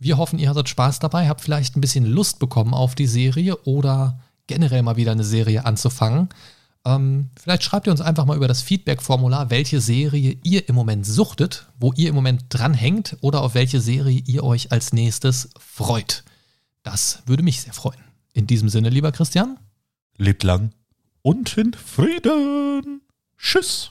Wir 0.00 0.18
hoffen, 0.18 0.40
ihr 0.40 0.50
hattet 0.50 0.68
Spaß 0.68 0.98
dabei, 0.98 1.28
habt 1.28 1.40
vielleicht 1.40 1.76
ein 1.76 1.80
bisschen 1.80 2.04
Lust 2.04 2.40
bekommen 2.40 2.74
auf 2.74 2.96
die 2.96 3.06
Serie 3.06 3.56
oder 3.58 4.18
generell 4.48 4.82
mal 4.82 4.96
wieder 4.96 5.12
eine 5.12 5.24
Serie 5.24 5.64
anzufangen. 5.64 6.28
Ähm, 6.86 7.30
vielleicht 7.40 7.62
schreibt 7.62 7.86
ihr 7.86 7.90
uns 7.90 8.00
einfach 8.00 8.26
mal 8.26 8.36
über 8.36 8.48
das 8.48 8.62
Feedback-Formular, 8.62 9.50
welche 9.50 9.80
Serie 9.80 10.36
ihr 10.42 10.68
im 10.68 10.74
Moment 10.74 11.06
suchtet, 11.06 11.66
wo 11.78 11.92
ihr 11.96 12.10
im 12.10 12.14
Moment 12.14 12.44
dranhängt 12.50 13.16
oder 13.20 13.40
auf 13.42 13.54
welche 13.54 13.80
Serie 13.80 14.22
ihr 14.26 14.44
euch 14.44 14.70
als 14.70 14.92
nächstes 14.92 15.48
freut. 15.58 16.24
Das 16.82 17.22
würde 17.26 17.42
mich 17.42 17.62
sehr 17.62 17.72
freuen. 17.72 18.00
In 18.34 18.46
diesem 18.46 18.68
Sinne, 18.68 18.90
lieber 18.90 19.12
Christian. 19.12 19.58
Lebt 20.16 20.42
lang 20.42 20.72
und 21.22 21.56
in 21.56 21.72
Frieden. 21.72 23.00
Tschüss. 23.38 23.90